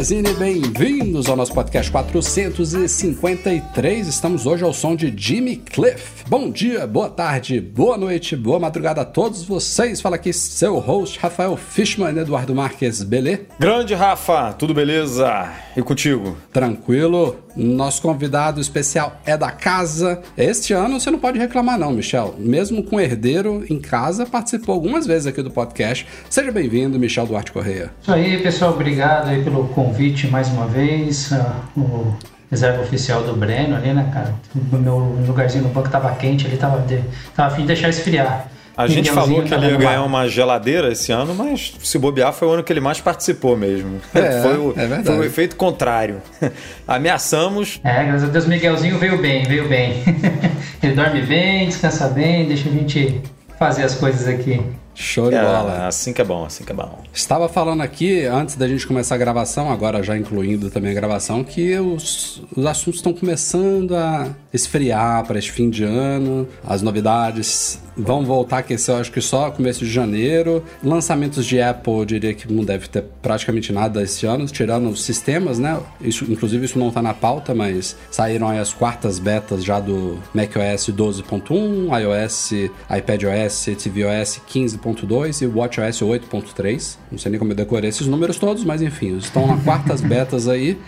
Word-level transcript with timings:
Magazine, 0.00 0.32
bem-vindos 0.32 1.28
ao 1.28 1.36
nosso 1.36 1.52
podcast 1.52 1.92
453. 1.92 4.08
Estamos 4.08 4.46
hoje 4.46 4.64
ao 4.64 4.72
som 4.72 4.96
de 4.96 5.12
Jimmy 5.14 5.56
Cliff. 5.56 6.24
Bom 6.26 6.50
dia, 6.50 6.86
boa 6.86 7.10
tarde, 7.10 7.60
boa 7.60 7.98
noite, 7.98 8.34
boa 8.34 8.58
madrugada 8.58 9.02
a 9.02 9.04
todos 9.04 9.42
vocês. 9.42 10.00
Fala 10.00 10.16
aqui 10.16 10.32
seu 10.32 10.78
host, 10.78 11.18
Rafael 11.18 11.54
Fishman, 11.54 12.16
Eduardo 12.16 12.54
Marques, 12.54 13.02
beleza? 13.02 13.42
Grande 13.58 13.92
Rafa, 13.92 14.54
tudo 14.54 14.72
beleza? 14.72 15.52
E 15.76 15.82
contigo? 15.82 16.34
Tranquilo. 16.50 17.36
Nosso 17.56 18.02
convidado 18.02 18.60
especial 18.60 19.20
é 19.24 19.36
da 19.36 19.50
casa. 19.50 20.22
Este 20.36 20.72
ano 20.72 21.00
você 21.00 21.10
não 21.10 21.18
pode 21.18 21.38
reclamar 21.38 21.78
não, 21.78 21.92
Michel. 21.92 22.34
Mesmo 22.38 22.82
com 22.82 23.00
herdeiro 23.00 23.64
em 23.68 23.80
casa, 23.80 24.26
participou 24.26 24.74
algumas 24.74 25.06
vezes 25.06 25.26
aqui 25.26 25.42
do 25.42 25.50
podcast. 25.50 26.06
Seja 26.28 26.52
bem-vindo, 26.52 26.98
Michel 26.98 27.26
Duarte 27.26 27.52
Correia. 27.52 27.90
Isso 28.00 28.12
aí, 28.12 28.38
pessoal. 28.42 28.72
Obrigado 28.72 29.28
aí 29.28 29.42
pelo 29.42 29.68
convite 29.68 30.26
mais 30.28 30.48
uma 30.48 30.66
vez. 30.66 31.30
Uh, 31.32 31.80
o 31.80 32.16
reserva 32.50 32.82
oficial 32.82 33.22
do 33.22 33.34
Breno 33.34 33.76
ali, 33.76 33.92
né, 33.92 34.10
cara? 34.12 34.34
O 34.72 34.76
meu 34.76 34.98
lugarzinho 35.26 35.64
no 35.64 35.70
banco 35.70 35.88
tava 35.88 36.12
quente, 36.16 36.46
ele 36.46 36.56
tava, 36.56 36.80
de, 36.80 37.00
tava 37.34 37.52
afim 37.52 37.62
de 37.62 37.68
deixar 37.68 37.88
esfriar. 37.88 38.48
A 38.80 38.86
gente 38.86 39.10
falou 39.10 39.42
que 39.42 39.52
ele 39.52 39.66
ia 39.66 39.76
ganhar 39.76 40.02
uma 40.02 40.28
geladeira 40.28 40.92
esse 40.92 41.12
ano, 41.12 41.34
mas 41.34 41.74
se 41.82 41.98
bobear 41.98 42.32
foi 42.32 42.48
o 42.48 42.50
ano 42.52 42.62
que 42.62 42.72
ele 42.72 42.80
mais 42.80 43.00
participou 43.00 43.56
mesmo. 43.56 44.00
É, 44.14 44.40
foi, 44.42 44.56
o, 44.56 44.74
é 44.76 45.02
foi 45.02 45.18
o 45.18 45.24
efeito 45.24 45.56
contrário. 45.56 46.22
Ameaçamos. 46.86 47.80
É, 47.84 48.04
graças 48.04 48.28
a 48.28 48.32
Deus 48.32 48.46
Miguelzinho 48.46 48.98
veio 48.98 49.18
bem, 49.18 49.44
veio 49.44 49.68
bem. 49.68 50.02
ele 50.82 50.94
dorme 50.94 51.22
bem, 51.22 51.66
descansa 51.66 52.08
bem, 52.08 52.46
deixa 52.46 52.68
a 52.68 52.72
gente 52.72 53.20
fazer 53.58 53.82
as 53.82 53.94
coisas 53.94 54.26
aqui. 54.26 54.60
Show 54.94 55.30
de 55.30 55.36
é, 55.36 55.42
bola. 55.42 55.86
Assim 55.86 56.12
que 56.12 56.20
é 56.20 56.24
bom, 56.24 56.44
assim 56.44 56.64
que 56.64 56.72
é 56.72 56.74
bom. 56.74 56.98
Estava 57.12 57.48
falando 57.48 57.80
aqui, 57.80 58.24
antes 58.26 58.56
da 58.56 58.68
gente 58.68 58.86
começar 58.86 59.14
a 59.14 59.18
gravação, 59.18 59.70
agora 59.70 60.02
já 60.02 60.16
incluindo 60.16 60.70
também 60.70 60.90
a 60.90 60.94
gravação, 60.94 61.42
que 61.42 61.78
os, 61.78 62.42
os 62.54 62.66
assuntos 62.66 63.00
estão 63.00 63.12
começando 63.12 63.96
a 63.96 64.28
esfriar 64.52 65.24
para 65.26 65.38
esse 65.38 65.50
fim 65.50 65.70
de 65.70 65.84
ano, 65.84 66.46
as 66.66 66.82
novidades 66.82 67.80
vão 68.00 68.24
voltar 68.24 68.56
a 68.56 68.58
aquecer, 68.60 68.94
acho 68.94 69.12
que 69.12 69.20
só 69.20 69.50
começo 69.50 69.84
de 69.84 69.90
janeiro. 69.90 70.62
Lançamentos 70.82 71.46
de 71.46 71.60
Apple, 71.60 71.92
eu 71.92 72.04
diria 72.04 72.34
que 72.34 72.50
não 72.52 72.64
deve 72.64 72.88
ter 72.88 73.04
praticamente 73.22 73.72
nada 73.72 74.02
esse 74.02 74.26
ano, 74.26 74.46
tirando 74.46 74.88
os 74.88 75.02
sistemas, 75.02 75.58
né? 75.58 75.78
Isso, 76.00 76.24
inclusive, 76.30 76.64
isso 76.64 76.78
não 76.78 76.88
está 76.88 77.02
na 77.02 77.14
pauta, 77.14 77.54
mas 77.54 77.96
saíram 78.10 78.48
aí 78.48 78.58
as 78.58 78.72
quartas 78.72 79.18
betas 79.18 79.64
já 79.64 79.80
do 79.80 80.18
macOS 80.34 80.88
12.1, 80.88 82.00
iOS, 82.00 82.52
iPadOS, 82.96 83.66
tvOS 83.82 84.40
15.2 84.48 85.42
e 85.42 85.46
WatchOS 85.46 86.00
8.3. 86.00 86.96
Não 87.10 87.18
sei 87.18 87.30
nem 87.30 87.38
como 87.38 87.52
eu 87.52 87.56
decorei 87.56 87.90
esses 87.90 88.06
números 88.06 88.38
todos, 88.38 88.64
mas 88.64 88.82
enfim, 88.82 89.16
estão 89.16 89.46
na 89.46 89.56
quartas 89.58 90.00
betas 90.00 90.48
aí. 90.48 90.78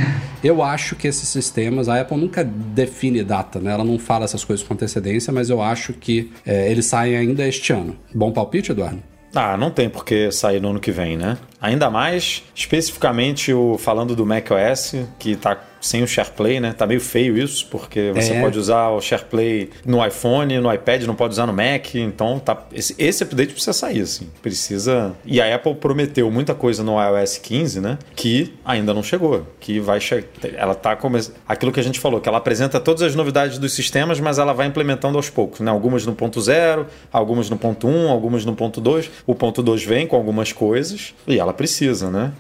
Eu 0.43 0.63
acho 0.63 0.97
que 0.97 1.07
esses 1.07 1.29
sistemas, 1.29 1.89
a 1.89 2.01
Apple 2.01 2.17
nunca 2.17 2.45
define 2.45 3.23
data, 3.23 3.61
né? 3.61 3.73
Ela 3.73 3.85
não 3.85 3.99
fala 3.99 4.25
essas 4.25 4.45
coisas 4.45 4.67
com 4.67 4.75
antecedência, 4.75 5.33
mas 5.33 5.51
eu 5.51 5.63
acho 5.63 5.93
que 5.93 6.31
é, 6.45 6.71
eles 6.71 6.87
saem 6.87 7.02
ainda 7.03 7.47
este 7.47 7.73
ano. 7.73 7.97
Bom 8.15 8.33
palpite, 8.33 8.73
Eduardo? 8.73 9.03
Ah, 9.35 9.57
não 9.57 9.71
tem 9.71 9.89
por 9.89 10.05
que 10.05 10.31
sair 10.31 10.61
no 10.61 10.71
ano 10.71 10.81
que 10.81 10.91
vem, 10.91 11.17
né? 11.17 11.39
Ainda 11.63 11.89
mais, 11.89 12.43
especificamente 12.55 13.53
o 13.53 13.79
falando 13.79 14.17
do 14.17 14.27
macOS, 14.27 14.97
que 15.19 15.31
está 15.31 15.57
sem 15.83 16.03
o 16.03 16.07
SharePlay, 16.07 16.61
né? 16.61 16.73
Tá 16.73 16.87
meio 16.87 17.01
feio 17.01 17.37
isso, 17.37 17.67
porque 17.67 18.13
você 18.15 18.33
é. 18.33 18.41
pode 18.41 18.59
usar 18.59 18.89
o 18.91 19.01
SharePlay 19.01 19.69
no 19.85 20.05
iPhone, 20.07 20.59
no 20.61 20.73
iPad, 20.73 21.03
não 21.03 21.15
pode 21.15 21.33
usar 21.33 21.47
no 21.47 21.53
Mac. 21.53 21.95
Então, 21.97 22.39
tá, 22.39 22.67
esse, 22.73 22.95
esse 22.97 23.23
update 23.25 23.53
precisa 23.53 23.73
sair, 23.73 24.01
assim. 24.01 24.29
Precisa. 24.41 25.13
E 25.25 25.41
a 25.41 25.55
Apple 25.55 25.75
prometeu 25.75 26.31
muita 26.31 26.55
coisa 26.55 26.83
no 26.85 26.97
iOS 27.03 27.39
15, 27.39 27.81
né? 27.81 27.99
Que 28.15 28.55
ainda 28.65 28.95
não 28.95 29.03
chegou. 29.03 29.47
Que 29.59 29.81
vai 29.81 30.01
chegar. 30.01 30.29
Ela 30.55 30.75
tá 30.75 30.95
começando. 30.95 31.35
Aquilo 31.49 31.73
que 31.73 31.81
a 31.81 31.83
gente 31.83 31.99
falou, 31.99 32.21
que 32.21 32.29
ela 32.29 32.39
apresenta 32.39 32.79
todas 32.79 33.03
as 33.03 33.17
novidades 33.17 33.59
dos 33.59 33.75
sistemas, 33.75 34.21
mas 34.21 34.39
ela 34.39 34.53
vai 34.53 34.69
implementando 34.69 35.19
aos 35.19 35.29
poucos, 35.29 35.61
né? 35.61 35.71
Algumas 35.71 36.07
no 36.07 36.15
ponto 36.15 36.41
zero, 36.41 36.87
algumas 37.13 37.51
no 37.51 37.57
ponto 37.57 37.89
1, 37.89 38.09
algumas 38.09 38.45
no 38.45 38.55
ponto 38.55 38.81
2. 38.81 39.11
O 39.27 39.35
ponto 39.35 39.63
2 39.63 39.83
vem 39.83 40.07
com 40.07 40.15
algumas 40.15 40.53
coisas 40.53 41.13
e 41.27 41.41
ela 41.41 41.52
precisa, 41.53 42.11
né? 42.11 42.33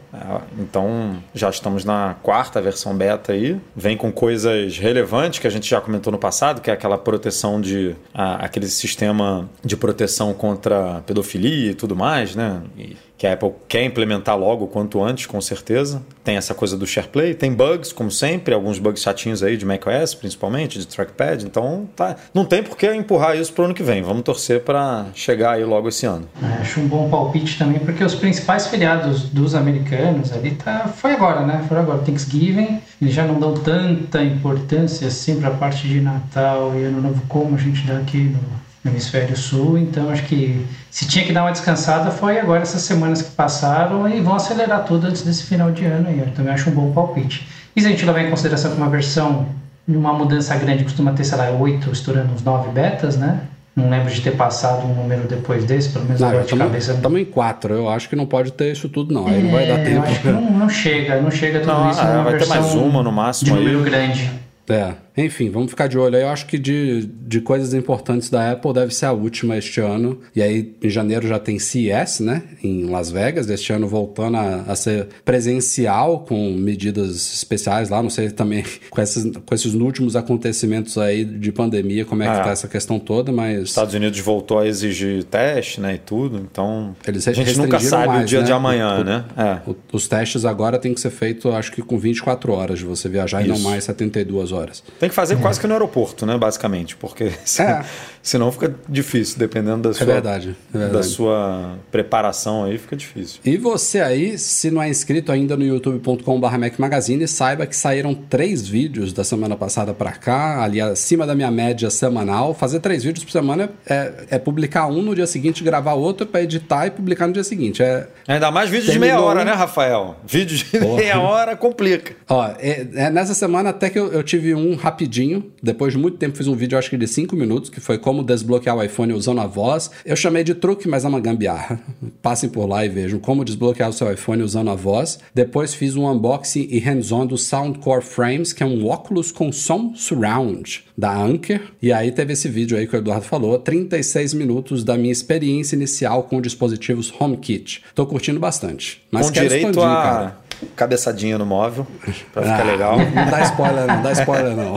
Então, 0.58 1.22
já 1.34 1.50
estamos 1.50 1.84
na 1.84 2.16
quarta 2.22 2.60
versão 2.60 2.94
beta 2.94 3.32
aí. 3.32 3.60
Vem 3.74 3.96
com 3.96 4.12
coisas 4.12 4.78
relevantes 4.78 5.38
que 5.38 5.46
a 5.46 5.50
gente 5.50 5.68
já 5.68 5.80
comentou 5.80 6.10
no 6.10 6.18
passado, 6.18 6.60
que 6.60 6.70
é 6.70 6.74
aquela 6.74 6.98
proteção 6.98 7.60
de. 7.60 7.94
A, 8.14 8.44
aquele 8.44 8.66
sistema 8.66 9.48
de 9.64 9.76
proteção 9.76 10.32
contra 10.34 11.02
pedofilia 11.06 11.70
e 11.70 11.74
tudo 11.74 11.96
mais, 11.96 12.34
né? 12.34 12.62
E, 12.76 12.96
que 13.22 13.26
a 13.28 13.34
Apple 13.34 13.52
quer 13.68 13.84
implementar 13.84 14.36
logo 14.36 14.66
quanto 14.66 15.00
antes, 15.00 15.26
com 15.26 15.40
certeza. 15.40 16.02
Tem 16.24 16.36
essa 16.36 16.54
coisa 16.54 16.76
do 16.76 16.84
SharePlay, 16.84 17.34
tem 17.34 17.52
bugs, 17.52 17.92
como 17.92 18.10
sempre, 18.10 18.52
alguns 18.52 18.80
bugs 18.80 19.00
chatinhos 19.00 19.44
aí 19.44 19.56
de 19.56 19.64
macOS, 19.64 20.12
principalmente, 20.12 20.76
de 20.76 20.88
trackpad. 20.88 21.46
Então, 21.46 21.88
tá, 21.94 22.16
não 22.34 22.44
tem 22.44 22.64
por 22.64 22.76
que 22.76 22.92
empurrar 22.92 23.36
isso 23.36 23.52
para 23.52 23.62
o 23.62 23.64
ano 23.66 23.74
que 23.74 23.82
vem. 23.84 24.02
Vamos 24.02 24.22
torcer 24.24 24.64
para 24.64 25.06
chegar 25.14 25.52
aí 25.52 25.64
logo 25.64 25.88
esse 25.88 26.04
ano. 26.04 26.28
É, 26.42 26.62
acho 26.62 26.80
um 26.80 26.88
bom 26.88 27.08
palpite 27.08 27.56
também, 27.56 27.78
porque 27.78 28.02
os 28.02 28.16
principais 28.16 28.66
feriados 28.66 29.28
dos 29.30 29.54
americanos 29.54 30.32
ali 30.32 30.56
tá, 30.56 30.88
foi 30.88 31.12
agora, 31.12 31.46
né? 31.46 31.64
Foi 31.68 31.78
agora, 31.78 32.00
Thanksgiving. 32.00 32.80
Eles 33.00 33.14
já 33.14 33.24
não 33.24 33.38
dão 33.38 33.54
tanta 33.54 34.20
importância 34.20 35.06
assim 35.06 35.38
para 35.38 35.50
a 35.50 35.54
parte 35.54 35.86
de 35.86 36.00
Natal 36.00 36.72
e 36.74 36.82
Ano 36.82 37.00
Novo 37.00 37.22
como 37.28 37.54
a 37.54 37.58
gente 37.58 37.86
dá 37.86 37.98
aqui 37.98 38.18
no 38.18 38.71
no 38.84 38.90
hemisfério 38.90 39.36
sul, 39.36 39.78
então 39.78 40.10
acho 40.10 40.24
que 40.24 40.66
se 40.90 41.06
tinha 41.06 41.24
que 41.24 41.32
dar 41.32 41.44
uma 41.44 41.52
descansada 41.52 42.10
foi 42.10 42.40
agora 42.40 42.62
essas 42.62 42.82
semanas 42.82 43.22
que 43.22 43.30
passaram 43.30 44.08
e 44.08 44.20
vão 44.20 44.34
acelerar 44.34 44.84
tudo 44.84 45.06
antes 45.06 45.22
desse 45.22 45.44
final 45.44 45.70
de 45.70 45.84
ano 45.84 46.08
aí. 46.08 46.18
Eu 46.18 46.26
também 46.32 46.52
acho 46.52 46.68
um 46.68 46.72
bom 46.72 46.92
palpite. 46.92 47.46
E 47.76 47.80
se 47.80 47.86
a 47.86 47.90
gente 47.90 48.04
levar 48.04 48.22
em 48.22 48.30
consideração 48.30 48.72
que 48.72 48.76
uma 48.76 48.90
versão, 48.90 49.46
uma 49.86 50.12
mudança 50.12 50.54
grande 50.56 50.82
costuma 50.82 51.12
ter, 51.12 51.24
sei 51.24 51.38
lá, 51.38 51.50
8, 51.50 51.90
estourando 51.92 52.34
uns 52.34 52.42
9 52.42 52.70
betas, 52.70 53.16
né? 53.16 53.42
Não 53.74 53.88
lembro 53.88 54.12
de 54.12 54.20
ter 54.20 54.32
passado 54.32 54.84
um 54.84 54.94
número 54.94 55.26
depois 55.26 55.64
desse, 55.64 55.88
pelo 55.88 56.04
menos 56.04 56.22
agora 56.22 56.44
de 56.44 56.54
cabeça. 56.54 56.92
Estamos 56.92 57.20
em 57.20 57.24
4, 57.24 57.74
eu 57.74 57.88
acho 57.88 58.08
que 58.08 58.16
não 58.16 58.26
pode 58.26 58.52
ter 58.52 58.72
isso 58.72 58.88
tudo 58.88 59.14
não, 59.14 59.26
aí 59.26 59.38
é, 59.38 59.42
não 59.42 59.50
vai 59.50 59.66
dar 59.66 59.78
é, 59.78 59.84
tempo. 59.84 59.96
Eu 59.96 60.02
acho 60.02 60.20
que 60.20 60.28
não, 60.28 60.50
não 60.50 60.68
chega, 60.68 61.20
não 61.22 61.30
chega 61.30 61.60
tudo 61.60 61.72
não, 61.72 61.90
isso. 61.90 62.00
Ah, 62.00 62.22
vai 62.22 62.36
ter 62.36 62.46
mais 62.48 62.74
uma 62.74 63.02
no 63.02 63.12
máximo 63.12 63.56
de 63.56 63.58
número 63.58 63.78
aí. 63.78 63.84
grande. 63.84 64.30
É, 64.68 64.94
enfim, 65.16 65.50
vamos 65.50 65.70
ficar 65.70 65.88
de 65.88 65.98
olho 65.98 66.16
aí. 66.16 66.22
Eu 66.22 66.28
acho 66.28 66.46
que 66.46 66.58
de, 66.58 67.06
de 67.06 67.40
coisas 67.40 67.74
importantes 67.74 68.30
da 68.30 68.52
Apple 68.52 68.72
deve 68.72 68.94
ser 68.94 69.06
a 69.06 69.12
última 69.12 69.56
este 69.56 69.80
ano. 69.80 70.20
E 70.34 70.42
aí, 70.42 70.74
em 70.82 70.88
janeiro 70.88 71.28
já 71.28 71.38
tem 71.38 71.58
CES, 71.58 72.20
né? 72.20 72.42
Em 72.62 72.84
Las 72.84 73.10
Vegas. 73.10 73.48
Este 73.50 73.72
ano 73.72 73.86
voltando 73.86 74.38
a, 74.38 74.64
a 74.66 74.74
ser 74.74 75.08
presencial, 75.24 76.20
com 76.20 76.52
medidas 76.54 77.34
especiais 77.34 77.90
lá. 77.90 78.02
Não 78.02 78.08
sei 78.08 78.30
também 78.30 78.64
com 78.88 79.00
esses, 79.00 79.24
com 79.24 79.54
esses 79.54 79.74
últimos 79.74 80.16
acontecimentos 80.16 80.96
aí 80.96 81.24
de 81.24 81.52
pandemia, 81.52 82.04
como 82.04 82.22
é 82.22 82.26
que 82.26 82.40
ah, 82.40 82.44
tá 82.44 82.50
essa 82.50 82.68
questão 82.68 82.98
toda, 82.98 83.30
mas. 83.30 83.64
Estados 83.64 83.94
Unidos 83.94 84.18
voltou 84.20 84.60
a 84.60 84.66
exigir 84.66 85.24
teste, 85.24 85.80
né? 85.80 85.94
E 85.94 85.98
tudo. 85.98 86.38
Então. 86.38 86.96
Eles 87.06 87.28
a 87.28 87.32
gente 87.32 87.58
nunca 87.58 87.78
sabe 87.80 88.08
mais, 88.08 88.24
o 88.24 88.26
dia 88.26 88.40
né? 88.40 88.46
de 88.46 88.52
amanhã, 88.52 89.00
o, 89.00 89.04
né? 89.04 89.24
É. 89.36 89.70
O, 89.70 89.76
os 89.92 90.08
testes 90.08 90.44
agora 90.44 90.78
tem 90.78 90.94
que 90.94 91.00
ser 91.00 91.10
feito, 91.10 91.50
acho 91.50 91.70
que 91.70 91.82
com 91.82 91.98
24 91.98 92.52
horas 92.52 92.78
de 92.78 92.84
você 92.84 93.08
viajar 93.08 93.42
Isso. 93.42 93.50
e 93.50 93.52
não 93.52 93.58
mais 93.60 93.84
72 93.84 94.52
horas. 94.52 94.82
Tem 95.02 95.08
que 95.08 95.16
fazer 95.16 95.36
quase 95.38 95.58
que 95.58 95.66
no 95.66 95.72
aeroporto, 95.72 96.24
né? 96.24 96.38
Basicamente, 96.38 96.94
porque 96.94 97.24
é. 97.58 97.84
Senão 98.22 98.52
fica 98.52 98.74
difícil, 98.88 99.38
dependendo 99.38 99.82
da 99.82 99.90
é 99.90 99.92
sua, 99.94 100.06
verdade, 100.06 100.56
é 100.72 100.78
verdade. 100.78 100.96
da 100.98 101.02
sua 101.02 101.78
preparação 101.90 102.64
aí, 102.64 102.78
fica 102.78 102.96
difícil. 102.96 103.40
E 103.44 103.56
você 103.56 104.00
aí, 104.00 104.38
se 104.38 104.70
não 104.70 104.82
é 104.82 104.88
inscrito 104.88 105.32
ainda 105.32 105.56
no 105.56 105.64
youtube.com.br 105.64 106.58
Mac 106.58 106.78
Magazine, 106.78 107.26
saiba 107.26 107.66
que 107.66 107.74
saíram 107.74 108.14
três 108.14 108.66
vídeos 108.66 109.12
da 109.12 109.24
semana 109.24 109.56
passada 109.56 109.92
para 109.92 110.12
cá, 110.12 110.62
ali 110.62 110.80
acima 110.80 111.26
da 111.26 111.34
minha 111.34 111.50
média 111.50 111.90
semanal. 111.90 112.54
Fazer 112.54 112.80
três 112.80 113.02
vídeos 113.02 113.24
por 113.24 113.32
semana 113.32 113.70
é, 113.86 114.12
é 114.30 114.38
publicar 114.38 114.86
um 114.86 115.02
no 115.02 115.14
dia 115.14 115.26
seguinte, 115.26 115.64
gravar 115.64 115.94
outro 115.94 116.26
para 116.26 116.42
editar 116.42 116.86
e 116.86 116.90
publicar 116.90 117.26
no 117.26 117.32
dia 117.32 117.44
seguinte. 117.44 117.82
É, 117.82 118.06
Ainda 118.28 118.50
mais 118.50 118.70
vídeo 118.70 118.92
de 118.92 118.98
meia 118.98 119.20
hora, 119.20 119.44
né, 119.44 119.52
Rafael? 119.52 120.16
Vídeo 120.26 120.56
de 120.56 120.64
Porra. 120.78 120.96
meia 120.96 121.20
hora 121.20 121.56
complica. 121.56 122.14
Ó, 122.28 122.46
é, 122.58 122.86
é, 122.94 123.10
nessa 123.10 123.34
semana 123.34 123.70
até 123.70 123.90
que 123.90 123.98
eu, 123.98 124.12
eu 124.12 124.22
tive 124.22 124.54
um 124.54 124.74
rapidinho. 124.74 125.50
Depois 125.62 125.92
de 125.92 125.98
muito 125.98 126.18
tempo 126.18 126.36
fiz 126.36 126.46
um 126.46 126.54
vídeo, 126.54 126.78
acho 126.78 126.90
que 126.90 126.96
de 126.96 127.06
5 127.06 127.34
minutos, 127.34 127.70
que 127.70 127.80
foi 127.80 127.98
como 127.98 128.11
como 128.12 128.22
desbloquear 128.22 128.76
o 128.76 128.82
iPhone 128.82 129.14
usando 129.14 129.40
a 129.40 129.46
voz. 129.46 129.90
Eu 130.04 130.14
chamei 130.14 130.44
de 130.44 130.54
truque, 130.54 130.86
mas 130.86 131.06
é 131.06 131.08
uma 131.08 131.18
gambiarra. 131.18 131.80
Passem 132.20 132.50
por 132.50 132.68
lá 132.68 132.84
e 132.84 132.88
vejam 132.90 133.18
como 133.18 133.42
desbloquear 133.42 133.88
o 133.88 133.92
seu 133.92 134.12
iPhone 134.12 134.42
usando 134.42 134.68
a 134.68 134.74
voz. 134.74 135.18
Depois 135.34 135.72
fiz 135.72 135.96
um 135.96 136.06
unboxing 136.06 136.68
e 136.70 136.78
hands-on 136.78 137.24
do 137.24 137.38
Soundcore 137.38 138.02
Frames, 138.02 138.52
que 138.52 138.62
é 138.62 138.66
um 138.66 138.86
óculos 138.86 139.32
com 139.32 139.50
som 139.50 139.94
surround 139.94 140.84
da 140.96 141.16
Anker. 141.16 141.62
E 141.80 141.90
aí 141.90 142.12
teve 142.12 142.34
esse 142.34 142.48
vídeo 142.50 142.76
aí 142.76 142.86
que 142.86 142.94
o 142.94 142.98
Eduardo 142.98 143.24
falou, 143.24 143.58
36 143.58 144.34
minutos 144.34 144.84
da 144.84 144.98
minha 144.98 145.10
experiência 145.10 145.74
inicial 145.74 146.24
com 146.24 146.38
dispositivos 146.38 147.10
HomeKit. 147.18 147.82
Tô 147.94 148.04
curtindo 148.04 148.38
bastante. 148.38 149.02
Mas 149.10 149.28
com 149.28 149.32
direito 149.32 149.70
expandir, 149.70 149.90
a... 149.90 150.02
cara 150.02 150.41
cabeçadinha 150.76 151.38
no 151.38 151.46
móvel, 151.46 151.86
pra 152.32 152.42
ficar 152.42 152.60
ah, 152.60 152.64
legal. 152.64 152.98
Não 152.98 153.30
dá 153.30 153.40
spoiler, 153.42 153.86
não 153.86 154.02
dá 154.02 154.12
spoiler, 154.12 154.56
não. 154.56 154.76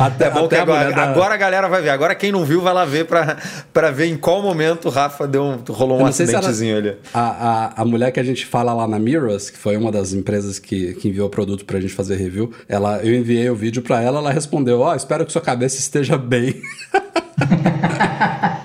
até, 0.00 0.26
é 0.26 0.30
bom 0.30 0.44
até 0.44 0.56
que 0.56 0.62
agora, 0.62 0.94
a 0.94 1.10
agora 1.10 1.34
a 1.34 1.36
galera 1.36 1.68
vai 1.68 1.82
ver. 1.82 1.90
Agora 1.90 2.14
quem 2.14 2.32
não 2.32 2.44
viu 2.44 2.60
vai 2.60 2.74
lá 2.74 2.84
ver 2.84 3.06
pra, 3.06 3.36
pra 3.72 3.90
ver 3.90 4.06
em 4.06 4.16
qual 4.16 4.42
momento 4.42 4.86
o 4.86 4.90
Rafa 4.90 5.26
deu 5.26 5.42
um, 5.42 5.58
rolou 5.68 6.00
um 6.00 6.06
acidentezinho 6.06 6.76
ali. 6.76 6.96
A, 7.12 7.20
a, 7.20 7.82
a 7.82 7.84
mulher 7.84 8.10
que 8.12 8.20
a 8.20 8.24
gente 8.24 8.46
fala 8.46 8.72
lá 8.72 8.86
na 8.86 8.98
Mirrors, 8.98 9.50
que 9.50 9.58
foi 9.58 9.76
uma 9.76 9.90
das 9.90 10.12
empresas 10.12 10.58
que, 10.58 10.94
que 10.94 11.08
enviou 11.08 11.26
o 11.26 11.30
produto 11.30 11.64
pra 11.64 11.80
gente 11.80 11.94
fazer 11.94 12.16
review, 12.16 12.52
ela, 12.68 12.98
eu 12.98 13.14
enviei 13.14 13.48
o 13.50 13.54
vídeo 13.54 13.82
pra 13.82 14.02
ela, 14.02 14.18
ela 14.18 14.32
respondeu: 14.32 14.80
Ó, 14.80 14.92
oh, 14.92 14.94
espero 14.94 15.24
que 15.24 15.32
sua 15.32 15.42
cabeça 15.42 15.78
esteja 15.78 16.16
bem. 16.18 16.60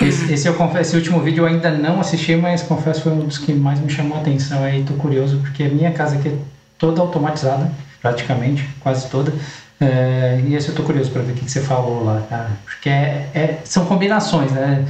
Esse, 0.00 0.32
esse, 0.32 0.46
eu 0.46 0.54
confesso, 0.54 0.90
esse 0.90 0.96
último 0.96 1.20
vídeo 1.20 1.42
eu 1.42 1.46
ainda 1.46 1.70
não 1.70 2.00
assisti, 2.00 2.36
mas 2.36 2.62
confesso 2.62 3.02
foi 3.02 3.12
um 3.12 3.26
dos 3.26 3.38
que 3.38 3.52
mais 3.52 3.80
me 3.80 3.90
chamou 3.90 4.18
a 4.18 4.20
atenção 4.20 4.62
aí, 4.62 4.82
tô 4.84 4.94
curioso, 4.94 5.38
porque 5.38 5.62
a 5.62 5.68
minha 5.68 5.90
casa 5.90 6.16
aqui 6.16 6.28
é 6.28 6.36
toda 6.78 7.00
automatizada, 7.00 7.70
praticamente, 8.02 8.68
quase 8.80 9.08
toda. 9.08 9.32
É, 9.80 10.40
e 10.44 10.54
esse 10.54 10.68
eu 10.68 10.74
tô 10.74 10.82
curioso 10.82 11.10
para 11.10 11.22
ver 11.22 11.32
o 11.32 11.34
que, 11.34 11.44
que, 11.44 11.50
você 11.50 11.60
falou 11.60 12.04
lá, 12.04 12.22
cara. 12.28 12.50
Porque 12.64 12.88
é, 12.88 13.28
é, 13.34 13.58
são 13.64 13.84
combinações, 13.86 14.50
né? 14.52 14.84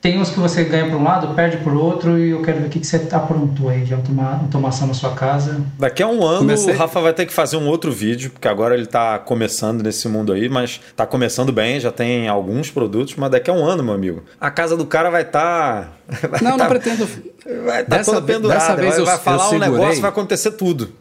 Tem 0.00 0.20
uns 0.20 0.30
que 0.30 0.38
você 0.38 0.62
ganha 0.64 0.88
por 0.88 0.96
um 0.96 1.02
lado, 1.02 1.34
perde 1.34 1.56
por 1.58 1.74
outro, 1.74 2.18
e 2.18 2.30
eu 2.30 2.40
quero 2.42 2.60
ver 2.60 2.66
o 2.66 2.70
que, 2.70 2.78
que 2.78 2.86
você 2.86 3.08
aprontou 3.10 3.68
aí 3.68 3.82
de 3.82 3.92
automa 3.92 4.40
automação 4.42 4.86
na 4.86 4.94
sua 4.94 5.10
casa. 5.10 5.60
Daqui 5.78 6.02
a 6.02 6.06
um 6.06 6.24
ano 6.24 6.38
Comecei... 6.38 6.72
o 6.72 6.76
Rafa 6.76 7.00
vai 7.00 7.12
ter 7.12 7.26
que 7.26 7.32
fazer 7.32 7.56
um 7.56 7.66
outro 7.66 7.90
vídeo, 7.90 8.30
porque 8.30 8.46
agora 8.46 8.74
ele 8.74 8.84
está 8.84 9.18
começando 9.18 9.82
nesse 9.82 10.08
mundo 10.08 10.32
aí, 10.32 10.48
mas 10.48 10.80
está 10.90 11.04
começando 11.04 11.52
bem, 11.52 11.80
já 11.80 11.90
tem 11.90 12.28
alguns 12.28 12.70
produtos, 12.70 13.16
mas 13.16 13.30
daqui 13.30 13.50
a 13.50 13.52
um 13.52 13.64
ano, 13.64 13.82
meu 13.82 13.94
amigo, 13.94 14.22
a 14.40 14.50
casa 14.50 14.76
do 14.76 14.86
cara 14.86 15.10
vai 15.10 15.22
estar. 15.22 15.98
Tá, 16.08 16.28
não, 16.42 16.56
tá, 16.56 16.64
não 16.64 16.66
pretendo. 16.68 17.08
Vai 17.64 17.82
estar 17.82 17.98
tá 17.98 18.04
toda 18.04 18.22
pendurada, 18.22 18.60
dessa 18.60 18.76
vez 18.76 18.92
vai, 18.92 19.00
eu, 19.00 19.04
vai 19.04 19.18
falar 19.18 19.50
um 19.50 19.58
negócio, 19.58 20.00
vai 20.00 20.10
acontecer 20.10 20.52
tudo. 20.52 20.92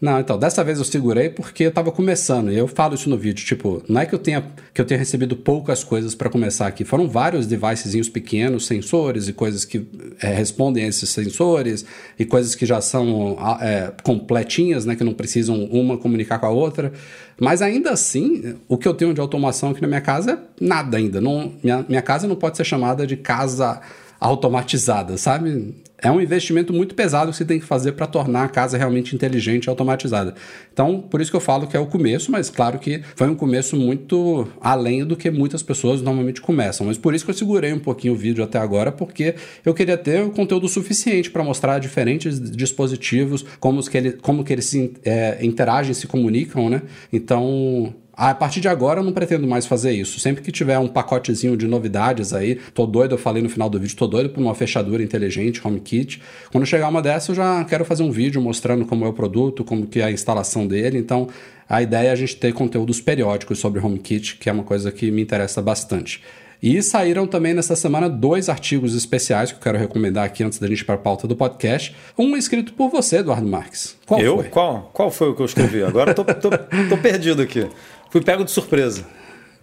Não, 0.00 0.20
então, 0.20 0.38
dessa 0.38 0.62
vez 0.62 0.78
eu 0.78 0.84
segurei 0.84 1.28
porque 1.28 1.64
eu 1.64 1.72
tava 1.72 1.90
começando. 1.90 2.52
E 2.52 2.56
eu 2.56 2.68
falo 2.68 2.94
isso 2.94 3.10
no 3.10 3.18
vídeo, 3.18 3.44
tipo, 3.44 3.82
não 3.88 4.00
é 4.00 4.06
que 4.06 4.14
eu 4.14 4.18
tenha, 4.18 4.46
que 4.72 4.80
eu 4.80 4.84
tenha 4.84 4.98
recebido 4.98 5.36
poucas 5.36 5.82
coisas 5.82 6.14
para 6.14 6.30
começar 6.30 6.68
aqui. 6.68 6.84
Foram 6.84 7.08
vários 7.08 7.48
devicezinhos 7.48 8.08
pequenos, 8.08 8.66
sensores 8.66 9.26
e 9.26 9.32
coisas 9.32 9.64
que 9.64 9.84
é, 10.22 10.32
respondem 10.32 10.84
a 10.84 10.88
esses 10.88 11.10
sensores 11.10 11.84
e 12.16 12.24
coisas 12.24 12.54
que 12.54 12.64
já 12.64 12.80
são 12.80 13.36
é, 13.60 13.92
completinhas, 14.04 14.86
né? 14.86 14.94
Que 14.94 15.02
não 15.02 15.14
precisam 15.14 15.64
uma 15.64 15.98
comunicar 15.98 16.38
com 16.38 16.46
a 16.46 16.50
outra. 16.50 16.92
Mas 17.40 17.60
ainda 17.60 17.90
assim, 17.90 18.54
o 18.68 18.78
que 18.78 18.86
eu 18.86 18.94
tenho 18.94 19.12
de 19.12 19.20
automação 19.20 19.70
aqui 19.70 19.82
na 19.82 19.88
minha 19.88 20.00
casa 20.00 20.32
é 20.32 20.64
nada 20.64 20.96
ainda. 20.96 21.20
Não, 21.20 21.54
minha, 21.62 21.84
minha 21.88 22.02
casa 22.02 22.28
não 22.28 22.36
pode 22.36 22.56
ser 22.56 22.64
chamada 22.64 23.04
de 23.04 23.16
casa 23.16 23.80
automatizada, 24.20 25.16
sabe? 25.16 25.74
É 26.00 26.10
um 26.10 26.20
investimento 26.20 26.72
muito 26.72 26.94
pesado 26.94 27.30
que 27.30 27.36
você 27.36 27.44
tem 27.44 27.58
que 27.58 27.66
fazer 27.66 27.92
para 27.92 28.06
tornar 28.06 28.44
a 28.44 28.48
casa 28.48 28.78
realmente 28.78 29.14
inteligente 29.14 29.64
e 29.64 29.70
automatizada. 29.70 30.34
Então, 30.72 31.00
por 31.00 31.20
isso 31.20 31.30
que 31.30 31.36
eu 31.36 31.40
falo 31.40 31.66
que 31.66 31.76
é 31.76 31.80
o 31.80 31.86
começo, 31.86 32.30
mas 32.30 32.48
claro 32.48 32.78
que 32.78 33.02
foi 33.16 33.28
um 33.28 33.34
começo 33.34 33.76
muito 33.76 34.46
além 34.60 35.04
do 35.04 35.16
que 35.16 35.30
muitas 35.30 35.62
pessoas 35.62 36.00
normalmente 36.00 36.40
começam. 36.40 36.86
Mas 36.86 36.96
por 36.96 37.14
isso 37.14 37.24
que 37.24 37.30
eu 37.30 37.34
segurei 37.34 37.72
um 37.72 37.80
pouquinho 37.80 38.14
o 38.14 38.16
vídeo 38.16 38.44
até 38.44 38.58
agora, 38.58 38.92
porque 38.92 39.34
eu 39.64 39.74
queria 39.74 39.96
ter 39.96 40.22
o 40.22 40.30
conteúdo 40.30 40.68
suficiente 40.68 41.30
para 41.30 41.42
mostrar 41.42 41.78
diferentes 41.78 42.40
dispositivos, 42.40 43.44
como, 43.58 43.82
que, 43.82 43.98
ele, 43.98 44.12
como 44.12 44.44
que 44.44 44.52
eles 44.52 44.66
se, 44.66 44.92
é, 45.04 45.38
interagem, 45.44 45.94
se 45.94 46.06
comunicam, 46.06 46.70
né? 46.70 46.82
Então, 47.12 47.92
a 48.18 48.34
partir 48.34 48.60
de 48.60 48.66
agora 48.66 48.98
eu 48.98 49.04
não 49.04 49.12
pretendo 49.12 49.46
mais 49.46 49.64
fazer 49.64 49.92
isso. 49.92 50.18
Sempre 50.18 50.42
que 50.42 50.50
tiver 50.50 50.76
um 50.76 50.88
pacotezinho 50.88 51.56
de 51.56 51.68
novidades 51.68 52.32
aí, 52.32 52.56
tô 52.74 52.84
doido, 52.84 53.14
eu 53.14 53.18
falei 53.18 53.40
no 53.40 53.48
final 53.48 53.70
do 53.70 53.78
vídeo, 53.78 53.96
tô 53.96 54.08
doido 54.08 54.30
por 54.30 54.40
uma 54.40 54.56
fechadura 54.56 55.00
inteligente, 55.00 55.64
HomeKit. 55.64 56.20
Quando 56.50 56.66
chegar 56.66 56.88
uma 56.88 57.00
dessas, 57.00 57.28
eu 57.28 57.34
já 57.36 57.64
quero 57.64 57.84
fazer 57.84 58.02
um 58.02 58.10
vídeo 58.10 58.42
mostrando 58.42 58.84
como 58.84 59.04
é 59.04 59.08
o 59.08 59.12
produto, 59.12 59.62
como 59.62 59.86
que 59.86 60.00
é 60.00 60.04
a 60.06 60.10
instalação 60.10 60.66
dele. 60.66 60.98
Então, 60.98 61.28
a 61.68 61.80
ideia 61.80 62.08
é 62.08 62.10
a 62.10 62.16
gente 62.16 62.34
ter 62.34 62.52
conteúdos 62.52 63.00
periódicos 63.00 63.60
sobre 63.60 63.78
HomeKit, 63.78 64.38
que 64.38 64.50
é 64.50 64.52
uma 64.52 64.64
coisa 64.64 64.90
que 64.90 65.12
me 65.12 65.22
interessa 65.22 65.62
bastante. 65.62 66.20
E 66.60 66.82
saíram 66.82 67.24
também 67.24 67.54
nessa 67.54 67.76
semana 67.76 68.08
dois 68.08 68.48
artigos 68.48 68.96
especiais 68.96 69.52
que 69.52 69.58
eu 69.58 69.62
quero 69.62 69.78
recomendar 69.78 70.24
aqui 70.24 70.42
antes 70.42 70.58
da 70.58 70.66
gente 70.66 70.80
ir 70.80 70.84
para 70.84 70.96
a 70.96 70.98
pauta 70.98 71.28
do 71.28 71.36
podcast. 71.36 71.94
Um 72.18 72.36
escrito 72.36 72.72
por 72.72 72.90
você, 72.90 73.18
Eduardo 73.18 73.46
Marques. 73.46 73.96
Qual 74.04 74.20
eu? 74.20 74.36
Foi? 74.38 74.48
Qual? 74.48 74.90
Qual 74.92 75.10
foi 75.10 75.28
o 75.28 75.34
que 75.36 75.42
eu 75.42 75.46
escrevi? 75.46 75.84
Agora 75.84 76.12
tô, 76.12 76.24
tô, 76.24 76.50
tô 76.50 76.98
perdido 77.00 77.42
aqui. 77.42 77.68
Fui 78.10 78.20
pego 78.20 78.44
de 78.44 78.50
surpresa. 78.50 79.06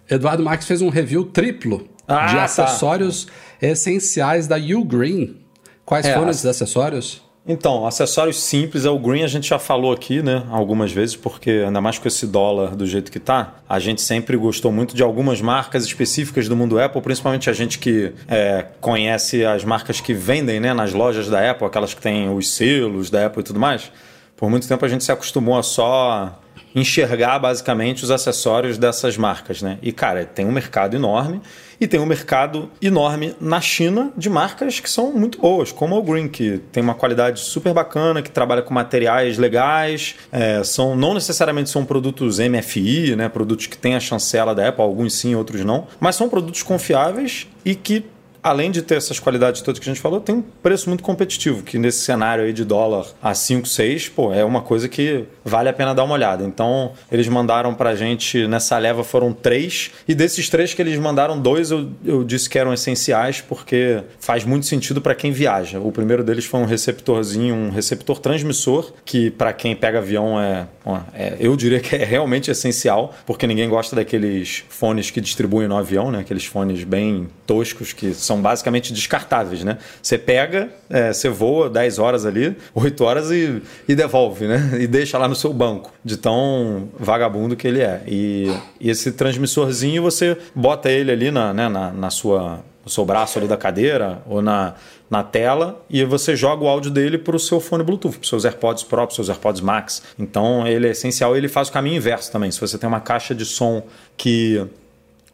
Eduardo 0.08 0.42
Marques 0.42 0.66
fez 0.66 0.80
um 0.80 0.88
review 0.88 1.24
triplo 1.24 1.88
ah, 2.06 2.26
de 2.26 2.34
tá. 2.34 2.44
acessórios 2.44 3.24
tá. 3.24 3.32
essenciais 3.66 4.46
da 4.46 4.56
Ugreen. 4.56 5.36
Quais 5.84 6.06
é, 6.06 6.14
foram 6.14 6.30
esses 6.30 6.46
acessórios? 6.46 7.22
Então, 7.48 7.86
acessórios 7.86 8.42
simples 8.42 8.84
é 8.84 8.90
o 8.90 8.98
green, 8.98 9.22
a 9.22 9.28
gente 9.28 9.48
já 9.48 9.58
falou 9.58 9.92
aqui, 9.92 10.20
né, 10.20 10.44
algumas 10.50 10.90
vezes, 10.90 11.14
porque 11.14 11.62
ainda 11.64 11.80
mais 11.80 11.96
com 11.96 12.08
esse 12.08 12.26
dólar 12.26 12.74
do 12.74 12.84
jeito 12.84 13.10
que 13.10 13.20
tá, 13.20 13.54
a 13.68 13.78
gente 13.78 14.02
sempre 14.02 14.36
gostou 14.36 14.72
muito 14.72 14.96
de 14.96 15.02
algumas 15.02 15.40
marcas 15.40 15.84
específicas 15.84 16.48
do 16.48 16.56
mundo 16.56 16.76
Apple, 16.80 17.00
principalmente 17.00 17.48
a 17.48 17.52
gente 17.52 17.78
que 17.78 18.12
é, 18.26 18.66
conhece 18.80 19.44
as 19.44 19.62
marcas 19.64 20.00
que 20.00 20.12
vendem, 20.12 20.58
né, 20.58 20.74
nas 20.74 20.92
lojas 20.92 21.28
da 21.28 21.48
Apple, 21.48 21.68
aquelas 21.68 21.94
que 21.94 22.00
têm 22.00 22.28
os 22.34 22.52
selos 22.52 23.10
da 23.10 23.26
Apple 23.26 23.42
e 23.42 23.44
tudo 23.44 23.60
mais. 23.60 23.92
Por 24.36 24.50
muito 24.50 24.66
tempo 24.66 24.84
a 24.84 24.88
gente 24.88 25.04
se 25.04 25.12
acostumou 25.12 25.56
a 25.56 25.62
só 25.62 26.36
enxergar 26.76 27.38
basicamente 27.38 28.04
os 28.04 28.10
acessórios 28.10 28.76
dessas 28.76 29.16
marcas, 29.16 29.62
né? 29.62 29.78
E 29.80 29.90
cara, 29.90 30.26
tem 30.26 30.44
um 30.44 30.52
mercado 30.52 30.94
enorme 30.94 31.40
e 31.80 31.86
tem 31.86 31.98
um 31.98 32.04
mercado 32.04 32.70
enorme 32.82 33.34
na 33.40 33.62
China 33.62 34.12
de 34.14 34.28
marcas 34.28 34.78
que 34.78 34.88
são 34.88 35.10
muito 35.10 35.40
boas, 35.40 35.72
como 35.72 35.96
o 35.96 36.02
Green, 36.02 36.28
que 36.28 36.58
tem 36.70 36.82
uma 36.82 36.94
qualidade 36.94 37.40
super 37.40 37.72
bacana, 37.72 38.20
que 38.20 38.30
trabalha 38.30 38.60
com 38.60 38.74
materiais 38.74 39.38
legais, 39.38 40.16
é, 40.30 40.62
são 40.62 40.94
não 40.94 41.14
necessariamente 41.14 41.70
são 41.70 41.82
produtos 41.82 42.38
MFI, 42.38 43.16
né? 43.16 43.30
Produtos 43.30 43.66
que 43.66 43.78
têm 43.78 43.94
a 43.94 44.00
chancela 44.00 44.54
da 44.54 44.68
Apple, 44.68 44.82
alguns 44.82 45.14
sim, 45.14 45.34
outros 45.34 45.64
não, 45.64 45.86
mas 45.98 46.14
são 46.14 46.28
produtos 46.28 46.62
confiáveis 46.62 47.46
e 47.64 47.74
que 47.74 48.04
além 48.46 48.70
de 48.70 48.80
ter 48.80 48.94
essas 48.94 49.18
qualidades 49.18 49.60
todas 49.60 49.80
que 49.80 49.90
a 49.90 49.92
gente 49.92 50.00
falou, 50.00 50.20
tem 50.20 50.36
um 50.36 50.40
preço 50.40 50.88
muito 50.88 51.02
competitivo, 51.02 51.64
que 51.64 51.78
nesse 51.78 51.98
cenário 51.98 52.44
aí 52.44 52.52
de 52.52 52.64
dólar 52.64 53.06
a 53.20 53.34
5, 53.34 53.66
6, 53.66 54.08
pô, 54.10 54.32
é 54.32 54.44
uma 54.44 54.62
coisa 54.62 54.88
que 54.88 55.24
vale 55.44 55.68
a 55.68 55.72
pena 55.72 55.92
dar 55.92 56.04
uma 56.04 56.14
olhada. 56.14 56.44
Então, 56.44 56.92
eles 57.10 57.26
mandaram 57.26 57.74
pra 57.74 57.96
gente, 57.96 58.46
nessa 58.46 58.78
leva 58.78 59.02
foram 59.02 59.32
três, 59.32 59.90
e 60.06 60.14
desses 60.14 60.48
três 60.48 60.72
que 60.72 60.80
eles 60.80 60.96
mandaram, 60.96 61.40
dois 61.40 61.72
eu, 61.72 61.90
eu 62.04 62.22
disse 62.22 62.48
que 62.48 62.56
eram 62.56 62.72
essenciais, 62.72 63.40
porque 63.40 64.04
faz 64.20 64.44
muito 64.44 64.64
sentido 64.66 65.00
para 65.00 65.16
quem 65.16 65.32
viaja. 65.32 65.80
O 65.80 65.90
primeiro 65.90 66.22
deles 66.22 66.44
foi 66.44 66.60
um 66.60 66.66
receptorzinho, 66.66 67.52
um 67.52 67.70
receptor 67.70 68.20
transmissor, 68.20 68.92
que 69.04 69.28
para 69.28 69.52
quem 69.52 69.74
pega 69.74 69.98
avião 69.98 70.40
é, 70.40 70.68
é, 71.12 71.36
eu 71.40 71.56
diria 71.56 71.80
que 71.80 71.96
é 71.96 72.04
realmente 72.04 72.48
essencial, 72.48 73.12
porque 73.26 73.44
ninguém 73.44 73.68
gosta 73.68 73.96
daqueles 73.96 74.64
fones 74.68 75.10
que 75.10 75.20
distribuem 75.20 75.66
no 75.66 75.76
avião, 75.76 76.12
né? 76.12 76.20
Aqueles 76.20 76.44
fones 76.44 76.84
bem 76.84 77.28
toscos 77.44 77.92
que 77.92 78.14
são 78.14 78.35
são 78.36 78.42
basicamente 78.42 78.92
descartáveis, 78.92 79.64
né? 79.64 79.78
Você 80.02 80.18
pega, 80.18 80.68
é, 80.90 81.12
você 81.12 81.28
voa 81.28 81.70
10 81.70 81.98
horas 81.98 82.26
ali, 82.26 82.56
8 82.74 83.04
horas 83.04 83.30
e, 83.30 83.62
e 83.88 83.94
devolve, 83.94 84.46
né? 84.46 84.70
E 84.86 84.86
deixa 84.86 85.16
lá 85.18 85.26
no 85.26 85.34
seu 85.34 85.52
banco, 85.52 85.92
de 86.04 86.16
tão 86.16 86.88
vagabundo 86.98 87.56
que 87.56 87.66
ele 87.66 87.80
é. 87.80 88.02
E, 88.06 88.52
e 88.80 88.90
esse 88.90 89.12
transmissorzinho, 89.12 90.02
você 90.02 90.36
bota 90.54 90.90
ele 90.90 91.10
ali 91.10 91.30
na, 91.30 91.52
né, 91.52 91.68
na, 91.68 91.90
na 91.90 92.10
sua 92.10 92.60
no 92.84 92.90
seu 92.90 93.04
braço 93.04 93.36
ali 93.36 93.48
da 93.48 93.56
cadeira 93.56 94.22
ou 94.28 94.40
na, 94.40 94.74
na 95.10 95.24
tela 95.24 95.84
e 95.90 96.04
você 96.04 96.36
joga 96.36 96.62
o 96.62 96.68
áudio 96.68 96.88
dele 96.88 97.18
para 97.18 97.34
o 97.34 97.38
seu 97.38 97.58
fone 97.58 97.82
Bluetooth, 97.82 98.16
para 98.16 98.28
seus 98.28 98.44
AirPods 98.44 98.84
Pro, 98.84 98.98
para 98.98 99.08
os 99.08 99.14
seus 99.16 99.28
AirPods 99.28 99.60
Max. 99.60 100.04
Então 100.16 100.64
ele 100.64 100.86
é 100.86 100.90
essencial 100.92 101.36
ele 101.36 101.48
faz 101.48 101.68
o 101.68 101.72
caminho 101.72 101.96
inverso 101.96 102.30
também. 102.30 102.48
Se 102.48 102.60
você 102.60 102.78
tem 102.78 102.86
uma 102.86 103.00
caixa 103.00 103.34
de 103.34 103.44
som 103.44 103.82
que, 104.16 104.64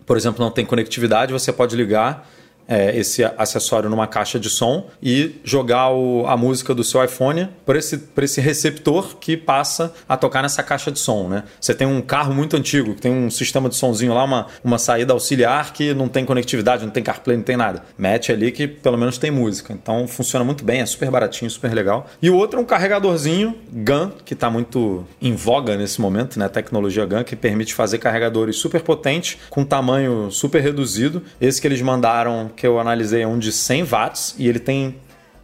por 0.06 0.16
exemplo, 0.16 0.42
não 0.42 0.50
tem 0.50 0.64
conectividade, 0.64 1.30
você 1.30 1.52
pode 1.52 1.76
ligar 1.76 2.26
é, 2.66 2.96
esse 2.96 3.24
acessório 3.24 3.90
numa 3.90 4.06
caixa 4.06 4.38
de 4.38 4.48
som 4.48 4.88
e 5.02 5.40
jogar 5.44 5.90
o, 5.90 6.26
a 6.26 6.36
música 6.36 6.74
do 6.74 6.84
seu 6.84 7.02
iPhone 7.04 7.48
por 7.64 7.76
esse, 7.76 7.98
por 7.98 8.24
esse 8.24 8.40
receptor 8.40 9.16
que 9.16 9.36
passa 9.36 9.92
a 10.08 10.16
tocar 10.16 10.42
nessa 10.42 10.62
caixa 10.62 10.90
de 10.90 10.98
som, 10.98 11.28
né? 11.28 11.44
Você 11.60 11.74
tem 11.74 11.86
um 11.86 12.00
carro 12.00 12.34
muito 12.34 12.56
antigo 12.56 12.94
que 12.94 13.00
tem 13.00 13.12
um 13.12 13.30
sistema 13.30 13.68
de 13.68 13.76
sonzinho 13.76 14.14
lá, 14.14 14.24
uma, 14.24 14.46
uma 14.62 14.78
saída 14.78 15.12
auxiliar 15.12 15.72
que 15.72 15.94
não 15.94 16.08
tem 16.08 16.24
conectividade, 16.24 16.84
não 16.84 16.90
tem 16.90 17.02
CarPlay, 17.02 17.36
não 17.36 17.44
tem 17.44 17.56
nada. 17.56 17.82
Mete 17.98 18.32
ali 18.32 18.52
que 18.52 18.66
pelo 18.66 18.96
menos 18.96 19.18
tem 19.18 19.30
música. 19.30 19.72
Então 19.72 20.06
funciona 20.06 20.44
muito 20.44 20.64
bem, 20.64 20.80
é 20.80 20.86
super 20.86 21.10
baratinho, 21.10 21.50
super 21.50 21.72
legal. 21.72 22.06
E 22.20 22.30
o 22.30 22.36
outro 22.36 22.58
é 22.58 22.62
um 22.62 22.66
carregadorzinho 22.66 23.56
GAN, 23.72 24.12
que 24.24 24.34
está 24.34 24.50
muito 24.50 25.06
em 25.20 25.34
voga 25.34 25.76
nesse 25.76 26.00
momento, 26.00 26.38
né? 26.38 26.46
A 26.46 26.48
tecnologia 26.48 27.04
GAN, 27.06 27.24
que 27.24 27.36
permite 27.36 27.74
fazer 27.74 27.98
carregadores 27.98 28.56
super 28.56 28.82
potentes 28.82 29.38
com 29.50 29.64
tamanho 29.64 30.30
super 30.30 30.62
reduzido. 30.62 31.22
Esse 31.40 31.60
que 31.60 31.66
eles 31.66 31.80
mandaram 31.82 32.50
que 32.52 32.66
eu 32.66 32.78
analisei 32.78 33.22
é 33.22 33.26
um 33.26 33.38
de 33.38 33.52
100 33.52 33.84
watts 33.84 34.34
e 34.38 34.48
ele 34.48 34.58
tem 34.58 34.96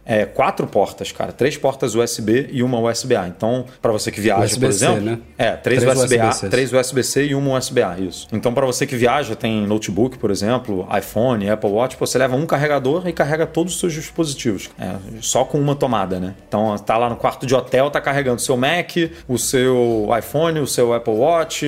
é, 0.09 0.25
quatro 0.25 0.65
portas, 0.65 1.11
cara. 1.11 1.31
Três 1.31 1.55
portas 1.55 1.93
USB 1.93 2.49
e 2.51 2.63
uma 2.63 2.79
USB-A. 2.79 3.27
Então, 3.27 3.65
para 3.79 3.91
você 3.91 4.11
que 4.11 4.19
viaja, 4.19 4.57
por 4.57 4.67
exemplo. 4.67 5.01
Né? 5.01 5.19
É, 5.37 5.51
três, 5.51 5.83
três 5.83 5.99
USB-A, 5.99 6.49
três 6.49 6.73
USB-C 6.73 7.25
e 7.27 7.35
uma 7.35 7.55
USB-A, 7.55 7.99
isso. 7.99 8.27
Então, 8.33 8.51
para 8.51 8.65
você 8.65 8.87
que 8.87 8.95
viaja, 8.95 9.35
tem 9.35 9.67
notebook, 9.67 10.17
por 10.17 10.31
exemplo, 10.31 10.87
iPhone, 10.97 11.47
Apple 11.47 11.69
Watch, 11.69 11.95
você 11.99 12.17
leva 12.17 12.35
um 12.35 12.47
carregador 12.47 13.07
e 13.07 13.13
carrega 13.13 13.45
todos 13.45 13.75
os 13.75 13.79
seus 13.79 13.93
dispositivos. 13.93 14.71
É, 14.79 14.95
só 15.21 15.45
com 15.45 15.59
uma 15.59 15.75
tomada, 15.75 16.19
né? 16.19 16.33
Então, 16.47 16.75
tá 16.79 16.97
lá 16.97 17.07
no 17.07 17.15
quarto 17.15 17.45
de 17.45 17.53
hotel, 17.53 17.91
tá 17.91 18.01
carregando 18.01 18.37
o 18.37 18.41
seu 18.41 18.57
Mac, 18.57 18.89
o 19.27 19.37
seu 19.37 20.09
iPhone, 20.17 20.59
o 20.59 20.65
seu 20.65 20.91
Apple 20.91 21.13
Watch, 21.13 21.67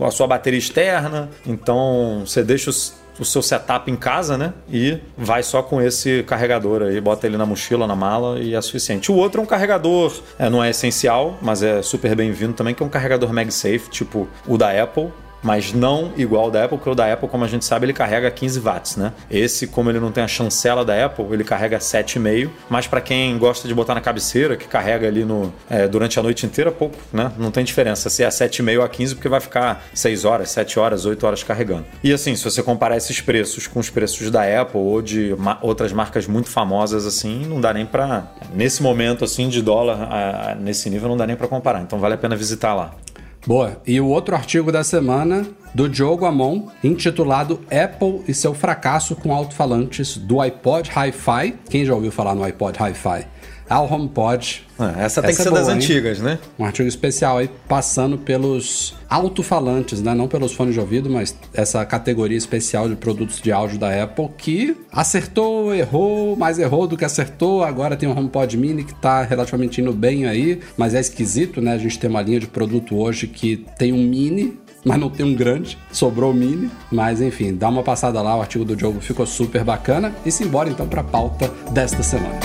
a 0.00 0.10
sua 0.10 0.26
bateria 0.26 0.58
externa. 0.58 1.30
Então, 1.46 2.24
você 2.26 2.42
deixa 2.42 2.68
os 2.68 3.05
o 3.18 3.24
seu 3.24 3.42
setup 3.42 3.90
em 3.90 3.96
casa, 3.96 4.36
né? 4.36 4.52
E 4.70 4.98
vai 5.16 5.42
só 5.42 5.62
com 5.62 5.80
esse 5.80 6.22
carregador 6.24 6.82
aí, 6.82 7.00
bota 7.00 7.26
ele 7.26 7.36
na 7.36 7.46
mochila, 7.46 7.86
na 7.86 7.96
mala 7.96 8.38
e 8.38 8.54
é 8.54 8.60
suficiente. 8.60 9.10
O 9.10 9.14
outro 9.14 9.40
é 9.40 9.44
um 9.44 9.46
carregador, 9.46 10.12
é, 10.38 10.48
não 10.48 10.62
é 10.62 10.70
essencial, 10.70 11.38
mas 11.40 11.62
é 11.62 11.82
super 11.82 12.14
bem-vindo 12.14 12.52
também, 12.52 12.74
que 12.74 12.82
é 12.82 12.86
um 12.86 12.88
carregador 12.88 13.32
MagSafe, 13.32 13.90
tipo 13.90 14.28
o 14.46 14.56
da 14.56 14.70
Apple, 14.82 15.10
mas 15.46 15.72
não 15.72 16.12
igual 16.16 16.50
da 16.50 16.64
Apple, 16.64 16.76
porque 16.76 16.90
o 16.90 16.94
da 16.94 17.12
Apple, 17.12 17.28
como 17.28 17.44
a 17.44 17.46
gente 17.46 17.64
sabe, 17.64 17.86
ele 17.86 17.92
carrega 17.92 18.28
15 18.28 18.58
watts, 18.58 18.96
né? 18.96 19.12
Esse, 19.30 19.68
como 19.68 19.88
ele 19.88 20.00
não 20.00 20.10
tem 20.10 20.24
a 20.24 20.26
chancela 20.26 20.84
da 20.84 21.06
Apple, 21.06 21.24
ele 21.30 21.44
carrega 21.44 21.78
7,5, 21.78 22.50
mas 22.68 22.88
para 22.88 23.00
quem 23.00 23.38
gosta 23.38 23.68
de 23.68 23.72
botar 23.72 23.94
na 23.94 24.00
cabeceira, 24.00 24.56
que 24.56 24.66
carrega 24.66 25.06
ali 25.06 25.24
no, 25.24 25.54
é, 25.70 25.86
durante 25.86 26.18
a 26.18 26.22
noite 26.22 26.44
inteira, 26.44 26.72
pouco, 26.72 26.96
né? 27.12 27.30
Não 27.38 27.52
tem 27.52 27.62
diferença 27.62 28.10
se 28.10 28.24
é 28.24 28.28
7,5 28.28 28.82
a 28.82 28.88
15, 28.88 29.14
porque 29.14 29.28
vai 29.28 29.38
ficar 29.38 29.84
6 29.94 30.24
horas, 30.24 30.50
7 30.50 30.80
horas, 30.80 31.06
8 31.06 31.24
horas 31.24 31.44
carregando. 31.44 31.84
E 32.02 32.12
assim, 32.12 32.34
se 32.34 32.42
você 32.42 32.60
comparar 32.60 32.96
esses 32.96 33.20
preços 33.20 33.68
com 33.68 33.78
os 33.78 33.88
preços 33.88 34.28
da 34.32 34.42
Apple 34.60 34.80
ou 34.80 35.00
de 35.00 35.32
ma 35.38 35.58
outras 35.62 35.92
marcas 35.92 36.26
muito 36.26 36.48
famosas 36.48 37.06
assim, 37.06 37.46
não 37.46 37.60
dá 37.60 37.72
nem 37.72 37.86
para 37.86 38.26
nesse 38.52 38.82
momento 38.82 39.24
assim 39.24 39.48
de 39.48 39.62
dólar, 39.62 40.08
a, 40.10 40.50
a, 40.50 40.54
nesse 40.56 40.90
nível 40.90 41.08
não 41.08 41.16
dá 41.16 41.24
nem 41.24 41.36
para 41.36 41.46
comparar. 41.46 41.82
Então 41.82 42.00
vale 42.00 42.14
a 42.14 42.18
pena 42.18 42.34
visitar 42.34 42.74
lá. 42.74 42.90
Boa. 43.46 43.80
E 43.86 44.00
o 44.00 44.08
outro 44.08 44.34
artigo 44.34 44.72
da 44.72 44.82
semana 44.82 45.46
do 45.72 45.88
Diogo 45.88 46.26
Amon, 46.26 46.66
intitulado 46.82 47.60
Apple 47.70 48.22
e 48.26 48.34
seu 48.34 48.52
fracasso 48.52 49.14
com 49.14 49.32
alto-falantes 49.32 50.16
do 50.16 50.40
iPod 50.40 50.90
Hi-Fi. 50.90 51.54
Quem 51.70 51.84
já 51.84 51.94
ouviu 51.94 52.10
falar 52.10 52.34
no 52.34 52.42
iPod 52.42 52.76
Hi-Fi? 52.76 53.26
Ao 53.68 53.92
HomePod. 53.92 54.64
Ah, 54.78 54.94
essa 54.98 55.20
tem 55.20 55.30
essa 55.30 55.38
que 55.38 55.42
ser 55.42 55.48
é 55.48 55.50
boa, 55.50 55.60
das 55.60 55.68
hein? 55.68 55.76
antigas, 55.76 56.20
né? 56.20 56.38
Um 56.58 56.64
artigo 56.64 56.88
especial 56.88 57.38
aí, 57.38 57.50
passando 57.66 58.18
pelos 58.18 58.94
alto-falantes, 59.08 60.02
né? 60.02 60.14
Não 60.14 60.28
pelos 60.28 60.52
fones 60.52 60.74
de 60.74 60.80
ouvido, 60.80 61.08
mas 61.08 61.36
essa 61.54 61.84
categoria 61.84 62.36
especial 62.36 62.88
de 62.88 62.96
produtos 62.96 63.40
de 63.40 63.50
áudio 63.50 63.78
da 63.78 64.02
Apple 64.02 64.28
que 64.36 64.76
acertou, 64.92 65.74
errou, 65.74 66.36
mais 66.36 66.58
errou 66.58 66.86
do 66.86 66.96
que 66.96 67.04
acertou. 67.04 67.64
Agora 67.64 67.96
tem 67.96 68.08
um 68.08 68.16
HomePod 68.16 68.56
Mini 68.56 68.84
que 68.84 68.94
tá 68.94 69.22
relativamente 69.22 69.80
indo 69.80 69.92
bem 69.92 70.26
aí, 70.26 70.60
mas 70.76 70.94
é 70.94 71.00
esquisito, 71.00 71.60
né? 71.60 71.72
A 71.72 71.78
gente 71.78 71.98
tem 71.98 72.10
uma 72.10 72.22
linha 72.22 72.40
de 72.40 72.46
produto 72.46 72.96
hoje 72.96 73.26
que 73.26 73.64
tem 73.78 73.92
um 73.92 74.02
mini 74.02 74.58
mas 74.86 75.00
não 75.00 75.10
tem 75.10 75.26
um 75.26 75.34
grande, 75.34 75.76
sobrou 75.90 76.30
o 76.30 76.34
mini. 76.34 76.70
Mas 76.92 77.20
enfim, 77.20 77.52
dá 77.52 77.68
uma 77.68 77.82
passada 77.82 78.22
lá, 78.22 78.36
o 78.36 78.40
artigo 78.40 78.64
do 78.64 78.78
jogo 78.78 79.00
ficou 79.00 79.26
super 79.26 79.64
bacana. 79.64 80.14
E 80.24 80.30
simbora 80.30 80.70
então 80.70 80.86
para 80.86 81.00
a 81.00 81.04
pauta 81.04 81.52
desta 81.72 82.04
semana. 82.04 82.38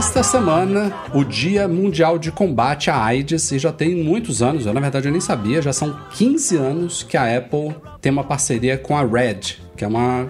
Nesta 0.00 0.22
semana, 0.22 0.90
o 1.12 1.22
Dia 1.22 1.68
Mundial 1.68 2.18
de 2.18 2.32
Combate 2.32 2.88
à 2.88 3.04
AIDS, 3.04 3.52
e 3.52 3.58
já 3.58 3.70
tem 3.70 3.94
muitos 3.94 4.42
anos, 4.42 4.64
eu 4.64 4.72
na 4.72 4.80
verdade 4.80 5.06
eu 5.06 5.12
nem 5.12 5.20
sabia, 5.20 5.60
já 5.60 5.74
são 5.74 5.94
15 6.14 6.56
anos 6.56 7.02
que 7.02 7.18
a 7.18 7.36
Apple 7.36 7.76
tem 8.00 8.10
uma 8.10 8.24
parceria 8.24 8.78
com 8.78 8.96
a 8.96 9.02
Red, 9.04 9.58
que 9.80 9.84
é 9.84 9.88
uma 9.88 10.28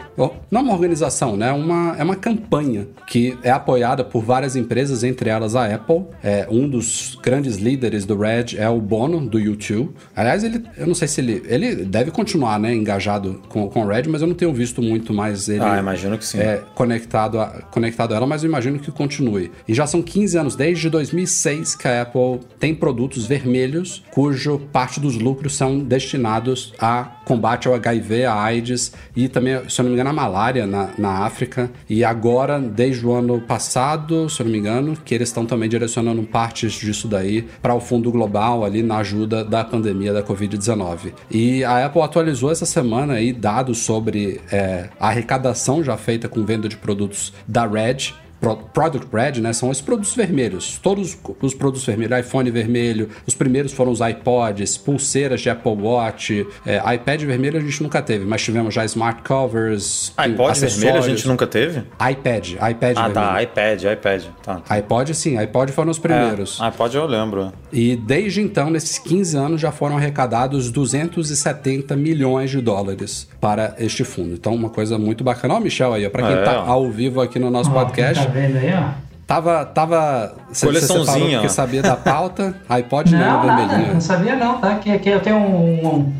não 0.48 0.60
é 0.60 0.62
uma 0.62 0.72
organização, 0.72 1.36
né? 1.36 1.50
Uma, 1.50 1.96
é 1.98 2.04
uma 2.04 2.14
campanha 2.14 2.86
que 3.08 3.36
é 3.42 3.50
apoiada 3.50 4.04
por 4.04 4.22
várias 4.22 4.54
empresas, 4.54 5.02
entre 5.02 5.28
elas 5.28 5.56
a 5.56 5.74
Apple. 5.74 6.04
É, 6.22 6.46
um 6.48 6.68
dos 6.68 7.18
grandes 7.20 7.56
líderes 7.56 8.04
do 8.04 8.16
Red 8.16 8.56
é 8.56 8.68
o 8.68 8.80
Bono 8.80 9.20
do 9.26 9.40
YouTube. 9.40 9.92
Aliás, 10.14 10.44
ele, 10.44 10.64
eu 10.76 10.86
não 10.86 10.94
sei 10.94 11.08
se 11.08 11.20
ele, 11.20 11.42
ele 11.46 11.84
deve 11.84 12.12
continuar, 12.12 12.60
né, 12.60 12.72
engajado 12.72 13.42
com, 13.48 13.68
com 13.68 13.82
o 13.82 13.88
Red, 13.88 14.04
mas 14.08 14.22
eu 14.22 14.28
não 14.28 14.36
tenho 14.36 14.52
visto 14.52 14.80
muito 14.80 15.12
mais 15.12 15.48
ele. 15.48 15.64
Ah, 15.64 15.78
imagino 15.80 16.16
que 16.16 16.24
sim. 16.24 16.38
É, 16.38 16.62
conectado 16.76 17.40
a, 17.40 17.46
conectado 17.72 18.12
a 18.12 18.18
ela, 18.18 18.26
mas 18.28 18.44
eu 18.44 18.48
imagino 18.48 18.78
que 18.78 18.92
continue. 18.92 19.50
E 19.66 19.74
já 19.74 19.84
são 19.84 20.00
15 20.00 20.38
anos 20.38 20.54
desde 20.54 20.88
2006 20.88 21.74
que 21.74 21.88
a 21.88 22.02
Apple 22.02 22.38
tem 22.60 22.72
produtos 22.72 23.26
vermelhos, 23.26 24.04
cujo 24.12 24.60
parte 24.72 25.00
dos 25.00 25.16
lucros 25.16 25.56
são 25.56 25.80
destinados 25.80 26.72
a 26.78 27.19
combate 27.30 27.68
ao 27.68 27.74
HIV, 27.74 28.24
a 28.24 28.34
AIDS 28.40 28.92
e 29.14 29.28
também 29.28 29.40
também, 29.40 29.68
se 29.68 29.80
eu 29.80 29.84
não 29.84 29.90
me 29.90 29.94
engano, 29.94 30.10
a 30.10 30.12
malária 30.12 30.66
na, 30.66 30.90
na 30.96 31.24
África. 31.24 31.70
E 31.88 32.04
agora, 32.04 32.60
desde 32.60 33.04
o 33.04 33.12
ano 33.12 33.40
passado, 33.40 34.28
se 34.28 34.40
eu 34.40 34.44
não 34.44 34.52
me 34.52 34.58
engano, 34.58 34.96
que 35.04 35.14
eles 35.14 35.28
estão 35.28 35.46
também 35.46 35.68
direcionando 35.68 36.22
partes 36.22 36.72
disso 36.74 37.08
daí 37.08 37.48
para 37.60 37.74
o 37.74 37.80
fundo 37.80 38.12
global 38.12 38.64
ali 38.64 38.82
na 38.82 38.98
ajuda 38.98 39.44
da 39.44 39.64
pandemia 39.64 40.12
da 40.12 40.22
Covid-19. 40.22 41.12
E 41.30 41.64
a 41.64 41.86
Apple 41.86 42.02
atualizou 42.02 42.50
essa 42.50 42.66
semana 42.66 43.14
aí 43.14 43.32
dados 43.32 43.78
sobre 43.78 44.40
é, 44.52 44.90
a 44.98 45.08
arrecadação 45.08 45.82
já 45.82 45.96
feita 45.96 46.28
com 46.28 46.44
venda 46.44 46.68
de 46.68 46.76
produtos 46.76 47.32
da 47.48 47.66
Red 47.66 48.12
Product 48.40 49.08
Red, 49.12 49.40
né? 49.40 49.52
São 49.52 49.68
os 49.68 49.80
produtos 49.80 50.14
vermelhos. 50.14 50.78
Todos 50.82 51.16
os 51.42 51.54
produtos 51.54 51.84
vermelhos, 51.84 52.18
iPhone 52.18 52.50
vermelho, 52.50 53.08
os 53.26 53.34
primeiros 53.34 53.72
foram 53.72 53.92
os 53.92 54.00
iPods, 54.00 54.76
pulseiras 54.76 55.40
de 55.40 55.50
Apple 55.50 55.72
Watch, 55.72 56.46
é, 56.64 56.94
iPad 56.94 57.22
vermelho 57.22 57.58
a 57.58 57.60
gente 57.60 57.82
nunca 57.82 58.00
teve, 58.00 58.24
mas 58.24 58.42
tivemos 58.42 58.74
já 58.74 58.84
smart 58.84 59.22
covers. 59.22 60.12
iPod 60.16 60.58
vermelho 60.58 60.98
a 60.98 61.00
gente 61.02 61.28
nunca 61.28 61.46
teve? 61.46 61.80
iPad, 62.10 62.52
iPad 62.52 62.96
ah, 62.96 63.08
vermelho. 63.08 63.12
tá, 63.12 63.42
iPad, 63.42 63.82
iPad. 63.84 64.24
Tá. 64.42 64.62
iPod 64.70 65.14
sim, 65.14 65.36
iPod 65.36 65.72
foram 65.72 65.90
os 65.90 65.98
primeiros. 65.98 66.58
É, 66.60 66.64
iPod 66.64 66.96
eu 66.96 67.06
lembro. 67.06 67.52
E 67.72 67.96
desde 67.96 68.40
então, 68.40 68.70
nesses 68.70 68.98
15 68.98 69.36
anos, 69.36 69.60
já 69.60 69.70
foram 69.70 69.96
arrecadados 69.96 70.70
270 70.70 71.94
milhões 71.96 72.50
de 72.50 72.60
dólares 72.60 73.28
para 73.40 73.74
este 73.78 74.04
fundo. 74.04 74.34
Então, 74.34 74.54
uma 74.54 74.70
coisa 74.70 74.98
muito 74.98 75.22
bacana. 75.22 75.54
Ó, 75.54 75.60
Michel 75.60 75.92
aí, 75.92 76.08
para 76.08 76.26
quem 76.26 76.38
está 76.38 76.52
é, 76.52 76.56
ao 76.56 76.90
vivo 76.90 77.20
aqui 77.20 77.38
no 77.38 77.50
nosso 77.50 77.70
podcast. 77.70 78.29
Tá 78.30 78.38
vendo 78.38 78.58
aí, 78.58 78.72
ó? 78.72 79.10
Tava, 79.26 79.64
tava. 79.64 80.34
Você, 80.48 80.66
Coleçãozinha. 80.66 81.26
Você 81.26 81.34
porque 81.34 81.48
sabia 81.48 81.82
da 81.82 81.96
pauta. 81.96 82.54
iPod 82.68 83.12
não, 83.12 83.18
não 83.18 83.56
vermelhinho. 83.56 83.94
Não 83.94 84.00
sabia 84.00 84.36
não, 84.36 84.58
tá? 84.60 84.76
Que, 84.76 84.98
que 84.98 85.08
eu 85.08 85.20
tenho 85.20 85.36
um, 85.36 86.12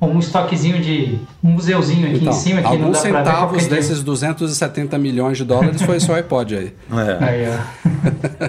um, 0.00 0.06
um 0.06 0.18
estoquezinho 0.18 0.80
de. 0.80 1.18
um 1.42 1.50
museuzinho 1.50 2.06
aqui 2.08 2.16
então, 2.16 2.32
em 2.32 2.36
cima. 2.36 2.60
Que 2.60 2.66
alguns 2.66 2.98
centavos 2.98 3.66
desses 3.66 4.02
270 4.02 4.98
milhões 4.98 5.38
de 5.38 5.44
dólares 5.44 5.80
foi 5.82 6.00
só 6.00 6.14
iPod 6.14 6.56
aí. 6.56 6.74
É. 6.92 7.24
Aí, 7.24 7.46
ó. 7.48 8.48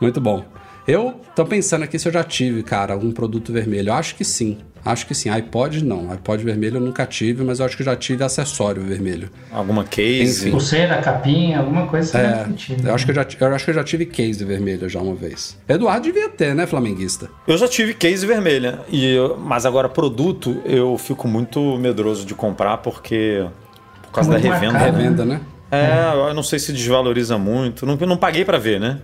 Muito 0.00 0.20
bom. 0.20 0.44
Eu 0.86 1.20
tô 1.34 1.44
pensando 1.44 1.84
aqui 1.84 1.98
se 1.98 2.08
eu 2.08 2.12
já 2.12 2.24
tive, 2.24 2.62
cara, 2.62 2.94
algum 2.94 3.12
produto 3.12 3.52
vermelho. 3.52 3.90
Eu 3.90 3.94
acho 3.94 4.14
que 4.14 4.24
sim. 4.24 4.58
Acho 4.84 5.06
que 5.06 5.14
sim. 5.14 5.30
iPod 5.30 5.84
não. 5.84 6.10
iPod 6.10 6.42
vermelho 6.44 6.76
eu 6.76 6.80
nunca 6.80 7.04
tive, 7.06 7.42
mas 7.44 7.60
eu 7.60 7.66
acho 7.66 7.76
que 7.76 7.82
já 7.82 7.96
tive 7.96 8.24
acessório 8.24 8.82
vermelho. 8.82 9.30
Alguma 9.50 9.84
case? 9.84 10.42
Enfim. 10.42 10.50
Pulseira, 10.50 10.98
capinha, 10.98 11.58
alguma 11.58 11.86
coisa 11.86 12.18
é, 12.18 12.46
eu 12.84 12.94
acho 12.94 13.04
que 13.04 13.10
eu 13.10 13.14
já 13.14 13.26
eu 13.40 13.54
acho 13.54 13.64
que 13.64 13.70
eu 13.70 13.74
já 13.74 13.84
tive 13.84 14.06
case 14.06 14.44
vermelho 14.44 14.88
já 14.88 15.00
uma 15.00 15.14
vez. 15.14 15.58
Eduardo 15.68 16.04
devia 16.04 16.28
ter, 16.28 16.54
né, 16.54 16.66
flamenguista? 16.66 17.28
Eu 17.46 17.56
já 17.56 17.68
tive 17.68 17.94
case 17.94 18.26
vermelha. 18.26 18.80
E 18.88 19.14
eu, 19.14 19.36
mas 19.36 19.66
agora 19.66 19.88
produto 19.88 20.60
eu 20.64 20.96
fico 20.98 21.28
muito 21.28 21.76
medroso 21.78 22.24
de 22.24 22.34
comprar 22.34 22.78
porque 22.78 23.46
por 24.02 24.12
causa 24.12 24.30
muito 24.30 24.48
da 24.48 24.54
revenda. 24.54 24.78
Revenda, 24.78 25.24
né? 25.24 25.40
É, 25.70 26.12
eu 26.14 26.32
não 26.32 26.42
sei 26.42 26.58
se 26.58 26.72
desvaloriza 26.72 27.36
muito. 27.36 27.84
Não, 27.84 27.96
não 27.96 28.16
paguei 28.16 28.44
para 28.44 28.58
ver, 28.58 28.80
né? 28.80 28.98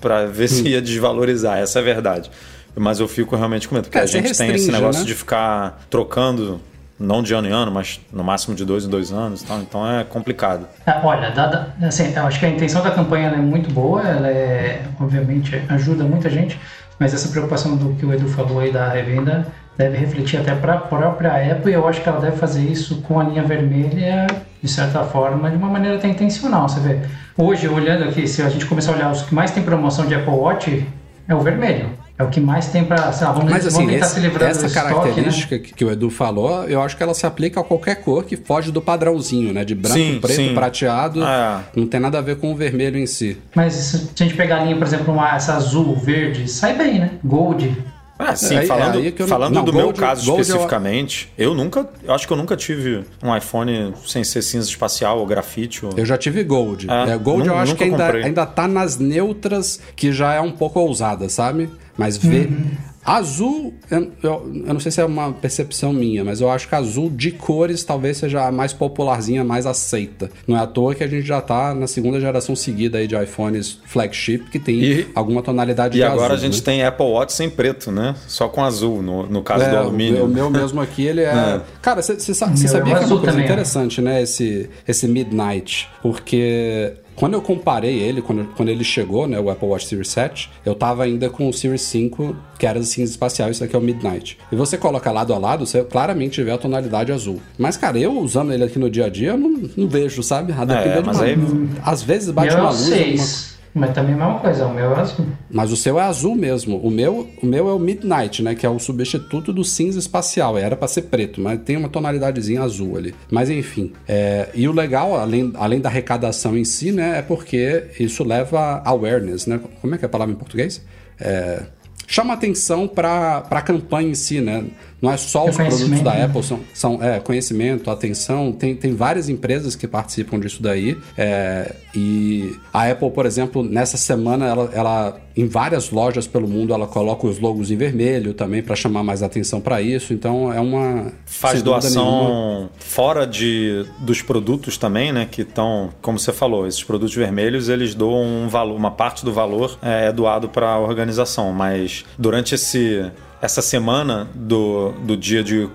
Para 0.00 0.26
ver 0.26 0.48
se 0.48 0.68
ia 0.68 0.80
desvalorizar, 0.80 1.58
essa 1.58 1.78
é 1.78 1.82
a 1.82 1.84
verdade. 1.84 2.30
Mas 2.76 3.00
eu 3.00 3.08
fico 3.08 3.34
realmente 3.34 3.66
com 3.66 3.74
medo, 3.74 3.84
porque 3.84 3.98
é, 3.98 4.02
a 4.02 4.06
gente 4.06 4.36
tem 4.36 4.54
esse 4.54 4.70
negócio 4.70 5.00
né? 5.00 5.06
de 5.06 5.14
ficar 5.14 5.80
trocando 5.88 6.60
não 6.98 7.22
de 7.22 7.34
ano 7.34 7.48
em 7.48 7.52
ano, 7.52 7.70
mas 7.70 8.00
no 8.12 8.24
máximo 8.24 8.54
de 8.54 8.64
dois 8.64 8.84
em 8.84 8.88
dois 8.88 9.12
anos, 9.12 9.42
então, 9.42 9.60
então 9.60 9.90
é 9.90 10.04
complicado. 10.04 10.66
É, 10.86 10.98
olha, 11.02 11.30
dada, 11.30 11.74
assim, 11.82 12.12
eu 12.14 12.26
acho 12.26 12.38
que 12.38 12.46
a 12.46 12.48
intenção 12.48 12.82
da 12.82 12.90
campanha 12.90 13.28
é 13.28 13.36
muito 13.36 13.70
boa, 13.70 14.02
ela 14.02 14.28
é, 14.28 14.82
obviamente 15.00 15.62
ajuda 15.68 16.04
muita 16.04 16.30
gente, 16.30 16.58
mas 16.98 17.12
essa 17.12 17.28
preocupação 17.28 17.76
do 17.76 17.94
que 17.94 18.06
o 18.06 18.12
Edu 18.12 18.28
falou 18.28 18.60
aí 18.60 18.72
da 18.72 18.88
revenda 18.88 19.46
deve 19.76 19.98
refletir 19.98 20.40
até 20.40 20.54
para 20.54 20.74
a 20.74 20.78
própria 20.78 21.52
Apple 21.52 21.70
e 21.70 21.74
eu 21.74 21.86
acho 21.86 22.00
que 22.00 22.08
ela 22.08 22.20
deve 22.20 22.38
fazer 22.38 22.62
isso 22.62 23.02
com 23.02 23.20
a 23.20 23.24
linha 23.24 23.42
vermelha, 23.42 24.26
de 24.62 24.68
certa 24.68 25.04
forma, 25.04 25.50
de 25.50 25.56
uma 25.56 25.68
maneira 25.68 25.96
até 25.96 26.08
intencional. 26.08 26.66
Você 26.66 26.80
vê, 26.80 27.00
hoje, 27.36 27.68
olhando 27.68 28.04
aqui, 28.04 28.26
se 28.26 28.40
a 28.40 28.48
gente 28.48 28.64
começar 28.64 28.92
a 28.92 28.94
olhar 28.94 29.12
os 29.12 29.20
que 29.22 29.34
mais 29.34 29.50
tem 29.50 29.62
promoção 29.62 30.06
de 30.06 30.14
Apple 30.14 30.32
Watch, 30.32 30.86
é 31.28 31.34
o 31.34 31.40
vermelho. 31.40 31.90
É 32.18 32.22
o 32.22 32.30
que 32.30 32.40
mais 32.40 32.68
tem 32.68 32.82
para, 32.82 33.12
sei 33.12 33.26
lá, 33.26 33.32
vamos, 33.34 33.50
Mas, 33.50 33.66
assim, 33.66 33.76
vamos 33.76 33.92
tentar 33.92 34.06
esse, 34.06 34.14
se 34.14 34.20
livrar 34.20 34.50
Essa 34.50 34.70
característica 34.70 35.54
estoque, 35.54 35.70
né? 35.70 35.76
que 35.76 35.84
o 35.84 35.90
Edu 35.90 36.08
falou, 36.08 36.64
eu 36.64 36.80
acho 36.80 36.96
que 36.96 37.02
ela 37.02 37.12
se 37.12 37.26
aplica 37.26 37.60
a 37.60 37.64
qualquer 37.64 37.96
cor 37.96 38.24
que 38.24 38.36
foge 38.36 38.72
do 38.72 38.80
padrãozinho, 38.80 39.52
né? 39.52 39.64
De 39.66 39.74
branco, 39.74 39.98
sim, 39.98 40.18
preto, 40.18 40.36
sim. 40.36 40.54
prateado. 40.54 41.22
Ah. 41.22 41.62
Não 41.74 41.86
tem 41.86 42.00
nada 42.00 42.18
a 42.18 42.22
ver 42.22 42.36
com 42.36 42.50
o 42.52 42.56
vermelho 42.56 42.98
em 42.98 43.06
si. 43.06 43.36
Mas 43.54 43.74
se 43.74 44.10
a 44.18 44.24
gente 44.24 44.34
pegar 44.34 44.62
a 44.62 44.64
linha, 44.64 44.76
por 44.76 44.86
exemplo, 44.86 45.12
uma, 45.12 45.34
essa 45.34 45.56
azul, 45.56 45.94
verde, 45.94 46.48
sai 46.50 46.74
bem, 46.74 46.98
né? 46.98 47.10
Gold. 47.22 47.76
Ah, 48.18 48.34
sim, 48.34 48.56
é, 48.56 48.62
falando, 48.64 48.98
é 49.06 49.26
falando 49.26 49.54
não, 49.54 49.64
do 49.64 49.72
Gold, 49.72 49.86
meu 49.88 49.92
caso 49.94 50.24
Gold 50.24 50.40
especificamente, 50.40 51.30
eu... 51.36 51.50
eu... 51.50 51.54
nunca, 51.54 51.86
eu 52.02 52.14
acho 52.14 52.26
que 52.26 52.32
eu 52.32 52.36
nunca 52.36 52.56
tive 52.56 53.04
um 53.22 53.36
iPhone 53.36 53.92
sem 54.06 54.24
ser 54.24 54.40
cinza 54.40 54.66
espacial 54.66 55.18
ou 55.18 55.26
grafite. 55.26 55.84
Ou... 55.84 55.92
Eu 55.94 56.06
já 56.06 56.16
tive 56.16 56.42
Gold. 56.42 56.90
É, 56.90 57.10
é 57.10 57.18
Gold 57.18 57.46
eu 57.46 57.56
acho 57.56 57.74
que 57.74 57.84
ainda, 57.84 58.10
ainda 58.12 58.46
tá 58.46 58.66
nas 58.66 58.96
neutras, 58.96 59.80
que 59.94 60.12
já 60.12 60.32
é 60.32 60.40
um 60.40 60.50
pouco 60.50 60.80
ousada, 60.80 61.28
sabe? 61.28 61.68
Mas 61.96 62.16
ver. 62.16 62.48
Uhum. 62.48 62.70
Azul, 63.06 63.72
eu, 63.88 64.10
eu, 64.20 64.52
eu, 64.66 64.74
não 64.74 64.80
sei 64.80 64.90
se 64.90 65.00
é 65.00 65.04
uma 65.04 65.32
percepção 65.32 65.92
minha, 65.92 66.24
mas 66.24 66.40
eu 66.40 66.50
acho 66.50 66.68
que 66.68 66.74
azul 66.74 67.08
de 67.08 67.30
cores 67.30 67.84
talvez 67.84 68.16
seja 68.16 68.48
a 68.48 68.50
mais 68.50 68.72
popularzinha, 68.72 69.44
mais 69.44 69.64
aceita. 69.64 70.28
Não 70.46 70.56
é 70.56 70.60
à 70.60 70.66
toa 70.66 70.92
que 70.92 71.04
a 71.04 71.06
gente 71.06 71.24
já 71.24 71.40
tá 71.40 71.72
na 71.72 71.86
segunda 71.86 72.20
geração 72.20 72.56
seguida 72.56 72.98
aí 72.98 73.06
de 73.06 73.14
iPhones 73.14 73.78
flagship 73.86 74.50
que 74.50 74.58
tem 74.58 74.82
e, 74.82 75.08
alguma 75.14 75.40
tonalidade 75.40 75.96
e 75.96 75.98
de 75.98 76.02
azul. 76.02 76.16
E 76.16 76.18
agora 76.18 76.34
a 76.34 76.36
gente 76.36 76.58
né? 76.58 76.64
tem 76.64 76.82
Apple 76.82 77.06
Watch 77.06 77.32
sem 77.32 77.48
preto, 77.48 77.92
né? 77.92 78.16
Só 78.26 78.48
com 78.48 78.64
azul, 78.64 79.00
no, 79.00 79.24
no 79.26 79.40
caso 79.40 79.62
é, 79.62 79.70
do 79.70 79.76
alumínio. 79.76 80.24
O 80.24 80.28
meu 80.28 80.50
mesmo 80.50 80.80
aqui, 80.80 81.06
ele 81.06 81.20
é. 81.20 81.30
é. 81.30 81.60
Cara, 81.80 82.02
você 82.02 82.34
sabia 82.34 82.96
que 82.96 83.04
é 83.04 83.06
uma 83.06 83.20
coisa 83.20 83.40
interessante, 83.40 84.00
né? 84.00 84.20
Esse, 84.20 84.68
esse 84.86 85.06
Midnight. 85.06 85.88
Porque 86.02 86.94
quando 87.16 87.32
eu 87.32 87.40
comparei 87.40 87.98
ele, 87.98 88.20
quando, 88.20 88.44
quando 88.54 88.68
ele 88.68 88.84
chegou, 88.84 89.26
né, 89.26 89.40
o 89.40 89.48
Apple 89.48 89.66
Watch 89.66 89.86
Series 89.86 90.08
7, 90.08 90.50
eu 90.64 90.74
tava 90.74 91.02
ainda 91.02 91.30
com 91.30 91.48
o 91.48 91.52
Series 91.52 91.80
5, 91.80 92.36
que 92.58 92.66
era 92.66 92.78
cinza 92.96 93.10
espacial, 93.10 93.50
isso 93.50 93.62
aqui 93.62 93.76
é 93.76 93.78
o 93.78 93.82
Midnight. 93.82 94.38
E 94.50 94.56
você 94.56 94.76
coloca 94.76 95.10
lado 95.12 95.32
a 95.32 95.38
lado, 95.38 95.66
você 95.66 95.84
claramente 95.84 96.42
vê 96.42 96.50
a 96.50 96.58
tonalidade 96.58 97.12
azul. 97.12 97.40
Mas, 97.58 97.76
cara, 97.76 97.98
eu 97.98 98.18
usando 98.18 98.52
ele 98.52 98.64
aqui 98.64 98.78
no 98.78 98.90
dia 98.90 99.06
a 99.06 99.08
dia, 99.08 99.30
eu 99.30 99.38
não, 99.38 99.62
não 99.76 99.88
vejo, 99.88 100.22
sabe? 100.22 100.52
A 100.52 100.64
depender 100.64 100.98
é, 100.98 101.02
mas 101.02 101.18
de 101.18 101.22
uma, 101.22 101.30
aí... 101.30 101.68
Às 101.84 102.02
vezes 102.02 102.30
bate 102.30 102.54
uma 102.54 102.70
luz. 102.70 102.92
Alguma... 102.92 103.56
Mas 103.76 103.92
também 103.92 104.12
é 104.12 104.14
a 104.14 104.18
mesma 104.18 104.38
coisa, 104.40 104.66
o 104.66 104.74
meu 104.74 104.90
é 104.90 105.00
azul. 105.00 105.26
Mas 105.50 105.70
o 105.70 105.76
seu 105.76 106.00
é 106.00 106.02
azul 106.02 106.34
mesmo. 106.34 106.78
O 106.78 106.90
meu, 106.90 107.28
o 107.42 107.46
meu 107.46 107.68
é 107.68 107.74
o 107.74 107.78
Midnight, 107.78 108.42
né? 108.42 108.54
Que 108.54 108.64
é 108.64 108.70
o 108.70 108.78
substituto 108.78 109.52
do 109.52 109.62
cinza 109.62 109.98
espacial. 109.98 110.56
Era 110.56 110.74
para 110.74 110.88
ser 110.88 111.02
preto, 111.02 111.42
mas 111.42 111.60
tem 111.60 111.76
uma 111.76 111.90
tonalidadezinha 111.90 112.62
azul 112.62 112.96
ali. 112.96 113.14
Mas 113.30 113.50
enfim. 113.50 113.92
É, 114.08 114.48
e 114.54 114.66
o 114.66 114.72
legal, 114.72 115.14
além, 115.14 115.52
além 115.56 115.78
da 115.78 115.90
arrecadação 115.90 116.56
em 116.56 116.64
si, 116.64 116.90
né? 116.90 117.18
É 117.18 117.22
porque 117.22 117.84
isso 118.00 118.24
leva 118.24 118.80
awareness, 118.82 119.46
né? 119.46 119.60
Como 119.82 119.94
é 119.94 119.98
que 119.98 120.06
é 120.06 120.08
a 120.08 120.10
palavra 120.10 120.32
em 120.32 120.38
português? 120.38 120.82
É, 121.20 121.62
chama 122.06 122.34
atenção 122.34 122.86
para 122.86 123.38
a 123.50 123.62
campanha 123.62 124.10
em 124.10 124.14
si, 124.14 124.40
né? 124.40 124.64
Não 125.00 125.10
é 125.10 125.16
só 125.16 125.46
os 125.46 125.56
produtos 125.56 126.00
da 126.00 126.24
Apple, 126.24 126.42
são, 126.42 126.60
são 126.72 127.02
é, 127.02 127.20
conhecimento, 127.20 127.90
atenção. 127.90 128.52
Tem, 128.52 128.74
tem 128.74 128.94
várias 128.94 129.28
empresas 129.28 129.76
que 129.76 129.86
participam 129.86 130.40
disso 130.40 130.62
daí. 130.62 130.96
É, 131.16 131.74
e 131.94 132.56
a 132.72 132.90
Apple, 132.90 133.10
por 133.10 133.26
exemplo, 133.26 133.62
nessa 133.62 133.96
semana, 133.96 134.46
ela, 134.46 134.70
ela 134.72 135.20
em 135.36 135.46
várias 135.46 135.90
lojas 135.90 136.26
pelo 136.26 136.48
mundo, 136.48 136.72
ela 136.72 136.86
coloca 136.86 137.26
os 137.26 137.38
logos 137.38 137.70
em 137.70 137.76
vermelho 137.76 138.32
também 138.32 138.62
para 138.62 138.74
chamar 138.74 139.02
mais 139.02 139.22
atenção 139.22 139.60
para 139.60 139.82
isso. 139.82 140.14
Então 140.14 140.50
é 140.52 140.60
uma. 140.60 141.12
Faz 141.26 141.62
doação 141.62 142.70
fora 142.78 143.26
de, 143.26 143.84
dos 144.00 144.22
produtos 144.22 144.78
também, 144.78 145.12
né? 145.12 145.28
Que 145.30 145.42
estão, 145.42 145.90
como 146.00 146.18
você 146.18 146.32
falou, 146.32 146.66
esses 146.66 146.82
produtos 146.82 147.14
vermelhos 147.14 147.68
eles 147.68 147.94
doam 147.94 148.44
um 148.44 148.48
valor, 148.48 148.74
uma 148.74 148.90
parte 148.90 149.24
do 149.24 149.32
valor 149.32 149.78
é, 149.82 150.06
é 150.06 150.12
doado 150.12 150.48
para 150.48 150.70
a 150.70 150.78
organização. 150.78 151.52
Mas 151.52 152.04
durante 152.18 152.54
esse 152.54 153.10
essa 153.46 153.62
semana 153.62 154.28
do, 154.34 154.90
do 154.92 155.16
dia 155.16 155.42
de 155.42 155.68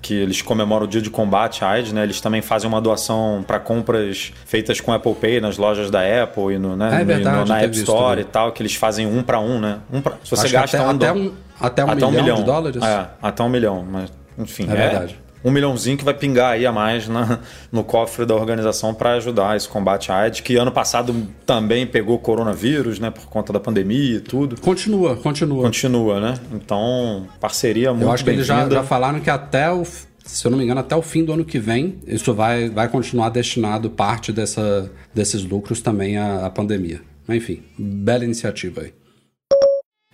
que 0.00 0.14
eles 0.14 0.40
comemoram 0.40 0.84
o 0.84 0.88
dia 0.88 1.02
de 1.02 1.10
combate 1.10 1.64
à 1.64 1.70
AIDS, 1.70 1.92
né? 1.92 2.04
Eles 2.04 2.20
também 2.20 2.40
fazem 2.40 2.68
uma 2.68 2.80
doação 2.80 3.42
para 3.46 3.58
compras 3.58 4.32
feitas 4.44 4.80
com 4.80 4.92
Apple 4.92 5.14
Pay 5.14 5.40
nas 5.40 5.56
lojas 5.56 5.90
da 5.90 6.00
Apple 6.00 6.54
e 6.54 6.58
no, 6.58 6.76
né? 6.76 7.00
é 7.00 7.04
verdade, 7.04 7.38
no, 7.38 7.44
na 7.46 7.62
App 7.62 7.76
Store 7.76 8.20
e 8.20 8.24
tal, 8.24 8.52
que 8.52 8.62
eles 8.62 8.74
fazem 8.74 9.06
um 9.06 9.22
para 9.22 9.40
um, 9.40 9.58
né? 9.58 9.78
Um 9.92 10.00
pra, 10.00 10.14
se 10.22 10.30
você 10.30 10.44
Acho 10.44 10.52
gasta 10.52 10.76
até, 10.76 10.86
um, 10.86 10.90
até 10.90 11.12
um, 11.12 11.32
até 11.58 11.84
um, 11.84 11.90
até 11.90 11.94
milhão, 11.94 12.08
um 12.08 12.12
milhão 12.12 12.36
de 12.36 12.44
dólares. 12.44 12.82
É, 12.82 13.06
até 13.20 13.42
um 13.42 13.48
milhão, 13.48 13.86
mas 13.90 14.12
enfim. 14.38 14.68
É, 14.68 14.72
é 14.72 14.76
verdade 14.76 15.25
um 15.46 15.52
milhãozinho 15.52 15.96
que 15.96 16.04
vai 16.04 16.12
pingar 16.12 16.54
aí 16.54 16.66
a 16.66 16.72
mais 16.72 17.06
na, 17.06 17.38
no 17.70 17.84
cofre 17.84 18.26
da 18.26 18.34
organização 18.34 18.92
para 18.92 19.12
ajudar 19.12 19.56
esse 19.56 19.68
combate 19.68 20.10
à 20.10 20.16
AIDS, 20.16 20.40
que 20.40 20.56
ano 20.56 20.72
passado 20.72 21.14
também 21.46 21.86
pegou 21.86 22.18
coronavírus, 22.18 22.98
né, 22.98 23.12
por 23.12 23.26
conta 23.26 23.52
da 23.52 23.60
pandemia 23.60 24.16
e 24.16 24.20
tudo. 24.20 24.60
Continua, 24.60 25.14
continua. 25.16 25.62
Continua, 25.62 26.20
né? 26.20 26.34
Então, 26.52 27.28
parceria 27.40 27.92
muito 27.92 28.06
Eu 28.06 28.12
acho 28.12 28.24
que 28.24 28.30
eles 28.30 28.44
já, 28.44 28.68
já 28.68 28.82
falaram 28.82 29.20
que 29.20 29.30
até 29.30 29.70
o 29.70 29.84
se 30.24 30.44
eu 30.44 30.50
não 30.50 30.58
me 30.58 30.64
engano, 30.64 30.80
até 30.80 30.96
o 30.96 31.02
fim 31.02 31.24
do 31.24 31.32
ano 31.32 31.44
que 31.44 31.56
vem, 31.56 32.00
isso 32.04 32.34
vai, 32.34 32.68
vai 32.68 32.88
continuar 32.88 33.28
destinado 33.28 33.88
parte 33.88 34.32
dessa, 34.32 34.90
desses 35.14 35.44
lucros 35.44 35.80
também 35.80 36.18
à, 36.18 36.46
à 36.46 36.50
pandemia. 36.50 37.00
Enfim, 37.28 37.62
bela 37.78 38.24
iniciativa 38.24 38.80
aí. 38.80 38.92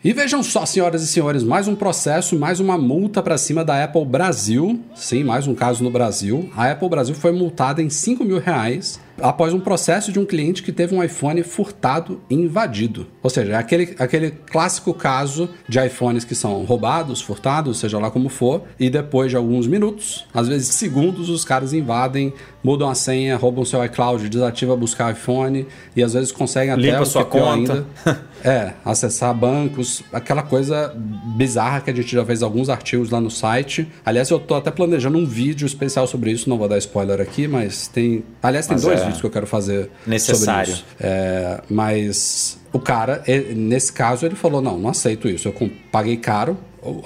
E 0.04 0.12
vejam 0.12 0.42
só, 0.42 0.66
senhoras 0.66 1.00
e 1.00 1.06
senhores, 1.06 1.44
mais 1.44 1.68
um 1.68 1.76
processo, 1.76 2.36
mais 2.36 2.58
uma 2.58 2.76
multa 2.76 3.22
para 3.22 3.38
cima 3.38 3.64
da 3.64 3.84
Apple 3.84 4.04
Brasil. 4.04 4.80
Sim, 4.96 5.22
mais 5.22 5.46
um 5.46 5.54
caso 5.54 5.84
no 5.84 5.92
Brasil. 5.92 6.50
A 6.56 6.72
Apple 6.72 6.88
Brasil 6.88 7.14
foi 7.14 7.30
multada 7.30 7.80
em 7.80 7.88
5 7.88 8.24
mil 8.24 8.40
reais 8.40 8.98
após 9.20 9.52
um 9.52 9.60
processo 9.60 10.12
de 10.12 10.18
um 10.18 10.24
cliente 10.24 10.62
que 10.62 10.72
teve 10.72 10.94
um 10.94 11.02
iPhone 11.02 11.42
furtado 11.42 12.20
e 12.28 12.34
invadido. 12.34 13.06
Ou 13.22 13.30
seja, 13.30 13.52
é 13.52 13.56
aquele, 13.56 13.94
aquele 13.98 14.30
clássico 14.30 14.94
caso 14.94 15.48
de 15.68 15.84
iPhones 15.84 16.24
que 16.24 16.34
são 16.34 16.64
roubados, 16.64 17.20
furtados, 17.20 17.78
seja 17.78 17.98
lá 17.98 18.10
como 18.10 18.28
for, 18.28 18.62
e 18.78 18.88
depois 18.88 19.30
de 19.30 19.36
alguns 19.36 19.66
minutos, 19.66 20.26
às 20.32 20.48
vezes 20.48 20.68
segundos, 20.68 21.28
os 21.28 21.44
caras 21.44 21.72
invadem, 21.72 22.32
mudam 22.62 22.88
a 22.88 22.94
senha, 22.94 23.36
roubam 23.36 23.64
seu 23.64 23.84
iCloud, 23.84 24.28
desativa 24.28 24.76
buscar 24.76 25.12
iPhone 25.12 25.66
e 25.96 26.02
às 26.02 26.12
vezes 26.12 26.30
conseguem 26.32 26.70
até 26.72 26.82
Limpa 26.82 27.04
sua 27.04 27.24
conta. 27.24 27.86
Ainda, 28.04 28.20
é, 28.44 28.72
acessar 28.84 29.34
bancos, 29.34 30.02
aquela 30.12 30.42
coisa 30.42 30.94
bizarra 31.36 31.80
que 31.80 31.90
a 31.90 31.94
gente 31.94 32.10
já 32.10 32.24
fez 32.24 32.42
alguns 32.42 32.68
artigos 32.68 33.10
lá 33.10 33.20
no 33.20 33.30
site. 33.30 33.88
Aliás, 34.04 34.30
eu 34.30 34.38
tô 34.38 34.54
até 34.54 34.70
planejando 34.70 35.18
um 35.18 35.26
vídeo 35.26 35.66
especial 35.66 36.06
sobre 36.06 36.30
isso, 36.30 36.48
não 36.48 36.58
vou 36.58 36.68
dar 36.68 36.78
spoiler 36.78 37.20
aqui, 37.20 37.46
mas 37.46 37.88
tem, 37.88 38.24
aliás, 38.42 38.66
tem 38.66 38.74
mas 38.74 38.82
dois 38.82 39.01
é 39.02 39.04
vídeos 39.06 39.20
que 39.20 39.26
eu 39.26 39.30
quero 39.30 39.46
fazer 39.46 39.90
necessário. 40.06 40.72
isso. 40.72 40.84
É, 41.00 41.60
mas 41.68 42.58
o 42.72 42.78
cara, 42.78 43.22
nesse 43.54 43.92
caso, 43.92 44.24
ele 44.24 44.34
falou: 44.34 44.62
não, 44.62 44.78
não 44.78 44.90
aceito 44.90 45.28
isso. 45.28 45.48
Eu 45.48 45.70
paguei 45.90 46.16
caro. 46.16 46.56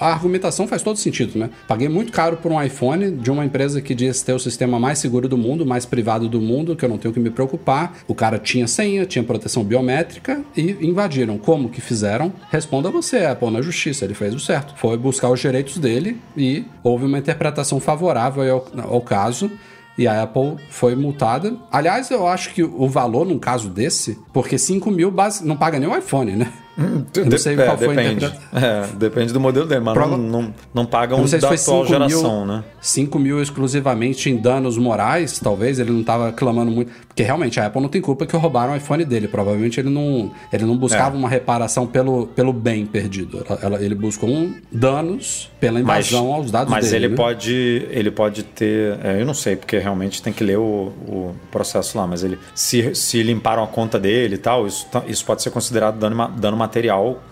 A 0.01 0.11
argumentação 0.11 0.67
faz 0.67 0.81
todo 0.81 0.97
sentido, 0.97 1.39
né? 1.39 1.51
Paguei 1.69 1.87
muito 1.87 2.11
caro 2.11 2.39
por 2.39 2.51
um 2.51 2.63
iPhone 2.63 3.11
de 3.11 3.31
uma 3.31 3.45
empresa 3.45 3.79
que 3.83 3.95
diz 3.95 4.23
ter 4.23 4.33
o 4.33 4.39
sistema 4.39 4.81
mais 4.81 4.99
seguro 4.99 5.29
do 5.29 5.37
mundo, 5.37 5.67
mais 5.67 5.85
privado 5.85 6.31
do 6.31 6.41
mundo, 6.41 6.75
que 6.75 6.83
eu 6.83 6.89
não 6.89 6.97
tenho 6.97 7.13
que 7.13 7.21
me 7.21 7.29
preocupar. 7.29 7.99
O 8.09 8.15
cara 8.15 8.39
tinha 8.39 8.67
senha, 8.67 9.05
tinha 9.05 9.23
proteção 9.23 9.63
biométrica 9.63 10.43
e 10.57 10.79
invadiram. 10.81 11.37
Como 11.37 11.69
que 11.69 11.83
fizeram? 11.83 12.33
Responda 12.51 12.91
você, 12.91 13.19
Apple, 13.27 13.51
na 13.51 13.61
justiça. 13.61 14.07
Ele 14.07 14.15
fez 14.15 14.35
o 14.35 14.41
certo. 14.41 14.73
Foi 14.79 14.97
buscar 14.97 15.29
os 15.29 15.41
direitos 15.41 15.77
dele 15.77 16.19
e 16.35 16.65
houve 16.83 17.05
uma 17.05 17.19
interpretação 17.19 17.79
favorável 17.79 18.51
ao, 18.51 18.95
ao 18.95 19.01
caso 19.03 19.51
e 19.99 20.07
a 20.07 20.23
Apple 20.23 20.57
foi 20.69 20.95
multada. 20.95 21.57
Aliás, 21.71 22.11
eu 22.11 22.27
acho 22.27 22.53
que 22.53 22.63
o 22.63 22.89
valor 22.89 23.27
num 23.27 23.39
caso 23.39 23.69
desse, 23.69 24.19
porque 24.33 24.59
5 24.59 24.91
mil 24.91 25.11
base, 25.11 25.45
não 25.45 25.57
paga 25.57 25.79
nem 25.79 25.89
o 25.89 25.97
iPhone, 25.97 26.33
né? 26.37 26.53
Eu 26.79 27.27
não 27.27 27.39
sei 27.39 27.57
qual 27.57 27.69
é, 27.69 27.77
foi 27.77 27.97
depende. 27.97 28.27
É, 28.53 28.87
depende 28.97 29.33
do 29.33 29.41
modelo 29.41 29.67
dele, 29.67 29.81
mas 29.81 29.95
Prova... 29.95 30.17
não, 30.17 30.43
não, 30.43 30.55
não 30.75 30.87
pagam 30.87 31.19
não 31.19 31.27
sei 31.27 31.41
da 31.41 31.57
se 31.57 31.71
atual 31.71 31.87
geração, 31.87 32.45
mil, 32.45 32.55
né? 32.55 32.65
5 32.81 33.19
mil 33.19 33.41
exclusivamente 33.41 34.29
em 34.29 34.37
danos 34.37 34.77
morais, 34.77 35.39
talvez, 35.39 35.79
ele 35.79 35.91
não 35.91 36.01
estava 36.01 36.33
clamando 36.33 36.71
muito. 36.71 36.93
Porque 37.07 37.23
realmente 37.23 37.59
a 37.59 37.67
Apple 37.67 37.81
não 37.81 37.89
tem 37.89 38.03
culpa 38.03 38.27
que 38.27 38.37
roubaram 38.37 38.75
o 38.75 38.77
iPhone 38.77 39.03
dele. 39.05 39.27
Provavelmente 39.27 39.81
ele 39.81 39.89
não, 39.89 40.31
ele 40.53 40.67
não 40.67 40.77
buscava 40.77 41.17
é. 41.17 41.19
uma 41.19 41.31
reparação 41.31 41.87
pelo, 41.87 42.27
pelo 42.27 42.53
bem 42.53 42.85
perdido. 42.85 43.43
Ela, 43.63 43.83
ele 43.83 43.95
buscou 43.95 44.29
um 44.29 44.55
danos 44.71 45.51
pela 45.59 45.81
invasão 45.81 46.27
mas, 46.27 46.35
aos 46.35 46.51
dados 46.51 46.71
mas 46.71 46.91
dele. 46.91 46.95
Mas 46.97 47.05
ele, 47.05 47.09
né? 47.09 47.17
pode, 47.17 47.87
ele 47.91 48.11
pode 48.11 48.43
ter. 48.43 48.99
É, 49.03 49.21
eu 49.21 49.25
não 49.25 49.33
sei, 49.33 49.57
porque 49.57 49.79
realmente 49.79 50.23
tem 50.23 50.31
que 50.31 50.45
ler 50.45 50.59
o, 50.59 50.93
o 51.09 51.35
processo 51.51 51.97
lá, 51.97 52.07
mas 52.07 52.23
ele. 52.23 52.39
Se, 52.55 52.95
se 52.95 53.23
limparam 53.23 53.65
a 53.65 53.67
conta 53.67 53.99
dele 53.99 54.35
e 54.35 54.39
tal, 54.39 54.67
isso, 54.67 54.87
tá, 54.93 55.03
isso 55.07 55.25
pode 55.25 55.43
ser 55.43 55.51
considerado 55.51 55.99
dano, 55.99 56.29
dano 56.37 56.57
material, 56.57 56.66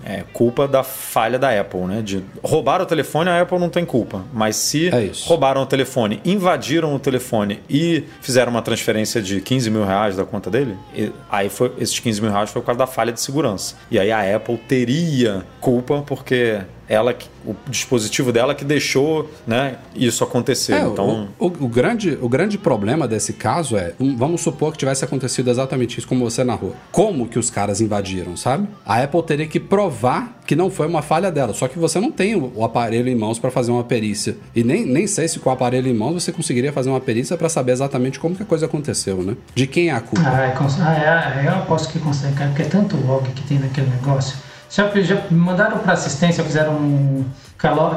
é, 0.04 0.24
culpa 0.32 0.66
da 0.66 0.82
falha 0.82 1.38
da 1.38 1.58
Apple, 1.58 1.80
né? 1.82 2.02
De 2.02 2.22
roubar 2.42 2.80
o 2.80 2.86
telefone, 2.86 3.30
a 3.30 3.40
Apple 3.40 3.58
não 3.58 3.68
tem 3.68 3.84
culpa. 3.84 4.24
Mas 4.32 4.56
se 4.56 4.88
é 4.88 5.10
roubaram 5.24 5.62
o 5.62 5.66
telefone, 5.66 6.20
invadiram 6.24 6.94
o 6.94 6.98
telefone 6.98 7.60
e 7.68 8.04
fizeram 8.20 8.50
uma 8.50 8.62
transferência 8.62 9.20
de 9.20 9.40
15 9.40 9.70
mil 9.70 9.84
reais 9.84 10.16
da 10.16 10.24
conta 10.24 10.50
dele, 10.50 10.76
aí 11.30 11.48
foi, 11.48 11.72
esses 11.78 11.98
15 11.98 12.20
mil 12.20 12.30
reais 12.30 12.50
foi 12.50 12.60
por 12.62 12.66
causa 12.66 12.78
da 12.78 12.86
falha 12.86 13.12
de 13.12 13.20
segurança. 13.20 13.76
E 13.90 13.98
aí 13.98 14.10
a 14.10 14.36
Apple 14.36 14.56
teria 14.56 15.44
culpa 15.60 16.02
porque 16.06 16.60
ela 16.88 17.14
o 17.46 17.54
dispositivo 17.68 18.32
dela 18.32 18.54
que 18.54 18.64
deixou 18.64 19.30
né, 19.46 19.76
isso 19.94 20.24
acontecer. 20.24 20.74
É, 20.74 20.80
então... 20.80 21.28
O, 21.38 21.46
o, 21.46 21.64
o, 21.64 21.68
grande, 21.68 22.18
o 22.20 22.28
grande 22.28 22.56
problema 22.56 23.06
desse 23.06 23.34
caso 23.34 23.76
é, 23.76 23.92
um, 24.00 24.16
vamos 24.16 24.40
supor 24.40 24.72
que 24.72 24.78
tivesse 24.78 25.04
acontecido 25.04 25.50
exatamente 25.50 25.98
isso 25.98 26.08
como 26.08 26.28
você 26.28 26.42
narrou. 26.42 26.74
Como 26.90 27.28
que 27.28 27.38
os 27.38 27.50
caras 27.50 27.80
invadiram, 27.80 28.36
sabe? 28.36 28.68
A 28.84 29.02
Apple 29.02 29.22
teria 29.22 29.46
que 29.46 29.60
provar 29.60 30.40
que 30.46 30.54
não 30.54 30.70
foi 30.70 30.86
uma 30.86 31.02
falha 31.02 31.30
dela, 31.30 31.54
só 31.54 31.68
que 31.68 31.78
você 31.78 31.98
não 31.98 32.10
tem 32.10 32.34
o, 32.34 32.52
o 32.54 32.64
aparelho 32.64 33.08
em 33.08 33.14
mãos 33.14 33.38
para 33.38 33.50
fazer 33.50 33.70
uma 33.70 33.84
perícia. 33.84 34.36
E 34.54 34.62
nem, 34.62 34.84
nem 34.84 35.06
sei 35.06 35.28
se 35.28 35.38
com 35.38 35.50
o 35.50 35.52
aparelho 35.52 35.88
em 35.88 35.94
mãos 35.94 36.22
você 36.22 36.32
conseguiria 36.32 36.72
fazer 36.72 36.90
uma 36.90 37.00
perícia 37.00 37.36
para 37.36 37.48
saber 37.48 37.72
exatamente 37.72 38.18
como 38.18 38.34
que 38.34 38.42
a 38.42 38.46
coisa 38.46 38.66
aconteceu, 38.66 39.22
né? 39.22 39.36
De 39.54 39.66
quem 39.66 39.88
é 39.88 39.92
a 39.92 40.00
culpa. 40.00 40.24
Ah, 40.26 40.42
é, 40.42 41.08
ah, 41.08 41.42
é, 41.42 41.46
eu 41.46 41.52
aposto 41.52 41.92
que 41.92 41.98
consegue, 41.98 42.34
porque 42.34 42.62
é 42.62 42.66
tanto 42.66 42.96
log 42.96 43.28
que 43.30 43.42
tem 43.42 43.58
naquele 43.58 43.88
negócio 43.88 44.36
já, 44.70 44.90
já 45.02 45.22
mandaram 45.30 45.78
para 45.78 45.92
assistência, 45.92 46.42
fizeram 46.44 46.74
um, 46.74 47.24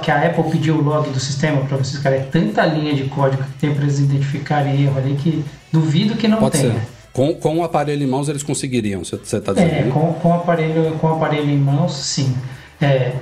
que 0.02 0.12
a 0.12 0.26
Apple 0.26 0.44
pediu 0.52 0.76
o 0.76 0.82
log 0.82 1.10
do 1.10 1.20
sistema 1.20 1.62
para 1.66 1.78
vocês, 1.78 2.02
cara. 2.02 2.16
É 2.16 2.20
tanta 2.20 2.66
linha 2.66 2.94
de 2.94 3.06
código 3.06 3.44
que 3.44 3.60
tem 3.60 3.74
para 3.74 3.84
eles 3.84 4.00
identificarem 4.00 4.84
erro 4.84 4.98
ali 4.98 5.16
que 5.16 5.44
duvido 5.72 6.16
que 6.16 6.28
não 6.28 6.38
Pode 6.38 6.60
tenha. 6.60 6.74
Ser. 6.74 6.82
Com, 7.12 7.34
com 7.34 7.58
o 7.58 7.64
aparelho 7.64 8.04
em 8.04 8.08
mãos 8.08 8.30
eles 8.30 8.44
conseguiriam, 8.44 9.04
você 9.04 9.16
está 9.16 9.52
dizendo? 9.52 9.74
É, 9.74 9.84
com, 9.92 10.14
com, 10.14 10.30
o 10.30 10.34
aparelho, 10.36 10.92
com 11.00 11.08
o 11.08 11.16
aparelho 11.16 11.50
em 11.50 11.58
mãos, 11.58 11.94
sim. 11.94 12.38
É, 12.80 13.14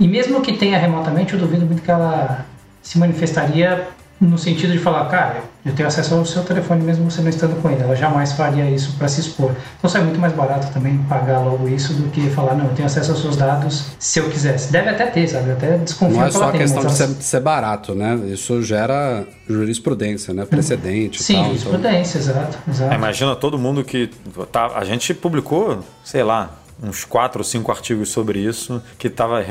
e 0.00 0.08
mesmo 0.08 0.40
que 0.40 0.54
tenha 0.54 0.78
remotamente, 0.78 1.34
eu 1.34 1.38
duvido 1.38 1.66
muito 1.66 1.82
que 1.82 1.90
ela 1.90 2.46
se 2.82 2.98
manifestaria 2.98 3.88
no 4.18 4.38
sentido 4.38 4.72
de 4.72 4.78
falar, 4.78 5.04
cara, 5.08 5.42
eu 5.64 5.72
tenho 5.74 5.88
acesso 5.88 6.14
ao 6.16 6.24
seu 6.24 6.42
telefone 6.42 6.82
mesmo 6.82 7.08
você 7.08 7.20
não 7.22 7.30
estando 7.30 7.60
com 7.62 7.70
ele. 7.70 7.82
Ela 7.82 7.94
jamais 7.94 8.32
faria 8.32 8.68
isso 8.68 8.96
para 8.98 9.06
se 9.06 9.20
expor. 9.20 9.52
Então 9.78 9.88
sai 9.88 10.02
muito 10.02 10.18
mais 10.18 10.32
barato 10.32 10.72
também 10.72 10.98
pagar 11.08 11.38
logo 11.38 11.68
isso 11.68 11.94
do 11.94 12.10
que 12.10 12.28
falar, 12.30 12.54
não, 12.54 12.64
eu 12.66 12.74
tenho 12.74 12.86
acesso 12.86 13.12
aos 13.12 13.20
seus 13.20 13.36
dados 13.36 13.86
se 13.98 14.18
eu 14.18 14.28
quisesse. 14.28 14.72
Deve 14.72 14.90
até 14.90 15.06
ter, 15.06 15.28
sabe? 15.28 15.50
Eu 15.50 15.52
até 15.52 15.78
desconfio 15.78 16.16
Não 16.16 16.26
é 16.26 16.30
só 16.30 16.48
a 16.48 16.52
questão 16.52 16.84
de 16.84 16.92
ser, 16.92 17.08
ser, 17.08 17.40
barato, 17.40 17.94
né? 17.94 18.16
Isso 18.26 18.60
gera 18.62 19.24
jurisprudência, 19.48 20.34
né? 20.34 20.44
Precedente 20.44 21.22
Sim, 21.22 21.34
tal, 21.34 21.44
jurisprudência, 21.46 22.18
então... 22.18 22.32
exato. 22.32 22.58
exato. 22.68 22.94
Imagina 22.94 23.36
todo 23.36 23.58
mundo 23.58 23.84
que... 23.84 24.10
Tá, 24.50 24.72
a 24.74 24.84
gente 24.84 25.14
publicou, 25.14 25.84
sei 26.02 26.24
lá, 26.24 26.50
uns 26.82 27.04
quatro 27.04 27.40
ou 27.40 27.44
cinco 27.44 27.70
artigos 27.70 28.08
sobre 28.08 28.40
isso, 28.40 28.82
que 28.98 29.06
estava 29.06 29.42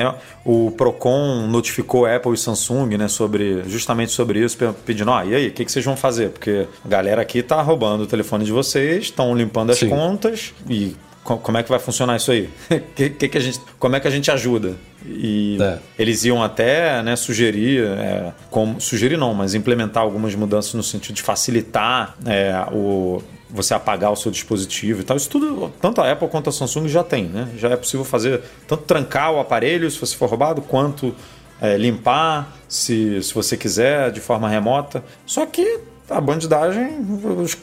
o 0.44 0.72
Procon 0.72 1.48
notificou 1.48 2.06
Apple 2.06 2.34
e 2.34 2.38
Samsung, 2.38 2.98
né, 2.98 3.08
sobre 3.08 3.64
justamente 3.68 4.12
sobre 4.12 4.44
isso, 4.44 4.58
pedindo, 4.86 5.12
ah, 5.12 5.26
e 5.26 5.36
aí, 5.36 5.48
o 5.48 5.52
que, 5.52 5.66
que 5.66 5.72
vocês 5.72 5.86
vão 5.86 5.96
fazer? 5.96 6.30
Porque 6.30 6.68
a 6.84 6.88
galera 6.88 7.22
aqui 7.22 7.40
está 7.40 7.62
roubando 7.62 8.02
o 8.02 8.08
telefone 8.08 8.44
de 8.44 8.52
vocês, 8.52 9.06
estão 9.06 9.36
limpando 9.36 9.72
as 9.72 9.80
Sim. 9.80 9.90
contas 9.90 10.54
e 10.70 10.96
como 11.24 11.58
é 11.58 11.64
que 11.64 11.70
vai 11.70 11.80
funcionar 11.80 12.16
isso 12.18 12.32
aí? 12.32 12.50
que, 12.96 13.10
que, 13.12 13.30
que 13.30 13.38
a 13.38 13.42
gente, 13.42 13.60
como 13.78 13.96
é 13.96 14.00
que 14.00 14.08
a 14.08 14.12
gente 14.12 14.32
ajuda? 14.32 14.76
E 15.06 15.58
é. 15.62 15.80
eles 15.98 16.24
iam 16.26 16.44
até 16.44 17.02
né, 17.04 17.16
sugerir, 17.16 17.86
é, 17.86 18.32
como, 18.50 18.82
sugerir 18.82 19.18
não, 19.18 19.34
mas 19.34 19.54
implementar 19.54 20.04
algumas 20.04 20.34
mudanças 20.36 20.74
no 20.74 20.84
sentido 20.84 21.16
de 21.16 21.22
facilitar 21.22 22.16
é, 22.26 22.54
o, 22.72 23.22
você 23.54 23.74
apagar 23.74 24.12
o 24.12 24.16
seu 24.16 24.32
dispositivo 24.32 25.02
e 25.02 25.04
tal. 25.04 25.18
Isso 25.18 25.30
tudo, 25.30 25.72
tanto 25.82 26.02
a 26.02 26.12
Apple 26.12 26.28
quanto 26.28 26.50
a 26.50 26.54
Samsung 26.54 26.88
já 26.88 27.04
tem, 27.04 27.26
né? 27.26 27.50
Já 27.58 27.70
é 27.70 27.76
possível 27.76 28.06
fazer, 28.06 28.42
tanto 28.68 28.84
trancar 28.84 29.34
o 29.34 29.40
aparelho 29.40 29.90
se 29.90 30.00
você 30.00 30.16
for 30.16 30.30
roubado, 30.30 30.62
quanto 30.62 31.14
é, 31.62 31.78
limpar 31.78 32.58
se, 32.68 33.22
se 33.22 33.34
você 33.34 33.56
quiser 33.56 34.12
de 34.12 34.20
forma 34.20 34.50
remota. 34.50 35.04
Só 35.26 35.46
que 35.46 35.80
a 36.10 36.20
bandidagem 36.20 37.06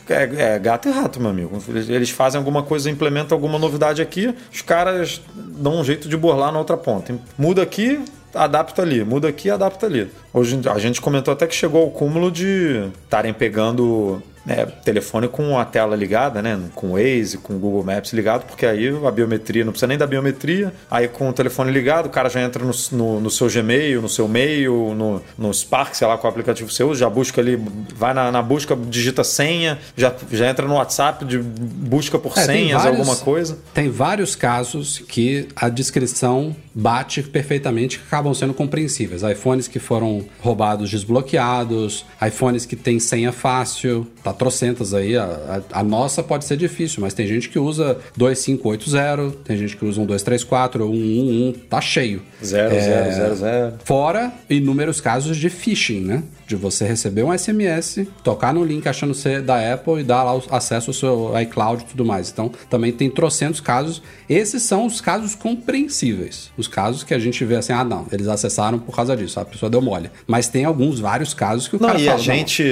é, 0.09 0.55
é, 0.55 0.59
gato 0.59 0.89
e 0.89 0.93
rato, 0.93 1.21
meu 1.21 1.31
amigo. 1.31 1.59
Eles 1.69 2.11
fazem 2.11 2.39
alguma 2.39 2.63
coisa, 2.63 2.91
implementam 2.91 3.37
alguma 3.37 3.59
novidade 3.59 4.01
aqui, 4.01 4.35
os 4.53 4.63
caras 4.63 5.21
dão 5.35 5.81
um 5.81 5.85
jeito 5.85 6.09
de 6.09 6.17
burlar 6.17 6.51
na 6.53 6.59
outra 6.59 6.77
ponta. 6.77 7.15
Muda 7.37 7.63
aqui, 7.63 8.03
adapta 8.35 8.83
ali, 8.83 9.05
muda 9.05 9.29
aqui, 9.29 9.51
adapta 9.51 9.87
ali. 9.87 10.11
Hoje 10.33 10.59
a 10.73 10.79
gente 10.79 11.01
comentou 11.01 11.33
até 11.33 11.47
que 11.47 11.55
chegou 11.55 11.83
ao 11.83 11.91
cúmulo 11.91 12.31
de 12.31 12.89
estarem 13.05 13.35
pegando 13.35 14.23
né, 14.49 14.65
telefone 14.83 15.29
com 15.29 15.59
a 15.59 15.65
tela 15.65 15.95
ligada, 15.95 16.41
né, 16.41 16.59
com 16.75 16.89
o 16.89 16.93
Waze, 16.93 17.37
com 17.37 17.55
o 17.55 17.59
Google 17.59 17.85
Maps 17.85 18.15
ligado, 18.15 18.47
porque 18.47 18.65
aí 18.65 18.89
a 19.07 19.11
biometria, 19.11 19.63
não 19.63 19.73
precisa 19.73 19.87
nem 19.87 19.99
da 19.99 20.07
biometria, 20.07 20.73
aí 20.91 21.07
com 21.07 21.29
o 21.29 21.33
telefone 21.35 21.71
ligado, 21.71 22.07
o 22.07 22.09
cara 22.09 22.31
já 22.31 22.41
entra 22.41 22.65
no, 22.65 22.73
no, 22.93 23.21
no 23.21 23.31
seu 23.31 23.49
Gmail, 23.49 24.01
no 24.01 24.09
seu 24.09 24.27
mail, 24.27 24.95
no, 24.95 25.23
no 25.37 25.53
Spark, 25.53 25.95
sei 25.95 26.07
lá 26.07 26.17
qual 26.17 26.31
aplicativo 26.31 26.71
você 26.71 26.83
usa, 26.83 27.01
já 27.01 27.11
busca 27.11 27.43
ali, 27.43 27.63
vai 27.95 28.15
na, 28.15 28.33
na 28.33 28.41
busca, 28.41 28.75
digita 28.75 29.23
senha, 29.23 29.79
já, 29.95 30.15
já 30.33 30.49
entra 30.49 30.67
no 30.67 30.75
WhatsApp, 30.75 31.27
de, 31.27 31.39
busca 31.39 32.19
por 32.19 32.33
é, 32.39 32.45
senhas, 32.45 32.83
vários, 32.83 32.99
alguma 32.99 33.17
coisa. 33.17 33.59
Tem 33.75 33.91
vários 33.91 34.35
casos 34.35 35.03
que 35.07 35.49
a 35.55 35.69
descrição 35.69 36.57
bate 36.75 37.23
perfeitamente, 37.23 37.99
que 37.99 38.05
acabam 38.07 38.33
sendo 38.33 38.55
compreensíveis. 38.55 39.23
iPhones 39.23 39.69
que 39.69 39.79
foram 39.79 40.25
roubados 40.41 40.89
desbloqueados, 40.89 42.07
iPhones 42.27 42.65
que 42.65 42.77
tem 42.77 42.99
senha 42.99 43.33
fácil, 43.33 44.07
tá 44.23 44.33
trocentas 44.39 44.95
aí. 44.95 45.17
A, 45.17 45.63
a, 45.73 45.81
a, 45.81 45.83
nossa 45.83 46.23
pode 46.23 46.45
ser 46.45 46.57
difícil, 46.57 47.03
mas 47.03 47.13
tem 47.13 47.27
gente 47.27 47.49
que 47.49 47.59
usa 47.59 47.99
2580, 48.17 49.37
tem 49.45 49.57
gente 49.57 49.77
que 49.77 49.85
usa 49.85 50.01
um 50.01 50.07
234, 50.07 50.85
111, 50.85 51.53
tá 51.69 51.81
cheio. 51.81 52.23
0000. 52.43 53.47
É, 53.47 53.73
fora 53.85 54.33
inúmeros 54.49 55.01
casos 55.01 55.37
de 55.37 55.51
phishing, 55.51 56.01
né? 56.01 56.23
De 56.47 56.57
você 56.57 56.87
receber 56.87 57.23
um 57.25 57.37
SMS, 57.37 58.07
tocar 58.25 58.55
no 58.55 58.65
link 58.65 58.89
achando 58.89 59.13
ser 59.13 59.43
da 59.43 59.75
Apple 59.75 60.01
e 60.01 60.05
dar 60.05 60.23
lá 60.23 60.41
acesso 60.51 60.91
ao 60.91 60.95
seu 60.95 61.41
iCloud 61.43 61.83
e 61.83 61.87
tudo 61.87 62.05
mais. 62.05 62.31
Então, 62.31 62.51
também 62.71 62.93
tem 62.93 63.11
trocentos 63.11 63.61
casos. 63.61 64.01
Esses 64.29 64.63
são 64.63 64.87
os 64.87 65.01
casos 65.01 65.35
compreensíveis. 65.35 66.51
Os 66.57 66.67
casos 66.67 67.03
que 67.03 67.13
a 67.13 67.19
gente 67.19 67.45
vê 67.45 67.57
assim, 67.57 67.73
ah, 67.73 67.85
não, 67.85 68.07
eles 68.11 68.29
acessaram 68.29 68.79
por 68.79 68.95
causa 68.95 69.17
disso, 69.17 69.39
a 69.39 69.45
pessoa 69.45 69.69
deu 69.69 69.83
mole. 69.83 70.11
Mas 70.27 70.49
tem 70.49 70.65
alguns, 70.65 71.01
vários 71.01 71.35
casos 71.35 71.69
que 71.69 71.77
o 71.77 71.81
não, 71.81 71.89
cara 71.89 72.01
e 72.01 72.05
fala, 72.05 72.17
a 72.17 72.21
gente 72.21 72.65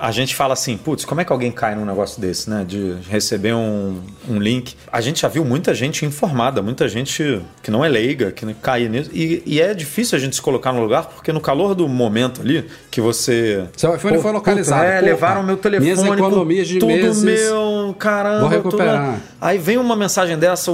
a 0.00 0.10
gente 0.10 0.34
fala 0.34 0.54
assim, 0.54 0.78
putz, 0.78 1.04
como 1.04 1.20
é 1.20 1.24
que 1.26 1.30
alguém 1.30 1.52
cai 1.52 1.74
num 1.74 1.84
negócio 1.84 2.18
desse, 2.18 2.48
né? 2.48 2.64
De 2.66 2.96
receber 3.10 3.52
um, 3.52 4.00
um 4.26 4.38
link. 4.38 4.74
A 4.90 4.98
gente 5.02 5.20
já 5.20 5.28
viu 5.28 5.44
muita 5.44 5.74
gente 5.74 6.06
informada, 6.06 6.62
muita 6.62 6.88
gente 6.88 7.42
que 7.62 7.70
não 7.70 7.84
é 7.84 7.88
leiga, 7.88 8.32
que 8.32 8.54
cai 8.54 8.88
nisso. 8.88 9.10
E, 9.12 9.42
e 9.44 9.60
é 9.60 9.74
difícil 9.74 10.16
a 10.16 10.20
gente 10.20 10.34
se 10.34 10.40
colocar 10.40 10.72
no 10.72 10.80
lugar, 10.80 11.04
porque 11.04 11.30
no 11.34 11.40
calor 11.40 11.74
do 11.74 11.86
momento 11.86 12.40
ali, 12.40 12.66
que 12.90 12.98
você. 12.98 13.64
Seu 13.76 13.94
iPhone 13.94 14.16
pô, 14.16 14.22
foi 14.22 14.32
localizado. 14.32 14.84
É, 14.84 15.02
levaram 15.02 15.42
meu 15.42 15.58
telefone. 15.58 15.92
Minhas 15.92 16.02
economias 16.02 16.66
de 16.66 16.78
tudo 16.78 16.92
meses. 16.92 17.22
meu, 17.22 17.94
caramba. 17.98 18.40
Vou 18.40 18.48
recuperar. 18.48 19.16
Tudo... 19.16 19.22
Aí 19.38 19.58
vem 19.58 19.76
uma 19.76 19.94
mensagem 19.94 20.38
dessa 20.38 20.72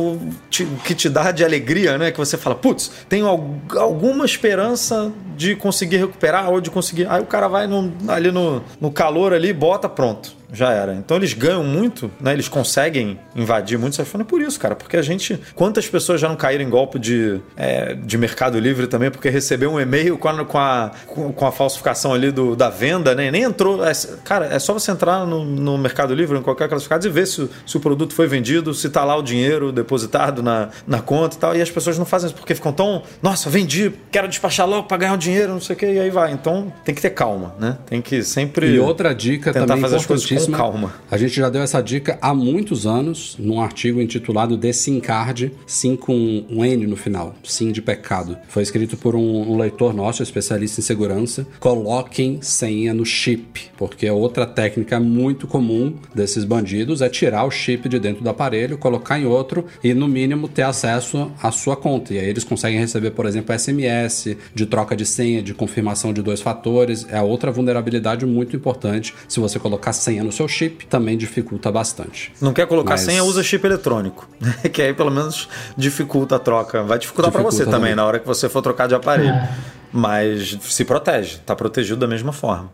que 0.84 0.94
te 0.94 1.08
dá 1.08 1.32
de 1.32 1.44
alegria, 1.44 1.98
né? 1.98 2.12
Que 2.12 2.18
você 2.18 2.36
fala, 2.36 2.54
putz, 2.54 2.92
tenho 3.08 3.26
alguma 3.26 4.24
esperança 4.24 5.12
de 5.36 5.54
conseguir 5.54 5.98
recuperar 5.98 6.50
ou 6.50 6.60
de 6.60 6.70
conseguir. 6.70 7.06
Aí 7.08 7.20
o 7.20 7.26
cara 7.26 7.46
vai 7.48 7.66
no, 7.66 7.92
ali 8.08 8.30
no, 8.30 8.62
no 8.80 8.90
calor 8.90 9.32
ali, 9.32 9.52
bota, 9.52 9.88
pronto 9.88 10.36
já 10.52 10.70
era. 10.70 10.94
Então 10.94 11.16
eles 11.16 11.32
ganham 11.32 11.64
muito, 11.64 12.10
né? 12.20 12.32
Eles 12.32 12.48
conseguem 12.48 13.18
invadir 13.34 13.78
muito 13.78 14.00
iPhone 14.00 14.24
por 14.24 14.40
isso, 14.40 14.58
cara. 14.58 14.74
Porque 14.74 14.96
a 14.96 15.02
gente. 15.02 15.40
Quantas 15.54 15.86
pessoas 15.88 16.20
já 16.20 16.28
não 16.28 16.36
caíram 16.36 16.64
em 16.64 16.70
golpe 16.70 16.98
de, 16.98 17.40
é, 17.56 17.94
de 17.94 18.16
Mercado 18.16 18.58
Livre 18.58 18.86
também, 18.86 19.10
porque 19.10 19.28
recebeu 19.28 19.72
um 19.72 19.80
e-mail 19.80 20.16
com 20.18 20.28
a, 20.28 20.44
com 20.44 20.58
a, 20.58 20.90
com 21.34 21.46
a 21.46 21.52
falsificação 21.52 22.14
ali 22.14 22.30
do, 22.30 22.54
da 22.54 22.68
venda, 22.68 23.14
né? 23.14 23.30
Nem 23.30 23.42
entrou. 23.42 23.84
É, 23.84 23.92
cara, 24.24 24.46
é 24.46 24.58
só 24.58 24.72
você 24.72 24.90
entrar 24.90 25.26
no, 25.26 25.44
no 25.44 25.78
Mercado 25.78 26.14
Livre, 26.14 26.38
em 26.38 26.42
qualquer 26.42 26.68
classificado, 26.68 27.06
e 27.06 27.10
ver 27.10 27.26
se, 27.26 27.48
se 27.66 27.76
o 27.76 27.80
produto 27.80 28.14
foi 28.14 28.26
vendido, 28.26 28.72
se 28.74 28.88
tá 28.88 29.04
lá 29.04 29.16
o 29.16 29.22
dinheiro 29.22 29.72
depositado 29.72 30.42
na, 30.42 30.68
na 30.86 31.00
conta 31.00 31.36
e 31.36 31.38
tal. 31.38 31.56
E 31.56 31.62
as 31.62 31.70
pessoas 31.70 31.98
não 31.98 32.04
fazem 32.04 32.28
isso 32.28 32.36
porque 32.36 32.54
ficam 32.54 32.72
tão. 32.72 33.02
Nossa, 33.22 33.50
vendi, 33.50 33.92
quero 34.10 34.28
despachar 34.28 34.68
logo 34.68 34.86
para 34.86 34.96
ganhar 34.98 35.14
o 35.14 35.18
dinheiro, 35.18 35.52
não 35.52 35.60
sei 35.60 35.74
o 35.74 35.78
que, 35.78 35.86
e 35.86 35.98
aí 35.98 36.10
vai. 36.10 36.32
Então 36.32 36.72
tem 36.84 36.94
que 36.94 37.02
ter 37.02 37.10
calma, 37.10 37.54
né? 37.58 37.78
Tem 37.86 38.00
que 38.00 38.22
sempre. 38.22 38.68
E 38.68 38.78
outra 38.78 39.14
dica 39.14 39.52
tentar 39.52 39.66
também 39.66 39.82
fazer 39.82 39.96
as 39.96 40.06
coisas 40.06 40.26
importantíssima. 40.36 40.56
Com 40.56 40.62
calma. 40.62 40.94
A 41.10 41.16
gente 41.16 41.34
já 41.34 41.48
deu 41.48 41.62
essa 41.62 41.80
dica 41.80 42.18
há 42.20 42.34
muitos 42.34 42.86
anos, 42.86 43.36
num 43.38 43.60
artigo 43.60 44.00
intitulado 44.00 44.56
The 44.56 44.72
SIM 44.72 45.00
Card, 45.00 45.52
SIM 45.66 45.96
com 45.96 46.44
um 46.48 46.64
N 46.64 46.86
no 46.86 46.96
final, 46.96 47.34
SIM 47.42 47.72
de 47.72 47.82
pecado. 47.82 48.36
Foi 48.48 48.62
escrito 48.62 48.96
por 48.96 49.14
um, 49.14 49.52
um 49.52 49.56
leitor 49.56 49.94
nosso, 49.94 50.22
especialista 50.22 50.80
em 50.80 50.84
segurança. 50.84 51.46
Coloquem 51.60 52.40
senha 52.42 52.92
no 52.92 53.04
chip, 53.04 53.70
porque 53.76 54.08
outra 54.10 54.46
técnica 54.46 55.00
muito 55.00 55.46
comum 55.46 55.94
desses 56.14 56.44
bandidos 56.44 57.02
é 57.02 57.08
tirar 57.08 57.44
o 57.44 57.50
chip 57.50 57.88
de 57.88 57.98
dentro 57.98 58.22
do 58.22 58.30
aparelho, 58.30 58.78
colocar 58.78 59.18
em 59.18 59.26
outro 59.26 59.66
e, 59.82 59.94
no 59.94 60.08
mínimo, 60.08 60.48
ter 60.48 60.62
acesso 60.62 61.30
à 61.42 61.50
sua 61.50 61.76
conta. 61.76 62.14
E 62.14 62.18
aí 62.18 62.28
eles 62.28 62.44
conseguem 62.44 62.78
receber, 62.78 63.10
por 63.10 63.26
exemplo, 63.26 63.56
SMS 63.56 64.36
de 64.54 64.66
troca 64.66 64.96
de 64.96 65.06
senha, 65.06 65.42
de 65.42 65.54
confirmação 65.54 66.12
de 66.12 66.22
dois 66.22 66.40
fatores. 66.40 67.06
É 67.10 67.20
outra 67.20 67.50
vulnerabilidade 67.50 68.26
muito 68.26 68.56
importante. 68.56 69.14
Se 69.28 69.40
você 69.40 69.58
colocar 69.58 69.92
senha 69.92 70.22
no 70.26 70.32
seu 70.32 70.46
chip, 70.46 70.86
também 70.86 71.16
dificulta 71.16 71.72
bastante. 71.72 72.32
Não 72.40 72.52
quer 72.52 72.66
colocar 72.66 72.92
Mas... 72.94 73.00
senha, 73.02 73.24
usa 73.24 73.42
chip 73.42 73.64
eletrônico. 73.64 74.28
que 74.72 74.82
aí 74.82 74.92
pelo 74.92 75.10
menos 75.10 75.48
dificulta 75.76 76.36
a 76.36 76.38
troca. 76.38 76.82
Vai 76.82 76.98
dificultar 76.98 77.32
para 77.32 77.42
você 77.42 77.64
também, 77.64 77.80
também, 77.80 77.94
na 77.94 78.04
hora 78.04 78.18
que 78.18 78.26
você 78.26 78.48
for 78.48 78.60
trocar 78.62 78.86
de 78.88 78.94
aparelho. 78.94 79.30
É. 79.30 79.48
Mas 79.92 80.58
se 80.60 80.84
protege, 80.84 81.38
tá 81.38 81.56
protegido 81.56 82.00
da 82.00 82.06
mesma 82.06 82.32
forma. 82.32 82.70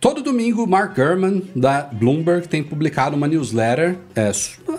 Todo 0.00 0.22
domingo, 0.22 0.64
Mark 0.64 0.94
Gurman, 0.94 1.42
da 1.56 1.82
Bloomberg, 1.82 2.46
tem 2.46 2.62
publicado 2.62 3.16
uma 3.16 3.26
newsletter. 3.26 3.96
É, 4.14 4.30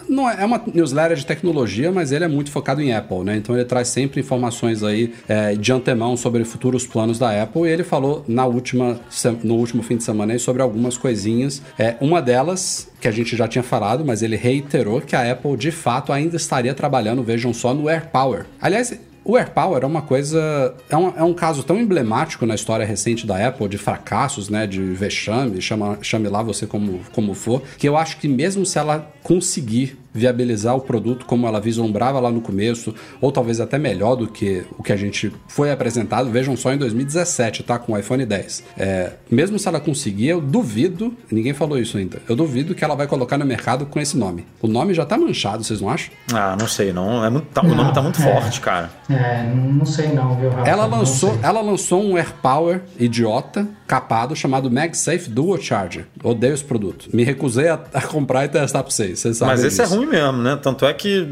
não 0.07 0.29
é, 0.29 0.41
é, 0.41 0.45
uma 0.45 0.61
newsletter 0.73 1.17
de 1.17 1.25
tecnologia, 1.25 1.91
mas 1.91 2.13
ele 2.13 2.23
é 2.23 2.27
muito 2.27 2.49
focado 2.49 2.81
em 2.81 2.93
Apple, 2.93 3.25
né? 3.25 3.35
Então 3.35 3.53
ele 3.53 3.65
traz 3.65 3.89
sempre 3.89 4.21
informações 4.21 4.81
aí 4.81 5.13
é, 5.27 5.55
de 5.55 5.73
antemão 5.73 6.15
sobre 6.15 6.45
futuros 6.45 6.87
planos 6.87 7.19
da 7.19 7.43
Apple. 7.43 7.63
E 7.63 7.67
ele 7.67 7.83
falou 7.83 8.23
na 8.29 8.45
última, 8.45 8.97
no 9.43 9.55
último 9.55 9.83
fim 9.83 9.97
de 9.97 10.03
semana 10.05 10.31
aí 10.31 10.39
sobre 10.39 10.61
algumas 10.61 10.97
coisinhas. 10.97 11.61
É, 11.77 11.97
uma 11.99 12.21
delas, 12.21 12.87
que 13.01 13.07
a 13.07 13.11
gente 13.11 13.35
já 13.35 13.47
tinha 13.47 13.63
falado, 13.63 14.05
mas 14.05 14.21
ele 14.21 14.37
reiterou 14.37 15.01
que 15.01 15.17
a 15.17 15.29
Apple 15.29 15.57
de 15.57 15.71
fato 15.71 16.13
ainda 16.13 16.37
estaria 16.37 16.73
trabalhando, 16.73 17.23
vejam 17.23 17.53
só, 17.53 17.73
no 17.73 17.89
AirPower. 17.89 18.45
Aliás, 18.61 18.97
o 19.23 19.37
AirPower 19.37 19.83
é 19.83 19.85
uma 19.85 20.01
coisa. 20.01 20.75
É 20.89 20.97
um, 20.97 21.07
é 21.17 21.23
um 21.23 21.33
caso 21.33 21.63
tão 21.63 21.79
emblemático 21.79 22.45
na 22.45 22.55
história 22.55 22.85
recente 22.85 23.27
da 23.27 23.47
Apple, 23.47 23.67
de 23.67 23.77
fracassos, 23.77 24.49
né? 24.49 24.65
De 24.65 24.81
vexame, 24.81 25.61
chama, 25.61 25.97
chame 26.01 26.27
lá 26.27 26.41
você 26.41 26.65
como, 26.65 26.99
como 27.13 27.33
for, 27.33 27.61
que 27.77 27.87
eu 27.87 27.97
acho 27.97 28.17
que 28.17 28.27
mesmo 28.27 28.65
se 28.65 28.77
ela 28.77 29.11
conseguir 29.23 29.97
viabilizar 30.19 30.75
o 30.75 30.81
produto 30.81 31.25
como 31.25 31.47
ela 31.47 31.59
vislumbrava 31.59 32.19
lá 32.19 32.29
no 32.29 32.41
começo, 32.41 32.93
ou 33.21 33.31
talvez 33.31 33.59
até 33.59 33.79
melhor 33.79 34.15
do 34.15 34.27
que 34.27 34.63
o 34.77 34.83
que 34.83 34.91
a 34.91 34.97
gente 34.97 35.31
foi 35.47 35.71
apresentado. 35.71 36.29
Vejam 36.29 36.55
só 36.55 36.73
em 36.73 36.77
2017, 36.77 37.63
tá? 37.63 37.79
Com 37.79 37.93
o 37.93 37.97
iPhone 37.97 38.25
10. 38.25 38.63
É, 38.77 39.13
mesmo 39.31 39.57
se 39.57 39.67
ela 39.67 39.79
conseguir, 39.79 40.27
eu 40.27 40.41
duvido, 40.41 41.13
ninguém 41.31 41.53
falou 41.53 41.79
isso 41.79 41.97
ainda, 41.97 42.21
eu 42.27 42.35
duvido 42.35 42.75
que 42.75 42.83
ela 42.83 42.95
vai 42.95 43.07
colocar 43.07 43.37
no 43.37 43.45
mercado 43.45 43.85
com 43.85 43.99
esse 43.99 44.17
nome. 44.17 44.45
O 44.61 44.67
nome 44.67 44.93
já 44.93 45.05
tá 45.05 45.17
manchado, 45.17 45.63
vocês 45.63 45.81
não 45.81 45.89
acham? 45.89 46.11
Ah, 46.33 46.55
não 46.59 46.67
sei, 46.67 46.91
não. 46.91 47.23
É 47.23 47.29
muito, 47.29 47.47
tá, 47.47 47.63
não, 47.63 47.71
o 47.71 47.75
nome 47.75 47.93
tá 47.93 48.01
muito 48.01 48.21
é, 48.21 48.23
forte, 48.23 48.59
cara. 48.59 48.89
É, 49.09 49.43
não 49.53 49.85
sei 49.85 50.09
não, 50.09 50.35
viu, 50.35 50.49
Rafa? 50.49 50.69
Ela 50.69 50.85
lançou, 50.85 51.39
ela 51.41 51.61
lançou 51.61 52.03
um 52.03 52.17
AirPower 52.17 52.81
idiota, 52.99 53.67
capado, 53.89 54.35
chamado 54.35 54.69
MagSafe 54.69 55.27
Dual 55.31 55.59
Charger. 55.59 56.05
Odeio 56.23 56.53
esse 56.53 56.63
produto. 56.63 57.09
Me 57.11 57.23
recusei 57.23 57.69
a, 57.69 57.79
a 57.91 58.01
comprar 58.03 58.45
e 58.45 58.47
testar 58.47 58.83
pra 58.83 58.91
vocês. 58.91 59.19
vocês 59.19 59.41
Mas 59.41 59.63
esse 59.63 59.81
disso. 59.81 59.93
é 59.95 59.97
ruim 59.97 60.05
mesmo, 60.05 60.37
né? 60.43 60.59
Tanto 60.61 60.85
é 60.85 60.93
que 60.93 61.23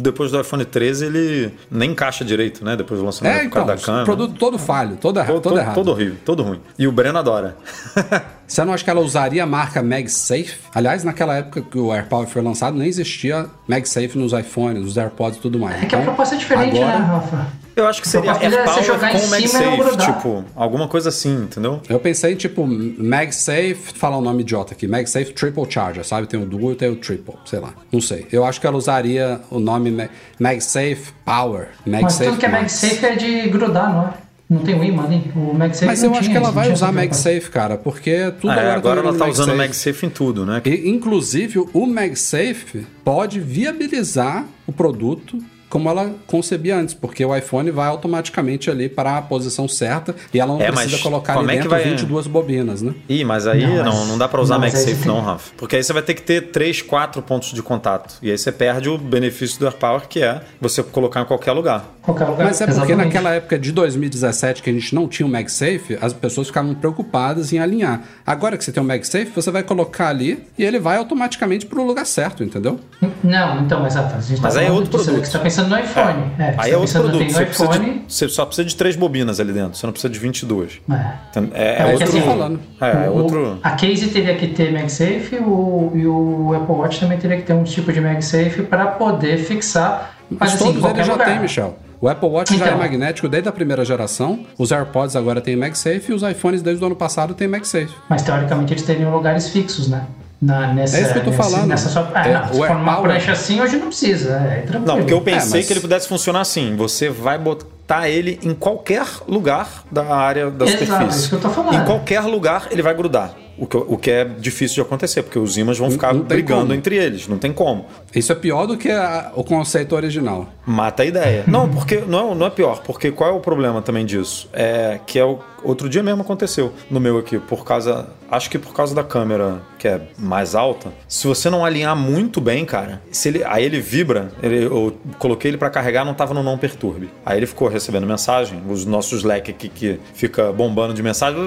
depois 0.00 0.30
do 0.30 0.40
iPhone 0.40 0.64
13 0.64 1.06
ele 1.06 1.52
nem 1.68 1.90
encaixa 1.90 2.24
direito, 2.24 2.64
né? 2.64 2.76
Depois 2.76 3.00
do 3.00 3.04
lançamento 3.04 3.36
é, 3.36 3.44
então, 3.44 3.66
da 3.66 3.76
câmera. 3.76 4.04
produto 4.04 4.38
todo 4.38 4.56
falho, 4.56 4.96
todo, 4.96 5.24
todo, 5.24 5.40
todo 5.40 5.58
errado. 5.58 5.74
Todo 5.74 5.90
horrível, 5.90 6.16
todo 6.24 6.44
ruim. 6.44 6.60
E 6.78 6.86
o 6.86 6.92
Breno 6.92 7.18
adora. 7.18 7.56
Você 8.46 8.64
não 8.64 8.72
acha 8.72 8.84
que 8.84 8.90
ela 8.90 9.00
usaria 9.00 9.42
a 9.42 9.46
marca 9.46 9.82
MagSafe? 9.82 10.54
Aliás, 10.72 11.02
naquela 11.02 11.34
época 11.36 11.62
que 11.62 11.78
o 11.78 11.92
AirPower 11.92 12.28
foi 12.28 12.42
lançado, 12.42 12.78
nem 12.78 12.86
existia 12.86 13.46
MagSafe 13.66 14.16
nos 14.16 14.32
iPhones, 14.32 14.82
nos 14.82 14.96
AirPods 14.96 15.38
e 15.38 15.42
tudo 15.42 15.58
mais. 15.58 15.76
É 15.76 15.80
que 15.80 15.86
então, 15.86 15.98
a 15.98 16.02
proposta 16.02 16.36
é 16.36 16.38
diferente, 16.38 16.76
agora, 16.76 16.98
né, 17.00 17.06
Rafa? 17.06 17.63
Eu 17.76 17.86
acho 17.86 18.00
que 18.00 18.08
seria 18.08 18.32
AirPower 18.32 19.12
com 19.12 19.26
MagSafe, 19.28 19.96
tipo, 19.98 20.44
alguma 20.54 20.86
coisa 20.86 21.08
assim, 21.08 21.42
entendeu? 21.42 21.80
Eu 21.88 21.98
pensei, 21.98 22.36
tipo, 22.36 22.66
MagSafe, 22.66 23.92
falar 23.94 24.18
um 24.18 24.20
nome 24.20 24.42
idiota 24.42 24.74
aqui, 24.74 24.86
MagSafe 24.86 25.32
Triple 25.32 25.66
Charger, 25.68 26.04
sabe? 26.04 26.26
Tem 26.28 26.40
o 26.40 26.46
Dual 26.46 26.72
e 26.72 26.76
tem 26.76 26.88
o 26.88 26.96
Triple, 26.96 27.34
sei 27.44 27.58
lá, 27.58 27.74
não 27.90 28.00
sei. 28.00 28.26
Eu 28.30 28.44
acho 28.44 28.60
que 28.60 28.66
ela 28.66 28.76
usaria 28.76 29.40
o 29.50 29.58
nome 29.58 30.08
MagSafe 30.38 31.12
Power. 31.24 31.68
MagSafe 31.84 32.02
Mas 32.02 32.16
tudo 32.18 32.38
que 32.38 32.46
é 32.46 32.48
MagSafe 32.48 33.06
é 33.06 33.16
de 33.16 33.48
grudar, 33.48 33.92
não 33.92 34.08
é? 34.08 34.24
Não 34.48 34.58
tem 34.58 34.78
o 34.78 34.84
imã 34.84 35.04
ali? 35.04 35.32
O 35.34 35.54
MagSafe 35.54 35.86
Mas 35.86 36.02
eu 36.02 36.14
acho 36.14 36.30
que 36.30 36.36
ela 36.36 36.50
vai 36.50 36.70
usar 36.70 36.92
MagSafe, 36.92 37.50
cara, 37.50 37.76
porque 37.76 38.32
tudo 38.40 38.50
ah, 38.50 38.56
é, 38.56 38.58
agora, 38.58 38.76
agora 38.76 39.02
tá 39.02 39.08
ela 39.08 39.18
tá 39.18 39.26
usando 39.26 39.52
o 39.52 39.56
MagSafe 39.56 40.06
em 40.06 40.10
tudo, 40.10 40.46
né? 40.46 40.62
E, 40.64 40.88
inclusive, 40.88 41.58
o 41.72 41.86
MagSafe 41.86 42.86
pode 43.02 43.40
viabilizar 43.40 44.44
o 44.66 44.72
produto 44.72 45.38
como 45.74 45.88
ela 45.88 46.14
concebia 46.28 46.76
antes, 46.76 46.94
porque 46.94 47.24
o 47.24 47.34
iPhone 47.34 47.68
vai 47.72 47.88
automaticamente 47.88 48.70
ali 48.70 48.88
para 48.88 49.18
a 49.18 49.22
posição 49.22 49.66
certa 49.66 50.14
e 50.32 50.38
ela 50.38 50.54
não 50.54 50.62
é, 50.62 50.70
precisa 50.70 50.98
colocar 50.98 51.36
ali 51.36 51.50
é 51.50 51.56
dentro 51.56 51.68
vai... 51.68 51.82
22 51.82 52.28
bobinas, 52.28 52.80
né? 52.80 52.94
Ih, 53.08 53.24
mas 53.24 53.44
aí 53.44 53.66
não, 53.66 53.82
não, 53.82 54.06
não 54.06 54.16
dá 54.16 54.28
para 54.28 54.40
usar 54.40 54.54
não, 54.54 54.60
MagSafe 54.60 55.04
não, 55.04 55.20
Rafa. 55.20 55.50
Porque 55.56 55.74
aí 55.74 55.82
você 55.82 55.92
vai 55.92 56.02
ter 56.02 56.14
que 56.14 56.22
ter 56.22 56.52
3, 56.52 56.80
4 56.80 57.20
pontos 57.22 57.52
de 57.52 57.60
contato. 57.60 58.18
E 58.22 58.30
aí 58.30 58.38
você 58.38 58.52
perde 58.52 58.88
o 58.88 58.96
benefício 58.96 59.58
do 59.58 59.66
AirPower, 59.66 60.06
que 60.06 60.22
é 60.22 60.42
você 60.60 60.80
colocar 60.80 61.22
em 61.22 61.24
qualquer 61.24 61.50
lugar. 61.50 61.84
Qualquer 62.02 62.26
lugar. 62.26 62.44
Mas 62.44 62.60
é 62.60 62.66
porque 62.66 62.80
Exatamente. 62.80 63.06
naquela 63.06 63.34
época 63.34 63.58
de 63.58 63.72
2017 63.72 64.62
que 64.62 64.70
a 64.70 64.72
gente 64.72 64.94
não 64.94 65.08
tinha 65.08 65.26
o 65.26 65.28
MagSafe, 65.28 65.98
as 66.00 66.12
pessoas 66.12 66.46
ficavam 66.46 66.72
preocupadas 66.74 67.52
em 67.52 67.58
alinhar. 67.58 68.02
Agora 68.24 68.56
que 68.56 68.64
você 68.64 68.70
tem 68.70 68.80
o 68.80 68.86
MagSafe, 68.86 69.32
você 69.34 69.50
vai 69.50 69.64
colocar 69.64 70.08
ali 70.08 70.44
e 70.56 70.64
ele 70.64 70.78
vai 70.78 70.98
automaticamente 70.98 71.66
para 71.66 71.80
o 71.80 71.84
lugar 71.84 72.06
certo, 72.06 72.44
entendeu? 72.44 72.78
Não, 73.24 73.60
então, 73.62 73.84
exato. 73.84 74.14
mas 74.40 74.54
tá 74.54 74.60
aí 74.60 74.66
é 74.66 74.70
outro 74.70 74.90
produto. 74.90 75.14
Você 75.16 75.22
está 75.22 75.38
pensando 75.38 75.63
pensando 75.64 75.68
no 75.68 75.78
iPhone. 75.78 76.32
É. 76.38 76.42
É, 76.42 76.54
aí 76.58 76.72
é 76.72 76.76
outro 76.76 77.00
produto. 77.00 77.32
Você, 77.32 77.42
iPhone... 77.42 77.90
de, 77.90 78.02
você, 78.12 78.28
só 78.28 78.44
precisa 78.46 78.66
de 78.66 78.76
três 78.76 78.96
bobinas 78.96 79.40
ali 79.40 79.52
dentro, 79.52 79.76
você 79.76 79.86
não 79.86 79.92
precisa 79.92 80.12
de 80.12 80.18
22. 80.18 80.80
É, 80.90 81.06
então, 81.30 81.48
é, 81.52 81.82
é 81.82 81.86
outro. 81.92 82.08
Assim, 82.08 82.20
falando. 82.20 82.60
É, 82.80 83.08
o, 83.08 83.12
outro... 83.14 83.58
A 83.62 83.70
Case 83.72 84.08
teria 84.08 84.34
que 84.36 84.48
ter 84.48 84.72
MagSafe 84.72 85.36
o, 85.36 85.92
e 85.94 86.06
o 86.06 86.54
Apple 86.54 86.74
Watch 86.74 87.00
também 87.00 87.18
teria 87.18 87.36
que 87.36 87.44
ter 87.44 87.54
um 87.54 87.64
tipo 87.64 87.92
de 87.92 88.00
MagSafe 88.00 88.62
para 88.62 88.86
poder 88.86 89.38
fixar. 89.38 90.14
Mas, 90.30 90.38
mas 90.40 90.54
assim, 90.54 90.72
todos 90.72 90.90
eles 90.90 91.06
já 91.06 91.18
tem, 91.18 91.40
Michel. 91.40 91.78
O 92.00 92.08
Apple 92.08 92.28
Watch 92.28 92.52
então, 92.52 92.66
já 92.66 92.72
é 92.72 92.76
então. 92.76 92.84
magnético 92.84 93.28
desde 93.28 93.48
a 93.48 93.52
primeira 93.52 93.84
geração, 93.84 94.44
os 94.58 94.72
AirPods 94.72 95.16
agora 95.16 95.40
têm 95.40 95.56
MagSafe 95.56 96.10
e 96.10 96.14
os 96.14 96.22
iPhones 96.22 96.60
desde 96.60 96.82
o 96.82 96.86
ano 96.86 96.96
passado 96.96 97.34
têm 97.34 97.48
MagSafe. 97.48 97.94
Mas 98.08 98.22
teoricamente 98.22 98.72
eles 98.74 98.82
teriam 98.82 99.10
lugares 99.14 99.48
fixos, 99.48 99.88
né? 99.88 100.06
Na, 100.44 100.74
nessa, 100.74 100.98
é 100.98 101.00
isso 101.00 101.12
que 101.12 101.18
eu 101.18 101.24
tô 101.24 101.30
nesse, 101.30 101.42
falando. 101.42 101.66
Nessa 101.66 101.88
sua, 101.88 102.12
é, 102.14 102.30
é, 102.30 102.46
se 102.46 102.58
for 102.58 102.70
uma 102.70 103.00
prancha 103.00 103.32
assim, 103.32 103.60
hoje 103.60 103.76
não 103.76 103.86
precisa. 103.86 104.32
É, 104.32 104.60
tranquilo. 104.60 104.86
Não, 104.86 104.96
porque 104.98 105.12
eu 105.12 105.20
pensei 105.22 105.52
é, 105.52 105.56
mas... 105.56 105.66
que 105.66 105.72
ele 105.72 105.80
pudesse 105.80 106.08
funcionar 106.08 106.40
assim. 106.40 106.76
Você 106.76 107.08
vai 107.08 107.38
botar 107.38 108.08
ele 108.08 108.38
em 108.42 108.54
qualquer 108.54 109.06
lugar 109.26 109.84
da 109.90 110.04
área 110.14 110.50
da 110.50 110.66
Exato, 110.66 110.84
superfície. 110.84 111.04
É 111.04 111.18
isso 111.18 111.28
que 111.30 111.34
eu 111.36 111.40
tô 111.40 111.50
falando. 111.50 111.74
Em 111.74 111.84
qualquer 111.84 112.20
lugar 112.20 112.68
ele 112.70 112.82
vai 112.82 112.94
grudar. 112.94 113.34
O 113.56 113.66
que, 113.66 113.76
o 113.76 113.96
que 113.96 114.10
é 114.10 114.24
difícil 114.24 114.74
de 114.74 114.80
acontecer, 114.80 115.22
porque 115.22 115.38
os 115.38 115.56
ímãs 115.56 115.78
vão 115.78 115.88
ficar 115.88 116.12
brigando 116.12 116.62
como. 116.62 116.74
entre 116.74 116.96
eles, 116.96 117.28
não 117.28 117.38
tem 117.38 117.52
como. 117.52 117.86
Isso 118.14 118.32
é 118.32 118.34
pior 118.34 118.66
do 118.66 118.76
que 118.76 118.90
a, 118.90 119.32
o 119.34 119.42
conceito 119.42 119.94
original. 119.94 120.48
Mata 120.66 121.02
a 121.02 121.06
ideia. 121.06 121.44
não, 121.46 121.68
porque 121.68 121.96
não, 122.06 122.34
não 122.34 122.46
é 122.46 122.50
pior, 122.50 122.82
porque 122.82 123.10
qual 123.10 123.30
é 123.30 123.32
o 123.32 123.40
problema 123.40 123.82
também 123.82 124.06
disso? 124.06 124.48
É 124.52 125.00
que 125.06 125.18
é 125.18 125.24
o 125.24 125.38
Outro 125.64 125.88
dia 125.88 126.02
mesmo 126.02 126.20
aconteceu 126.20 126.74
no 126.90 127.00
meu 127.00 127.16
aqui, 127.16 127.38
por 127.38 127.64
causa. 127.64 128.06
Acho 128.30 128.50
que 128.50 128.58
por 128.58 128.74
causa 128.74 128.94
da 128.94 129.02
câmera 129.02 129.62
que 129.78 129.88
é 129.88 130.00
mais 130.18 130.54
alta. 130.54 130.92
Se 131.08 131.26
você 131.26 131.48
não 131.48 131.64
alinhar 131.64 131.96
muito 131.96 132.40
bem, 132.40 132.64
cara, 132.64 133.00
se 133.10 133.28
ele, 133.28 133.44
aí 133.44 133.64
ele 133.64 133.80
vibra. 133.80 134.30
Ele, 134.42 134.64
eu 134.64 134.94
coloquei 135.18 135.50
ele 135.50 135.56
para 135.56 135.70
carregar, 135.70 136.04
não 136.04 136.12
tava 136.12 136.34
no 136.34 136.42
não 136.42 136.58
perturbe. 136.58 137.10
Aí 137.24 137.38
ele 137.38 137.46
ficou 137.46 137.68
recebendo 137.68 138.06
mensagem, 138.06 138.62
os 138.68 138.84
nossos 138.84 139.22
leque 139.22 139.50
aqui 139.50 139.68
que 139.68 140.00
fica 140.14 140.52
bombando 140.52 140.92
de 140.92 141.02
mensagem, 141.02 141.38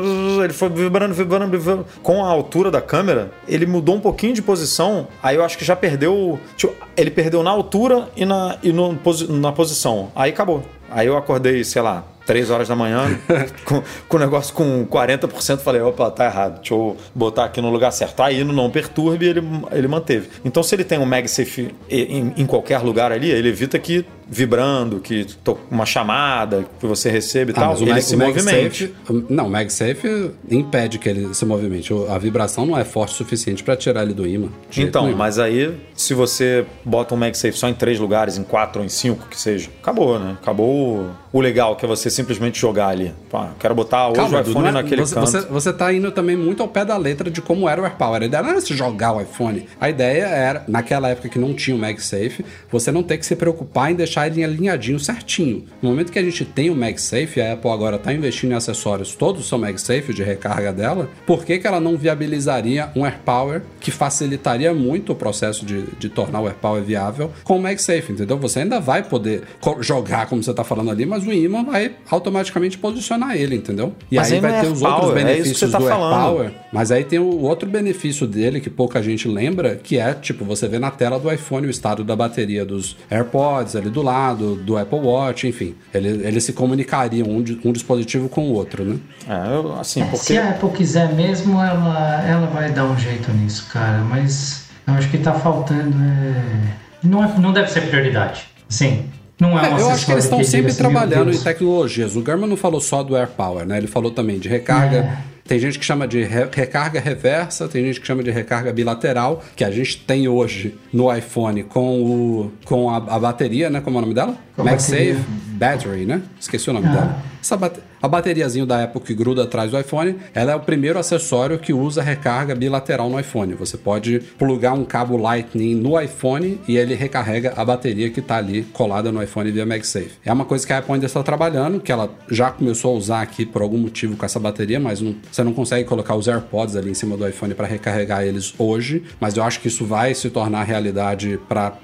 ele 0.44 0.54
foi 0.54 0.70
vibrando, 0.70 1.14
vibrando, 1.14 1.52
vibrando. 1.52 1.86
Com 2.02 2.26
a 2.26 2.30
altura 2.30 2.72
da 2.72 2.82
câmera, 2.82 3.32
ele 3.48 3.66
mudou 3.68 3.96
um 3.96 4.00
pouquinho 4.00 4.34
de 4.34 4.42
posição. 4.42 5.08
Aí 5.22 5.36
eu 5.36 5.44
acho 5.44 5.58
que 5.58 5.66
já 5.66 5.76
perdeu. 5.76 6.40
Tipo, 6.58 6.74
ele 6.98 7.12
perdeu 7.12 7.44
na 7.44 7.52
altura 7.52 8.10
e 8.16 8.26
na, 8.26 8.58
e 8.64 8.74
no, 8.74 9.00
na 9.30 9.52
posição. 9.52 10.12
Aí 10.16 10.32
acabou. 10.32 10.64
Aí 10.90 11.06
eu 11.06 11.16
acordei, 11.16 11.64
sei 11.64 11.82
lá, 11.82 12.04
3 12.28 12.50
horas 12.50 12.68
da 12.68 12.76
manhã, 12.76 13.18
com, 13.64 13.82
com 14.08 14.18
o 14.18 14.20
negócio 14.20 14.54
com 14.54 14.86
40%, 14.86 15.60
falei, 15.60 15.82
opa, 15.82 16.12
tá 16.12 16.26
errado, 16.26 16.58
deixa 16.58 16.74
eu 16.74 16.98
botar 17.16 17.46
aqui 17.46 17.62
no 17.62 17.72
lugar 17.72 17.92
certo. 17.92 18.22
Aí 18.22 18.44
no 18.44 18.54
não 18.54 18.70
perturbe, 18.70 19.26
ele, 19.26 19.42
ele 19.72 19.88
manteve. 19.88 20.28
Então, 20.44 20.62
se 20.62 20.76
ele 20.76 20.84
tem 20.84 21.00
um 21.00 21.06
MagSafe 21.06 21.74
em, 21.90 22.34
em 22.36 22.46
qualquer 22.46 22.80
lugar 22.80 23.12
ali, 23.12 23.32
ele 23.32 23.48
evita 23.48 23.80
que 23.80 24.06
vibrando, 24.30 25.00
que 25.00 25.26
uma 25.72 25.86
chamada 25.86 26.66
que 26.80 26.86
você 26.86 27.10
recebe 27.10 27.52
e 27.52 27.56
ah, 27.56 27.62
tal, 27.62 27.78
ele 27.78 27.92
Mag, 27.92 28.02
se 28.02 28.18
movimente. 28.18 28.94
Não, 29.30 29.48
o 29.48 29.50
MagSafe 29.50 30.32
impede 30.50 31.00
que 31.00 31.08
ele 31.08 31.34
se 31.34 31.46
movimente. 31.46 31.94
A 32.10 32.18
vibração 32.18 32.66
não 32.66 32.78
é 32.78 32.84
forte 32.84 33.14
o 33.14 33.16
suficiente 33.16 33.64
para 33.64 33.78
tirar 33.78 34.04
ele 34.04 34.14
do 34.14 34.28
imã. 34.28 34.50
Então, 34.76 35.10
mas 35.16 35.40
aí, 35.40 35.74
se 35.96 36.14
você 36.14 36.66
bota 36.84 37.16
um 37.16 37.18
MagSafe 37.18 37.58
só 37.58 37.70
em 37.70 37.74
três 37.74 38.00
lugares, 38.00 38.38
em 38.38 38.44
quatro 38.44 38.82
ou 38.82 38.86
em 38.86 38.90
cinco, 38.90 39.28
que 39.30 39.40
seja, 39.40 39.70
acabou, 39.82 40.20
né? 40.20 40.38
Acabou 40.42 41.10
o 41.38 41.42
legal, 41.42 41.76
que 41.76 41.86
é 41.86 41.88
você 41.88 42.10
simplesmente 42.10 42.60
jogar 42.60 42.88
ali. 42.88 43.14
Pá, 43.30 43.52
quero 43.60 43.76
botar 43.76 44.08
hoje 44.08 44.16
Calma, 44.16 44.40
o 44.40 44.42
iPhone 44.42 44.68
é, 44.68 44.72
naquele 44.72 45.02
você, 45.02 45.16
canto. 45.16 45.32
Você, 45.32 45.42
você 45.42 45.74
tá 45.74 45.94
indo 45.94 46.12
também 46.12 46.36
muito 46.36 46.64
ao 46.64 46.68
pé 46.68 46.84
da 46.84 46.98
letra 46.98 47.30
de 47.30 47.42
como 47.42 47.70
era 47.70 47.82
o 47.82 47.86
AirPower. 47.86 48.24
A 48.24 48.26
ideia 48.26 48.44
não 48.44 48.50
era 48.50 48.62
você 48.62 48.74
jogar 48.74 49.14
o 49.14 49.22
iPhone. 49.22 49.68
A 49.80 49.90
ideia 49.90 50.26
era, 50.26 50.64
naquela 50.68 51.10
época 51.10 51.30
que 51.30 51.38
não 51.38 51.54
tinha 51.54 51.76
o 51.76 51.80
MagSafe, 51.80 52.44
você 52.72 52.92
não 52.92 53.04
ter 53.04 53.18
que 53.18 53.26
se 53.26 53.36
preocupar 53.36 53.92
em 53.92 53.96
deixar 53.96 54.28
ele 54.28 54.44
alinhadinho 54.44 55.00
certinho. 55.00 55.66
No 55.82 55.90
momento 55.90 56.12
que 56.12 56.20
a 56.20 56.24
gente 56.24 56.44
tem 56.44 56.70
o 56.70 56.76
MagSafe, 56.76 57.40
a 57.40 57.54
Apple 57.54 57.70
agora 57.70 57.98
está 57.98 58.12
investindo 58.14 58.52
em 58.52 58.56
acessórios, 58.56 59.16
todos 59.16 59.48
são 59.48 59.60
MagSafe 59.60 60.14
de 60.14 60.24
recarga 60.24 60.74
dela, 60.74 61.10
por 61.26 61.46
que, 61.46 61.60
que 61.60 61.68
ela 61.68 61.80
não 61.80 61.98
viabilizaria 61.98 62.90
um 62.96 63.06
AirPower 63.06 63.62
que 63.80 63.92
facilitaria 63.92 64.74
muito 64.74 65.12
o 65.12 65.16
processo 65.16 65.66
de, 65.66 65.84
de 65.98 66.10
tornar 66.10 66.42
o 66.42 66.48
AirPower 66.48 66.84
viável 66.84 67.32
com 67.44 67.58
o 67.58 67.62
MagSafe, 67.62 68.12
entendeu? 68.12 68.38
Você 68.38 68.60
ainda 68.60 68.80
vai 68.80 69.04
poder 69.04 69.44
jogar, 69.82 70.28
como 70.28 70.42
você 70.42 70.52
está 70.52 70.64
falando 70.64 70.92
ali, 70.92 71.06
mas 71.06 71.27
o 71.30 71.34
imã 71.34 71.64
vai 71.64 71.96
automaticamente 72.10 72.78
posicionar 72.78 73.36
ele, 73.36 73.56
entendeu? 73.56 73.94
E 74.12 74.16
mas 74.16 74.32
aí 74.32 74.40
vai 74.40 74.62
ter 74.62 74.68
os 74.68 74.82
outros 74.82 75.12
é 75.12 75.14
benefícios 75.14 75.64
é 75.64 75.68
tá 75.68 75.78
do 75.78 75.88
AirPower. 75.88 76.52
Mas 76.72 76.92
aí 76.92 77.04
tem 77.04 77.20
o 77.20 77.42
outro 77.42 77.70
benefício 77.70 78.28
dele 78.28 78.60
que 78.60 78.70
pouca 78.70 79.02
gente 79.02 79.28
lembra, 79.28 79.76
que 79.76 79.98
é, 79.98 80.14
tipo, 80.14 80.46
você 80.46 80.68
vê 80.68 80.80
na 80.80 80.92
tela 80.92 81.20
do 81.20 81.32
iPhone 81.32 81.68
o 81.68 81.70
estado 81.70 82.04
da 82.04 82.16
bateria 82.16 82.66
dos 82.66 82.98
AirPods 83.10 83.76
ali 83.76 83.90
do 83.90 84.02
lado, 84.02 84.56
do 84.56 84.78
Apple 84.78 85.00
Watch, 85.00 85.48
enfim. 85.48 85.76
Eles, 85.94 86.26
eles 86.26 86.44
se 86.44 86.54
comunicariam 86.54 87.28
um, 87.28 87.44
um 87.66 87.72
dispositivo 87.72 88.30
com 88.30 88.50
o 88.50 88.54
outro, 88.54 88.84
né? 88.84 88.98
É, 89.28 89.56
eu, 89.56 89.80
assim, 89.80 90.02
porque... 90.04 90.18
Se 90.18 90.38
a 90.38 90.52
Apple 90.52 90.70
quiser 90.72 91.14
mesmo, 91.14 91.62
ela, 91.62 92.24
ela 92.26 92.48
vai 92.48 92.72
dar 92.72 92.86
um 92.86 92.98
jeito 92.98 93.32
nisso, 93.32 93.68
cara. 93.72 94.00
Mas 94.00 94.68
eu 94.88 94.94
acho 94.94 95.10
que 95.10 95.18
tá 95.18 95.34
faltando. 95.34 95.96
É... 95.98 96.88
Não, 97.04 97.24
é, 97.24 97.40
não 97.40 97.54
deve 97.54 97.70
ser 97.70 97.82
prioridade. 97.82 98.46
Sim, 98.70 99.06
não 99.40 99.60
é, 99.60 99.70
é 99.70 99.82
eu 99.82 99.90
acho 99.90 100.06
que 100.06 100.12
eles 100.12 100.24
estão 100.24 100.44
sempre 100.44 100.72
assim, 100.72 100.78
trabalhando 100.78 101.32
em 101.32 101.38
tecnologias. 101.38 102.16
O 102.16 102.22
Garmin 102.22 102.48
não 102.48 102.58
falou 102.58 102.82
só 102.82 103.04
do 103.04 103.16
AirPower, 103.16 103.66
né? 103.66 103.78
Ele 103.78 103.88
falou 103.88 104.12
também 104.12 104.40
de 104.40 104.50
recarga. 104.50 105.20
Tem 105.48 105.58
gente 105.60 105.80
que 105.80 105.86
chama 105.86 106.08
de 106.08 106.24
re 106.24 106.48
recarga 106.52 107.00
reversa, 107.00 107.68
tem 107.68 107.86
gente 107.86 108.02
que 108.02 108.08
chama 108.08 108.22
de 108.22 108.32
recarga 108.32 108.72
bilateral, 108.74 109.44
que 109.56 109.64
a 109.64 109.72
gente 109.72 109.98
tem 110.00 110.28
hoje 110.28 110.76
no 110.92 111.14
iPhone 111.14 111.64
com, 111.64 112.02
o, 112.02 112.52
com 112.66 112.90
a, 112.90 112.98
a 112.98 113.20
bateria, 113.20 113.70
né? 113.70 113.80
Como 113.82 113.98
é 113.98 114.00
o 114.00 114.02
nome 114.02 114.14
dela? 114.14 114.38
MagSafe 114.58 115.24
Battery, 115.54 116.06
né? 116.06 116.22
Esqueci 116.40 116.70
o 116.70 116.74
nome 116.74 116.88
ah. 116.88 116.92
dela. 116.92 117.24
Essa 117.42 117.56
bateria 117.56 117.88
a 118.02 118.08
bateriazinha 118.08 118.66
da 118.66 118.84
Apple 118.84 119.02
que 119.02 119.14
gruda 119.14 119.44
atrás 119.44 119.72
do 119.72 119.80
iPhone, 119.80 120.16
ela 120.34 120.52
é 120.52 120.56
o 120.56 120.60
primeiro 120.60 121.00
acessório 121.00 121.58
que 121.58 121.74
usa 121.74 122.02
recarga 122.02 122.54
bilateral 122.54 123.10
no 123.10 123.20
iPhone. 123.20 123.56
Você 123.56 123.78
pode 123.78 124.20
plugar 124.38 124.74
um 124.74 124.86
cabo 124.86 125.18
Lightning 125.18 125.74
no 125.76 126.00
iPhone 126.00 126.62
e 126.68 126.78
ele 126.78 126.94
recarrega 126.94 127.54
a 127.56 127.66
bateria 127.66 128.10
que 128.10 128.20
está 128.20 128.38
ali 128.38 128.64
colada 128.74 129.12
no 129.12 129.22
iPhone 129.22 129.52
via 129.52 129.66
MagSafe. 129.66 130.12
É 130.24 130.32
uma 130.32 130.46
coisa 130.46 130.66
que 130.66 130.74
a 130.74 130.78
Apple 130.78 130.94
ainda 130.94 131.08
está 131.08 131.24
trabalhando, 131.24 131.80
que 131.80 131.92
ela 131.92 132.10
já 132.30 132.52
começou 132.52 132.94
a 132.94 132.98
usar 132.98 133.22
aqui 133.22 133.46
por 133.46 133.62
algum 133.62 133.78
motivo 133.78 134.16
com 134.16 134.26
essa 134.26 134.40
bateria, 134.40 134.80
mas 134.80 135.02
não, 135.02 135.16
você 135.38 135.44
não 135.44 135.54
consegue 135.54 135.88
colocar 135.88 136.16
os 136.16 136.28
AirPods 136.28 136.76
ali 136.76 136.90
em 136.90 136.96
cima 136.96 137.16
do 137.16 137.28
iPhone 137.28 137.54
para 137.54 137.68
recarregar 137.68 138.24
eles 138.24 138.56
hoje. 138.58 139.04
Mas 139.20 139.38
eu 139.38 139.44
acho 139.44 139.62
que 139.62 139.68
isso 139.68 139.86
vai 139.86 140.16
se 140.16 140.32
tornar 140.32 140.64
realidade 140.64 141.40
para 141.48 141.78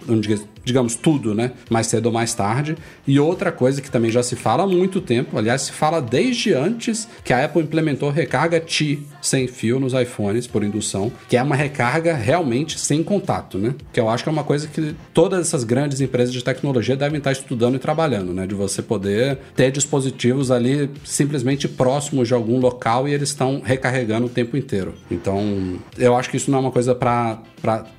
digamos, 0.64 0.96
tudo, 0.96 1.34
né? 1.34 1.52
Mais 1.70 1.88
cedo 1.88 2.08
ou 2.08 2.12
mais 2.12 2.34
tarde. 2.34 2.78
E 3.08 3.20
outra 3.20 3.52
coisa 3.52 3.82
que 3.82 3.92
também 3.92 4.12
já 4.12 4.24
se 4.24 4.36
fala 4.36 4.64
há 4.64 4.68
muito 4.68 5.02
tempo, 5.02 5.38
aliás, 5.38 5.64
se 5.64 5.72
fala 5.72 6.02
desde 6.02 6.54
antes 6.54 7.08
que 7.24 7.34
a 7.34 7.46
Apple 7.46 7.62
implementou 7.62 8.10
recarga 8.10 8.60
T 8.60 9.00
sem 9.22 9.48
fio 9.48 9.80
nos 9.80 9.94
iPhones 9.94 10.48
por 10.48 10.64
indução, 10.64 11.12
que 11.28 11.38
é 11.38 11.44
uma 11.44 11.56
recarga 11.56 12.14
realmente 12.14 12.80
sem 12.80 13.04
contato, 13.04 13.58
né? 13.58 13.76
Que 13.92 14.00
eu 14.00 14.10
acho 14.10 14.24
que 14.24 14.30
é 14.30 14.32
uma 14.32 14.44
coisa 14.44 14.68
que 14.68 14.96
todas 15.14 15.40
essas 15.48 15.64
grandes 15.64 16.02
empresas 16.02 16.34
de 16.34 16.44
tecnologia 16.44 16.96
devem 16.96 17.18
estar 17.18 17.32
estudando 17.32 17.76
e 17.76 17.80
trabalhando, 17.80 18.34
né? 18.34 18.46
De 18.46 18.56
você 18.56 18.82
poder 18.82 19.38
ter 19.56 19.72
dispositivos 19.72 20.52
ali 20.52 20.90
simplesmente 21.04 21.68
próximos 21.68 22.28
de 22.28 22.34
algum 22.34 22.60
local 22.60 23.08
e 23.08 23.14
eles 23.14 23.30
estão 23.30 23.62
recarregando 23.64 24.28
o 24.28 24.30
tempo 24.30 24.58
inteiro. 24.58 24.94
Então, 25.10 25.80
eu 25.98 26.16
acho 26.16 26.30
que 26.30 26.38
isso 26.38 26.52
não 26.52 26.60
é 26.60 26.62
uma 26.62 26.72
coisa 26.72 26.94
para 26.96 27.42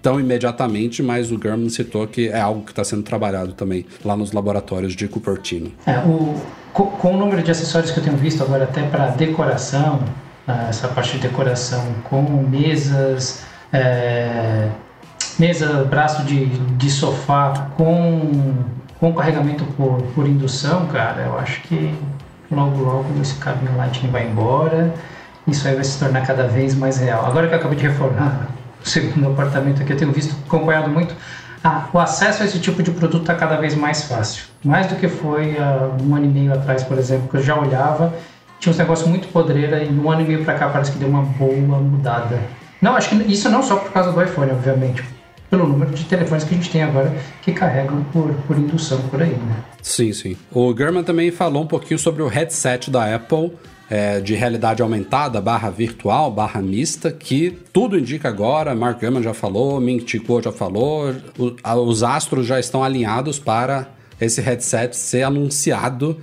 tão 0.03 0.21
imediatamente, 0.21 1.03
mas 1.03 1.31
o 1.31 1.41
German 1.41 1.69
citou 1.69 2.07
que 2.07 2.29
é 2.29 2.41
algo 2.41 2.54
algo 2.55 2.65
que 2.65 2.73
está 2.73 2.85
sendo 2.85 3.03
trabalhado 3.03 3.53
também 3.53 3.85
lá 4.05 4.17
nos 4.17 4.33
laboratórios 4.33 4.95
de 4.95 5.09
Cupertino. 5.09 5.73
É, 5.87 5.99
o, 5.99 6.35
com, 6.73 6.87
com, 6.87 7.15
o 7.15 7.17
número 7.17 7.43
de 7.43 7.51
acessórios 7.51 7.91
que 7.91 7.99
eu 7.99 8.05
tenho 8.05 8.17
visto 8.17 8.43
agora 8.43 8.65
até 8.65 8.83
para 8.83 9.09
decoração, 9.09 10.01
né, 10.47 10.67
essa 10.69 10.89
parte 10.89 11.17
de 11.17 11.29
decoração 11.29 11.85
com 12.05 12.23
mesas, 12.23 13.43
é, 13.73 14.69
mesa, 15.39 15.85
braço 15.85 16.23
de, 16.25 16.47
de 16.47 16.91
sofá 16.91 17.71
com, 17.77 18.55
com 19.01 19.13
carregamento 19.13 19.65
por, 19.77 20.01
por 20.15 20.27
indução, 20.27 20.87
cara, 20.87 21.23
eu 21.23 21.39
acho 21.39 21.61
que 21.63 21.93
logo 22.51 22.83
logo 22.83 23.07
esse 23.21 23.35
cabinho 23.37 23.77
Lightning 23.77 24.11
vai 24.11 24.29
embora, 24.29 24.95
isso 25.47 25.67
aí 25.67 25.75
vai 25.75 25.85
se 25.85 25.99
tornar 25.99 26.27
cada 26.27 26.47
vez 26.47 26.75
mais 26.75 26.99
real. 26.99 27.27
Agora 27.27 27.49
que 27.49 27.55
eu 27.55 27.59
acabei 27.59 27.77
de 27.77 27.87
reformar 27.87 28.49
o 28.85 28.89
segundo 28.89 29.29
apartamento 29.29 29.83
aqui, 29.83 29.93
eu 29.93 29.97
tenho 29.97 30.13
visto, 30.13 30.37
acompanhado 30.47 30.89
muito 30.89 31.15
ah, 31.67 31.89
o 31.95 31.99
acesso 31.99 32.43
a 32.43 32.47
esse 32.47 32.61
tipo 32.61 32.83
de 32.83 32.91
produto 32.91 33.23
está 33.23 33.35
cada 33.35 33.57
vez 33.57 33.75
mais 33.75 34.05
fácil. 34.05 34.45
Mais 34.63 34.87
do 34.87 34.97
que 34.97 35.09
foi 35.09 35.55
uh, 35.55 35.97
um 36.03 36.15
ano 36.15 36.27
e 36.27 36.29
meio 36.29 36.53
atrás, 36.53 36.85
por 36.85 36.99
exemplo, 36.99 37.27
que 37.27 37.39
eu 37.39 37.43
já 37.43 37.59
olhava, 37.59 38.13
tinha 38.61 38.71
uns 38.71 38.77
negócios 38.77 39.09
muito 39.09 39.29
podreira 39.29 39.83
e 39.83 39.89
um 39.89 40.11
ano 40.11 40.21
e 40.21 40.25
meio 40.25 40.45
para 40.45 40.59
cá 40.59 40.69
parece 40.69 40.93
que 40.93 40.99
deu 40.99 41.09
uma 41.09 41.23
boa 41.23 41.79
mudada. 41.79 42.39
Não, 42.83 42.95
acho 42.95 43.09
que 43.09 43.17
isso 43.33 43.49
não 43.49 43.63
só 43.63 43.77
por 43.77 43.91
causa 43.93 44.13
do 44.13 44.23
iPhone, 44.23 44.53
obviamente, 44.53 45.03
pelo 45.55 45.69
número 45.69 45.93
de 45.93 46.03
telefones 46.07 46.43
que 46.43 46.53
a 46.53 46.57
gente 46.57 46.69
tem 46.69 46.83
agora 46.83 47.17
que 47.41 47.53
carregam 47.53 48.03
por, 48.13 48.35
por 48.47 48.59
indução 48.59 49.01
por 49.03 49.23
aí, 49.23 49.31
né? 49.31 49.63
Sim, 49.81 50.13
sim. 50.13 50.37
O 50.51 50.77
German 50.77 51.05
também 51.05 51.31
falou 51.31 51.63
um 51.63 51.67
pouquinho 51.67 51.97
sobre 51.97 52.25
o 52.25 52.27
headset 52.27 52.91
da 52.91 53.15
Apple 53.15 53.53
é, 53.89 54.19
de 54.19 54.35
realidade 54.35 54.83
aumentada, 54.83 55.41
barra 55.41 55.71
virtual, 55.71 56.33
barra 56.33 56.61
mista, 56.61 57.13
que 57.13 57.57
tudo 57.73 57.97
indica 57.97 58.29
agora, 58.29 58.75
Mark 58.75 59.01
Gurman 59.01 59.23
já 59.23 59.33
falou, 59.33 59.81
Ming 59.81 60.05
Chi 60.05 60.19
Kuo 60.19 60.43
já 60.43 60.51
falou, 60.51 61.15
os 61.87 62.03
astros 62.03 62.47
já 62.47 62.59
estão 62.59 62.83
alinhados 62.83 63.39
para 63.39 63.87
esse 64.21 64.41
headset 64.41 64.97
ser 64.97 65.23
anunciado 65.23 66.19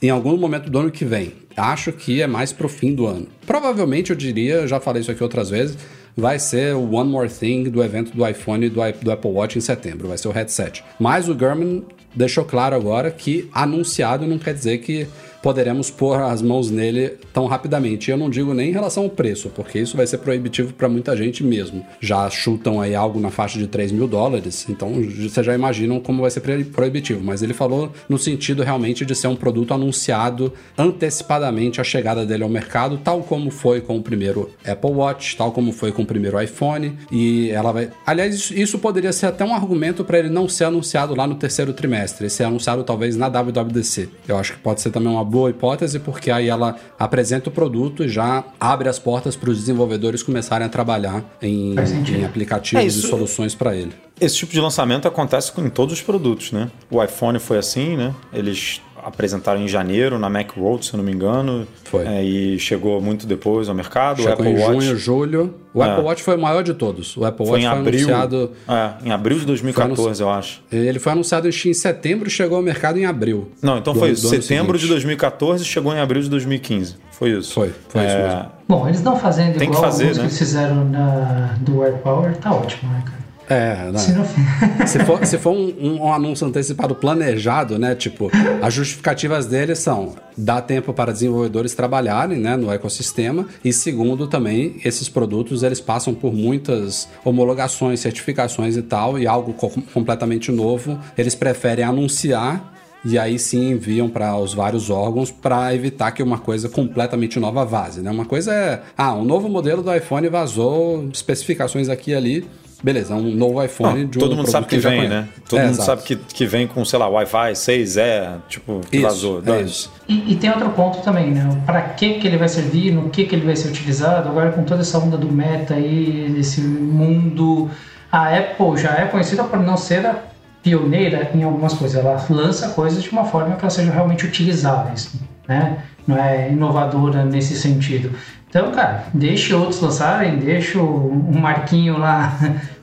em 0.00 0.10
algum 0.10 0.36
momento 0.36 0.70
do 0.70 0.78
ano 0.78 0.90
que 0.92 1.04
vem. 1.04 1.32
Acho 1.56 1.90
que 1.90 2.22
é 2.22 2.28
mais 2.28 2.52
pro 2.52 2.68
fim 2.68 2.94
do 2.94 3.06
ano. 3.06 3.26
Provavelmente 3.44 4.10
eu 4.10 4.16
diria, 4.16 4.68
já 4.68 4.78
falei 4.78 5.02
isso 5.02 5.10
aqui 5.10 5.24
outras 5.24 5.50
vezes, 5.50 5.76
vai 6.18 6.36
ser 6.38 6.74
o 6.74 6.94
One 6.94 7.08
More 7.08 7.28
Thing 7.28 7.64
do 7.70 7.82
evento 7.82 8.10
do 8.10 8.26
iPhone 8.26 8.66
e 8.66 8.68
do, 8.68 8.80
do 9.00 9.12
Apple 9.12 9.30
Watch 9.30 9.56
em 9.56 9.60
setembro, 9.60 10.08
vai 10.08 10.18
ser 10.18 10.26
o 10.26 10.32
headset. 10.32 10.82
Mas 10.98 11.28
o 11.28 11.34
Gurman 11.34 11.84
deixou 12.12 12.44
claro 12.44 12.74
agora 12.74 13.08
que 13.10 13.48
anunciado 13.52 14.26
não 14.26 14.36
quer 14.36 14.52
dizer 14.52 14.78
que 14.78 15.06
poderemos 15.42 15.90
pôr 15.90 16.20
as 16.20 16.42
mãos 16.42 16.70
nele 16.70 17.16
tão 17.32 17.46
rapidamente. 17.46 18.10
Eu 18.10 18.16
não 18.16 18.30
digo 18.30 18.54
nem 18.54 18.70
em 18.70 18.72
relação 18.72 19.04
ao 19.04 19.10
preço, 19.10 19.50
porque 19.54 19.78
isso 19.78 19.96
vai 19.96 20.06
ser 20.06 20.18
proibitivo 20.18 20.72
para 20.72 20.88
muita 20.88 21.16
gente 21.16 21.42
mesmo. 21.44 21.84
Já 22.00 22.28
chutam 22.30 22.80
aí 22.80 22.94
algo 22.94 23.20
na 23.20 23.30
faixa 23.30 23.58
de 23.58 23.66
3 23.66 23.92
mil 23.92 24.06
dólares, 24.06 24.66
então 24.68 24.92
vocês 24.92 25.44
já 25.44 25.54
imaginam 25.54 26.00
como 26.00 26.22
vai 26.22 26.30
ser 26.30 26.40
proibitivo. 26.72 27.22
Mas 27.22 27.42
ele 27.42 27.54
falou 27.54 27.92
no 28.08 28.18
sentido 28.18 28.62
realmente 28.62 29.04
de 29.04 29.14
ser 29.14 29.28
um 29.28 29.36
produto 29.36 29.74
anunciado 29.74 30.52
antecipadamente 30.76 31.80
a 31.80 31.84
chegada 31.84 32.24
dele 32.26 32.42
ao 32.42 32.48
mercado, 32.48 32.98
tal 32.98 33.22
como 33.22 33.50
foi 33.50 33.80
com 33.80 33.96
o 33.96 34.02
primeiro 34.02 34.50
Apple 34.66 34.90
Watch, 34.90 35.36
tal 35.36 35.52
como 35.52 35.72
foi 35.72 35.92
com 35.92 36.02
o 36.02 36.06
primeiro 36.06 36.40
iPhone. 36.40 36.96
E 37.10 37.50
ela 37.50 37.72
vai. 37.72 37.90
Aliás, 38.06 38.50
isso 38.50 38.78
poderia 38.78 39.12
ser 39.12 39.26
até 39.26 39.44
um 39.44 39.54
argumento 39.54 40.04
para 40.04 40.18
ele 40.18 40.28
não 40.28 40.48
ser 40.48 40.64
anunciado 40.64 41.14
lá 41.14 41.26
no 41.26 41.34
terceiro 41.34 41.72
trimestre, 41.72 42.28
ser 42.28 42.44
anunciado 42.44 42.82
talvez 42.84 43.16
na 43.16 43.28
WWDC. 43.28 44.08
Eu 44.26 44.36
acho 44.36 44.54
que 44.54 44.58
pode 44.58 44.80
ser 44.80 44.90
também 44.90 45.10
uma 45.10 45.24
boa 45.28 45.50
hipótese, 45.50 45.98
porque 45.98 46.30
aí 46.30 46.48
ela 46.48 46.76
apresenta 46.98 47.48
o 47.48 47.52
produto 47.52 48.04
e 48.04 48.08
já 48.08 48.44
abre 48.58 48.88
as 48.88 48.98
portas 48.98 49.36
para 49.36 49.50
os 49.50 49.58
desenvolvedores 49.58 50.22
começarem 50.22 50.66
a 50.66 50.70
trabalhar 50.70 51.24
em, 51.40 51.74
em 52.08 52.24
aplicativos 52.24 52.82
é 52.82 52.86
e 52.86 52.90
soluções 52.90 53.54
para 53.54 53.76
ele. 53.76 53.92
Esse 54.20 54.36
tipo 54.36 54.52
de 54.52 54.60
lançamento 54.60 55.06
acontece 55.06 55.52
com 55.52 55.68
todos 55.68 55.94
os 55.94 56.02
produtos, 56.02 56.50
né? 56.50 56.70
O 56.90 57.02
iPhone 57.02 57.38
foi 57.38 57.58
assim, 57.58 57.96
né? 57.96 58.14
Eles 58.32 58.80
apresentaram 59.08 59.60
em 59.60 59.68
janeiro 59.68 60.18
na 60.18 60.28
Macworld, 60.28 60.84
se 60.84 60.92
eu 60.92 60.98
não 60.98 61.04
me 61.04 61.12
engano. 61.12 61.66
Foi. 61.84 62.06
É, 62.06 62.22
e 62.22 62.58
chegou 62.58 63.00
muito 63.00 63.26
depois 63.26 63.68
ao 63.68 63.74
mercado. 63.74 64.22
Chegou 64.22 64.30
o 64.30 64.34
Apple 64.34 64.48
em 64.48 64.58
Watch, 64.58 64.86
junho, 64.86 64.96
julho. 64.98 65.54
O 65.74 65.82
é. 65.82 65.88
Apple 65.88 66.04
Watch 66.04 66.22
foi 66.22 66.36
o 66.36 66.40
maior 66.40 66.62
de 66.62 66.74
todos. 66.74 67.16
O 67.16 67.24
Apple 67.24 67.46
foi 67.46 67.62
Watch 67.62 67.64
em 67.64 67.68
foi 67.68 67.78
abril, 67.78 68.08
anunciado. 68.08 68.52
É, 68.68 69.08
em 69.08 69.10
abril 69.10 69.38
de 69.38 69.46
2014, 69.46 70.22
eu 70.22 70.30
acho. 70.30 70.62
Ele 70.70 70.98
foi 70.98 71.12
anunciado 71.12 71.48
em 71.48 71.74
setembro 71.74 72.28
e 72.28 72.30
chegou 72.30 72.56
ao 72.56 72.62
mercado 72.62 72.98
em 72.98 73.06
abril. 73.06 73.50
Não, 73.62 73.78
então 73.78 73.92
do, 73.92 73.98
foi 73.98 74.10
isso. 74.10 74.28
Setembro 74.28 74.78
de 74.78 74.86
2014 74.86 75.62
e 75.62 75.66
chegou 75.66 75.94
em 75.94 76.00
abril 76.00 76.22
de 76.22 76.28
2015. 76.28 76.96
Foi 77.12 77.30
isso. 77.30 77.54
Foi, 77.54 77.72
foi 77.88 78.04
isso 78.04 78.16
é. 78.16 78.22
mesmo. 78.22 78.46
Bom, 78.68 78.86
eles 78.86 78.98
estão 78.98 79.16
fazendo 79.16 79.58
Tem 79.58 79.68
igual 79.68 79.82
que 79.82 79.88
fazer, 79.88 80.06
né? 80.06 80.12
que 80.12 80.20
eles 80.20 80.38
fizeram 80.38 80.84
na, 80.84 81.56
do 81.60 81.82
AirPower, 81.82 82.36
tá 82.36 82.52
ótimo, 82.52 82.92
né, 82.92 83.02
cara? 83.04 83.17
É, 83.48 83.90
né? 83.90 84.86
se, 84.86 84.98
for, 85.04 85.24
se 85.24 85.38
for 85.38 85.52
um, 85.52 86.02
um, 86.02 86.12
anúncio 86.12 86.46
antecipado 86.46 86.94
planejado, 86.94 87.78
né? 87.78 87.94
Tipo, 87.94 88.30
as 88.60 88.74
justificativas 88.74 89.46
dele 89.46 89.74
são 89.74 90.16
dar 90.36 90.62
tempo 90.62 90.92
para 90.92 91.12
desenvolvedores 91.12 91.74
trabalharem 91.74 92.38
né, 92.38 92.56
no 92.56 92.70
ecossistema 92.70 93.46
e 93.64 93.72
segundo 93.72 94.28
também 94.28 94.80
esses 94.84 95.08
produtos 95.08 95.62
eles 95.62 95.80
passam 95.80 96.14
por 96.14 96.32
muitas 96.32 97.08
homologações, 97.24 98.00
certificações 98.00 98.76
e 98.76 98.82
tal 98.82 99.18
e 99.18 99.26
algo 99.26 99.52
co 99.52 99.68
completamente 99.92 100.52
novo 100.52 100.98
eles 101.16 101.34
preferem 101.34 101.84
anunciar 101.84 102.72
e 103.04 103.18
aí 103.18 103.38
sim 103.38 103.70
enviam 103.70 104.08
para 104.08 104.36
os 104.36 104.52
vários 104.54 104.90
órgãos 104.90 105.30
para 105.30 105.74
evitar 105.74 106.12
que 106.12 106.22
uma 106.22 106.38
coisa 106.38 106.68
completamente 106.68 107.38
nova 107.38 107.64
vaze. 107.64 108.00
Né? 108.00 108.10
Uma 108.10 108.24
coisa 108.24 108.52
é, 108.52 108.82
ah, 108.96 109.14
um 109.14 109.24
novo 109.24 109.48
modelo 109.48 109.82
do 109.82 109.94
iPhone 109.94 110.28
vazou, 110.28 111.08
especificações 111.12 111.88
aqui 111.88 112.10
e 112.10 112.14
ali. 112.14 112.48
Beleza, 112.82 113.14
um 113.14 113.34
novo 113.34 113.62
iPhone 113.62 114.02
Não, 114.02 114.08
de 114.08 114.18
um 114.18 114.20
Todo 114.20 114.36
mundo 114.36 114.48
sabe 114.48 114.66
que, 114.66 114.76
que 114.76 114.82
vem, 114.82 115.08
né? 115.08 115.28
Todo 115.48 115.58
é, 115.58 115.62
mundo 115.64 115.74
exato. 115.74 115.86
sabe 115.86 116.02
que, 116.02 116.16
que 116.16 116.46
vem 116.46 116.66
com, 116.66 116.84
sei 116.84 116.98
lá, 116.98 117.08
Wi-Fi 117.08 117.52
6E, 117.52 118.36
tipo, 118.48 118.80
que 118.88 118.98
isso, 118.98 119.06
vazou. 119.06 119.42
É 119.46 119.62
isso. 119.62 119.92
E, 120.08 120.32
e, 120.32 120.36
tem 120.36 120.50
outro 120.50 120.70
ponto 120.70 121.00
também, 121.00 121.32
né? 121.32 121.60
Para 121.66 121.82
que, 121.82 122.14
que 122.14 122.26
ele 122.26 122.36
vai 122.36 122.48
servir, 122.48 122.92
no 122.92 123.10
que, 123.10 123.24
que 123.24 123.34
ele 123.34 123.44
vai 123.44 123.56
ser 123.56 123.68
utilizado. 123.68 124.28
Agora, 124.28 124.52
com 124.52 124.62
toda 124.62 124.82
essa 124.82 124.96
onda 124.98 125.16
do 125.16 125.30
meta 125.30 125.74
aí, 125.74 126.32
desse 126.34 126.60
mundo. 126.60 127.68
A 128.12 128.34
Apple 128.34 128.76
já 128.76 128.94
é 128.94 129.06
conhecida 129.06 129.42
por 129.44 129.58
não 129.58 129.76
ser 129.76 130.06
a 130.06 130.22
pioneira 130.62 131.30
em 131.34 131.42
algumas 131.42 131.74
coisas. 131.74 131.98
Ela 131.98 132.24
lança 132.30 132.68
coisas 132.70 133.02
de 133.02 133.10
uma 133.10 133.24
forma 133.24 133.56
que 133.56 133.62
elas 133.62 133.72
sejam 133.72 133.92
realmente 133.92 134.24
utilizáveis, 134.24 135.14
né? 135.48 135.78
Não 136.06 136.16
é 136.16 136.50
inovadora 136.50 137.24
nesse 137.24 137.54
sentido. 137.56 138.12
Então, 138.48 138.72
cara, 138.72 139.04
deixe 139.12 139.52
outros 139.54 139.80
lançarem, 139.80 140.38
deixa 140.38 140.80
o 140.80 141.34
Marquinho 141.38 141.98
lá 141.98 142.38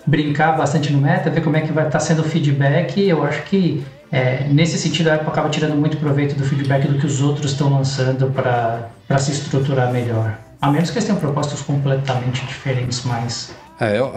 brincar 0.05 0.57
bastante 0.57 0.91
no 0.91 0.99
meta, 0.99 1.29
ver 1.29 1.41
como 1.41 1.57
é 1.57 1.61
que 1.61 1.71
vai 1.71 1.87
estar 1.87 1.99
tá 1.99 2.05
sendo 2.05 2.21
o 2.21 2.23
feedback. 2.23 3.01
Eu 3.01 3.23
acho 3.23 3.43
que 3.43 3.83
é, 4.11 4.47
nesse 4.49 4.77
sentido 4.77 5.09
a 5.09 5.15
Apple 5.15 5.29
acaba 5.29 5.49
tirando 5.49 5.75
muito 5.75 5.97
proveito 5.97 6.35
do 6.35 6.43
feedback 6.43 6.87
do 6.87 6.99
que 6.99 7.05
os 7.05 7.21
outros 7.21 7.51
estão 7.51 7.73
lançando 7.73 8.31
para 8.31 9.17
se 9.17 9.31
estruturar 9.31 9.91
melhor. 9.91 10.37
A 10.61 10.71
menos 10.71 10.89
que 10.89 10.97
eles 10.97 11.05
tenham 11.05 11.19
propostas 11.19 11.61
completamente 11.61 12.45
diferentes, 12.45 13.03
mas 13.03 13.53
é, 13.79 13.99
eu, 13.99 14.11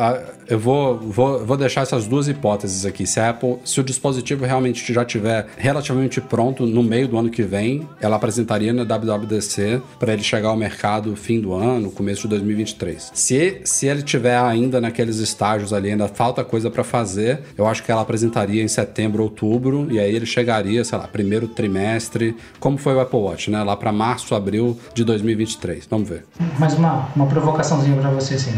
eu 0.49 0.59
vou, 0.59 0.99
vou, 0.99 1.45
vou 1.45 1.57
deixar 1.57 1.83
essas 1.83 2.07
duas 2.07 2.29
hipóteses 2.29 2.87
aqui. 2.87 3.07
Se 3.07 3.21
a 3.21 3.31
Apple, 3.31 3.57
se 3.65 3.81
o 3.81 3.85
dispositivo 3.85 4.45
realmente 4.45 4.93
já 4.93 5.05
tiver 5.05 5.47
relativamente 5.57 6.21
pronto 6.21 6.65
no 6.67 6.83
meio 6.83 7.09
do 7.09 7.19
ano 7.19 7.29
que 7.29 7.43
vem, 7.43 7.89
ela 8.01 8.17
apresentaria 8.17 8.73
na 8.73 8.85
WWDC 8.85 9.83
para 9.99 10.13
ele 10.13 10.23
chegar 10.23 10.49
ao 10.49 10.57
mercado 10.57 11.15
fim 11.17 11.41
do 11.41 11.53
ano, 11.53 11.91
começo 11.91 12.23
de 12.23 12.29
2023. 12.29 13.11
Se, 13.15 13.61
se 13.65 13.87
ele 13.87 14.03
tiver 14.03 14.39
ainda 14.39 14.81
naqueles 14.81 15.19
estágios 15.19 15.73
ali, 15.73 15.91
ainda 15.91 16.09
falta 16.09 16.45
coisa 16.45 16.71
para 16.71 16.85
fazer, 16.85 17.41
eu 17.57 17.67
acho 17.67 17.83
que 17.83 17.91
ela 17.91 18.03
apresentaria 18.03 18.63
em 18.63 18.69
setembro, 18.69 19.23
outubro, 19.23 19.89
e 19.91 19.99
aí 19.99 20.15
ele 20.15 20.27
chegaria, 20.27 20.85
sei 20.85 20.99
lá, 20.99 21.07
primeiro 21.09 21.49
trimestre, 21.49 22.37
como 22.61 22.79
foi 22.79 22.95
o 22.95 23.01
Apple 23.01 23.19
Watch, 23.19 23.51
né? 23.51 23.63
Lá 23.63 23.77
para 23.77 23.93
março, 23.93 24.35
abril 24.35 24.79
de 24.95 25.05
2023. 25.05 25.87
Vamos 25.91 26.09
ver. 26.09 26.25
Mais 26.59 26.75
uma, 26.75 27.09
uma 27.15 27.27
provocaçãozinha 27.27 27.97
para 27.97 28.11
você, 28.11 28.35
assim. 28.35 28.53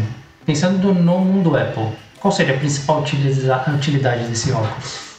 Pensando 0.45 0.93
no 0.93 1.19
mundo 1.19 1.55
Apple, 1.55 1.89
qual 2.19 2.31
seria 2.31 2.55
a 2.55 2.57
principal 2.57 3.03
utilidade 3.75 4.23
desse 4.25 4.51
óculos? 4.51 5.11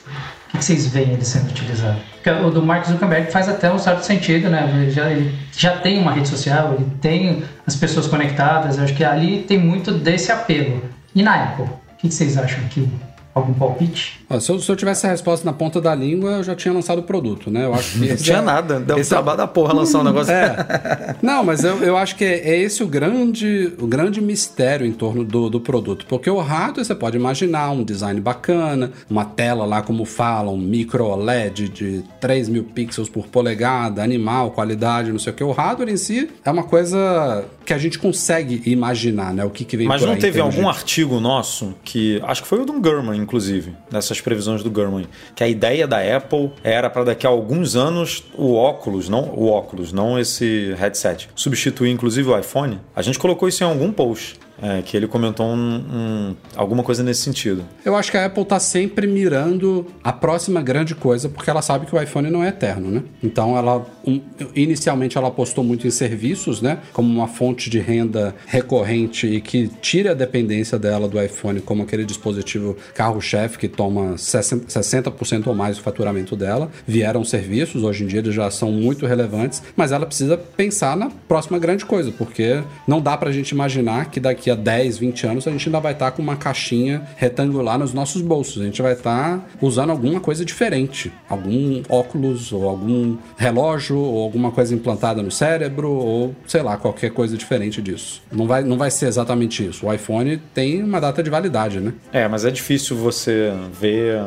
O 0.52 0.58
que 0.58 0.64
vocês 0.64 0.86
veem 0.88 1.12
ele 1.12 1.24
sendo 1.24 1.48
utilizado? 1.50 1.98
Porque 2.14 2.30
o 2.30 2.50
do 2.50 2.62
Mark 2.62 2.84
Zuckerberg 2.86 3.30
faz 3.32 3.48
até 3.48 3.72
um 3.72 3.78
certo 3.78 4.02
sentido, 4.02 4.50
né? 4.50 4.68
Ele 4.74 4.90
já, 4.90 5.10
ele 5.10 5.34
já 5.56 5.76
tem 5.78 5.98
uma 5.98 6.12
rede 6.12 6.28
social, 6.28 6.74
ele 6.74 6.86
tem 7.00 7.42
as 7.66 7.74
pessoas 7.74 8.06
conectadas, 8.06 8.78
acho 8.78 8.94
que 8.94 9.04
ali 9.04 9.44
tem 9.44 9.58
muito 9.58 9.92
desse 9.92 10.30
apelo. 10.30 10.82
E 11.14 11.22
na 11.22 11.44
Apple, 11.44 11.64
o 11.64 11.96
que 11.96 12.10
vocês 12.10 12.36
acham 12.36 12.62
que 12.68 12.88
Algum 13.34 13.54
palpite? 13.54 14.21
Se, 14.40 14.50
eu, 14.50 14.60
se, 14.60 14.70
eu, 14.70 14.76
tivesse 14.76 15.06
a 15.06 15.10
resposta 15.10 15.44
na 15.44 15.52
ponta 15.52 15.80
da 15.80 15.94
língua, 15.94 16.32
eu 16.32 16.44
já 16.44 16.54
tinha 16.54 16.72
lançado 16.72 16.98
o 16.98 17.02
produto, 17.02 17.50
né? 17.50 17.64
Eu 17.64 17.74
acho 17.74 17.92
que 17.92 18.08
não 18.08 18.16
tinha 18.16 18.38
é, 18.38 18.40
nada, 18.42 18.80
deu 18.80 18.96
um 18.96 19.02
trabalho 19.02 19.36
é... 19.36 19.38
da 19.38 19.46
porra 19.46 19.74
lançar 19.74 20.00
um 20.00 20.04
negócio. 20.04 20.32
É. 20.32 21.16
Não, 21.22 21.44
mas 21.44 21.64
eu, 21.64 21.82
eu 21.82 21.96
acho 21.96 22.16
que 22.16 22.24
é, 22.24 22.50
é, 22.50 22.58
esse 22.58 22.82
o 22.82 22.86
grande, 22.86 23.72
o 23.78 23.86
grande 23.86 24.20
mistério 24.20 24.86
em 24.86 24.92
torno 24.92 25.24
do, 25.24 25.48
do 25.48 25.60
produto. 25.60 26.06
Porque 26.06 26.30
o 26.30 26.38
hardware 26.38 26.84
você 26.84 26.94
pode 26.94 27.16
imaginar 27.16 27.70
um 27.70 27.84
design 27.84 28.20
bacana, 28.20 28.92
uma 29.08 29.24
tela 29.24 29.64
lá, 29.64 29.82
como 29.82 30.04
falam, 30.04 30.56
micro 30.56 31.04
OLED 31.04 31.68
de 31.68 32.04
3 32.20 32.48
mil 32.48 32.64
pixels 32.64 33.08
por 33.08 33.26
polegada, 33.26 34.02
animal, 34.02 34.50
qualidade, 34.50 35.12
não 35.12 35.18
sei 35.18 35.32
o 35.32 35.36
que. 35.36 35.44
O 35.44 35.52
hardware 35.52 35.88
em 35.88 35.96
si 35.96 36.30
é 36.44 36.50
uma 36.50 36.64
coisa 36.64 37.44
que 37.64 37.72
a 37.72 37.78
gente 37.78 37.98
consegue 37.98 38.62
imaginar, 38.66 39.32
né? 39.32 39.44
O 39.44 39.50
que, 39.50 39.64
que 39.64 39.76
vem 39.76 39.86
Mas 39.86 40.02
não 40.02 40.16
teve 40.16 40.40
algum 40.40 40.62
de... 40.62 40.68
artigo 40.68 41.20
nosso 41.20 41.74
que. 41.84 42.20
Acho 42.24 42.42
que 42.42 42.48
foi 42.48 42.60
o 42.60 42.64
do 42.64 42.72
Gurman, 42.80 43.18
inclusive, 43.18 43.74
nessas 43.90 44.20
previsões 44.22 44.62
do 44.62 44.70
Gurman, 44.70 45.06
que 45.34 45.44
a 45.44 45.48
ideia 45.48 45.86
da 45.86 45.98
Apple 46.16 46.50
era 46.62 46.88
para 46.88 47.04
daqui 47.04 47.26
a 47.26 47.30
alguns 47.30 47.76
anos 47.76 48.24
o 48.34 48.54
óculos, 48.54 49.08
não 49.08 49.24
o 49.30 49.48
óculos, 49.48 49.92
não 49.92 50.18
esse 50.18 50.74
headset, 50.78 51.28
substituir 51.34 51.90
inclusive 51.90 52.28
o 52.30 52.38
iPhone. 52.38 52.80
A 52.94 53.02
gente 53.02 53.18
colocou 53.18 53.48
isso 53.48 53.62
em 53.62 53.66
algum 53.66 53.92
post. 53.92 54.38
É, 54.62 54.80
que 54.80 54.96
ele 54.96 55.08
comentou 55.08 55.46
um, 55.46 55.56
um, 55.58 56.36
alguma 56.54 56.84
coisa 56.84 57.02
nesse 57.02 57.22
sentido. 57.22 57.64
Eu 57.84 57.96
acho 57.96 58.12
que 58.12 58.16
a 58.16 58.26
Apple 58.26 58.44
está 58.44 58.60
sempre 58.60 59.08
mirando 59.08 59.86
a 60.04 60.12
próxima 60.12 60.62
grande 60.62 60.94
coisa, 60.94 61.28
porque 61.28 61.50
ela 61.50 61.60
sabe 61.60 61.84
que 61.84 61.96
o 61.96 62.00
iPhone 62.00 62.30
não 62.30 62.44
é 62.44 62.48
eterno, 62.48 62.88
né? 62.88 63.02
Então 63.20 63.58
ela 63.58 63.84
um, 64.06 64.20
inicialmente 64.54 65.18
ela 65.18 65.26
apostou 65.26 65.64
muito 65.64 65.84
em 65.84 65.90
serviços, 65.90 66.62
né? 66.62 66.78
Como 66.92 67.12
uma 67.12 67.26
fonte 67.26 67.68
de 67.68 67.80
renda 67.80 68.36
recorrente 68.46 69.26
e 69.26 69.40
que 69.40 69.68
tira 69.80 70.12
a 70.12 70.14
dependência 70.14 70.78
dela 70.78 71.08
do 71.08 71.20
iPhone 71.20 71.60
como 71.60 71.82
aquele 71.82 72.04
dispositivo 72.04 72.76
carro-chefe 72.94 73.58
que 73.58 73.66
toma 73.66 74.14
60% 74.14 75.48
ou 75.48 75.54
mais 75.56 75.76
do 75.76 75.82
faturamento 75.82 76.36
dela. 76.36 76.70
Vieram 76.86 77.24
serviços, 77.24 77.82
hoje 77.82 78.04
em 78.04 78.06
dia 78.06 78.20
eles 78.20 78.34
já 78.34 78.48
são 78.48 78.70
muito 78.70 79.06
relevantes, 79.06 79.60
mas 79.74 79.90
ela 79.90 80.06
precisa 80.06 80.36
pensar 80.36 80.96
na 80.96 81.10
próxima 81.26 81.58
grande 81.58 81.84
coisa, 81.84 82.12
porque 82.12 82.62
não 82.86 83.00
dá 83.00 83.16
para 83.16 83.30
a 83.30 83.32
gente 83.32 83.50
imaginar 83.50 84.08
que 84.10 84.20
daqui 84.20 84.51
a 84.52 84.56
10, 84.56 84.98
20 84.98 85.26
anos, 85.26 85.48
a 85.48 85.50
gente 85.50 85.68
ainda 85.68 85.80
vai 85.80 85.92
estar 85.92 86.10
tá 86.10 86.16
com 86.16 86.22
uma 86.22 86.36
caixinha 86.36 87.02
retangular 87.16 87.78
nos 87.78 87.92
nossos 87.92 88.22
bolsos. 88.22 88.62
A 88.62 88.64
gente 88.64 88.80
vai 88.82 88.92
estar 88.92 89.38
tá 89.38 89.44
usando 89.60 89.90
alguma 89.90 90.20
coisa 90.20 90.44
diferente. 90.44 91.12
Algum 91.28 91.82
óculos, 91.88 92.52
ou 92.52 92.68
algum 92.68 93.16
relógio, 93.36 93.98
ou 93.98 94.22
alguma 94.22 94.50
coisa 94.50 94.74
implantada 94.74 95.22
no 95.22 95.30
cérebro, 95.30 95.90
ou 95.90 96.34
sei 96.46 96.62
lá, 96.62 96.76
qualquer 96.76 97.10
coisa 97.10 97.36
diferente 97.36 97.82
disso. 97.82 98.22
Não 98.30 98.46
vai, 98.46 98.62
não 98.62 98.76
vai 98.76 98.90
ser 98.90 99.06
exatamente 99.06 99.66
isso. 99.66 99.86
O 99.86 99.92
iPhone 99.92 100.36
tem 100.54 100.82
uma 100.82 101.00
data 101.00 101.22
de 101.22 101.30
validade, 101.30 101.80
né? 101.80 101.92
É, 102.12 102.28
mas 102.28 102.44
é 102.44 102.50
difícil 102.50 102.96
você 102.96 103.52
ver. 103.78 104.22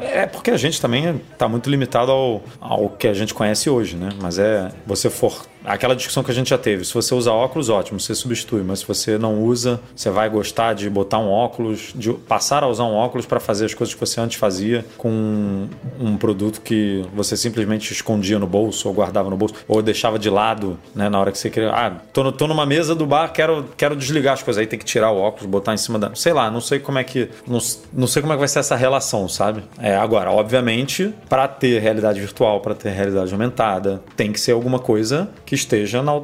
É 0.00 0.26
porque 0.26 0.50
a 0.50 0.56
gente 0.56 0.80
também 0.80 1.20
está 1.32 1.48
muito 1.48 1.70
limitado 1.70 2.10
ao, 2.10 2.42
ao 2.60 2.88
que 2.90 3.06
a 3.06 3.14
gente 3.14 3.34
conhece 3.34 3.68
hoje, 3.68 3.96
né? 3.96 4.10
Mas 4.20 4.38
é 4.38 4.70
você 4.86 5.10
for 5.10 5.46
aquela 5.64 5.96
discussão 5.96 6.22
que 6.22 6.30
a 6.30 6.34
gente 6.34 6.50
já 6.50 6.58
teve. 6.58 6.84
Se 6.84 6.92
você 6.92 7.14
usa 7.14 7.32
óculos, 7.32 7.68
ótimo, 7.68 7.98
você 7.98 8.14
substitui. 8.14 8.62
Mas 8.62 8.80
se 8.80 8.86
você 8.86 9.18
não 9.18 9.42
usa, 9.42 9.80
você 9.94 10.10
vai 10.10 10.28
gostar 10.28 10.74
de 10.74 10.88
botar 10.90 11.18
um 11.18 11.30
óculos, 11.30 11.92
de 11.94 12.12
passar 12.12 12.62
a 12.62 12.68
usar 12.68 12.84
um 12.84 12.94
óculos 12.94 13.26
para 13.26 13.40
fazer 13.40 13.64
as 13.64 13.74
coisas 13.74 13.94
que 13.94 14.00
você 14.00 14.20
antes 14.20 14.38
fazia 14.38 14.84
com 14.98 15.66
um 15.98 16.16
produto 16.16 16.60
que 16.60 17.04
você 17.14 17.36
simplesmente 17.36 17.92
escondia 17.92 18.38
no 18.38 18.46
bolso 18.46 18.88
ou 18.88 18.94
guardava 18.94 19.30
no 19.30 19.36
bolso 19.36 19.54
ou 19.66 19.80
deixava 19.82 20.18
de 20.18 20.28
lado, 20.28 20.78
né, 20.94 21.08
na 21.08 21.18
hora 21.18 21.32
que 21.32 21.38
você 21.38 21.48
queria. 21.48 21.70
Ah, 21.70 21.90
tô, 22.12 22.22
no, 22.22 22.32
tô 22.32 22.46
numa 22.46 22.66
mesa 22.66 22.94
do 22.94 23.06
bar, 23.06 23.28
quero, 23.32 23.66
quero 23.76 23.96
desligar 23.96 24.34
as 24.34 24.42
coisas. 24.42 24.60
Aí 24.60 24.66
tem 24.66 24.78
que 24.78 24.84
tirar 24.84 25.10
o 25.10 25.18
óculos, 25.18 25.46
botar 25.46 25.72
em 25.72 25.78
cima 25.78 25.98
da. 25.98 26.14
Sei 26.14 26.32
lá, 26.32 26.50
não 26.50 26.60
sei 26.60 26.78
como 26.78 26.98
é 26.98 27.04
que. 27.04 27.28
Não, 27.46 27.58
não 27.92 28.06
sei 28.06 28.20
como 28.20 28.32
é 28.32 28.36
que 28.36 28.40
vai 28.40 28.48
ser 28.48 28.58
essa 28.58 28.76
relação, 28.76 29.28
sabe? 29.28 29.62
É, 29.78 29.96
agora, 29.96 30.30
obviamente, 30.30 31.12
para 31.28 31.48
ter 31.48 31.80
realidade 31.80 32.20
virtual, 32.20 32.60
para 32.60 32.74
ter 32.74 32.90
realidade 32.90 33.32
aumentada, 33.32 34.02
tem 34.16 34.32
que 34.32 34.40
ser 34.40 34.52
alguma 34.52 34.78
coisa 34.78 35.30
que 35.46 35.53
que 35.54 35.60
esteja 35.60 36.02
na, 36.02 36.20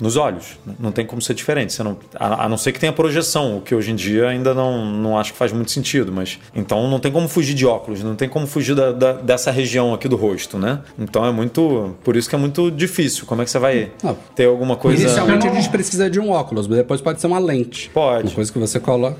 nos 0.00 0.16
olhos. 0.16 0.58
Não 0.78 0.90
tem 0.90 1.06
como 1.06 1.22
ser 1.22 1.34
diferente. 1.34 1.72
Você 1.72 1.82
não, 1.82 1.96
a, 2.14 2.44
a, 2.44 2.48
não 2.48 2.56
ser 2.56 2.72
que 2.72 2.80
tenha 2.80 2.92
projeção, 2.92 3.58
o 3.58 3.60
que 3.60 3.74
hoje 3.74 3.92
em 3.92 3.94
dia 3.94 4.28
ainda 4.28 4.52
não, 4.52 4.84
não 4.84 5.18
acho 5.18 5.32
que 5.32 5.38
faz 5.38 5.52
muito 5.52 5.70
sentido. 5.70 6.12
Mas 6.12 6.38
então 6.54 6.88
não 6.88 6.98
tem 6.98 7.12
como 7.12 7.28
fugir 7.28 7.54
de 7.54 7.64
óculos, 7.66 8.02
não 8.02 8.16
tem 8.16 8.28
como 8.28 8.46
fugir 8.46 8.74
da, 8.74 8.92
da, 8.92 9.12
dessa 9.12 9.50
região 9.50 9.94
aqui 9.94 10.08
do 10.08 10.16
rosto, 10.16 10.58
né? 10.58 10.80
Então 10.98 11.24
é 11.24 11.32
muito. 11.32 11.94
Por 12.02 12.16
isso 12.16 12.28
que 12.28 12.34
é 12.34 12.38
muito 12.38 12.70
difícil. 12.70 13.24
Como 13.26 13.42
é 13.42 13.44
que 13.44 13.50
você 13.50 13.58
vai 13.58 13.92
não. 14.02 14.16
ter 14.34 14.46
alguma 14.46 14.76
coisa. 14.76 15.02
Inicialmente 15.02 15.46
a 15.46 15.54
gente 15.54 15.68
precisa 15.68 16.10
de 16.10 16.18
um 16.18 16.30
óculos, 16.30 16.66
mas 16.66 16.78
depois 16.78 17.00
pode 17.00 17.20
ser 17.20 17.28
uma 17.28 17.38
lente. 17.38 17.90
Pode. 17.90 18.28
Uma 18.28 18.34
coisa 18.34 18.52
que 18.52 18.58
você 18.58 18.80
coloca. 18.80 19.18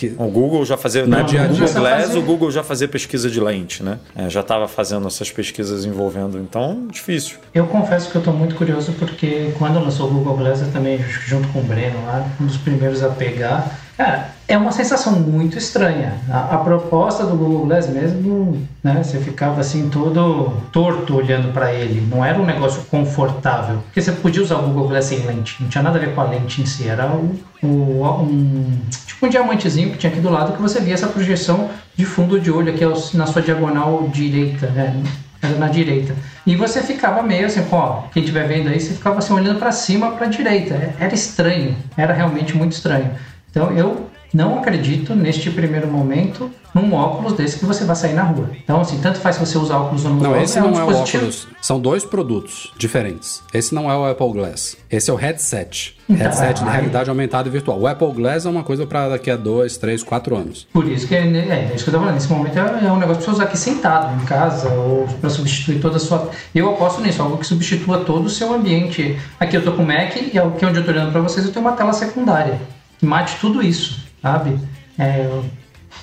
Que... 0.00 0.14
O 0.16 0.28
Google 0.28 0.64
já 0.64 0.78
fazia, 0.78 1.06
na 1.06 1.20
dia 1.20 1.46
Google 1.46 1.74
Glass, 1.74 2.14
o 2.14 2.22
Google 2.22 2.50
já 2.50 2.64
fazia 2.64 2.88
pesquisa 2.88 3.28
de 3.28 3.38
lente, 3.38 3.82
né? 3.82 3.98
É, 4.16 4.30
já 4.30 4.40
estava 4.40 4.66
fazendo 4.66 5.06
essas 5.06 5.30
pesquisas 5.30 5.84
envolvendo, 5.84 6.38
então 6.38 6.86
difícil. 6.90 7.36
Eu 7.52 7.66
confesso 7.66 8.10
que 8.10 8.16
eu 8.16 8.20
estou 8.20 8.32
muito 8.32 8.54
curioso 8.54 8.94
porque 8.98 9.52
quando 9.58 9.78
lançou 9.78 10.08
o 10.08 10.10
Google 10.10 10.38
Glass, 10.38 10.62
eu 10.62 10.72
também 10.72 10.98
junto 11.26 11.46
com 11.48 11.58
o 11.58 11.62
Breno 11.62 12.02
lá, 12.06 12.26
um 12.40 12.46
dos 12.46 12.56
primeiros 12.56 13.02
a 13.02 13.10
pegar, 13.10 13.78
Cara, 14.00 14.30
é 14.48 14.56
uma 14.56 14.72
sensação 14.72 15.12
muito 15.12 15.58
estranha. 15.58 16.14
A, 16.30 16.54
a, 16.54 16.56
proposta 16.56 17.26
do 17.26 17.36
Google 17.36 17.66
Glass 17.66 17.86
mesmo, 17.86 18.66
né, 18.82 19.02
você 19.02 19.18
ficava 19.18 19.60
assim 19.60 19.90
todo 19.90 20.54
torto 20.72 21.18
olhando 21.18 21.52
para 21.52 21.70
ele. 21.74 22.00
Não 22.10 22.24
era 22.24 22.40
um 22.40 22.46
negócio 22.46 22.80
confortável. 22.84 23.76
Porque 23.84 24.00
você 24.00 24.12
podia 24.12 24.42
usar 24.42 24.56
o 24.56 24.62
Google 24.62 24.88
Glass 24.88 25.04
sem 25.04 25.18
lente. 25.26 25.58
Não 25.60 25.68
tinha 25.68 25.82
nada 25.82 25.98
a 25.98 26.00
ver 26.00 26.14
com 26.14 26.20
a 26.22 26.24
lente 26.24 26.62
em 26.62 26.64
si. 26.64 26.88
Era 26.88 27.08
o, 27.08 27.38
o, 27.62 28.22
um, 28.22 28.78
tipo 29.04 29.26
um 29.26 29.28
diamantezinho 29.28 29.90
que 29.90 29.98
tinha 29.98 30.10
aqui 30.10 30.20
do 30.20 30.30
lado 30.30 30.54
que 30.54 30.62
você 30.62 30.80
via 30.80 30.94
essa 30.94 31.08
projeção 31.08 31.68
de 31.94 32.06
fundo 32.06 32.40
de 32.40 32.50
olho 32.50 32.72
aqui 32.72 32.86
na 33.14 33.26
sua 33.26 33.42
diagonal 33.42 34.08
direita, 34.08 34.68
né? 34.68 34.98
Era 35.42 35.56
na 35.56 35.68
direita. 35.68 36.14
E 36.46 36.56
você 36.56 36.82
ficava 36.82 37.22
meio 37.22 37.46
assim, 37.46 37.62
ó, 37.70 38.04
quem 38.12 38.22
estiver 38.22 38.48
vendo 38.48 38.68
aí, 38.68 38.80
você 38.80 38.94
ficava 38.94 39.18
assim 39.18 39.34
olhando 39.34 39.58
para 39.58 39.72
cima, 39.72 40.12
para 40.12 40.26
direita. 40.26 40.94
Era 40.98 41.14
estranho. 41.14 41.76
Era 41.98 42.14
realmente 42.14 42.56
muito 42.56 42.72
estranho. 42.72 43.10
Então 43.50 43.70
eu 43.76 44.08
não 44.32 44.58
acredito 44.58 45.14
neste 45.14 45.50
primeiro 45.50 45.88
momento 45.88 46.50
num 46.72 46.94
óculos 46.94 47.32
desse 47.32 47.58
que 47.58 47.64
você 47.64 47.84
vai 47.84 47.96
sair 47.96 48.14
na 48.14 48.22
rua. 48.22 48.50
Então, 48.62 48.80
assim, 48.80 48.98
tanto 49.00 49.18
faz 49.18 49.36
se 49.36 49.44
você 49.44 49.58
usar 49.58 49.78
óculos 49.78 50.04
ou 50.04 50.12
não 50.12 50.20
Não, 50.20 50.40
esse 50.40 50.56
é 50.58 50.62
um 50.62 50.70
não 50.70 50.80
é 50.80 50.84
o 50.84 50.96
óculos. 50.96 51.48
São 51.60 51.80
dois 51.80 52.04
produtos 52.04 52.72
diferentes. 52.78 53.42
Esse 53.52 53.74
não 53.74 53.90
é 53.90 53.96
o 53.96 54.04
Apple 54.06 54.32
Glass. 54.32 54.76
Esse 54.88 55.10
é 55.10 55.12
o 55.12 55.16
headset. 55.16 55.96
Então, 56.08 56.24
headset 56.24 56.62
de 56.62 56.70
realidade 56.70 57.10
aumentada 57.10 57.48
e 57.48 57.50
virtual. 57.50 57.80
O 57.80 57.88
Apple 57.88 58.12
Glass 58.12 58.46
é 58.46 58.48
uma 58.48 58.62
coisa 58.62 58.86
para 58.86 59.08
daqui 59.08 59.30
a 59.32 59.36
dois, 59.36 59.76
três, 59.76 60.02
quatro 60.02 60.36
anos. 60.36 60.66
Por 60.72 60.86
isso 60.86 61.08
que 61.08 61.14
é, 61.16 61.26
é, 61.26 61.70
é 61.70 61.72
isso 61.74 61.82
que 61.82 61.90
eu 61.90 61.94
tô 61.94 62.00
falando. 62.00 62.14
Nesse 62.14 62.30
momento 62.30 62.56
é, 62.56 62.86
é 62.86 62.92
um 62.92 62.98
negócio 62.98 63.22
pra 63.22 63.24
você 63.24 63.30
usar 63.30 63.44
aqui 63.44 63.58
sentado 63.58 64.22
em 64.22 64.24
casa 64.24 64.68
ou 64.68 65.08
para 65.20 65.28
substituir 65.28 65.80
toda 65.80 65.96
a 65.96 66.00
sua. 66.00 66.30
Eu 66.54 66.70
aposto 66.70 67.00
nisso, 67.02 67.20
algo 67.20 67.36
que 67.36 67.46
substitua 67.46 68.04
todo 68.04 68.26
o 68.26 68.30
seu 68.30 68.54
ambiente. 68.54 69.18
Aqui 69.40 69.56
eu 69.56 69.64
tô 69.64 69.72
com 69.72 69.82
o 69.82 69.86
Mac 69.86 70.14
e 70.16 70.38
aqui 70.38 70.64
onde 70.64 70.78
eu 70.78 70.84
tô 70.84 70.92
olhando 70.92 71.10
para 71.10 71.20
vocês 71.20 71.44
eu 71.44 71.52
tenho 71.52 71.64
uma 71.66 71.74
tela 71.74 71.92
secundária. 71.92 72.60
Que 73.00 73.06
mate 73.06 73.36
tudo 73.40 73.62
isso, 73.62 73.98
sabe? 74.22 74.56
É, 74.98 75.26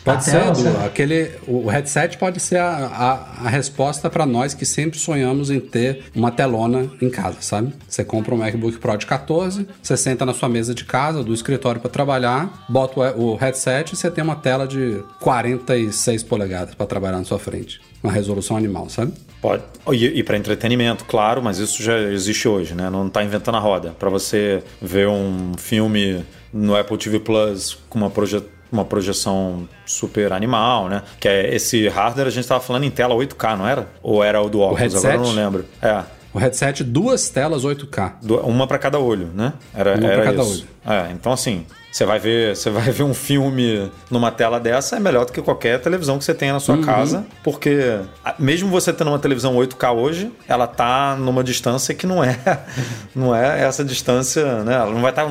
Pode 0.04 0.24
ser, 0.24 0.40
tela, 0.40 0.58
Edu, 0.58 0.86
aquele, 0.86 1.32
o 1.48 1.68
headset 1.68 2.18
pode 2.18 2.40
ser 2.40 2.58
a, 2.58 2.70
a, 2.70 3.46
a 3.46 3.50
resposta 3.50 4.10
para 4.10 4.26
nós 4.26 4.54
que 4.54 4.66
sempre 4.66 4.98
sonhamos 4.98 5.50
em 5.50 5.60
ter 5.60 6.04
uma 6.16 6.32
telona 6.32 6.90
em 7.02 7.10
casa, 7.10 7.38
sabe? 7.42 7.74
Você 7.88 8.04
compra 8.04 8.34
um 8.34 8.38
MacBook 8.38 8.78
Pro 8.80 8.98
de 8.98 9.06
14, 9.06 9.68
você 9.82 9.98
senta 9.98 10.26
na 10.26 10.34
sua 10.34 10.48
mesa 10.50 10.74
de 10.74 10.86
casa, 10.86 11.24
do 11.24 11.34
escritório 11.34 11.82
para 11.82 11.90
trabalhar, 11.90 12.66
bota 12.70 13.00
o, 13.18 13.34
o 13.34 13.36
headset 13.36 13.94
e 13.94 13.98
você 13.98 14.10
tem 14.10 14.24
uma 14.24 14.36
tela 14.36 14.68
de 14.68 15.04
46 15.20 16.24
polegadas 16.24 16.74
para 16.74 16.86
trabalhar 16.86 17.18
na 17.18 17.26
sua 17.26 17.40
frente. 17.40 17.82
Uma 18.02 18.12
resolução 18.12 18.56
animal, 18.56 18.90
sabe? 18.90 19.14
Pode. 19.42 19.64
E, 19.92 20.06
e 20.20 20.24
para 20.24 20.38
entretenimento, 20.38 21.06
claro, 21.06 21.42
mas 21.44 21.60
isso 21.60 21.82
já 21.84 21.98
existe 22.00 22.48
hoje, 22.48 22.74
né? 22.74 22.90
Não 22.90 23.08
tá 23.10 23.24
inventando 23.24 23.56
a 23.56 23.60
roda. 23.60 23.96
Para 23.98 24.10
você 24.10 24.64
ver 24.82 25.08
um 25.08 25.52
filme 25.58 26.26
no 26.52 26.76
Apple 26.76 26.98
TV 26.98 27.20
Plus 27.20 27.78
com 27.90 28.00
uma, 28.00 28.10
proje 28.10 28.42
uma 28.72 28.84
projeção 28.84 29.68
super 29.86 30.34
animal, 30.34 30.90
né? 30.90 31.04
Que 31.20 31.28
é 31.28 31.56
esse 31.56 31.88
hardware, 31.88 32.28
a 32.28 32.32
gente 32.32 32.48
tava 32.48 32.60
falando 32.62 32.84
em 32.84 32.90
tela 32.90 33.16
8K, 33.16 33.58
não 33.58 33.68
era? 33.68 33.88
Ou 34.02 34.24
era 34.24 34.42
o 34.42 34.50
do 34.50 34.60
óculos? 34.60 34.80
headset? 34.82 35.06
Agora 35.08 35.22
eu 35.22 35.28
não 35.34 35.36
lembro. 35.44 35.66
É. 35.82 36.04
O 36.34 36.40
headset, 36.40 36.84
duas 36.84 37.30
telas 37.30 37.64
8K. 37.64 38.16
Du- 38.22 38.40
Uma 38.42 38.68
para 38.68 38.78
cada 38.78 39.00
olho, 39.00 39.28
né? 39.34 39.54
Era, 39.74 39.92
Uma 39.92 40.00
pra 40.00 40.12
era 40.12 40.24
cada 40.24 40.44
isso. 40.44 40.68
É, 40.86 41.12
então 41.14 41.32
assim, 41.32 41.66
você 41.98 42.06
vai 42.06 42.20
ver, 42.20 42.56
você 42.56 42.70
vai 42.70 42.92
ver 42.92 43.04
um 43.04 43.14
filme 43.14 43.92
numa 44.10 44.32
tela 44.32 44.60
dessa 44.60 44.96
é 44.96 45.00
melhor 45.00 45.26
do 45.26 45.32
que 45.32 45.42
qualquer 45.42 45.80
televisão 45.82 46.18
que 46.18 46.24
você 46.26 46.34
tenha 46.34 46.52
na 46.54 46.58
Uhum. 46.58 46.60
sua 46.62 46.78
casa, 46.84 47.26
porque 47.44 48.00
mesmo 48.40 48.70
você 48.70 48.92
tendo 48.94 49.10
uma 49.10 49.20
televisão 49.20 49.56
8K 49.56 49.94
hoje, 49.96 50.32
ela 50.48 50.68
tá 50.68 51.16
numa 51.16 51.44
distância 51.44 51.94
que 51.96 52.06
não 52.08 52.24
é 52.24 52.38
não 53.16 53.36
é 53.36 53.64
essa 53.64 53.84
distância, 53.84 54.64
né? 54.64 54.76
Ela 54.76 54.92
não 54.92 55.02
vai 55.02 55.12
estar 55.12 55.26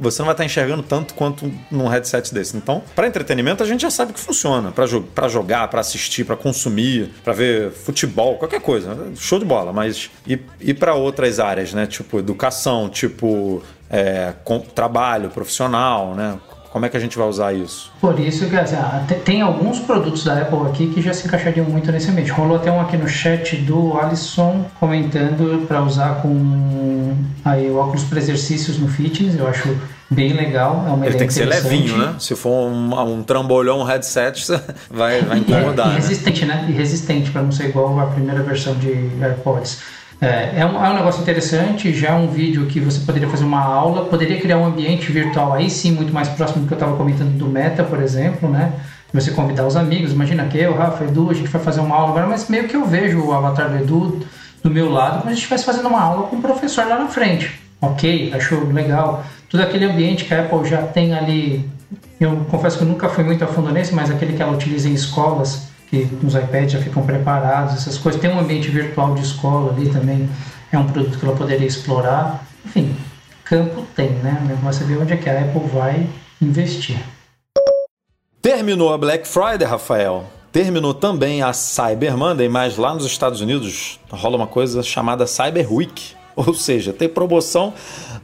você 0.00 0.20
não 0.20 0.26
vai 0.26 0.34
estar 0.34 0.44
enxergando 0.44 0.82
tanto 0.82 1.14
quanto 1.14 1.50
num 1.70 1.88
headset 1.88 2.32
desse. 2.32 2.56
Então, 2.56 2.82
para 2.94 3.06
entretenimento 3.06 3.62
a 3.62 3.66
gente 3.66 3.80
já 3.82 3.90
sabe 3.90 4.12
que 4.12 4.20
funciona, 4.20 4.70
para 4.70 4.86
jo 4.86 5.02
pra 5.14 5.28
jogar, 5.28 5.68
para 5.68 5.80
assistir, 5.80 6.24
para 6.24 6.36
consumir, 6.36 7.10
para 7.24 7.32
ver 7.32 7.70
futebol, 7.70 8.36
qualquer 8.36 8.60
coisa, 8.60 8.96
show 9.16 9.38
de 9.38 9.44
bola, 9.44 9.72
mas 9.72 10.10
e, 10.26 10.38
e 10.60 10.72
para 10.74 10.94
outras 10.94 11.40
áreas, 11.40 11.72
né? 11.72 11.86
Tipo 11.86 12.18
educação, 12.18 12.88
tipo 12.88 13.62
é, 13.92 14.32
com- 14.42 14.58
trabalho 14.60 15.28
profissional, 15.28 16.14
né? 16.14 16.36
Como 16.72 16.86
é 16.86 16.88
que 16.88 16.96
a 16.96 17.00
gente 17.00 17.18
vai 17.18 17.28
usar 17.28 17.52
isso? 17.52 17.92
Por 18.00 18.18
isso 18.18 18.48
que 18.48 18.56
assim, 18.56 18.76
ah, 18.76 19.04
te- 19.06 19.16
tem 19.16 19.42
alguns 19.42 19.78
produtos 19.78 20.24
da 20.24 20.40
Apple 20.40 20.66
aqui 20.70 20.86
que 20.86 21.02
já 21.02 21.12
se 21.12 21.26
encaixariam 21.28 21.66
muito 21.66 21.92
nesse 21.92 22.08
ambiente. 22.10 22.30
Rolou 22.32 22.56
até 22.56 22.72
um 22.72 22.80
aqui 22.80 22.96
no 22.96 23.06
chat 23.06 23.56
do 23.56 23.94
Alisson 23.98 24.64
comentando 24.80 25.66
para 25.68 25.82
usar 25.82 26.22
com 26.22 27.14
aí, 27.44 27.68
o 27.68 27.76
óculos 27.76 28.04
para 28.04 28.16
exercícios 28.18 28.78
no 28.78 28.88
fitness. 28.88 29.38
Eu 29.38 29.46
acho 29.46 29.76
bem 30.10 30.32
legal. 30.32 30.82
É 30.88 30.90
uma 30.92 31.04
Ele 31.04 31.18
tem 31.18 31.26
que 31.26 31.34
ser 31.34 31.44
levinho, 31.44 31.98
né? 31.98 32.14
Se 32.18 32.34
for 32.34 32.68
um, 32.70 32.98
um 33.18 33.22
trambolhão, 33.22 33.80
um 33.80 33.84
headset, 33.84 34.46
vai, 34.90 35.20
vai 35.20 35.38
incomodar. 35.40 35.88
E 35.88 35.90
né? 35.90 35.96
resistente, 35.96 36.46
né? 36.46 36.66
E 36.70 36.72
resistente 36.72 37.30
para 37.30 37.42
não 37.42 37.52
ser 37.52 37.68
igual 37.68 38.00
a 38.00 38.06
primeira 38.06 38.42
versão 38.42 38.74
de 38.76 39.10
AirPods. 39.20 39.78
É, 40.22 40.60
é, 40.60 40.64
um, 40.64 40.84
é 40.84 40.88
um 40.88 40.94
negócio 40.94 41.20
interessante, 41.20 41.92
já 41.92 42.10
é 42.10 42.14
um 42.14 42.28
vídeo 42.28 42.66
que 42.66 42.78
você 42.78 43.00
poderia 43.00 43.28
fazer 43.28 43.42
uma 43.42 43.60
aula, 43.60 44.04
poderia 44.04 44.40
criar 44.40 44.56
um 44.56 44.64
ambiente 44.64 45.10
virtual 45.10 45.52
aí 45.52 45.68
sim, 45.68 45.90
muito 45.90 46.12
mais 46.12 46.28
próximo 46.28 46.62
do 46.62 46.68
que 46.68 46.74
eu 46.74 46.76
estava 46.76 46.96
comentando 46.96 47.36
do 47.36 47.46
Meta, 47.46 47.82
por 47.82 48.00
exemplo, 48.00 48.48
né? 48.48 48.72
Você 49.12 49.32
convidar 49.32 49.66
os 49.66 49.74
amigos, 49.74 50.12
imagina 50.12 50.44
que 50.44 50.56
eu, 50.58 50.76
Rafa, 50.76 51.02
Edu, 51.02 51.28
a 51.28 51.34
gente 51.34 51.48
vai 51.48 51.60
fazer 51.60 51.80
uma 51.80 51.96
aula 51.96 52.10
agora, 52.10 52.28
mas 52.28 52.48
meio 52.48 52.68
que 52.68 52.76
eu 52.76 52.84
vejo 52.86 53.20
o 53.20 53.32
avatar 53.32 53.68
do 53.68 53.76
Edu 53.78 54.20
do 54.62 54.70
meu 54.70 54.92
lado, 54.92 55.14
como 55.14 55.22
se 55.22 55.26
a 55.26 55.30
gente 55.30 55.38
estivesse 55.38 55.64
fazendo 55.64 55.88
uma 55.88 56.00
aula 56.00 56.28
com 56.28 56.36
o 56.36 56.40
professor 56.40 56.86
lá 56.86 57.00
na 57.00 57.08
frente. 57.08 57.60
Ok, 57.80 58.32
achou 58.32 58.64
legal. 58.72 59.24
Todo 59.50 59.60
aquele 59.60 59.86
ambiente 59.86 60.24
que 60.24 60.32
a 60.32 60.42
Apple 60.42 60.64
já 60.68 60.82
tem 60.82 61.14
ali, 61.14 61.68
eu 62.20 62.46
confesso 62.48 62.78
que 62.78 62.84
eu 62.84 62.88
nunca 62.88 63.08
fui 63.08 63.24
muito 63.24 63.42
a 63.42 63.48
fundo 63.48 63.72
nesse, 63.72 63.92
mas 63.92 64.08
aquele 64.08 64.34
que 64.34 64.40
ela 64.40 64.52
utiliza 64.52 64.88
em 64.88 64.94
escolas, 64.94 65.71
que 65.92 66.26
os 66.26 66.34
iPads 66.34 66.72
já 66.72 66.80
ficam 66.80 67.04
preparados, 67.04 67.74
essas 67.74 67.98
coisas. 67.98 68.18
Tem 68.18 68.30
um 68.30 68.40
ambiente 68.40 68.68
virtual 68.68 69.14
de 69.14 69.20
escola 69.20 69.72
ali 69.72 69.90
também, 69.90 70.26
é 70.72 70.78
um 70.78 70.86
produto 70.86 71.18
que 71.18 71.24
ela 71.24 71.36
poderia 71.36 71.66
explorar. 71.66 72.46
Enfim, 72.64 72.96
campo 73.44 73.86
tem, 73.94 74.08
né? 74.08 74.40
O 74.42 74.46
negócio 74.46 74.84
é 74.84 74.86
ver 74.86 74.98
onde 74.98 75.12
é 75.12 75.16
que 75.18 75.28
a 75.28 75.40
Apple 75.40 75.68
vai 75.68 76.08
investir. 76.40 76.96
Terminou 78.40 78.92
a 78.92 78.96
Black 78.96 79.28
Friday, 79.28 79.68
Rafael. 79.68 80.24
Terminou 80.50 80.94
também 80.94 81.42
a 81.42 81.52
Cyber 81.52 82.16
Monday, 82.16 82.48
mas 82.48 82.78
lá 82.78 82.94
nos 82.94 83.04
Estados 83.04 83.42
Unidos 83.42 84.00
rola 84.10 84.36
uma 84.36 84.46
coisa 84.46 84.82
chamada 84.82 85.26
Cyber 85.26 85.70
Week. 85.72 86.14
Ou 86.46 86.54
seja, 86.54 86.92
tem 86.92 87.08
promoção 87.08 87.72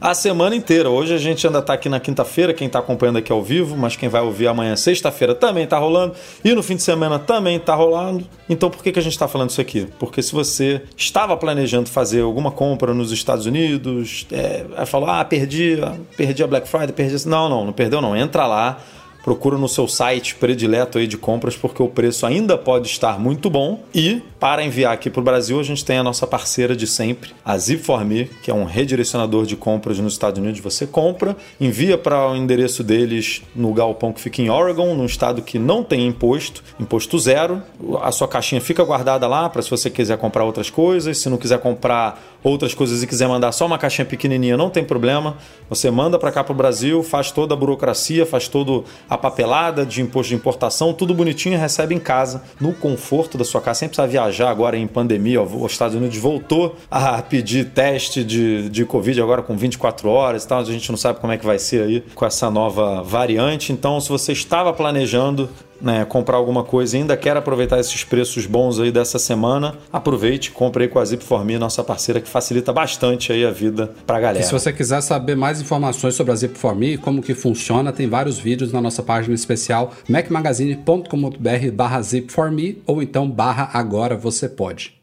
a 0.01 0.13
semana 0.13 0.55
inteira. 0.55 0.89
Hoje 0.89 1.13
a 1.13 1.17
gente 1.17 1.45
ainda 1.45 1.59
está 1.59 1.73
aqui 1.73 1.89
na 1.89 1.99
quinta-feira, 1.99 2.53
quem 2.53 2.67
está 2.67 2.79
acompanhando 2.79 3.17
aqui 3.17 3.31
ao 3.31 3.43
vivo, 3.43 3.75
mas 3.75 3.95
quem 3.95 4.07
vai 4.07 4.21
ouvir 4.21 4.47
amanhã, 4.47 4.75
sexta-feira, 4.75 5.35
também 5.35 5.65
está 5.65 5.77
rolando. 5.77 6.15
E 6.43 6.53
no 6.53 6.63
fim 6.63 6.75
de 6.75 6.83
semana 6.83 7.19
também 7.19 7.57
está 7.57 7.75
rolando. 7.75 8.25
Então 8.49 8.69
por 8.69 8.81
que, 8.81 8.91
que 8.91 8.99
a 8.99 9.01
gente 9.01 9.13
está 9.13 9.27
falando 9.27 9.49
isso 9.49 9.61
aqui? 9.61 9.87
Porque 9.99 10.21
se 10.21 10.31
você 10.31 10.81
estava 10.95 11.35
planejando 11.35 11.89
fazer 11.89 12.21
alguma 12.21 12.51
compra 12.51 12.93
nos 12.93 13.11
Estados 13.11 13.45
Unidos, 13.45 14.25
é, 14.31 14.65
aí 14.75 14.85
falou, 14.85 15.09
ah, 15.09 15.23
perdi, 15.25 15.77
perdi 16.15 16.43
a 16.43 16.47
Black 16.47 16.67
Friday, 16.67 16.93
perdi... 16.93 17.15
isso." 17.15 17.29
Não, 17.29 17.49
não, 17.49 17.65
não 17.65 17.73
perdeu 17.73 18.01
não. 18.01 18.15
Entra 18.15 18.47
lá, 18.47 18.79
procura 19.23 19.57
no 19.57 19.67
seu 19.67 19.87
site 19.87 20.35
predileto 20.35 20.97
aí 20.97 21.05
de 21.05 21.17
compras, 21.17 21.55
porque 21.55 21.83
o 21.83 21.87
preço 21.87 22.25
ainda 22.25 22.57
pode 22.57 22.87
estar 22.87 23.19
muito 23.19 23.49
bom. 23.49 23.83
E 23.93 24.21
para 24.39 24.63
enviar 24.63 24.93
aqui 24.93 25.09
para 25.09 25.19
o 25.19 25.23
Brasil, 25.23 25.59
a 25.59 25.63
gente 25.63 25.83
tem 25.83 25.97
a 25.97 26.03
nossa 26.03 26.25
parceira 26.25 26.73
de 26.73 26.87
sempre, 26.87 27.31
a 27.43 27.57
Zip4Me, 27.57 28.29
que 28.41 28.49
é 28.49 28.53
um 28.53 28.63
redirecionador 28.63 29.45
de 29.45 29.57
compras 29.57 29.99
nos 29.99 30.13
Estados 30.13 30.39
Unidos. 30.39 30.61
Você 30.61 30.87
compra, 30.87 31.35
envia 31.59 31.97
para 31.97 32.31
o 32.31 32.35
endereço 32.35 32.81
deles 32.81 33.41
no 33.53 33.73
galpão 33.73 34.13
que 34.13 34.21
fica 34.21 34.41
em 34.41 34.49
Oregon, 34.49 34.95
num 34.95 35.05
estado 35.05 35.41
que 35.41 35.59
não 35.59 35.83
tem 35.83 36.07
imposto, 36.07 36.63
imposto 36.79 37.19
zero. 37.19 37.61
A 38.01 38.13
sua 38.13 38.29
caixinha 38.29 38.61
fica 38.61 38.81
guardada 38.83 39.27
lá 39.27 39.49
para 39.49 39.61
se 39.61 39.69
você 39.69 39.89
quiser 39.89 40.17
comprar 40.17 40.45
outras 40.45 40.69
coisas. 40.69 41.17
Se 41.17 41.27
não 41.27 41.37
quiser 41.37 41.59
comprar 41.59 42.23
outras 42.41 42.73
coisas 42.73 43.03
e 43.03 43.07
quiser 43.07 43.27
mandar 43.27 43.51
só 43.51 43.65
uma 43.65 43.77
caixinha 43.77 44.05
pequenininha, 44.05 44.55
não 44.55 44.69
tem 44.69 44.85
problema. 44.85 45.35
Você 45.69 45.91
manda 45.91 46.17
para 46.17 46.31
cá 46.31 46.45
para 46.45 46.53
o 46.53 46.55
Brasil, 46.55 47.03
faz 47.03 47.29
toda 47.31 47.53
a 47.53 47.57
burocracia, 47.57 48.25
faz 48.25 48.47
toda 48.47 48.85
a 49.09 49.17
papelada 49.17 49.85
de 49.85 50.01
imposto 50.01 50.29
de 50.29 50.35
importação, 50.35 50.93
tudo 50.93 51.13
bonitinho 51.13 51.55
e 51.55 51.57
recebe 51.57 51.93
em 51.93 51.99
casa, 51.99 52.41
no 52.61 52.71
conforto 52.71 53.37
da 53.37 53.43
sua 53.43 53.59
casa, 53.59 53.79
sem 53.79 53.89
precisar 53.89 54.07
viajar 54.07 54.28
agora 54.49 54.77
em 54.77 54.87
pandemia. 54.87 55.41
Os 55.41 55.71
Estados 55.71 55.95
Unidos 55.95 56.17
voltou 56.17 56.75
a 56.89 57.21
pedir 57.21 57.65
teste 57.65 58.23
de, 58.23 58.69
de 58.69 58.85
Covid 58.85 59.21
agora 59.21 59.41
com 59.41 59.55
24 59.55 60.09
horas 60.09 60.43
e 60.43 60.47
tal. 60.47 60.59
A 60.59 60.63
gente 60.63 60.89
não 60.89 60.97
sabe 60.97 61.19
como 61.19 61.33
é 61.33 61.37
que 61.37 61.45
vai 61.45 61.59
ser 61.59 61.83
aí 61.83 62.03
com 62.13 62.25
essa 62.25 62.49
nova 62.49 63.01
variante. 63.01 63.71
Então, 63.71 63.99
se 63.99 64.09
você 64.09 64.31
estava 64.31 64.73
planejando 64.73 65.49
né, 65.81 66.05
comprar 66.05 66.37
alguma 66.37 66.63
coisa 66.63 66.97
e 66.97 67.01
ainda 67.01 67.15
quer 67.15 67.35
aproveitar 67.37 67.79
esses 67.79 68.03
preços 68.03 68.45
bons 68.45 68.79
aí 68.79 68.91
dessa 68.91 69.19
semana, 69.19 69.75
aproveite, 69.91 70.51
compre 70.51 70.83
aí 70.83 70.89
com 70.89 70.99
a 70.99 71.03
Zip4Me, 71.03 71.57
nossa 71.57 71.83
parceira 71.83 72.19
que 72.19 72.29
facilita 72.29 72.71
bastante 72.73 73.31
aí 73.31 73.45
a 73.45 73.51
vida 73.51 73.91
pra 74.05 74.19
galera. 74.19 74.43
E 74.43 74.43
se 74.43 74.51
você 74.51 74.71
quiser 74.71 75.01
saber 75.01 75.35
mais 75.35 75.61
informações 75.61 76.15
sobre 76.15 76.31
a 76.31 76.35
Zip4Me 76.35 76.93
e 76.93 76.97
como 76.97 77.21
que 77.21 77.33
funciona, 77.33 77.91
tem 77.91 78.07
vários 78.07 78.37
vídeos 78.37 78.71
na 78.71 78.81
nossa 78.81 79.03
página 79.03 79.35
especial 79.35 79.93
macmagazine.com.br 80.07 81.71
barra 81.73 81.99
Zip4Me 82.01 82.77
ou 82.85 83.01
então 83.01 83.29
barra 83.29 83.69
agora 83.73 84.15
você 84.15 84.49
pode. 84.49 84.99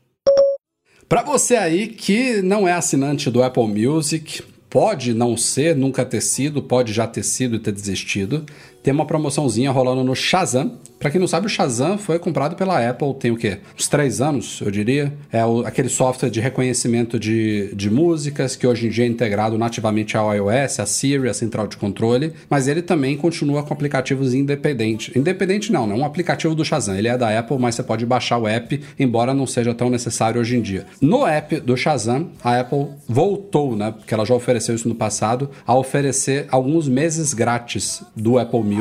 Para 1.08 1.22
você 1.22 1.54
aí 1.54 1.86
que 1.86 2.42
não 2.42 2.66
é 2.66 2.72
assinante 2.72 3.30
do 3.30 3.40
Apple 3.42 3.68
Music, 3.68 4.42
pode 4.68 5.14
não 5.14 5.36
ser, 5.36 5.76
nunca 5.76 6.04
ter 6.04 6.20
sido, 6.20 6.60
pode 6.60 6.92
já 6.92 7.06
ter 7.06 7.22
sido 7.22 7.56
e 7.56 7.58
ter 7.58 7.72
desistido, 7.72 8.44
tem 8.86 8.94
uma 8.94 9.04
promoçãozinha 9.04 9.72
rolando 9.72 10.04
no 10.04 10.14
Shazam, 10.14 10.78
Para 10.96 11.10
quem 11.10 11.20
não 11.20 11.26
sabe, 11.26 11.46
o 11.46 11.48
Shazam 11.48 11.98
foi 11.98 12.18
comprado 12.18 12.56
pela 12.56 12.88
Apple 12.88 13.12
tem 13.14 13.30
o 13.30 13.36
quê? 13.36 13.58
Uns 13.76 13.86
três 13.86 14.20
anos, 14.20 14.60
eu 14.62 14.70
diria. 14.70 15.12
É 15.30 15.44
o, 15.44 15.60
aquele 15.66 15.88
software 15.88 16.30
de 16.30 16.40
reconhecimento 16.40 17.18
de, 17.18 17.74
de 17.74 17.90
músicas 17.90 18.56
que 18.56 18.66
hoje 18.66 18.86
em 18.86 18.90
dia 18.90 19.04
é 19.04 19.08
integrado 19.08 19.58
nativamente 19.58 20.16
ao 20.16 20.32
iOS, 20.32 20.80
a 20.80 20.86
Siri, 20.86 21.28
a 21.28 21.34
central 21.34 21.66
de 21.66 21.76
controle, 21.76 22.32
mas 22.48 22.66
ele 22.66 22.80
também 22.80 23.14
continua 23.16 23.62
com 23.62 23.74
aplicativos 23.74 24.32
independentes. 24.32 25.14
Independente 25.14 25.70
não, 25.70 25.86
né? 25.86 25.94
Um 25.94 26.04
aplicativo 26.04 26.54
do 26.54 26.64
Shazam. 26.64 26.96
Ele 26.96 27.08
é 27.08 27.18
da 27.18 27.36
Apple, 27.36 27.58
mas 27.58 27.74
você 27.74 27.82
pode 27.82 28.06
baixar 28.06 28.38
o 28.38 28.48
app, 28.48 28.80
embora 28.98 29.34
não 29.34 29.46
seja 29.46 29.74
tão 29.74 29.90
necessário 29.90 30.40
hoje 30.40 30.56
em 30.56 30.62
dia. 30.62 30.86
No 31.00 31.26
app 31.26 31.60
do 31.60 31.76
Shazam, 31.76 32.30
a 32.42 32.60
Apple 32.60 32.86
voltou, 33.06 33.76
né? 33.76 33.90
Porque 33.90 34.14
ela 34.14 34.24
já 34.24 34.34
ofereceu 34.34 34.74
isso 34.74 34.88
no 34.88 34.94
passado, 34.94 35.50
a 35.66 35.74
oferecer 35.74 36.46
alguns 36.50 36.88
meses 36.88 37.34
grátis 37.34 38.02
do 38.14 38.38
Apple 38.38 38.60
Music 38.60 38.75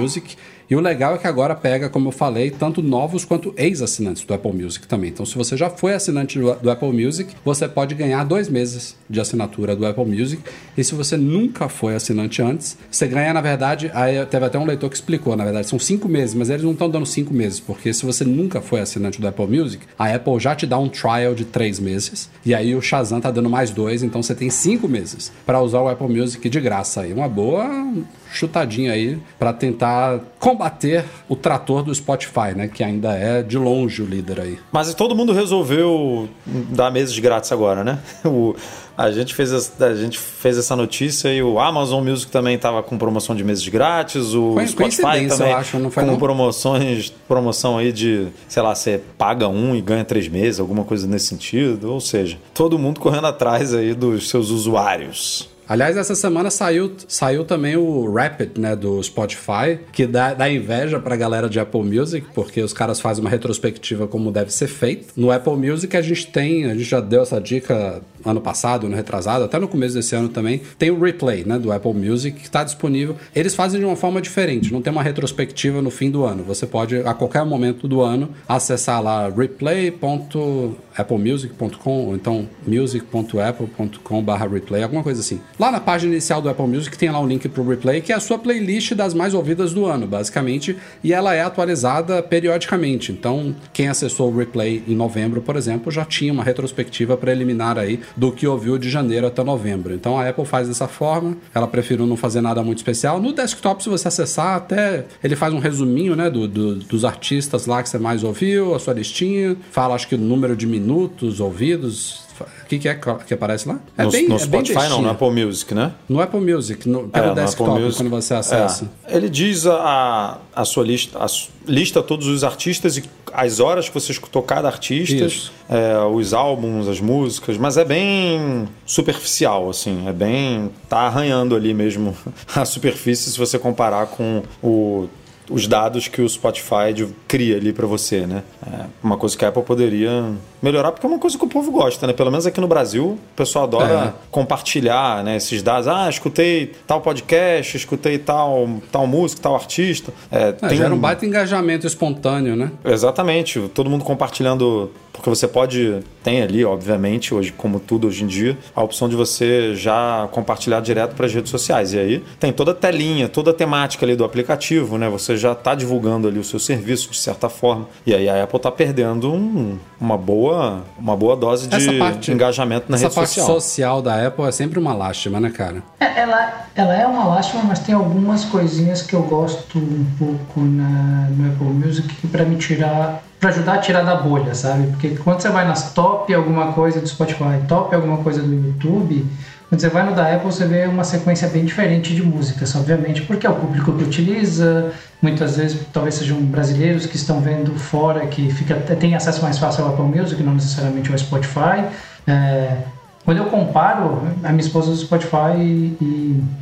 e 0.69 0.75
o 0.75 0.79
legal 0.79 1.13
é 1.13 1.17
que 1.19 1.27
agora 1.27 1.53
pega, 1.53 1.89
como 1.89 2.07
eu 2.07 2.11
falei, 2.11 2.49
tanto 2.49 2.81
novos 2.81 3.23
quanto 3.23 3.53
ex-assinantes 3.55 4.23
do 4.23 4.33
Apple 4.33 4.51
Music 4.51 4.87
também. 4.87 5.11
Então, 5.11 5.25
se 5.25 5.35
você 5.35 5.55
já 5.55 5.69
foi 5.69 5.93
assinante 5.93 6.39
do, 6.39 6.55
do, 6.55 6.71
Apple 6.71 6.91
Music, 6.91 7.35
você 7.43 7.67
pode 7.67 7.93
ganhar 7.93 8.23
dois 8.23 8.49
meses 8.49 8.95
de 9.07 9.19
assinatura 9.19 9.75
do 9.75 9.85
Apple 9.85 10.05
Music. 10.05 10.41
E 10.75 10.83
se 10.83 10.95
você 10.95 11.17
nunca 11.17 11.69
foi 11.69 11.93
assinante 11.93 12.41
antes, 12.41 12.77
você 12.89 13.07
ganha, 13.07 13.31
na 13.31 13.41
verdade, 13.41 13.91
aí 13.93 14.25
teve 14.25 14.45
até 14.45 14.57
um 14.57 14.65
leitor 14.65 14.89
que 14.89 14.95
explicou, 14.95 15.35
na 15.35 15.43
verdade, 15.43 15.67
são 15.67 15.77
cinco 15.77 16.09
meses, 16.09 16.33
mas 16.33 16.49
eles 16.49 16.63
não 16.63 16.71
estão 16.71 16.89
dando 16.89 17.05
cinco 17.05 17.31
meses, 17.31 17.59
porque 17.59 17.93
se 17.93 18.03
você 18.03 18.23
nunca 18.23 18.59
foi 18.59 18.79
assinante 18.79 19.21
do 19.21 19.27
Apple 19.27 19.45
Music, 19.45 19.85
a 19.99 20.11
Apple 20.11 20.39
já 20.39 20.55
te 20.55 20.65
dá 20.65 20.79
um 20.79 20.89
trial 20.89 21.35
de 21.35 21.45
três 21.45 21.79
meses. 21.79 22.27
E 22.43 22.55
aí 22.55 22.73
o 22.73 22.81
Shazam 22.81 23.21
tá 23.21 23.29
dando 23.29 23.49
mais 23.51 23.69
dois, 23.69 24.01
então 24.01 24.23
você 24.23 24.33
tem 24.33 24.49
cinco 24.49 24.87
meses 24.87 25.31
para 25.45 25.61
usar 25.61 25.81
o 25.81 25.89
Apple 25.89 26.07
Music 26.07 26.49
de 26.49 26.59
graça 26.59 27.01
aí. 27.01 27.13
Uma 27.13 27.29
boa 27.29 27.93
chutadinha 28.35 28.91
aí 28.91 29.19
para 29.39 29.53
tentar 29.53 30.19
combater 30.39 31.05
o 31.27 31.35
trator 31.35 31.83
do 31.83 31.93
Spotify, 31.93 32.53
né? 32.55 32.67
Que 32.67 32.83
ainda 32.83 33.13
é 33.13 33.41
de 33.41 33.57
longe 33.57 34.01
o 34.01 34.05
líder 34.05 34.39
aí. 34.39 34.59
Mas 34.71 34.93
todo 34.93 35.15
mundo 35.15 35.33
resolveu 35.33 36.29
dar 36.45 36.91
meses 36.91 37.17
grátis 37.19 37.51
agora, 37.51 37.83
né? 37.83 37.99
O, 38.25 38.55
a, 38.97 39.11
gente 39.11 39.33
fez 39.33 39.53
a, 39.53 39.85
a 39.85 39.95
gente 39.95 40.17
fez 40.17 40.57
essa 40.57 40.75
notícia 40.75 41.33
e 41.33 41.41
o 41.41 41.59
Amazon 41.59 42.03
Music 42.03 42.31
também 42.31 42.55
estava 42.55 42.81
com 42.83 42.97
promoção 42.97 43.35
de 43.35 43.43
meses 43.43 43.65
grátis, 43.67 44.33
o 44.33 44.53
foi, 44.53 44.67
Spotify 44.67 45.27
também 45.27 45.53
acho, 45.53 45.79
não 45.79 45.91
foi 45.91 46.03
com 46.03 46.11
não? 46.11 46.17
promoções, 46.17 47.13
promoção 47.27 47.77
aí 47.77 47.91
de, 47.91 48.27
sei 48.47 48.63
lá, 48.63 48.73
você 48.73 49.01
paga 49.17 49.47
um 49.47 49.75
e 49.75 49.81
ganha 49.81 50.03
três 50.03 50.27
meses, 50.27 50.59
alguma 50.59 50.83
coisa 50.83 51.07
nesse 51.07 51.27
sentido. 51.27 51.91
Ou 51.91 52.01
seja, 52.01 52.37
todo 52.53 52.77
mundo 52.77 52.99
correndo 52.99 53.27
atrás 53.27 53.73
aí 53.73 53.93
dos 53.93 54.29
seus 54.29 54.49
usuários. 54.49 55.54
Aliás, 55.67 55.97
essa 55.97 56.15
semana 56.15 56.49
saiu, 56.49 56.93
saiu 57.07 57.43
também 57.43 57.75
o 57.75 58.11
Rapid, 58.11 58.57
né, 58.57 58.75
do 58.75 59.01
Spotify, 59.01 59.79
que 59.91 60.05
dá, 60.05 60.33
dá 60.33 60.49
inveja 60.49 60.99
pra 60.99 61.15
galera 61.15 61.49
de 61.49 61.59
Apple 61.59 61.81
Music, 61.81 62.27
porque 62.33 62.61
os 62.61 62.73
caras 62.73 62.99
fazem 62.99 63.23
uma 63.23 63.29
retrospectiva 63.29 64.07
como 64.07 64.31
deve 64.31 64.51
ser 64.51 64.67
feito. 64.67 65.07
No 65.15 65.31
Apple 65.31 65.55
Music 65.55 65.95
a 65.97 66.01
gente 66.01 66.27
tem, 66.27 66.65
a 66.65 66.73
gente 66.73 66.83
já 66.83 66.99
deu 66.99 67.21
essa 67.23 67.39
dica 67.39 68.01
ano 68.25 68.41
passado, 68.41 68.87
ano 68.87 68.95
retrasado, 68.95 69.45
até 69.45 69.59
no 69.59 69.67
começo 69.67 69.93
desse 69.93 70.15
ano 70.15 70.29
também, 70.29 70.61
tem 70.77 70.91
o 70.91 70.99
replay, 70.99 71.43
né, 71.45 71.59
do 71.59 71.71
Apple 71.71 71.93
Music, 71.93 72.39
que 72.39 72.45
está 72.45 72.63
disponível. 72.63 73.15
Eles 73.35 73.53
fazem 73.55 73.79
de 73.79 73.85
uma 73.85 73.95
forma 73.95 74.21
diferente, 74.21 74.73
não 74.73 74.81
tem 74.81 74.91
uma 74.91 75.03
retrospectiva 75.03 75.79
no 75.81 75.91
fim 75.91 76.09
do 76.09 76.25
ano. 76.25 76.43
Você 76.43 76.65
pode, 76.65 76.97
a 76.97 77.13
qualquer 77.13 77.45
momento 77.45 77.87
do 77.87 78.01
ano, 78.01 78.29
acessar 78.47 78.99
lá 79.01 79.29
replay.applemusic.com 79.29 82.05
ou 82.05 82.15
então 82.15 82.49
music.apple.com/replay, 82.67 84.83
alguma 84.83 85.03
coisa 85.03 85.21
assim. 85.21 85.39
Lá 85.59 85.71
na 85.71 85.79
página 85.79 86.13
inicial 86.13 86.41
do 86.41 86.49
Apple 86.49 86.65
Music 86.67 86.97
tem 86.97 87.11
lá 87.11 87.19
um 87.19 87.27
link 87.27 87.47
para 87.47 87.61
o 87.61 87.67
replay, 87.67 88.01
que 88.01 88.11
é 88.11 88.15
a 88.15 88.19
sua 88.19 88.39
playlist 88.39 88.93
das 88.93 89.13
mais 89.13 89.33
ouvidas 89.33 89.73
do 89.73 89.85
ano, 89.85 90.07
basicamente, 90.07 90.77
e 91.03 91.11
ela 91.13 91.33
é 91.33 91.41
atualizada 91.41 92.23
periodicamente. 92.23 93.11
Então, 93.11 93.55
quem 93.71 93.87
acessou 93.87 94.31
o 94.31 94.37
replay 94.37 94.83
em 94.87 94.95
novembro, 94.95 95.41
por 95.41 95.55
exemplo, 95.55 95.91
já 95.91 96.05
tinha 96.05 96.33
uma 96.33 96.43
retrospectiva 96.43 97.15
preliminar 97.17 97.77
aí 97.77 97.99
do 98.15 98.31
que 98.31 98.47
ouviu 98.47 98.77
de 98.77 98.89
janeiro 98.89 99.27
até 99.27 99.43
novembro. 99.43 99.93
Então 99.93 100.17
a 100.17 100.27
Apple 100.27 100.45
faz 100.45 100.67
dessa 100.67 100.87
forma, 100.87 101.37
ela 101.53 101.67
preferiu 101.67 102.05
não 102.05 102.17
fazer 102.17 102.41
nada 102.41 102.63
muito 102.63 102.77
especial. 102.77 103.19
No 103.19 103.33
desktop, 103.33 103.83
se 103.83 103.89
você 103.89 104.07
acessar, 104.07 104.55
até 104.55 105.05
ele 105.23 105.35
faz 105.35 105.53
um 105.53 105.59
resuminho 105.59 106.15
né, 106.15 106.29
do, 106.29 106.47
do 106.47 106.75
dos 106.75 107.05
artistas 107.05 107.65
lá 107.65 107.81
que 107.83 107.89
você 107.89 107.97
mais 107.97 108.23
ouviu, 108.23 108.75
a 108.75 108.79
sua 108.79 108.93
listinha, 108.93 109.55
fala 109.71 109.95
acho 109.95 110.07
que 110.07 110.15
o 110.15 110.17
número 110.17 110.55
de 110.55 110.65
minutos 110.65 111.39
ouvidos, 111.39 112.24
o 112.43 112.65
que, 112.67 112.79
que, 112.79 112.89
é 112.89 112.95
que 112.95 113.33
aparece 113.33 113.67
lá? 113.67 113.79
É 113.97 114.03
no, 114.03 114.11
bem, 114.11 114.27
no 114.27 114.35
é 114.35 114.39
Spotify 114.39 114.89
não, 114.89 115.01
no 115.01 115.09
Apple 115.09 115.31
Music, 115.31 115.73
né? 115.73 115.93
No 116.09 116.21
Apple 116.21 116.39
Music, 116.39 116.87
no, 116.87 117.07
pelo 117.07 117.31
é, 117.31 117.33
desktop, 117.35 117.79
Music, 117.79 117.97
quando 117.97 118.09
você 118.09 118.33
acessa. 118.33 118.89
É. 119.07 119.15
Ele 119.15 119.29
diz 119.29 119.65
a, 119.65 120.39
a 120.55 120.65
sua 120.65 120.83
lista, 120.83 121.17
a, 121.19 121.27
lista 121.67 122.01
todos 122.03 122.27
os 122.27 122.43
artistas 122.43 122.97
e 122.97 123.03
as 123.33 123.59
horas 123.59 123.87
que 123.87 123.93
você 123.93 124.11
escutou 124.11 124.41
cada 124.41 124.67
artista, 124.67 125.27
é, 125.69 125.97
os 126.11 126.33
álbuns, 126.33 126.87
as 126.87 126.99
músicas, 126.99 127.57
mas 127.57 127.77
é 127.77 127.83
bem 127.83 128.67
superficial, 128.85 129.69
assim, 129.69 130.07
é 130.07 130.13
bem. 130.13 130.71
tá 130.89 130.99
arranhando 130.99 131.55
ali 131.55 131.73
mesmo 131.73 132.15
a 132.55 132.65
superfície 132.65 133.31
se 133.31 133.37
você 133.37 133.59
comparar 133.59 134.07
com 134.07 134.43
o 134.63 135.07
os 135.49 135.67
dados 135.67 136.07
que 136.07 136.21
o 136.21 136.29
Spotify 136.29 136.93
cria 137.27 137.57
ali 137.57 137.71
para 137.71 137.85
você, 137.85 138.25
né? 138.25 138.43
É 138.65 138.85
uma 139.03 139.17
coisa 139.17 139.37
que 139.37 139.45
a 139.45 139.49
Apple 139.49 139.63
poderia 139.63 140.33
melhorar, 140.61 140.91
porque 140.91 141.05
é 141.05 141.09
uma 141.09 141.19
coisa 141.19 141.37
que 141.37 141.43
o 141.43 141.47
povo 141.47 141.71
gosta, 141.71 142.07
né? 142.07 142.13
Pelo 142.13 142.31
menos 142.31 142.45
aqui 142.45 142.59
no 142.59 142.67
Brasil, 142.67 143.05
o 143.05 143.35
pessoal 143.35 143.65
adora 143.65 143.93
é. 143.93 144.13
compartilhar 144.31 145.23
né, 145.23 145.37
esses 145.37 145.61
dados. 145.61 145.87
Ah, 145.87 146.09
escutei 146.09 146.73
tal 146.87 147.01
podcast, 147.01 147.77
escutei 147.77 148.17
tal, 148.17 148.69
tal 148.91 149.07
música, 149.07 149.41
tal 149.41 149.55
artista. 149.55 150.13
É, 150.31 150.49
é, 150.49 150.51
tem... 150.51 150.77
Gera 150.77 150.93
um 150.93 150.97
baita 150.97 151.25
engajamento 151.25 151.85
espontâneo, 151.85 152.55
né? 152.55 152.71
Exatamente. 152.83 153.69
Todo 153.73 153.89
mundo 153.89 154.03
compartilhando 154.03 154.91
porque 155.15 155.29
você 155.29 155.47
pode, 155.47 156.03
tem 156.23 156.41
ali, 156.41 156.63
obviamente, 156.65 157.33
hoje, 157.33 157.51
como 157.51 157.79
tudo 157.79 158.07
hoje 158.07 158.23
em 158.23 158.27
dia, 158.27 158.57
a 158.75 158.83
opção 158.83 159.07
de 159.07 159.15
você 159.15 159.73
já 159.73 160.27
compartilhar 160.31 160.81
direto 160.81 161.15
para 161.15 161.25
as 161.25 161.33
redes 161.33 161.49
sociais. 161.49 161.93
E 161.93 161.99
aí 161.99 162.23
tem 162.39 162.51
toda 162.51 162.71
a 162.71 162.75
telinha, 162.75 163.29
toda 163.29 163.51
a 163.51 163.53
temática 163.53 164.05
ali 164.05 164.15
do 164.15 164.23
aplicativo, 164.23 164.97
né? 164.97 165.09
Você 165.09 165.37
já 165.37 165.53
está 165.53 165.73
divulgando 165.73 166.27
ali 166.27 166.37
o 166.37 166.43
seu 166.43 166.59
serviço 166.59 167.09
de 167.09 167.17
certa 167.17 167.47
forma. 167.49 167.87
E 168.05 168.13
aí 168.13 168.27
a 168.27 168.43
Apple 168.43 168.57
está 168.57 168.71
perdendo 168.71 169.31
um, 169.33 169.79
uma, 169.99 170.17
boa, 170.17 170.54
uma 170.97 171.15
boa 171.15 171.35
dose 171.35 171.67
de 171.67 171.99
parte, 171.99 172.31
engajamento 172.31 172.85
na 172.89 172.97
rede 172.97 173.13
social. 173.13 173.23
Essa 173.23 173.41
parte 173.41 173.61
social 173.61 174.01
da 174.01 174.27
Apple 174.27 174.45
é 174.45 174.51
sempre 174.51 174.79
uma 174.79 174.93
lástima, 174.93 175.39
né, 175.39 175.49
cara? 175.49 175.83
É, 175.99 176.19
ela, 176.21 176.67
ela 176.75 176.95
é 176.95 177.05
uma 177.05 177.25
lástima, 177.25 177.63
mas 177.63 177.79
tem 177.79 177.93
algumas 177.93 178.45
coisinhas 178.45 179.01
que 179.01 179.13
eu 179.13 179.23
gosto 179.23 179.77
um 179.77 180.05
pouco 180.17 180.61
na, 180.61 181.27
no 181.29 181.51
Apple 181.51 181.67
Music 181.67 182.27
para 182.27 182.43
me 182.43 182.57
tirar 182.57 183.23
para 183.39 183.49
ajudar 183.49 183.73
a 183.73 183.77
tirar 183.77 184.01
da 184.01 184.15
bolha, 184.15 184.55
sabe? 184.55 184.87
Porque 184.87 185.09
quando 185.17 185.39
você 185.39 185.49
vai 185.49 185.67
nas 185.67 185.93
top 185.93 186.33
alguma 186.33 186.71
coisa 186.71 186.99
do 186.99 187.07
Spotify, 187.07 187.61
top 187.67 187.93
alguma 187.93 188.17
coisa 188.17 188.41
do 188.41 188.51
YouTube, 188.51 189.23
quando 189.69 189.81
você 189.81 189.89
vai 189.89 190.05
no 190.05 190.15
da 190.15 190.33
Apple, 190.33 190.51
você 190.51 190.65
vê 190.65 190.85
uma 190.85 191.03
sequência 191.03 191.47
bem 191.47 191.65
diferente 191.65 192.13
de 192.13 192.21
músicas, 192.21 192.75
obviamente, 192.75 193.23
porque 193.23 193.47
é 193.47 193.49
o 193.49 193.55
público 193.55 193.91
que 193.93 194.03
utiliza, 194.03 194.91
muitas 195.21 195.57
vezes 195.57 195.79
talvez 195.91 196.15
sejam 196.15 196.37
brasileiros 196.37 197.05
que 197.05 197.15
estão 197.15 197.41
vendo 197.41 197.71
fora, 197.77 198.27
que 198.27 198.51
fica, 198.53 198.75
tem 198.75 199.15
acesso 199.15 199.41
mais 199.41 199.57
fácil 199.57 199.85
ao 199.85 199.93
Apple 199.93 200.05
Music, 200.05 200.41
não 200.43 200.53
necessariamente 200.53 201.11
ao 201.11 201.17
Spotify. 201.17 201.85
É, 202.27 202.77
quando 203.23 203.39
eu 203.39 203.45
comparo, 203.45 204.21
a 204.43 204.49
minha 204.49 204.61
esposa 204.61 204.91
do 204.91 204.97
Spotify 204.97 205.57
e, 205.57 205.97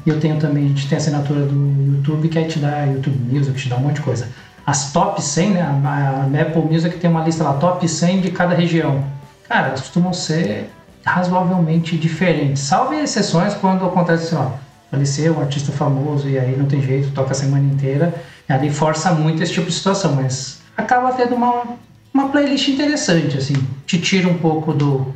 e 0.06 0.10
eu 0.10 0.20
tenho 0.20 0.38
também, 0.38 0.66
a 0.66 0.68
gente 0.70 0.88
tem 0.88 0.98
a 0.98 1.02
assinatura 1.02 1.42
do 1.42 1.94
YouTube 1.96 2.30
que 2.30 2.40
aí 2.40 2.48
te 2.48 2.60
dá 2.60 2.86
YouTube 2.86 3.18
Music, 3.30 3.58
te 3.58 3.68
dá 3.68 3.76
um 3.76 3.82
monte 3.82 3.96
de 3.96 4.02
coisa 4.02 4.28
as 4.66 4.92
top 4.92 5.22
100, 5.22 5.50
né? 5.52 5.62
A, 5.62 6.28
a 6.38 6.42
Apple 6.42 6.62
Music 6.62 6.98
tem 6.98 7.10
uma 7.10 7.24
lista 7.24 7.44
lá, 7.44 7.54
top 7.54 7.88
100 7.88 8.22
de 8.22 8.32
cada 8.32 8.56
região. 8.56 9.04
Cara, 9.48 9.72
costumam 9.72 10.14
ser 10.14 10.70
razoavelmente 11.06 11.98
diferentes, 11.98 12.64
salvo 12.64 12.94
exceções 12.94 13.54
quando 13.56 13.86
acontece 13.86 14.26
assim, 14.26 14.36
ó, 14.36 14.52
faleceu 14.90 15.36
um 15.38 15.42
artista 15.42 15.72
famoso 15.72 16.30
e 16.30 16.38
aí 16.38 16.56
não 16.56 16.66
tem 16.66 16.82
jeito, 16.82 17.12
toca 17.12 17.32
a 17.32 17.36
semana 17.36 17.66
inteira, 17.66 18.14
ali 18.48 18.70
força 18.70 19.12
muito 19.12 19.42
esse 19.42 19.54
tipo 19.54 19.68
de 19.68 19.74
situação, 19.74 20.16
mas 20.16 20.62
acaba 20.78 21.12
tendo 21.14 21.36
uma, 21.36 21.64
uma 22.14 22.30
playlist 22.30 22.68
interessante, 22.70 23.38
assim, 23.38 23.56
te 23.86 24.00
tira 24.00 24.28
um 24.28 24.38
pouco 24.38 24.74
do 24.74 25.14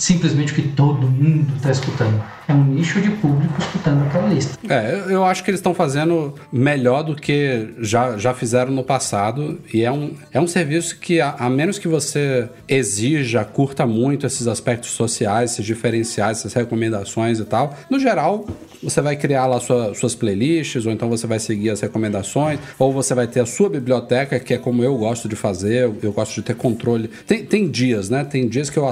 simplesmente 0.00 0.54
que 0.54 0.62
todo 0.62 1.06
mundo 1.06 1.54
está 1.56 1.70
escutando 1.70 2.20
é 2.48 2.52
um 2.52 2.64
nicho 2.64 3.00
de 3.00 3.10
público 3.10 3.54
escutando 3.58 4.04
aquela 4.04 4.28
lista. 4.28 4.58
É, 4.68 5.04
eu 5.08 5.24
acho 5.24 5.44
que 5.44 5.50
eles 5.50 5.60
estão 5.60 5.72
fazendo 5.72 6.34
melhor 6.52 7.02
do 7.02 7.14
que 7.14 7.74
já, 7.78 8.16
já 8.18 8.34
fizeram 8.34 8.72
no 8.72 8.82
passado. 8.82 9.60
E 9.72 9.84
é 9.84 9.92
um, 9.92 10.14
é 10.32 10.40
um 10.40 10.48
serviço 10.48 10.98
que, 10.98 11.20
a, 11.20 11.30
a 11.38 11.48
menos 11.48 11.78
que 11.78 11.86
você 11.86 12.48
exija, 12.68 13.44
curta 13.44 13.86
muito 13.86 14.26
esses 14.26 14.48
aspectos 14.48 14.90
sociais, 14.90 15.52
esses 15.52 15.64
diferenciais, 15.64 16.38
essas 16.38 16.54
recomendações 16.54 17.38
e 17.38 17.44
tal, 17.44 17.76
no 17.88 18.00
geral, 18.00 18.46
você 18.82 19.00
vai 19.00 19.16
criar 19.16 19.46
lá 19.46 19.60
sua, 19.60 19.94
suas 19.94 20.14
playlists, 20.14 20.86
ou 20.86 20.92
então 20.92 21.08
você 21.08 21.26
vai 21.26 21.38
seguir 21.38 21.70
as 21.70 21.80
recomendações, 21.80 22.58
ou 22.78 22.92
você 22.92 23.14
vai 23.14 23.26
ter 23.26 23.40
a 23.40 23.46
sua 23.46 23.68
biblioteca, 23.68 24.38
que 24.40 24.54
é 24.54 24.58
como 24.58 24.82
eu 24.82 24.96
gosto 24.96 25.28
de 25.28 25.36
fazer, 25.36 25.90
eu 26.02 26.12
gosto 26.12 26.34
de 26.34 26.42
ter 26.42 26.54
controle. 26.54 27.10
Tem, 27.26 27.44
tem 27.44 27.68
dias, 27.68 28.08
né? 28.08 28.24
Tem 28.24 28.48
dias 28.48 28.70
que 28.70 28.78
eu, 28.78 28.90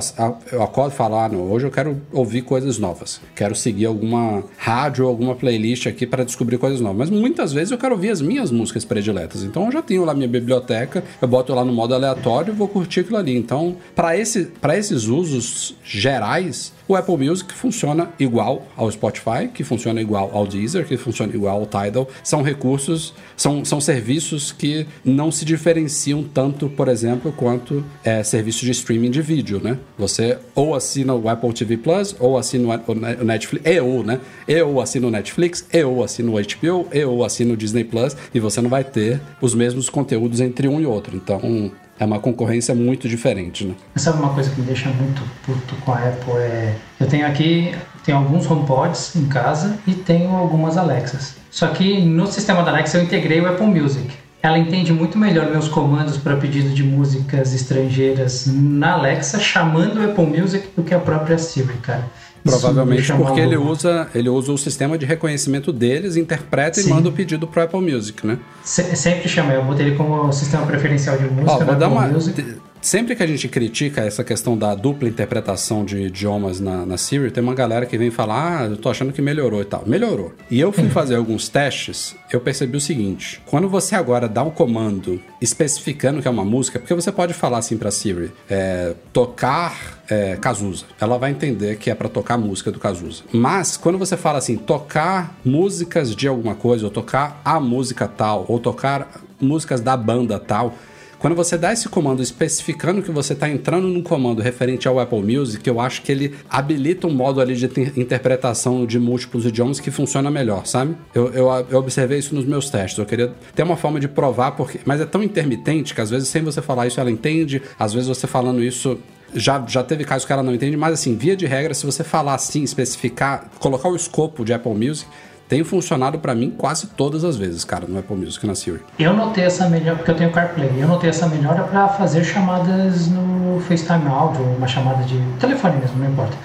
eu 0.53 0.63
acordo 0.63 0.93
e 0.93 0.97
falo, 0.97 1.17
ah, 1.17 1.29
não, 1.29 1.51
hoje 1.51 1.67
eu 1.67 1.71
quero 1.71 2.01
ouvir 2.13 2.43
coisas 2.43 2.79
novas. 2.79 3.21
Quero 3.35 3.55
seguir 3.55 3.87
alguma 3.87 4.45
rádio 4.57 5.05
ou 5.05 5.11
alguma 5.11 5.35
playlist 5.35 5.87
aqui 5.87 6.07
para 6.07 6.25
descobrir 6.25 6.59
coisas 6.59 6.81
novas. 6.81 7.11
Mas 7.11 7.21
muitas 7.21 7.53
vezes 7.53 7.71
eu 7.71 7.79
quero 7.79 7.95
ouvir 7.95 8.11
as 8.11 8.21
minhas 8.21 8.51
músicas 8.51 8.85
prediletas. 8.85 9.43
Então 9.43 9.67
eu 9.67 9.73
já 9.73 9.83
tenho 9.83 10.05
lá 10.05 10.15
minha 10.15 10.29
biblioteca, 10.29 11.03
eu 11.21 11.29
boto 11.29 11.55
lá 11.55 11.65
no 11.65 11.73
modo 11.73 11.95
aleatório 11.95 12.53
e 12.53 12.57
vou 12.57 12.69
curtir 12.69 13.01
aquilo 13.01 13.17
ali. 13.17 13.37
Então, 13.37 13.77
para 13.95 14.17
esse, 14.17 14.51
esses 14.75 15.05
usos 15.05 15.75
gerais, 15.85 16.73
o 16.89 16.97
Apple 16.97 17.19
Music 17.19 17.53
funciona 17.53 18.11
igual 18.19 18.67
ao 18.75 18.91
Spotify, 18.91 19.47
que 19.53 19.63
funciona 19.63 20.01
igual 20.01 20.31
ao 20.33 20.47
Deezer, 20.47 20.87
que 20.87 20.97
funciona 20.97 21.33
igual 21.35 21.61
ao 21.61 21.67
Tidal. 21.67 22.09
São 22.25 22.43
recursos, 22.43 23.13
são, 23.37 23.63
são 23.65 23.81
serviços 23.81 24.51
que 24.51 24.87
não 25.05 25.31
se 25.31 25.45
diferenciam 25.45 26.25
tanto, 26.25 26.69
por 26.69 26.89
exemplo, 26.89 27.31
quanto 27.31 27.85
é, 28.03 28.23
serviços 28.23 28.63
de 28.63 28.71
streaming 28.71 29.11
de 29.11 29.21
vídeo, 29.21 29.61
né? 29.63 29.79
Você 29.99 30.39
ou 30.55 30.75
assina 30.75 31.15
o 31.15 31.29
Apple 31.29 31.53
TV 31.53 31.77
Plus, 31.77 32.17
ou 32.19 32.39
assina 32.39 32.83
o 32.89 33.25
Netflix, 33.25 33.67
e 33.71 33.81
ou, 33.81 34.03
né? 34.03 34.19
E 34.47 34.63
ou 34.63 34.81
assina 34.81 35.07
o 35.07 35.11
Netflix, 35.11 35.67
e 35.73 35.85
ou 35.85 36.03
assina 36.03 36.31
o 36.31 36.35
HBO, 36.35 36.89
e 36.93 37.05
ou 37.05 37.23
assina 37.23 37.53
o 37.53 37.57
Disney 37.57 37.85
Plus, 37.85 38.17
e 38.35 38.41
você 38.41 38.63
não 38.63 38.71
vai 38.71 38.83
ter 38.83 39.21
os 39.43 39.55
mesmos 39.55 39.91
conteúdos 39.91 40.41
entre 40.41 40.67
um 40.67 40.81
e 40.81 40.87
outro. 40.87 41.15
Então, 41.15 41.71
é 41.99 42.05
uma 42.05 42.21
concorrência 42.21 42.75
muito 42.75 43.09
diferente, 43.09 43.65
né? 43.65 43.75
Sabe 43.97 44.19
uma 44.19 44.33
coisa 44.33 44.51
que 44.51 44.61
me 44.61 44.67
deixa 44.67 44.89
muito 44.89 45.23
puto 45.45 45.75
com 45.85 45.93
a 45.93 45.97
Apple 45.97 46.35
é... 46.35 46.75
Eu 47.01 47.07
tenho 47.07 47.27
aqui, 47.27 47.75
tenho 48.05 48.19
alguns 48.19 48.49
HomePods 48.49 49.17
em 49.17 49.27
casa 49.27 49.79
e 49.87 49.93
tenho 49.95 50.31
algumas 50.35 50.77
Alexas. 50.77 51.37
Só 51.51 51.69
que 51.69 52.01
no 52.01 52.27
sistema 52.27 52.63
da 52.63 52.71
Alexa 52.71 52.99
eu 52.99 53.03
integrei 53.03 53.41
o 53.41 53.49
Apple 53.49 53.67
Music. 53.67 54.09
Ela 54.41 54.59
entende 54.59 54.93
muito 54.93 55.19
melhor 55.19 55.51
meus 55.51 55.67
comandos 55.67 56.17
para 56.17 56.37
pedido 56.37 56.71
de 56.71 56.85
músicas 56.85 57.53
estrangeiras 57.53 58.47
na 58.47 58.93
Alexa, 58.93 59.41
chamando 59.41 59.99
o 59.99 60.05
Apple 60.05 60.27
Music 60.27 60.69
do 60.77 60.85
que 60.85 60.95
a 60.95 60.99
própria 61.01 61.37
Siri, 61.37 61.75
cara. 61.83 62.05
Provavelmente 62.51 63.13
porque 63.13 63.41
ele 63.41 63.57
usa, 63.57 64.09
ele 64.15 64.29
usa 64.29 64.53
o 64.53 64.59
sistema 64.59 64.99
de 64.99 65.07
reconhecimento 65.07 65.73
deles, 65.73 66.17
interpreta 66.17 66.81
Sim. 66.81 66.91
e 66.91 66.93
manda 66.93 67.09
o 67.09 67.13
pedido 67.13 67.47
pro 67.47 67.63
Apple 67.63 67.81
Music, 67.81 68.27
né? 68.27 68.39
Se, 68.63 68.97
sempre 68.97 69.29
chama, 69.29 69.53
eu 69.53 69.65
botei 69.65 69.87
ele 69.87 69.97
como 69.97 70.33
sistema 70.33 70.67
preferencial 70.67 71.17
de 71.17 71.25
música. 71.25 71.53
Ó, 71.53 71.65
vou 71.65 71.75
dar 71.75 71.89
uma, 71.89 72.07
Music. 72.09 72.57
Sempre 72.81 73.15
que 73.17 73.23
a 73.23 73.27
gente 73.27 73.49
critica 73.49 74.03
essa 74.03 74.23
questão 74.23 74.57
da 74.57 74.75
dupla 74.75 75.09
interpretação 75.09 75.85
de 75.85 76.03
idiomas 76.03 76.61
na, 76.61 76.87
na 76.87 76.97
Siri, 76.97 77.31
tem 77.31 77.43
uma 77.43 77.55
galera 77.55 77.87
que 77.87 77.99
vem 77.99 78.11
falar, 78.11 78.63
ah, 78.63 78.65
eu 78.67 78.77
tô 78.77 78.89
achando 78.89 79.13
que 79.13 79.21
melhorou 79.21 79.61
e 79.61 79.65
tal. 79.65 79.85
Melhorou. 79.87 80.33
E 80.51 80.59
eu 80.61 80.73
fui 80.73 80.85
uhum. 80.85 80.91
fazer 80.91 81.17
alguns 81.17 81.49
testes, 81.49 82.15
eu 82.33 82.41
percebi 82.41 82.77
o 82.77 82.81
seguinte: 82.81 83.43
quando 83.47 83.69
você 83.69 83.95
agora 83.95 84.29
dá 84.29 84.43
um 84.43 84.51
comando 84.51 85.21
especificando 85.41 86.23
que 86.23 86.29
é 86.29 86.31
uma 86.31 86.45
música, 86.45 86.79
porque 86.79 86.95
você 86.95 87.11
pode 87.13 87.35
falar 87.35 87.59
assim 87.59 87.77
pra 87.77 87.91
Siri, 87.91 88.33
é, 88.49 88.95
tocar 89.13 90.03
é, 90.09 90.37
Cazuza. 90.37 90.87
Ela 91.01 91.19
vai 91.19 91.31
entender 91.31 91.77
que 91.77 91.91
é 91.91 91.95
para 91.95 92.09
tocar 92.09 92.35
a 92.35 92.39
música 92.39 92.71
do 92.71 92.79
Cazuza. 92.79 93.23
Mas 93.33 93.77
quando 93.77 93.99
você 93.99 94.17
fala 94.17 94.39
assim, 94.39 94.57
tocar 94.57 95.39
músicas 95.45 96.15
de 96.15 96.27
alguma 96.27 96.55
coisa, 96.55 96.85
ou 96.85 96.91
tocar 96.91 97.41
a 97.45 97.61
música 97.61 98.09
tal, 98.09 98.45
ou 98.49 98.59
tocar 98.59 99.21
músicas 99.41 99.81
da 99.81 99.97
banda 99.97 100.39
tal, 100.39 100.75
quando 101.19 101.35
você 101.35 101.59
dá 101.59 101.73
esse 101.73 101.89
comando 101.89 102.23
especificando 102.23 103.03
que 103.03 103.11
você 103.11 103.33
está 103.33 103.49
entrando 103.49 103.89
num 103.89 104.03
comando 104.03 104.41
referente 104.41 104.87
ao 104.87 105.01
Apple 105.01 105.23
Music, 105.23 105.67
eu 105.69 105.81
acho 105.81 106.03
que 106.03 106.13
ele 106.13 106.35
habilita 106.49 107.07
um 107.07 107.13
modo 107.13 107.41
ali 107.41 107.55
de 107.55 107.67
interpretação 108.01 108.87
de 108.87 108.99
múltiplos 108.99 109.45
idiomas 109.45 109.81
que 109.81 109.91
funciona 109.91 110.31
melhor, 110.31 110.67
sabe? 110.67 110.97
Eu, 111.15 111.33
eu, 111.33 111.67
eu, 111.71 111.79
observei 111.79 112.19
isso 112.19 112.35
nos 112.35 112.45
meus 112.45 112.71
testes. 112.71 112.99
Eu 112.99 113.07
queria 113.07 113.33
ter 113.55 113.63
uma 113.63 113.77
forma 113.77 113.99
de 113.99 114.09
provar, 114.09 114.53
porque 114.53 114.81
mas 114.85 115.01
é 115.01 115.07
tão 115.07 115.23
intermitente 115.23 115.95
que 115.95 116.01
às 116.01 116.11
vezes 116.11 116.29
sem 116.29 116.43
você 116.43 116.63
falar 116.63 116.87
isso 116.87 117.01
ela 117.01 117.11
entende, 117.11 117.61
às 117.79 117.93
vezes 117.93 118.09
você 118.09 118.27
falando 118.27 118.63
isso 118.63 118.99
já, 119.35 119.63
já 119.67 119.83
teve 119.83 120.05
casos 120.05 120.25
que 120.25 120.33
ela 120.33 120.43
não 120.43 120.55
entende, 120.55 120.77
mas 120.77 120.95
assim, 120.95 121.17
via 121.17 121.37
de 121.37 121.47
regra, 121.47 121.75
se 121.75 121.85
você 121.85 122.03
falar 122.03 122.35
assim, 122.35 122.63
especificar, 122.63 123.51
colocar 123.59 123.89
o 123.89 123.97
escopo 123.97 124.45
de 124.45 124.53
Apple 124.53 124.75
Music, 124.75 125.07
tem 125.49 125.65
funcionado 125.65 126.19
para 126.19 126.35
mim 126.35 126.51
quase 126.51 126.89
todas 126.89 127.25
as 127.25 127.37
vezes, 127.37 127.65
cara, 127.65 127.87
no 127.89 127.99
Apple 127.99 128.17
Music 128.17 128.47
na 128.47 128.55
Siri. 128.55 128.81
Eu 128.99 129.15
notei 129.15 129.45
essa 129.45 129.69
melhora, 129.69 129.97
porque 129.97 130.11
eu 130.11 130.17
tenho 130.17 130.31
CarPlay, 130.31 130.71
eu 130.79 130.87
notei 130.87 131.09
essa 131.09 131.27
melhora 131.27 131.65
para 131.65 131.89
fazer 131.89 132.23
chamadas 132.23 133.09
no 133.09 133.59
FaceTime 133.61 134.07
áudio, 134.07 134.43
uma 134.43 134.69
chamada 134.69 135.03
de 135.05 135.19
telefone 135.41 135.79
mesmo, 135.79 135.99
não 135.99 136.11
importa. 136.11 136.37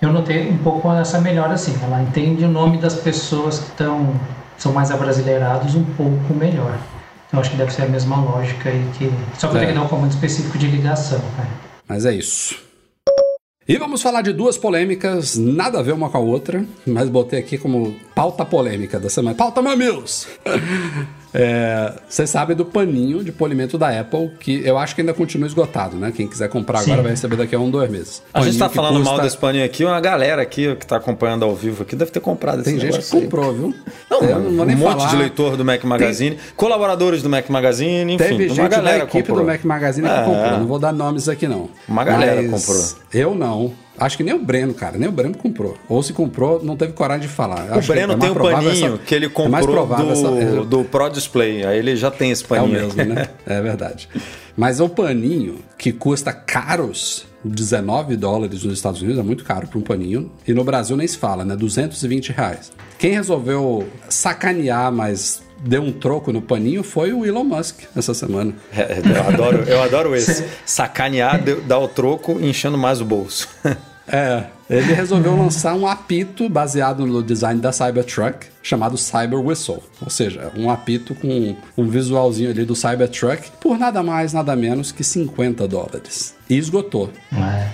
Eu 0.00 0.12
notei 0.12 0.50
um 0.50 0.58
pouco 0.58 0.90
essa 0.92 1.20
melhora 1.20 1.54
assim, 1.54 1.74
ela 1.82 2.02
entende 2.02 2.44
o 2.44 2.48
nome 2.48 2.78
das 2.78 2.94
pessoas 2.94 3.58
que 3.58 3.66
estão 3.66 4.14
são 4.56 4.72
mais 4.72 4.90
abrasileirados 4.90 5.74
um 5.74 5.84
pouco 5.84 6.34
melhor. 6.34 6.78
Então 7.26 7.40
acho 7.40 7.50
que 7.50 7.56
deve 7.56 7.72
ser 7.72 7.82
a 7.82 7.86
mesma 7.86 8.16
lógica 8.16 8.68
aí 8.68 8.84
que 8.98 9.10
só 9.38 9.48
que 9.48 9.56
eu 9.56 9.60
tenho 9.60 9.72
que 9.72 9.78
dar 9.78 9.84
um 9.84 9.88
comando 9.88 10.10
específico 10.10 10.58
de 10.58 10.66
ligação, 10.66 11.20
cara. 11.36 11.48
Mas 11.88 12.04
é 12.04 12.12
isso. 12.12 12.69
E 13.70 13.78
vamos 13.78 14.02
falar 14.02 14.22
de 14.22 14.32
duas 14.32 14.58
polêmicas, 14.58 15.36
nada 15.36 15.78
a 15.78 15.82
ver 15.82 15.92
uma 15.92 16.10
com 16.10 16.16
a 16.16 16.20
outra, 16.20 16.66
mas 16.84 17.08
botei 17.08 17.38
aqui 17.38 17.56
como 17.56 17.94
pauta 18.16 18.44
polêmica 18.44 18.98
da 18.98 19.08
semana. 19.08 19.36
Pauta 19.36 19.62
Mamilos! 19.62 20.26
É, 21.32 21.92
você 22.08 22.26
sabe 22.26 22.54
do 22.54 22.64
paninho 22.64 23.22
de 23.22 23.30
polimento 23.30 23.78
da 23.78 24.00
Apple, 24.00 24.30
que 24.40 24.62
eu 24.64 24.76
acho 24.76 24.94
que 24.94 25.00
ainda 25.00 25.14
continua 25.14 25.46
esgotado, 25.46 25.96
né? 25.96 26.12
Quem 26.14 26.26
quiser 26.26 26.48
comprar 26.48 26.78
Sim. 26.78 26.90
agora 26.90 27.02
vai 27.02 27.10
receber 27.12 27.36
daqui 27.36 27.54
a 27.54 27.60
um, 27.60 27.70
dois 27.70 27.90
meses. 27.90 28.22
A 28.34 28.42
gente 28.42 28.58
tá 28.58 28.68
falando 28.68 28.96
custa... 28.96 29.10
mal 29.10 29.20
desse 29.20 29.36
paninho 29.36 29.64
aqui, 29.64 29.84
uma 29.84 30.00
galera 30.00 30.42
aqui 30.42 30.74
que 30.76 30.86
tá 30.86 30.96
acompanhando 30.96 31.44
ao 31.44 31.54
vivo 31.54 31.82
aqui 31.82 31.94
deve 31.94 32.10
ter 32.10 32.20
comprado 32.20 32.60
esse 32.60 32.70
Tem 32.70 32.80
gente 32.80 32.98
que 32.98 33.10
comprou, 33.10 33.52
viu? 33.52 33.74
Não, 34.10 34.22
eu 34.22 34.40
não 34.40 34.56
vou 34.56 34.66
nem 34.66 34.76
um 34.76 34.80
falar. 34.80 34.96
monte 34.96 35.10
de 35.10 35.16
leitor 35.16 35.56
do 35.56 35.64
Mac 35.64 35.84
Magazine, 35.84 36.36
Tem... 36.36 36.44
colaboradores 36.56 37.22
do 37.22 37.28
Mac 37.28 37.48
Magazine, 37.48 38.12
enfim. 38.12 38.24
Teve 38.24 38.48
gente 38.48 38.60
uma 38.60 38.68
galera 38.68 38.98
da 38.98 39.04
equipe 39.04 39.28
comprou. 39.28 39.38
do 39.40 39.46
Mac 39.46 39.64
Magazine 39.64 40.08
que 40.08 40.14
é. 40.14 40.24
comprou. 40.24 40.58
Não 40.58 40.66
vou 40.66 40.78
dar 40.78 40.92
nomes 40.92 41.28
aqui, 41.28 41.46
não. 41.46 41.68
Uma 41.88 42.04
galera 42.04 42.42
Mas 42.42 42.66
comprou. 42.66 42.84
Eu 43.12 43.34
não. 43.34 43.72
Acho 44.00 44.16
que 44.16 44.24
nem 44.24 44.32
o 44.34 44.38
Breno, 44.38 44.72
cara. 44.72 44.96
Nem 44.96 45.08
o 45.08 45.12
Breno 45.12 45.36
comprou. 45.36 45.76
Ou 45.86 46.02
se 46.02 46.14
comprou, 46.14 46.64
não 46.64 46.74
teve 46.74 46.94
coragem 46.94 47.28
de 47.28 47.28
falar. 47.28 47.66
O 47.76 47.86
Breno 47.86 48.14
é 48.14 48.16
tem 48.16 48.30
um 48.30 48.34
paninho 48.34 48.94
essa... 48.94 48.98
que 48.98 49.14
ele 49.14 49.26
é 49.26 49.28
comprou 49.28 49.84
é 49.92 50.02
do, 50.02 50.10
essa... 50.10 50.64
do 50.64 50.84
Pro 50.84 51.10
Display. 51.10 51.64
Aí 51.66 51.78
ele 51.78 51.94
já 51.94 52.10
tem 52.10 52.30
esse 52.30 52.42
paninho. 52.42 52.78
É 52.78 52.84
o 52.84 52.86
mesmo, 52.86 53.04
né? 53.14 53.28
É 53.46 53.60
verdade. 53.60 54.08
Mas 54.56 54.80
o 54.80 54.88
paninho, 54.88 55.58
que 55.76 55.92
custa 55.92 56.32
caros 56.32 57.26
19 57.44 58.16
dólares 58.16 58.64
nos 58.64 58.74
Estados 58.74 59.00
Unidos, 59.02 59.20
é 59.20 59.22
muito 59.22 59.44
caro 59.44 59.66
para 59.66 59.78
um 59.78 59.82
paninho. 59.82 60.30
E 60.46 60.52
no 60.52 60.64
Brasil 60.64 60.96
nem 60.96 61.06
se 61.06 61.18
fala, 61.18 61.44
né? 61.44 61.54
220 61.54 62.32
reais. 62.32 62.72
Quem 62.98 63.12
resolveu 63.12 63.86
sacanear, 64.08 64.90
mas 64.90 65.42
deu 65.62 65.82
um 65.82 65.92
troco 65.92 66.32
no 66.32 66.40
paninho 66.40 66.82
foi 66.82 67.12
o 67.12 67.24
Elon 67.24 67.44
Musk 67.44 67.82
essa 67.96 68.14
semana. 68.14 68.54
É, 68.74 69.00
eu, 69.04 69.22
adoro, 69.28 69.62
eu 69.64 69.82
adoro 69.82 70.14
esse. 70.16 70.44
Sacanear, 70.64 71.42
dar 71.66 71.78
o 71.78 71.88
troco 71.88 72.40
enchendo 72.40 72.78
mais 72.78 73.00
o 73.00 73.04
bolso. 73.04 73.48
É, 74.12 74.44
ele 74.68 74.92
resolveu 74.92 75.36
lançar 75.36 75.74
um 75.74 75.86
apito 75.86 76.48
baseado 76.48 77.06
no 77.06 77.22
design 77.22 77.60
da 77.60 77.70
Cybertruck, 77.70 78.46
chamado 78.62 78.98
Cyber 78.98 79.38
Whistle. 79.38 79.82
Ou 80.02 80.10
seja, 80.10 80.50
um 80.56 80.68
apito 80.68 81.14
com 81.14 81.54
um 81.78 81.88
visualzinho 81.88 82.50
ali 82.50 82.64
do 82.64 82.74
Cybertruck 82.74 83.50
por 83.60 83.78
nada 83.78 84.02
mais, 84.02 84.32
nada 84.32 84.56
menos 84.56 84.90
que 84.90 85.04
50 85.04 85.66
dólares. 85.68 86.34
E 86.48 86.56
esgotou. 86.56 87.10
É. 87.32 87.68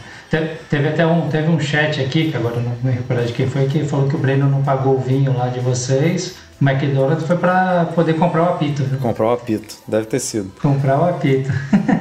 Teve, 0.69 0.89
até 0.89 1.07
um, 1.07 1.29
teve 1.29 1.49
um 1.49 1.59
chat 1.59 2.01
aqui, 2.01 2.31
que 2.31 2.37
agora 2.37 2.61
não 2.61 2.77
me 2.83 2.91
recordo 2.91 3.25
de 3.25 3.33
quem 3.33 3.47
foi, 3.47 3.67
que 3.69 3.85
falou 3.85 4.09
que 4.09 4.17
o 4.17 4.19
Breno 4.19 4.51
não 4.51 4.63
pagou 4.63 4.97
o 4.97 5.01
vinho 5.01 5.33
lá 5.33 5.49
de 5.49 5.61
vocês 5.61 6.35
o 6.61 6.65
McDonald's 6.65 7.27
foi 7.27 7.37
para 7.37 7.85
poder 7.95 8.15
comprar 8.15 8.43
o 8.43 8.49
apito. 8.55 8.83
Viu? 8.83 8.99
Comprar 8.99 9.27
o 9.27 9.33
apito, 9.33 9.77
deve 9.87 10.07
ter 10.07 10.19
sido. 10.19 10.51
Comprar 10.61 10.99
o 10.99 11.05
apito. 11.05 11.51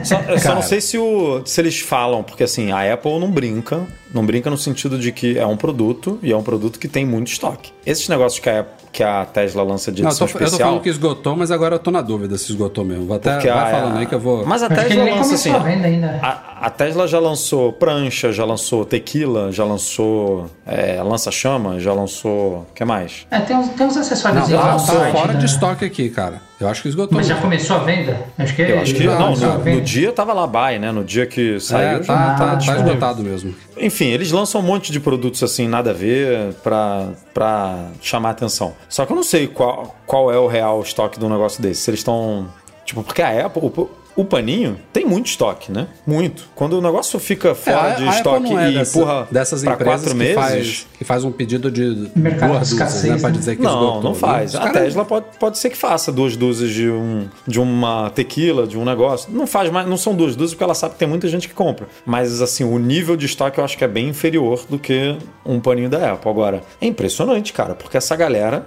Só, 0.04 0.22
eu 0.22 0.40
só 0.40 0.56
não 0.56 0.62
sei 0.62 0.80
se, 0.80 0.98
o, 0.98 1.42
se 1.46 1.60
eles 1.60 1.80
falam, 1.80 2.24
porque 2.24 2.44
assim, 2.44 2.72
a 2.72 2.94
Apple 2.94 3.20
não 3.20 3.30
brinca, 3.30 3.82
não 4.16 4.26
brinca 4.26 4.49
no 4.49 4.57
sentido 4.57 4.97
de 4.97 5.11
que 5.11 5.38
é 5.38 5.45
um 5.45 5.57
produto 5.57 6.18
e 6.24 6.32
é 6.32 6.38
um 6.38 6.43
produto 6.43 6.80
que 6.80 6.88
tem 6.88 7.05
muito 7.05 7.28
estoque. 7.28 7.72
Esses 7.86 8.07
negócios 8.07 8.39
que 8.39 8.49
a 8.49 8.66
que 8.95 9.03
a 9.03 9.26
Tesla 9.26 9.61
lança 9.61 9.91
de 9.91 10.01
edição 10.01 10.26
não, 10.26 10.28
eu 10.28 10.32
tô, 10.32 10.38
especial. 10.38 10.45
Eu 10.45 10.57
tô 10.57 10.63
falando 10.63 10.84
que 10.84 10.89
esgotou, 10.89 11.36
mas 11.36 11.51
agora 11.51 11.76
eu 11.76 11.80
tô 11.80 11.91
na 11.91 12.01
dúvida 12.01 12.38
se 12.38 12.49
esgotou 12.49 12.86
mesmo. 12.86 13.05
Vou 13.05 13.18
até 13.18 13.34
Porque 13.34 13.49
vai 13.49 13.74
a, 13.74 13.76
falando 13.76 13.97
aí 13.97 14.05
que 14.05 14.16
eu 14.16 14.20
vou. 14.22 14.45
Mas 14.45 14.63
a 14.63 14.70
Tesla 14.70 15.03
lança 15.03 15.36
assim. 15.36 15.51
A, 15.51 16.59
a, 16.61 16.70
Tesla 16.70 17.05
já 17.05 17.20
lançou 17.20 17.74
prancha, 17.74 18.32
já 18.32 18.45
lançou 18.45 18.86
tequila, 18.86 19.51
já 19.51 19.66
lançou 19.66 20.49
é, 20.66 21.03
lança-chama, 21.03 21.78
já 21.78 21.91
lançou. 21.91 22.59
O 22.59 22.74
que 22.74 22.86
mais? 22.86 23.28
É, 23.30 23.41
tem 23.41 23.57
uns, 23.57 23.68
tem 23.68 23.86
uns 23.86 23.97
acessórios 23.97 24.47
não, 24.47 24.57
tá, 24.57 24.78
tá 24.78 25.11
fora 25.11 25.34
né? 25.34 25.39
de 25.39 25.45
estoque 25.45 25.84
aqui, 25.84 26.09
cara. 26.09 26.41
Eu 26.60 26.70
acho 26.70 26.82
que 26.82 26.88
esgotou. 26.88 27.18
Mas 27.18 27.28
já 27.28 27.36
começou 27.36 27.76
a 27.76 27.80
venda? 27.80 28.26
Acho 28.38 28.56
que 28.56 28.62
Eu 28.62 28.80
acho 28.80 28.95
que 28.95 29.03
já, 29.03 29.20
não. 29.20 29.36
Já 29.36 29.58
no, 29.58 29.66
no, 29.66 29.82
dia 29.82 30.12
tava 30.14 30.34
lá 30.34 30.47
buy, 30.47 30.80
né? 30.80 30.91
No 30.91 31.03
dia 31.03 31.26
que 31.26 31.60
saiu. 31.60 31.97
É, 31.97 31.99
tá, 31.99 32.03
já, 32.03 32.36
tá, 32.36 32.36
tá, 32.36 32.58
tá 32.58 32.76
esgotado 32.78 33.22
mesmo. 33.22 33.53
Enfim, 33.78 34.06
eles 34.06 34.32
lançam 34.32 34.62
um 34.62 34.64
monte 34.64 34.91
de 34.91 34.99
produtos 34.99 35.43
assim, 35.43 35.68
nada 35.68 35.91
a 35.91 35.93
ver, 35.93 36.53
pra, 36.64 37.10
pra 37.34 37.88
chamar 38.01 38.30
atenção. 38.30 38.74
Só 38.88 39.06
que 39.06 39.12
eu 39.12 39.16
não 39.16 39.24
sei 39.24 39.47
qual, 39.47 39.95
qual 40.06 40.32
é 40.32 40.38
o 40.38 40.47
real 40.47 40.82
estoque 40.82 41.20
de 41.20 41.26
um 41.26 41.30
negócio 41.30 41.62
desse. 41.62 41.82
Se 41.82 41.89
eles 41.89 41.99
estão. 41.99 42.47
Tipo, 42.86 43.03
porque 43.03 43.22
a 43.22 43.45
Apple. 43.45 43.70
O 44.16 44.24
paninho 44.24 44.80
tem 44.93 45.05
muito 45.05 45.28
estoque, 45.28 45.72
né? 45.72 45.88
Muito. 46.07 46.45
Quando 46.55 46.74
o 46.74 46.82
negócio 46.82 47.20
fica 47.20 47.53
fora 47.53 47.89
É, 47.89 47.95
de 47.95 48.03
a 48.07 48.09
estoque 48.11 48.53
é 48.55 48.70
e 48.70 48.74
dessa- 48.76 48.97
empurra 48.97 49.28
dessas 49.32 49.61
pra 49.63 49.74
empresas 49.74 49.93
quatro 49.95 50.09
que 50.11 50.16
meses. 50.16 50.36
faz, 50.36 50.88
que 50.97 51.03
faz 51.03 51.24
um 51.24 51.32
pedido 51.32 51.70
de 51.70 52.09
Mercado 52.16 52.51
duas 52.53 52.70
de 52.70 52.76
dúzias, 52.76 52.89
escassez, 52.89 53.13
né? 53.13 53.20
Pra 53.20 53.30
né? 53.30 53.38
dizer 53.38 53.55
que 53.57 53.61
Não, 53.61 53.72
esgotou, 53.74 54.01
não 54.03 54.11
né? 54.13 54.18
faz. 54.18 54.49
Os 54.53 54.55
A 54.55 54.63
caras- 54.63 54.82
Tesla 54.84 55.05
pode, 55.05 55.26
pode 55.39 55.57
ser 55.57 55.70
que 55.70 55.78
faça 55.78 56.11
duas 56.11 56.36
dúzias 56.38 56.70
de, 56.72 56.89
um, 56.89 57.28
de 57.47 57.59
uma 57.59 58.09
tequila, 58.11 58.66
de 58.66 58.78
um 58.78 58.86
negócio. 58.86 59.32
Não 59.34 59.45
faz 59.45 59.70
mais, 59.70 59.88
não 59.88 59.97
são 59.97 60.16
duas 60.16 60.36
dúzias 60.36 60.51
porque 60.53 60.63
ela 60.63 60.76
sabe 60.76 60.93
que 60.93 60.99
tem 60.99 61.07
muita 61.07 61.28
gente 61.28 61.47
que 61.47 61.53
compra. 61.53 61.88
Mas 62.05 62.41
assim, 62.41 62.63
o 62.63 62.78
nível 62.80 63.16
de 63.16 63.26
estoque 63.26 63.59
eu 63.59 63.66
acho 63.66 63.78
que 63.78 63.84
é 63.84 63.88
bem 63.88 64.07
inferior 64.09 64.61
do 64.70 64.80
que 64.80 65.18
um 65.45 65.59
paninho 65.59 65.89
da 65.89 66.13
Apple. 66.13 66.30
Agora, 66.32 66.61
é 66.82 66.86
impressionante, 66.88 67.51
cara, 67.53 67.76
porque 67.76 67.97
essa 67.97 68.16
galera. 68.16 68.66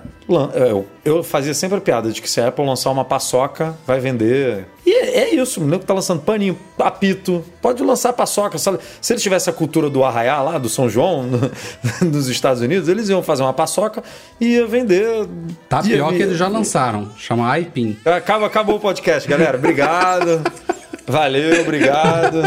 Eu, 0.55 0.87
eu 1.07 1.23
fazia 1.25 1.55
sempre 1.55 1.79
a 1.79 1.81
piada 1.81 2.11
de 2.13 2.21
que 2.21 2.29
se 2.29 2.39
a 2.39 2.49
Apple 2.49 2.63
lançar 2.67 2.91
uma 2.91 3.03
paçoca, 3.05 3.75
vai 3.87 3.99
vender. 3.99 4.67
E 4.89 4.95
é, 4.95 5.19
é 5.19 5.35
isso, 5.35 5.61
o 5.61 5.67
nego 5.67 5.85
tá 5.85 5.93
lançando 5.93 6.23
paninho, 6.23 6.59
apito. 6.79 7.45
Pode 7.61 7.83
lançar 7.83 8.11
paçoca. 8.15 8.57
Se 8.57 8.71
se 9.03 9.13
eles 9.13 9.23
tivessem 9.23 9.53
a 9.53 9.55
cultura 9.55 9.91
do 9.91 10.03
arraiá 10.03 10.41
lá, 10.41 10.57
do 10.57 10.69
São 10.69 10.89
João, 10.89 11.25
no- 11.29 11.51
nos 12.11 12.27
Estados 12.29 12.63
Unidos, 12.63 12.89
eles 12.89 13.09
iam 13.11 13.23
fazer 13.23 13.43
uma 13.43 13.53
paçoca 13.53 14.03
e 14.41 14.55
ia 14.55 14.67
vender. 14.67 15.27
Tá 15.69 15.83
ia- 15.85 16.03
eles 16.15 16.39
já 16.39 16.49
lançaram. 16.49 17.11
Chama 17.19 17.59
iPin. 17.59 17.99
Acaba, 18.05 18.47
acabou 18.47 18.77
o 18.77 18.81
podcast, 18.81 19.29
galera. 19.29 19.59
Obrigado. 19.59 20.41
Valeu, 21.07 21.61
obrigado. 21.61 22.41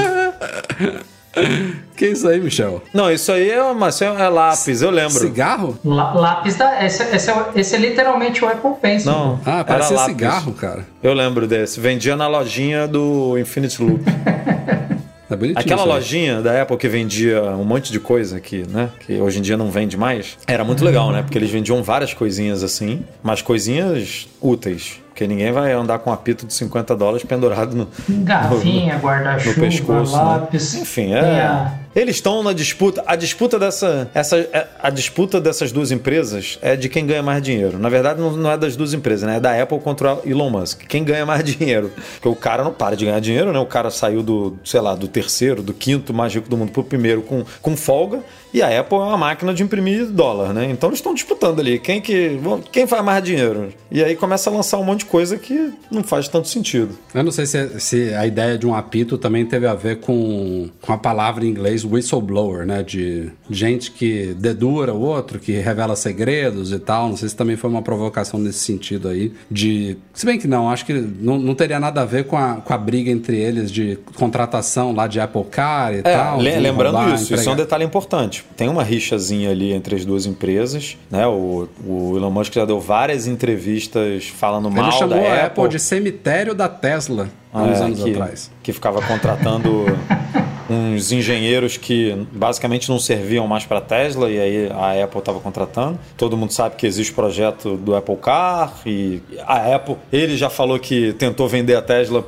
Que 1.95 2.07
isso 2.07 2.27
aí, 2.27 2.39
Michel? 2.39 2.81
Não, 2.93 3.11
isso 3.11 3.31
aí 3.31 3.51
é, 3.51 3.61
uma, 3.61 3.89
isso 3.89 4.03
é 4.03 4.27
lápis, 4.29 4.81
eu 4.81 4.89
lembro. 4.89 5.11
Cigarro? 5.19 5.77
Lá- 5.85 6.13
lápis 6.13 6.55
da. 6.55 6.83
Esse, 6.83 7.03
esse, 7.15 7.29
é, 7.29 7.45
esse 7.55 7.75
é 7.75 7.77
literalmente 7.79 8.43
o 8.43 8.47
Apple 8.47 8.71
Pencil. 8.81 9.11
Não, 9.11 9.39
Ah, 9.45 9.63
parece 9.63 9.93
era 9.93 10.01
lápis. 10.01 10.15
cigarro, 10.15 10.53
cara. 10.53 10.87
Eu 11.03 11.13
lembro 11.13 11.45
desse. 11.47 11.79
Vendia 11.79 12.15
na 12.15 12.27
lojinha 12.27 12.87
do 12.87 13.37
Infinity 13.37 13.83
Loop. 13.83 14.03
Bonitinho. 15.29 15.59
Aquela 15.59 15.85
lojinha 15.85 16.41
da 16.41 16.61
Apple 16.61 16.75
que 16.75 16.89
vendia 16.89 17.41
um 17.53 17.63
monte 17.63 17.89
de 17.91 17.99
coisa 18.01 18.35
aqui, 18.37 18.65
né? 18.69 18.89
Que 19.05 19.13
hoje 19.21 19.39
em 19.39 19.41
dia 19.41 19.55
não 19.55 19.71
vende 19.71 19.95
mais. 19.95 20.37
Era 20.45 20.63
muito 20.65 20.83
legal, 20.83 21.09
né? 21.11 21.21
Porque 21.21 21.37
eles 21.37 21.49
vendiam 21.49 21.81
várias 21.81 22.13
coisinhas 22.13 22.63
assim, 22.63 23.05
mas 23.23 23.41
coisinhas 23.41 24.27
úteis. 24.41 24.99
Porque 25.21 25.27
ninguém 25.27 25.51
vai 25.51 25.71
andar 25.71 25.99
com 25.99 26.09
um 26.09 26.13
apito 26.13 26.47
de 26.47 26.53
50 26.55 26.95
dólares 26.95 27.23
pendurado 27.23 27.75
no, 27.75 27.87
Garrafinha, 28.23 28.95
no 28.95 29.01
guarda-chuva, 29.01 30.01
né? 30.01 30.09
lápis. 30.09 30.73
Enfim, 30.73 31.09
Tem 31.09 31.13
é. 31.13 31.80
Eles 31.95 32.15
estão 32.15 32.41
na 32.43 32.53
disputa. 32.53 33.03
A 33.05 33.15
disputa 33.15 33.59
dessa. 33.59 34.09
Essa, 34.13 34.37
é- 34.37 34.67
a 34.81 34.89
disputa 34.89 35.39
dessas 35.41 35.71
duas 35.71 35.91
empresas 35.91 36.57
é 36.61 36.75
de 36.75 36.87
quem 36.89 37.05
ganha 37.05 37.21
mais 37.21 37.41
dinheiro. 37.41 37.77
Na 37.77 37.89
verdade, 37.89 38.19
não, 38.21 38.51
é 38.51 38.57
das 38.57 38.75
duas 38.75 38.93
empresas, 38.93 39.27
né? 39.27 39.37
É 39.37 39.39
da 39.39 39.61
Apple 39.61 39.79
contra 39.79 40.15
o 40.15 40.21
Elon 40.29 40.49
Musk. 40.49 40.81
Quem 40.87 41.03
ganha 41.03 41.25
mais 41.25 41.43
dinheiro? 41.45 41.91
Porque 42.15 42.29
o 42.29 42.35
cara 42.35 42.63
não 42.63 42.71
para 42.73 42.95
de 42.95 43.05
ganhar 43.05 43.19
dinheiro, 43.19 43.51
né? 43.51 43.59
O 43.59 43.65
cara 43.65 43.89
saiu 43.89 44.23
do, 44.23 44.57
sei 44.63 44.79
lá, 44.81 44.95
do 44.95 45.07
terceiro, 45.07 45.61
do 45.61 45.73
quinto 45.73 46.13
mais 46.13 46.33
rico 46.33 46.49
do 46.49 46.57
mundo 46.57 46.71
pro 46.71 46.83
primeiro 46.83 47.21
com, 47.21 47.43
com 47.61 47.75
folga. 47.75 48.19
E 48.53 48.61
a 48.61 48.79
Apple 48.81 48.97
é 48.97 49.01
uma 49.01 49.17
máquina 49.17 49.53
de 49.53 49.63
imprimir 49.63 50.07
dólar, 50.07 50.53
né? 50.53 50.65
Então 50.69 50.89
eles 50.89 50.99
estão 50.99 51.13
disputando 51.13 51.59
ali. 51.61 51.79
Quem 51.79 52.01
que. 52.01 52.37
Quem 52.71 52.85
faz 52.85 53.03
mais 53.03 53.23
dinheiro? 53.23 53.69
E 53.89 54.03
aí 54.03 54.15
começa 54.15 54.49
a 54.49 54.53
lançar 54.53 54.77
um 54.77 54.83
monte 54.83 54.99
de 54.99 55.05
coisa 55.05 55.37
que 55.37 55.71
não 55.89 56.03
faz 56.03 56.27
tanto 56.27 56.49
sentido. 56.49 56.97
Eu 57.13 57.23
não 57.23 57.31
sei 57.31 57.45
se, 57.45 57.79
se 57.79 58.13
a 58.13 58.27
ideia 58.27 58.57
de 58.57 58.67
um 58.67 58.75
apito 58.75 59.17
também 59.17 59.45
teve 59.45 59.65
a 59.67 59.73
ver 59.73 60.01
com, 60.01 60.69
com 60.81 60.91
a 60.91 60.97
palavra 60.97 61.45
em 61.45 61.47
inglês 61.47 61.80
whistleblower, 61.85 62.65
né? 62.65 62.83
De 62.83 63.29
gente 63.49 63.91
que 63.91 64.33
dedura 64.37 64.93
o 64.93 65.01
outro, 65.01 65.39
que 65.39 65.51
revela 65.53 65.95
segredos 65.95 66.71
e 66.71 66.79
tal. 66.79 67.09
Não 67.09 67.17
sei 67.17 67.29
se 67.29 67.35
também 67.35 67.55
foi 67.55 67.69
uma 67.69 67.81
provocação 67.81 68.39
nesse 68.39 68.59
sentido 68.59 69.07
aí. 69.07 69.31
De. 69.49 69.97
Se 70.13 70.25
bem 70.25 70.37
que 70.39 70.47
não, 70.47 70.69
acho 70.69 70.85
que 70.85 70.93
não, 70.93 71.37
não 71.39 71.55
teria 71.55 71.79
nada 71.79 72.01
a 72.01 72.05
ver 72.05 72.25
com 72.25 72.37
a, 72.37 72.55
com 72.55 72.73
a 72.73 72.77
briga 72.77 73.09
entre 73.09 73.37
eles 73.37 73.71
de 73.71 73.97
contratação 74.15 74.93
lá 74.93 75.07
de 75.07 75.19
Apple 75.19 75.43
Car 75.45 75.93
e 75.93 75.99
É, 75.99 76.01
tal. 76.01 76.39
le- 76.39 76.59
lembrando 76.59 76.97
roubar, 76.97 77.15
isso, 77.15 77.33
isso 77.33 77.49
é 77.49 77.53
um 77.53 77.55
detalhe 77.55 77.83
importante. 77.83 78.45
Tem 78.55 78.67
uma 78.69 78.83
rixazinha 78.83 79.49
ali 79.49 79.71
entre 79.73 79.95
as 79.95 80.05
duas 80.05 80.25
empresas, 80.25 80.97
né? 81.09 81.25
O, 81.27 81.67
o 81.85 82.17
Elon 82.17 82.31
Musk 82.31 82.53
já 82.53 82.65
deu 82.65 82.79
várias 82.79 83.27
entrevistas 83.27 84.27
falando 84.27 84.67
Ele 84.69 84.75
mal 84.81 84.91
chamou 84.91 85.09
da 85.19 85.29
a 85.29 85.45
Apple, 85.45 85.63
Apple 85.63 85.69
de 85.69 85.79
cemitério 85.79 86.53
da 86.55 86.67
Tesla 86.69 87.29
há 87.53 87.63
uns 87.63 87.79
é, 87.79 87.83
anos 87.83 88.03
que, 88.03 88.09
atrás. 88.11 88.51
que 88.63 88.73
ficava 88.73 89.01
contratando 89.01 89.85
uns 90.71 91.11
engenheiros 91.11 91.77
que 91.77 92.15
basicamente 92.31 92.89
não 92.89 92.99
serviam 92.99 93.47
mais 93.47 93.65
para 93.65 93.79
a 93.79 93.81
Tesla 93.81 94.29
e 94.29 94.39
aí 94.39 94.69
a 94.71 95.03
Apple 95.03 95.19
estava 95.19 95.39
contratando. 95.39 95.99
Todo 96.17 96.37
mundo 96.37 96.53
sabe 96.53 96.75
que 96.75 96.87
existe 96.87 97.11
o 97.11 97.15
projeto 97.15 97.75
do 97.75 97.95
Apple 97.95 98.15
Car 98.17 98.73
e 98.85 99.21
a 99.45 99.75
Apple, 99.75 99.97
ele 100.11 100.37
já 100.37 100.49
falou 100.49 100.79
que 100.79 101.13
tentou 101.13 101.47
vender 101.47 101.75
a 101.75 101.81
Tesla 101.81 102.25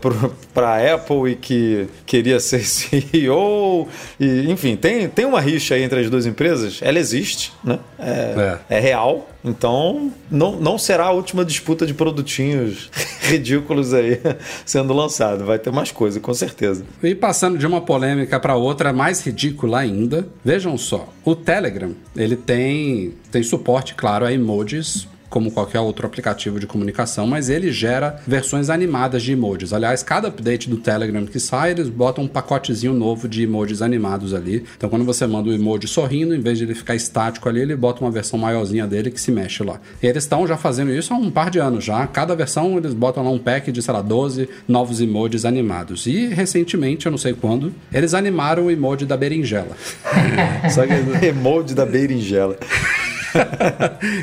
para 0.54 0.68
a 0.68 0.94
Apple 0.96 1.32
e 1.32 1.36
que 1.36 1.88
queria 2.06 2.40
ser 2.40 2.64
CEO 2.66 3.88
e 4.20 4.52
enfim, 4.52 4.76
tem, 4.76 5.08
tem 5.08 5.26
uma 5.26 5.40
rixa 5.40 5.76
aí 5.76 5.84
entre 5.84 6.02
as 6.02 6.10
duas 6.10 6.26
empresas. 6.26 6.80
Ela 6.82 7.00
existe, 7.00 7.52
né? 7.64 7.80
É, 7.98 8.58
é 8.70 8.80
real. 8.80 9.30
Então, 9.44 10.12
não, 10.32 10.54
não 10.54 10.78
será 10.78 11.06
a 11.06 11.12
última 11.12 11.44
disputa 11.44 11.86
de 11.86 11.94
produtinhos 11.94 12.90
ridículos 13.22 13.94
aí 13.94 14.20
sendo 14.66 14.94
lançado. 14.94 15.44
Vai 15.46 15.60
ter 15.60 15.72
mais 15.72 15.92
coisa, 15.92 16.20
com 16.20 16.34
certeza. 16.34 16.86
E 17.02 17.14
passando 17.14 17.58
de 17.58 17.68
uma 17.68 17.82
polêmica 17.82 18.33
para 18.40 18.56
outra, 18.56 18.94
mais 18.94 19.22
ridícula 19.22 19.80
ainda. 19.80 20.28
Vejam 20.44 20.78
só, 20.78 21.10
o 21.24 21.36
Telegram, 21.36 21.94
ele 22.16 22.36
tem, 22.36 23.14
tem 23.32 23.44
suporte, 23.44 23.96
claro, 23.96 24.26
a 24.26 24.34
emojis 24.34 25.08
como 25.34 25.50
qualquer 25.50 25.80
outro 25.80 26.06
aplicativo 26.06 26.60
de 26.60 26.68
comunicação, 26.68 27.26
mas 27.26 27.50
ele 27.50 27.72
gera 27.72 28.18
versões 28.28 28.70
animadas 28.70 29.24
de 29.24 29.32
emojis. 29.32 29.74
Aliás, 29.74 30.04
cada 30.04 30.28
update 30.28 30.70
do 30.70 30.78
Telegram 30.78 31.26
que 31.26 31.40
sai, 31.40 31.72
eles 31.72 31.90
botam 31.90 32.26
um 32.26 32.28
pacotezinho 32.28 32.94
novo 32.94 33.28
de 33.28 33.42
emojis 33.42 33.82
animados 33.82 34.32
ali. 34.32 34.64
Então, 34.78 34.92
quando 34.92 35.04
você 35.04 35.26
manda 35.26 35.50
o 35.50 35.54
emoji 35.54 35.88
sorrindo, 35.88 36.36
em 36.36 36.40
vez 36.40 36.60
de 36.60 36.66
ele 36.66 36.76
ficar 36.76 36.94
estático 36.94 37.50
ali, 37.50 37.62
ele 37.62 37.76
bota 37.76 38.02
uma 38.02 38.12
versão 38.12 38.38
maiorzinha 38.38 38.86
dele 38.86 39.10
que 39.10 39.20
se 39.20 39.32
mexe 39.32 39.64
lá. 39.64 39.82
E 40.04 40.06
eles 40.06 40.24
estão 40.24 40.46
já 40.46 40.56
fazendo 40.56 40.94
isso 40.94 41.12
há 41.12 41.18
um 41.18 41.32
par 41.32 41.50
de 41.50 41.58
anos 41.58 41.84
já. 41.84 42.06
Cada 42.06 42.36
versão 42.36 42.78
eles 42.78 42.94
botam 42.94 43.24
lá 43.24 43.32
um 43.32 43.40
pack 43.40 43.72
de, 43.72 43.82
sei 43.82 43.92
lá, 43.92 44.04
12 44.04 44.48
novos 44.68 45.02
emojis 45.02 45.46
animados. 45.46 46.06
E 46.06 46.28
recentemente, 46.28 47.08
eu 47.08 47.12
não 47.12 47.18
sei 47.18 47.34
quando, 47.34 47.74
eles 47.92 48.14
animaram 48.14 48.68
o 48.68 48.72
emoji 48.72 49.08
da 49.08 49.18
berinjela. 49.18 49.76
Só 50.70 50.86
que 50.86 51.26
Emoji 51.26 51.74
da 51.74 51.88
berinjela. 51.88 52.56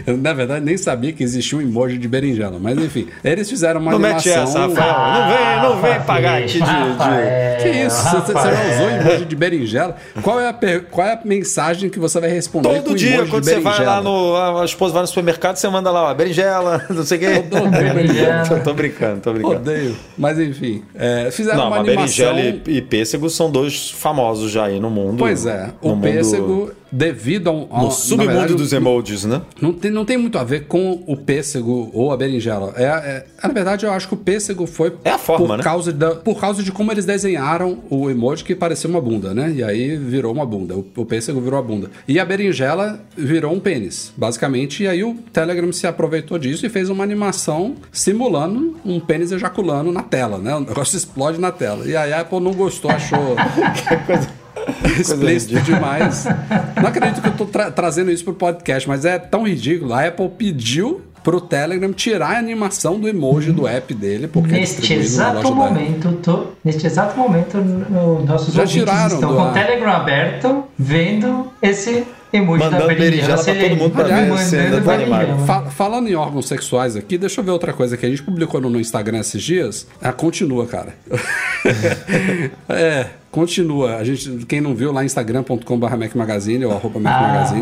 Eu, 0.06 0.16
na 0.18 0.32
verdade, 0.32 0.64
nem 0.64 0.76
sabia 0.76 1.12
que 1.12 1.22
existia 1.22 1.58
um 1.58 1.60
emoji 1.60 1.98
de 1.98 2.08
berinjela. 2.08 2.58
Mas 2.60 2.78
enfim, 2.78 3.08
eles 3.24 3.48
fizeram 3.48 3.80
uma 3.80 3.92
Não 3.92 3.98
animação. 3.98 4.32
mete 4.32 4.42
essa, 4.48 4.58
Rafael. 4.66 5.12
Não 5.12 5.28
vem, 5.36 5.62
não 5.62 5.82
vem 5.82 6.00
pagar 6.06 6.38
aqui 6.38 6.52
de. 6.52 6.58
de... 6.60 7.62
Que 7.62 7.68
isso? 7.86 8.02
Você, 8.02 8.32
você 8.32 8.32
já 8.32 8.74
usou 8.74 8.90
emoji 8.90 9.24
de 9.24 9.36
berinjela? 9.36 9.96
Qual 10.22 10.40
é, 10.40 10.48
a 10.48 10.52
per- 10.52 10.84
qual 10.90 11.06
é 11.06 11.12
a 11.14 11.20
mensagem 11.24 11.90
que 11.90 11.98
você 11.98 12.20
vai 12.20 12.30
responder 12.30 12.68
com 12.68 12.82
Todo 12.82 12.94
dia, 12.96 13.14
emoji 13.16 13.30
quando 13.30 13.44
de 13.44 13.50
você 13.50 13.60
vai 13.60 13.84
lá 13.84 14.00
no. 14.02 14.36
A 14.58 14.64
esposa 14.64 14.92
vai 14.94 15.02
no 15.02 15.08
supermercado, 15.08 15.56
você 15.56 15.68
manda 15.68 15.90
lá, 15.90 16.10
ó, 16.10 16.14
berinjela, 16.14 16.84
não 16.90 17.04
sei 17.04 17.18
o 17.18 17.20
quê. 17.20 17.44
Berinjela. 17.70 18.44
Eu 18.50 18.62
tô 18.64 18.74
brincando, 18.74 19.20
tô 19.20 19.32
brincando. 19.32 19.56
Odeio. 19.56 19.96
Mas 20.16 20.38
enfim, 20.38 20.82
é, 20.94 21.30
fizeram 21.30 21.58
Não, 21.58 21.66
uma 21.68 21.78
animação... 21.78 22.34
berinjela 22.34 22.40
e, 22.66 22.76
e 22.76 22.82
pêssego 22.82 23.28
são 23.30 23.50
dois 23.50 23.90
famosos 23.90 24.50
já 24.50 24.64
aí 24.66 24.80
no 24.80 24.90
mundo. 24.90 25.18
Pois 25.18 25.46
é, 25.46 25.70
o 25.82 25.90
mundo- 25.90 26.02
pêssego, 26.02 26.72
devido 26.92 27.48
a 27.48 27.52
um... 27.52 27.68
a- 27.70 27.78
No 27.78 27.84
na 27.86 27.90
submundo 27.90 28.30
verdade, 28.30 28.54
dos 28.54 28.72
emojis, 28.72 29.24
né? 29.24 29.42
Não 29.60 29.72
tem, 29.72 29.90
não 29.90 30.04
tem 30.04 30.16
muito 30.16 30.38
a 30.38 30.44
ver 30.44 30.66
com 30.66 31.02
o 31.06 31.16
pêssego 31.16 31.90
ou 31.92 32.12
a 32.12 32.16
berinjela. 32.16 32.72
É, 32.76 32.84
é- 32.84 33.26
na 33.42 33.52
verdade, 33.52 33.86
eu 33.86 33.92
acho 33.92 34.08
que 34.08 34.14
o 34.14 34.16
pêssego 34.16 34.66
foi 34.66 34.92
É 35.04 35.10
a 35.10 35.18
forma, 35.18 35.46
por, 35.46 35.56
né? 35.58 35.62
causa 35.64 35.92
da, 35.92 36.14
por 36.14 36.40
causa 36.40 36.62
de 36.62 36.70
como 36.72 36.90
eles 36.92 37.04
desenharam 37.04 37.78
o 37.88 38.10
emoji 38.10 38.44
que 38.44 38.54
parecia 38.54 38.88
uma 38.90 39.00
bunda, 39.00 39.32
né? 39.34 39.50
E 39.54 39.62
aí 39.62 39.96
virou 39.96 40.32
uma 40.32 40.44
bunda. 40.46 40.74
O, 40.76 40.86
o 40.96 41.04
pêssego 41.04 41.40
virou 41.40 41.58
a 41.58 41.62
bunda. 41.62 41.90
E 42.06 42.18
a 42.18 42.24
berinjela 42.24 43.00
virou 43.16 43.52
um 43.52 43.60
pênis, 43.60 44.12
basicamente. 44.16 44.82
E 44.82 44.88
aí 44.88 45.02
o 45.04 45.14
Telegram 45.32 45.72
se 45.72 45.86
aproveitou 45.86 46.38
disso 46.38 46.66
e 46.66 46.68
fez 46.68 46.88
uma 46.88 47.02
animação 47.04 47.76
simulando 47.92 48.76
um 48.84 48.98
pênis 49.00 49.32
ejaculando 49.32 49.92
na 49.92 50.02
tela, 50.02 50.38
né? 50.38 50.54
O 50.54 50.60
negócio 50.60 50.96
explode 50.98 51.38
na 51.40 51.52
tela. 51.52 51.86
E 51.86 51.96
aí 51.96 52.12
a 52.12 52.20
Apple 52.20 52.40
não 52.40 52.52
gostou, 52.52 52.90
achou... 52.90 53.36
explícito 54.98 55.60
demais. 55.60 56.24
Não 56.80 56.88
acredito 56.88 57.20
que 57.22 57.28
eu 57.28 57.32
tô 57.36 57.46
tra- 57.46 57.70
trazendo 57.70 58.10
isso 58.10 58.24
pro 58.24 58.34
podcast, 58.34 58.88
mas 58.88 59.04
é 59.04 59.18
tão 59.18 59.46
ridículo. 59.46 59.92
A 59.92 60.06
Apple 60.06 60.28
pediu 60.36 61.02
pro 61.22 61.38
Telegram 61.40 61.92
tirar 61.92 62.36
a 62.36 62.38
animação 62.38 62.98
do 62.98 63.06
emoji 63.06 63.52
do 63.52 63.66
app 63.68 63.92
dele, 63.92 64.26
porque 64.26 64.54
é 64.54 64.58
Neste 64.60 64.94
exato 64.94 65.54
momento, 65.54 66.12
tô, 66.22 66.46
neste 66.64 66.86
exato 66.86 67.18
momento, 67.18 67.58
no- 67.58 68.24
nossos 68.24 68.54
Já 68.54 68.62
ouvintes 68.62 69.12
estão 69.12 69.30
do 69.30 69.36
com 69.36 69.42
o 69.50 69.52
Telegram 69.52 69.92
aberto, 69.92 70.64
vendo 70.78 71.52
esse 71.60 72.06
emoji 72.32 72.64
Mandando 72.64 72.86
da 72.86 72.94
berinjela. 72.94 73.42
pra 73.44 73.54
todo 73.54 73.76
mundo 73.76 73.90
pra 73.92 74.04
ver 74.04 74.38
se 74.38 74.56
mandando 74.56 74.74
ainda 74.76 74.80
tá 74.82 74.94
animado. 74.94 75.18
berinjela. 75.20 75.46
Fa- 75.46 75.62
falando 75.70 76.08
em 76.08 76.14
órgãos 76.14 76.46
sexuais 76.48 76.96
aqui, 76.96 77.18
deixa 77.18 77.40
eu 77.40 77.44
ver 77.44 77.50
outra 77.50 77.72
coisa 77.72 77.96
que 77.96 78.06
a 78.06 78.08
gente 78.08 78.22
publicou 78.22 78.60
no, 78.60 78.70
no 78.70 78.80
Instagram 78.80 79.18
esses 79.20 79.42
dias. 79.42 79.86
Ah, 80.00 80.12
continua, 80.12 80.66
cara. 80.66 80.94
é, 82.68 83.06
continua. 83.30 83.96
A 83.96 84.04
gente, 84.04 84.44
quem 84.46 84.60
não 84.60 84.74
viu 84.74 84.92
lá 84.92 85.04
instagram.com.br 85.04 85.96
Mac 85.96 86.14
Magazine 86.14 86.64
ou 86.64 86.72
arroba 86.72 87.00
Mac 87.00 87.12
Ah, 87.14 87.54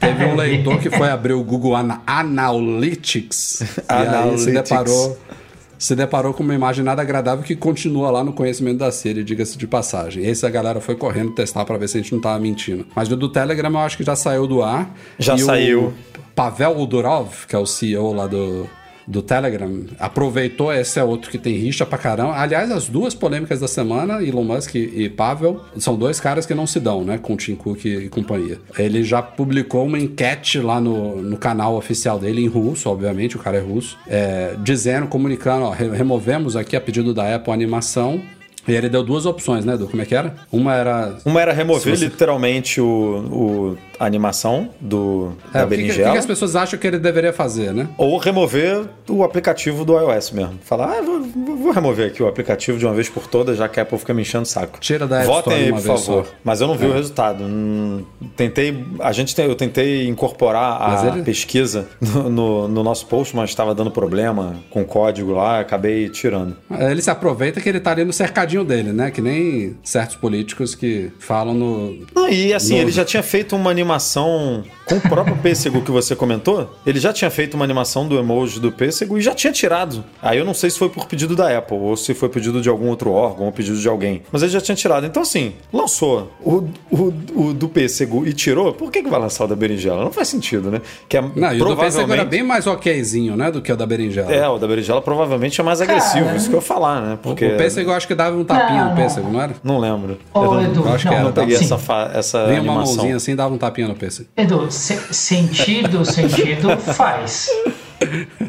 teve 0.00 0.24
um 0.24 0.34
leitor 0.36 0.78
que 0.78 0.90
foi 0.90 1.08
abrir 1.10 1.32
o 1.34 1.42
Google 1.42 1.76
Ana 1.76 2.00
Analytics, 2.06 3.60
e 3.88 3.92
aí 3.92 4.04
se 4.06 4.08
Analytics. 4.08 4.46
deparou 4.46 5.18
se 5.78 5.94
deparou 5.94 6.34
com 6.34 6.42
uma 6.42 6.54
imagem 6.54 6.84
nada 6.84 7.00
agradável 7.02 7.44
que 7.44 7.54
continua 7.54 8.10
lá 8.10 8.24
no 8.24 8.32
conhecimento 8.32 8.78
da 8.78 8.90
Siri, 8.90 9.22
diga-se 9.22 9.56
de 9.56 9.66
passagem. 9.66 10.24
Esse 10.24 10.44
a 10.44 10.50
galera 10.50 10.80
foi 10.80 10.96
correndo 10.96 11.32
testar 11.32 11.64
para 11.64 11.78
ver 11.78 11.88
se 11.88 11.98
a 11.98 12.02
gente 12.02 12.12
não 12.12 12.20
tava 12.20 12.38
mentindo. 12.40 12.86
Mas 12.94 13.10
o 13.10 13.16
do 13.16 13.28
Telegram 13.28 13.70
eu 13.70 13.78
acho 13.78 13.96
que 13.96 14.04
já 14.04 14.16
saiu 14.16 14.46
do 14.46 14.62
ar. 14.62 14.92
Já 15.18 15.36
E 15.36 15.38
saiu. 15.38 15.86
O 15.88 16.20
Pavel 16.34 16.84
Durov, 16.86 17.46
que 17.48 17.54
é 17.54 17.58
o 17.58 17.66
CEO 17.66 18.12
lá 18.12 18.26
do, 18.26 18.68
do 19.10 19.22
Telegram, 19.22 19.84
aproveitou, 19.98 20.70
esse 20.72 20.98
é 20.98 21.04
outro 21.04 21.30
que 21.30 21.38
tem 21.38 21.54
rixa 21.56 21.86
pra 21.86 21.96
caramba. 21.96 22.34
Aliás, 22.34 22.70
as 22.70 22.88
duas 22.88 23.14
polêmicas 23.14 23.60
da 23.60 23.66
semana, 23.68 24.22
Elon 24.22 24.44
Musk 24.44 24.74
e, 24.74 25.08
Pavel, 25.08 25.62
são 25.78 25.96
dois 25.96 26.20
caras 26.20 26.44
que 26.44 26.54
não 26.54 26.66
se 26.66 26.78
dão, 26.78 27.02
né? 27.04 27.16
Com 27.16 27.34
Tim 27.36 27.54
Cook 27.54 27.84
e, 27.86 28.08
companhia. 28.10 28.58
Ele 28.78 29.02
já 29.02 29.22
publicou 29.22 29.86
uma 29.86 29.98
enquete 29.98 30.58
lá 30.58 30.78
no, 30.80 31.22
no 31.22 31.36
canal 31.38 31.74
oficial 31.76 32.18
dele, 32.18 32.42
em 32.44 32.48
russo, 32.48 32.90
obviamente, 32.90 33.36
o 33.36 33.38
cara 33.38 33.56
é 33.56 33.60
russo, 33.60 33.96
é, 34.06 34.54
dizendo, 34.62 35.06
comunicando, 35.06 35.64
ó, 35.64 35.70
re- 35.70 35.88
removemos 35.88 36.54
aqui 36.56 36.76
a 36.76 36.80
pedido 36.80 37.14
da 37.14 37.34
Apple 37.34 37.50
a 37.50 37.54
animação. 37.54 38.20
E 38.66 38.72
ele 38.72 38.90
deu 38.90 39.02
duas 39.02 39.24
opções, 39.24 39.64
né, 39.64 39.72
Edu? 39.72 39.86
Como 39.86 40.02
é 40.02 40.04
que 40.04 40.14
era? 40.14 40.34
Uma 40.52 40.74
era 40.74 41.16
Uma 41.24 41.40
era 41.40 41.54
remover 41.54 41.96
você- 41.96 42.04
literalmente 42.04 42.78
o, 42.82 42.84
o- 42.86 43.78
a 43.98 44.04
animação 44.06 44.70
do, 44.80 45.32
É, 45.52 45.58
da 45.58 45.64
o 45.66 45.68
que, 45.68 45.76
que- 45.76 45.82
berinjela. 45.82 46.18
as 46.18 46.26
pessoas 46.26 46.54
acham 46.56 46.78
que 46.78 46.86
ele 46.86 46.98
deveria 46.98 47.32
fazer, 47.32 47.72
né? 47.72 47.88
Ou 47.98 48.16
remover 48.18 48.84
o 49.08 49.22
aplicativo 49.24 49.84
do 49.84 49.98
iOS 49.98 50.30
mesmo. 50.30 50.58
Falar, 50.62 50.98
ah, 50.98 51.02
vou, 51.02 51.22
vou- 51.56 51.72
remover 51.72 52.06
aqui 52.08 52.22
o 52.22 52.28
aplicativo 52.28 52.78
de 52.78 52.86
uma 52.86 52.94
vez 52.94 53.08
por 53.08 53.26
todas, 53.26 53.56
já 53.58 53.68
que 53.68 53.78
a 53.80 53.82
Apple 53.82 53.98
fica 53.98 54.14
me 54.14 54.22
enchendo 54.22 54.44
o 54.44 54.46
saco. 54.46 54.78
Tira 54.80 55.06
da 55.06 55.18
App 55.18 55.26
Votem 55.26 55.52
aí, 55.54 55.72
por 55.72 55.80
favor. 55.80 55.98
só. 55.98 56.20
É. 56.20 56.24
Mas 56.44 56.60
eu 56.60 56.66
não 56.66 56.76
vi 56.76 56.86
o 56.86 56.92
resultado. 56.92 57.42
Hum, 57.44 58.04
tentei. 58.36 58.84
A 59.00 59.12
gente 59.12 59.34
tem, 59.34 59.46
eu 59.46 59.54
tentei 59.54 60.06
incorporar 60.06 60.80
a 60.80 61.08
ele- 61.08 61.22
pesquisa 61.22 61.88
no, 62.00 62.28
no- 62.30 62.68
no 62.68 62.82
nosso 62.84 63.06
post, 63.06 63.34
mas 63.34 63.50
estava 63.50 63.74
dando 63.74 63.90
problema 63.90 64.56
com 64.70 64.82
o 64.82 64.84
código 64.84 65.32
lá, 65.32 65.60
acabei 65.60 66.08
tirando. 66.08 66.56
Ele 66.70 67.02
se 67.02 67.10
aproveita 67.10 67.60
que 67.60 67.68
ele 67.68 67.80
tá 67.80 67.90
ali 67.92 68.04
no 68.04 68.12
cercadinho 68.12 68.64
dele, 68.64 68.92
né? 68.92 69.10
Que 69.10 69.20
nem 69.20 69.76
certos 69.82 70.16
políticos 70.16 70.74
que 70.74 71.10
falam 71.18 71.54
no. 71.54 72.06
Não, 72.14 72.28
e 72.28 72.52
assim, 72.54 72.74
No- 72.76 72.82
ele 72.82 72.90
já 72.92 73.04
tinha 73.04 73.22
feito 73.22 73.56
uma 73.56 73.70
animação 73.70 73.87
com 74.84 74.96
o 74.96 75.00
próprio 75.00 75.36
pêssego 75.42 75.80
que 75.82 75.90
você 75.90 76.14
comentou. 76.16 76.74
Ele 76.86 76.98
já 76.98 77.12
tinha 77.12 77.30
feito 77.30 77.54
uma 77.54 77.64
animação 77.64 78.06
do 78.06 78.18
emoji 78.18 78.60
do 78.60 78.70
pêssego 78.72 79.16
e 79.16 79.20
já 79.22 79.34
tinha 79.34 79.52
tirado. 79.52 80.04
Aí 80.20 80.38
eu 80.38 80.44
não 80.44 80.54
sei 80.54 80.70
se 80.70 80.78
foi 80.78 80.88
por 80.88 81.06
pedido 81.06 81.34
da 81.36 81.56
Apple 81.56 81.76
ou 81.76 81.96
se 81.96 82.14
foi 82.14 82.28
pedido 82.28 82.60
de 82.60 82.68
algum 82.68 82.88
outro 82.88 83.10
órgão 83.12 83.46
ou 83.46 83.52
pedido 83.52 83.78
de 83.78 83.88
alguém. 83.88 84.22
Mas 84.32 84.42
ele 84.42 84.50
já 84.52 84.60
tinha 84.60 84.74
tirado. 84.74 85.06
Então, 85.06 85.22
assim, 85.22 85.54
lançou 85.72 86.30
o, 86.40 86.64
o, 86.90 87.12
o 87.34 87.54
do 87.54 87.68
pêssego 87.68 88.26
e 88.26 88.32
tirou. 88.32 88.72
Por 88.72 88.90
que, 88.90 89.02
que 89.02 89.08
vai 89.10 89.20
lançar 89.20 89.44
o 89.44 89.48
da 89.48 89.54
berinjela? 89.56 90.02
Não 90.02 90.12
faz 90.12 90.28
sentido, 90.28 90.70
né? 90.70 90.80
Que 91.08 91.16
é 91.16 91.20
Não, 91.20 91.52
e 91.52 91.60
o 91.60 91.64
do 91.64 91.76
pêssego 91.76 91.76
provavelmente. 91.76 92.12
era 92.20 92.24
bem 92.24 92.42
mais 92.42 92.66
okzinho, 92.66 93.36
né? 93.36 93.50
Do 93.50 93.60
que 93.62 93.72
o 93.72 93.76
da 93.76 93.86
berinjela. 93.86 94.32
É, 94.32 94.48
o 94.48 94.58
da 94.58 94.66
berinjela 94.66 95.00
provavelmente 95.02 95.60
é 95.60 95.64
mais 95.64 95.80
agressivo, 95.80 96.34
isso 96.36 96.48
que 96.48 96.54
eu 96.54 96.58
ia 96.60 96.62
falar, 96.62 97.00
né? 97.00 97.18
Porque. 97.22 97.46
O 97.46 97.56
pêssego 97.56 97.90
eu 97.90 97.94
acho 97.94 98.06
que 98.06 98.14
dava 98.14 98.36
um 98.36 98.44
tapinha 98.44 98.78
Não, 98.78 98.84
no 98.84 98.90
não. 98.90 98.96
pêssego, 98.96 99.30
não 99.30 99.40
era? 99.40 99.54
Não 99.62 99.78
lembro. 99.78 100.18
Ô, 100.34 100.44
eu 100.44 100.50
não, 100.54 100.62
Edu, 100.64 100.80
eu 100.84 100.92
acho 100.92 101.04
que 101.04 101.10
não, 101.10 101.14
era, 101.16 101.24
não 101.24 101.32
peguei 101.32 101.56
essa, 101.56 101.78
fa- 101.78 102.10
essa 102.14 102.46
Vinha 102.46 102.60
uma 102.62 102.72
animação. 102.72 102.94
mãozinha 102.96 103.16
assim 103.16 103.32
e 103.32 103.34
dava 103.36 103.54
um 103.54 103.58
tapinha 103.58 103.77
pêssego. 103.94 104.28
Edu, 104.36 104.70
se- 104.70 105.12
sentido, 105.14 106.04
sentido 106.04 106.76
faz. 106.78 107.48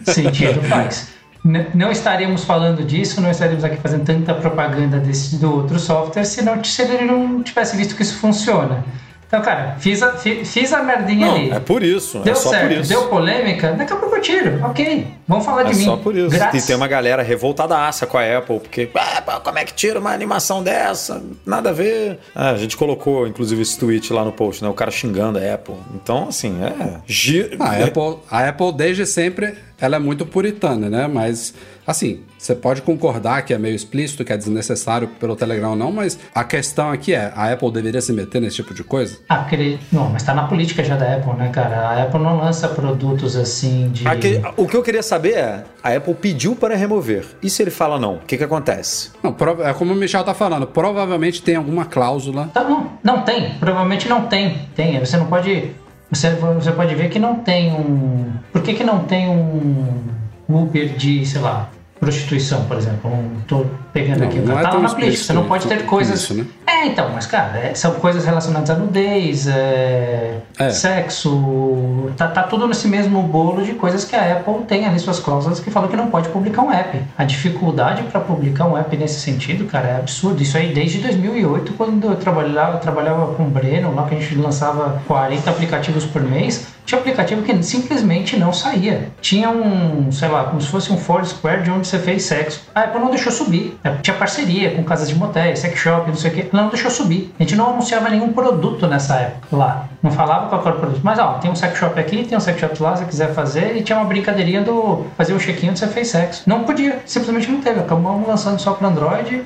Sentido 0.05 0.61
faz. 0.63 1.09
N- 1.45 1.67
não 1.73 1.91
estaríamos 1.91 2.43
falando 2.43 2.83
disso, 2.83 3.21
não 3.21 3.31
estaríamos 3.31 3.63
aqui 3.63 3.77
fazendo 3.77 4.03
tanta 4.03 4.33
propaganda 4.33 4.97
desse 4.99 5.37
do 5.37 5.53
outro 5.53 5.79
software 5.79 6.25
se, 6.25 6.41
não, 6.43 6.61
se 6.63 6.81
ele 6.81 7.05
não 7.05 7.41
tivesse 7.41 7.77
visto 7.77 7.95
que 7.95 8.01
isso 8.01 8.17
funciona. 8.17 8.83
Então, 9.29 9.41
cara, 9.43 9.75
fiz 9.77 10.01
a, 10.01 10.13
fi- 10.13 10.43
fiz 10.43 10.73
a 10.73 10.81
merdinha 10.81 11.27
Não, 11.27 11.35
ali. 11.35 11.51
é 11.51 11.59
por 11.59 11.83
isso. 11.83 12.17
Deu 12.21 12.33
é 12.33 12.35
só 12.35 12.49
certo, 12.49 12.63
por 12.69 12.71
isso. 12.79 12.89
deu 12.89 13.07
polêmica, 13.09 13.73
daqui 13.73 13.93
a 13.93 13.95
pouco 13.95 14.15
eu 14.15 14.21
tiro. 14.21 14.59
Ok, 14.65 15.07
vamos 15.27 15.45
falar 15.45 15.61
É 15.61 15.65
de 15.65 15.75
mim. 15.75 15.85
só 15.85 15.97
por 15.97 16.15
isso. 16.17 16.31
Grátis. 16.35 16.63
E 16.63 16.67
tem 16.67 16.75
uma 16.75 16.87
galera 16.87 17.21
revoltadaça 17.21 18.07
com 18.07 18.17
a 18.17 18.37
Apple, 18.39 18.59
porque 18.59 18.89
ah, 18.95 19.39
como 19.43 19.59
é 19.59 19.65
que 19.65 19.73
tira 19.75 19.99
uma 19.99 20.11
animação 20.11 20.63
dessa? 20.63 21.21
Nada 21.45 21.69
a 21.69 21.73
ver. 21.73 22.17
Ah, 22.33 22.49
a 22.49 22.57
gente 22.57 22.75
colocou, 22.75 23.27
inclusive, 23.27 23.61
esse 23.61 23.77
tweet 23.77 24.11
lá 24.11 24.25
no 24.25 24.31
post, 24.31 24.63
né? 24.63 24.69
O 24.69 24.73
cara 24.73 24.89
xingando 24.89 25.37
a 25.37 25.53
Apple. 25.53 25.75
Então, 25.93 26.29
assim, 26.29 26.57
é. 26.63 26.97
Gi... 27.05 27.51
A 27.59 27.83
Apple, 27.85 28.17
a 28.31 28.47
Apple, 28.49 28.73
desde 28.73 29.05
sempre, 29.05 29.53
ela 29.81 29.95
é 29.95 29.99
muito 29.99 30.25
puritana, 30.25 30.89
né? 30.89 31.07
Mas, 31.07 31.53
assim, 31.85 32.21
você 32.37 32.55
pode 32.55 32.81
concordar 32.81 33.43
que 33.43 33.53
é 33.53 33.57
meio 33.57 33.75
explícito, 33.75 34.23
que 34.25 34.31
é 34.33 34.37
desnecessário 34.37 35.07
pelo 35.19 35.35
Telegram 35.35 35.71
ou 35.71 35.75
não, 35.75 35.91
mas 35.91 36.19
a 36.33 36.43
questão 36.43 36.89
aqui 36.91 37.13
é, 37.13 37.31
a 37.35 37.51
Apple 37.51 37.71
deveria 37.71 38.01
se 38.01 38.13
meter 38.13 38.41
nesse 38.41 38.57
tipo 38.57 38.73
de 38.73 38.83
coisa? 38.83 39.17
Ah, 39.29 39.37
porque, 39.37 39.77
não, 39.91 40.09
mas 40.09 40.23
tá 40.23 40.33
na 40.33 40.47
política 40.47 40.83
já 40.83 40.95
da 40.95 41.15
Apple, 41.15 41.33
né, 41.33 41.49
cara? 41.49 41.77
A 41.89 42.03
Apple 42.03 42.19
não 42.19 42.37
lança 42.37 42.67
produtos 42.67 43.35
assim 43.35 43.89
de. 43.89 44.07
Aqui- 44.07 44.41
o 44.57 44.67
que 44.67 44.75
eu 44.75 44.83
queria 44.83 45.03
saber 45.03 45.33
é: 45.35 45.63
a 45.83 45.93
Apple 45.95 46.13
pediu 46.13 46.55
para 46.55 46.75
remover. 46.75 47.25
E 47.41 47.49
se 47.49 47.61
ele 47.61 47.71
fala 47.71 47.99
não? 47.99 48.15
O 48.15 48.19
que, 48.19 48.37
que 48.37 48.43
acontece? 48.43 49.11
Não, 49.23 49.35
é 49.63 49.73
como 49.73 49.93
o 49.93 49.95
Michel 49.95 50.23
tá 50.23 50.33
falando, 50.33 50.67
provavelmente 50.67 51.41
tem 51.41 51.55
alguma 51.55 51.85
cláusula. 51.85 52.49
Tá, 52.53 52.63
não, 52.63 52.91
não 53.03 53.21
tem, 53.23 53.51
provavelmente 53.59 54.07
não 54.07 54.27
tem. 54.27 54.57
Tem, 54.75 54.99
você 54.99 55.17
não 55.17 55.25
pode. 55.27 55.71
Você, 56.11 56.31
você 56.31 56.71
pode 56.71 56.95
ver 56.95 57.09
que 57.09 57.19
não 57.19 57.35
tem 57.35 57.71
um. 57.71 58.31
Por 58.51 58.63
que, 58.63 58.73
que 58.73 58.83
não 58.83 59.05
tem 59.05 59.29
um 59.29 60.03
Uber 60.49 60.89
de, 60.95 61.25
sei 61.25 61.39
lá, 61.39 61.69
prostituição, 61.99 62.63
por 62.65 62.77
exemplo? 62.77 63.11
Um, 63.11 63.39
tô 63.47 63.65
pegando 63.91 64.19
Não, 64.19 64.27
aqui, 64.27 64.39
o 64.39 64.47
lá 64.47 64.61
na 64.79 64.89
política, 64.89 65.23
você 65.23 65.33
não 65.33 65.45
pode 65.45 65.67
ter 65.67 65.85
coisas. 65.85 66.21
isso, 66.21 66.33
né? 66.33 66.45
É, 66.65 66.85
então, 66.85 67.09
mas 67.13 67.25
cara, 67.25 67.57
é- 67.59 67.73
são 67.75 67.91
coisas 67.95 68.23
relacionadas 68.23 68.69
à 68.69 68.75
nudez, 68.75 69.47
é, 69.47 70.37
É. 70.57 70.69
sexo, 70.69 72.09
tá, 72.15 72.27
tá 72.27 72.43
tudo 72.43 72.67
nesse 72.67 72.87
mesmo 72.87 73.21
bolo 73.23 73.63
de 73.63 73.73
coisas 73.73 74.05
que 74.05 74.15
a 74.15 74.33
Apple 74.37 74.63
tem 74.67 74.85
ali 74.85 74.99
suas 74.99 75.19
cláusulas 75.19 75.59
que 75.59 75.69
falam 75.71 75.89
que 75.89 75.95
não 75.97 76.07
pode 76.07 76.29
publicar 76.29 76.61
um 76.61 76.71
app. 76.71 77.01
A 77.17 77.23
dificuldade 77.23 78.03
para 78.03 78.19
publicar 78.21 78.65
um 78.65 78.77
app 78.77 78.95
nesse 78.95 79.19
sentido, 79.19 79.65
cara, 79.65 79.87
é 79.89 79.95
absurdo. 79.97 80.41
Isso 80.41 80.57
aí 80.57 80.73
desde 80.73 80.99
2008, 80.99 81.73
quando 81.73 82.05
eu 82.07 82.15
trabalhava, 82.15 82.73
eu 82.77 82.79
trabalhava 82.79 83.33
com 83.33 83.43
o 83.43 83.49
Breno, 83.49 83.93
lá 83.93 84.03
que 84.07 84.15
a 84.15 84.19
gente 84.19 84.35
lançava 84.35 85.01
40 85.07 85.49
aplicativos 85.49 86.05
por 86.05 86.21
mês, 86.21 86.67
tinha 86.89 86.99
aplicativo 86.99 87.43
que 87.43 87.61
simplesmente 87.61 88.35
não 88.35 88.51
saía. 88.51 89.11
Tinha 89.21 89.51
um, 89.51 90.11
sei 90.11 90.27
lá, 90.27 90.45
como 90.45 90.59
se 90.59 90.67
fosse 90.67 90.91
um 90.91 90.97
Foursquare 90.97 91.61
de 91.61 91.69
onde 91.69 91.87
você 91.87 91.99
fez 91.99 92.23
sexo. 92.23 92.63
A 92.73 92.81
Apple 92.81 92.99
não 92.99 93.11
deixou 93.11 93.31
subir. 93.31 93.77
Apple 93.83 94.01
Tinha 94.01 94.17
parceria 94.17 94.71
com 94.71 94.83
casas 94.83 95.07
de 95.07 95.13
motéis, 95.13 95.59
sex 95.59 95.77
shop, 95.79 96.07
não 96.07 96.15
sei 96.15 96.31
o 96.31 96.33
que. 96.33 96.49
Ela 96.51 96.63
não 96.63 96.69
deixou 96.69 96.89
subir. 96.89 97.31
A 97.39 97.43
gente 97.43 97.55
não 97.55 97.69
anunciava 97.69 98.09
nenhum 98.09 98.33
produto 98.33 98.87
nessa 98.87 99.17
época 99.17 99.55
lá. 99.55 99.87
Não 100.01 100.09
falava 100.09 100.49
qual 100.49 100.61
era 100.61 100.77
o 100.77 100.79
produto. 100.79 101.01
Mas 101.03 101.19
ó, 101.19 101.33
tem 101.33 101.51
um 101.51 101.55
sex 101.55 101.77
shop 101.77 101.99
aqui, 101.99 102.25
tem 102.25 102.35
um 102.35 102.41
sex 102.41 102.59
shop 102.59 102.81
lá, 102.81 102.95
se 102.95 103.03
você 103.03 103.09
quiser 103.09 103.33
fazer. 103.35 103.77
E 103.77 103.83
tinha 103.83 103.99
uma 103.99 104.07
brincadeirinha 104.07 104.63
do 104.63 105.05
fazer 105.15 105.35
um 105.35 105.37
check-in 105.37 105.69
onde 105.69 105.77
você 105.77 105.87
fez 105.87 106.07
sexo. 106.07 106.41
Não 106.47 106.63
podia, 106.63 107.03
simplesmente 107.05 107.51
não 107.51 107.61
teve. 107.61 107.81
Acabamos 107.81 108.27
lançando 108.27 108.57
só 108.57 108.73
para 108.73 108.87
Android. 108.87 109.43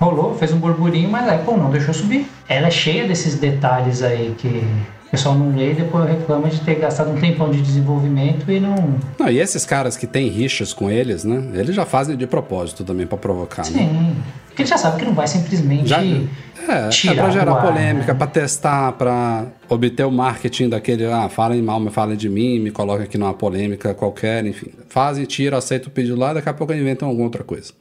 Rolou, 0.00 0.34
fez 0.34 0.50
um 0.50 0.58
burburinho, 0.58 1.10
mas 1.10 1.28
a 1.28 1.34
Apple 1.34 1.58
não 1.58 1.70
deixou 1.70 1.92
subir. 1.92 2.26
Ela 2.48 2.68
é 2.68 2.70
cheia 2.70 3.06
desses 3.06 3.34
detalhes 3.34 4.02
aí 4.02 4.34
que 4.38 4.66
pessoal 5.16 5.34
não 5.34 5.56
lê 5.56 5.72
e 5.72 5.74
depois 5.74 6.06
reclama 6.06 6.48
de 6.48 6.60
ter 6.60 6.74
gastado 6.74 7.10
um 7.10 7.18
tempão 7.18 7.50
de 7.50 7.62
desenvolvimento 7.62 8.50
e 8.50 8.60
não. 8.60 8.76
Não, 9.18 9.28
e 9.30 9.38
esses 9.38 9.64
caras 9.64 9.96
que 9.96 10.06
têm 10.06 10.28
rixas 10.28 10.74
com 10.74 10.90
eles, 10.90 11.24
né? 11.24 11.42
Eles 11.54 11.74
já 11.74 11.86
fazem 11.86 12.16
de 12.16 12.26
propósito 12.26 12.84
também 12.84 13.06
pra 13.06 13.16
provocar, 13.16 13.62
né? 13.62 13.78
Sim. 13.78 14.16
Porque 14.46 14.62
ele 14.62 14.68
já 14.68 14.76
sabe 14.76 14.98
que 14.98 15.04
não 15.04 15.14
vai 15.14 15.26
simplesmente 15.26 15.88
Já, 15.88 16.02
é, 16.02 16.88
é 17.08 17.14
pra 17.14 17.30
gerar 17.30 17.52
ar, 17.52 17.62
polêmica, 17.62 18.12
né? 18.12 18.18
pra 18.18 18.26
testar, 18.26 18.92
pra 18.92 19.46
obter 19.68 20.04
o 20.04 20.10
marketing 20.10 20.68
daquele, 20.70 21.06
ah, 21.06 21.28
falem 21.28 21.60
mal, 21.62 21.80
mas 21.80 21.92
falem 21.92 22.16
de 22.16 22.28
mim, 22.28 22.58
me 22.58 22.70
coloquem 22.70 23.04
aqui 23.04 23.18
numa 23.18 23.34
polêmica 23.34 23.94
qualquer, 23.94 24.44
enfim. 24.46 24.70
Fazem, 24.88 25.24
tiram, 25.24 25.58
aceitam 25.58 25.88
o 25.88 25.90
pedido 25.90 26.16
lá, 26.16 26.32
daqui 26.32 26.48
a 26.48 26.54
pouco 26.54 26.72
inventam 26.72 27.08
alguma 27.08 27.26
outra 27.26 27.44
coisa. 27.44 27.72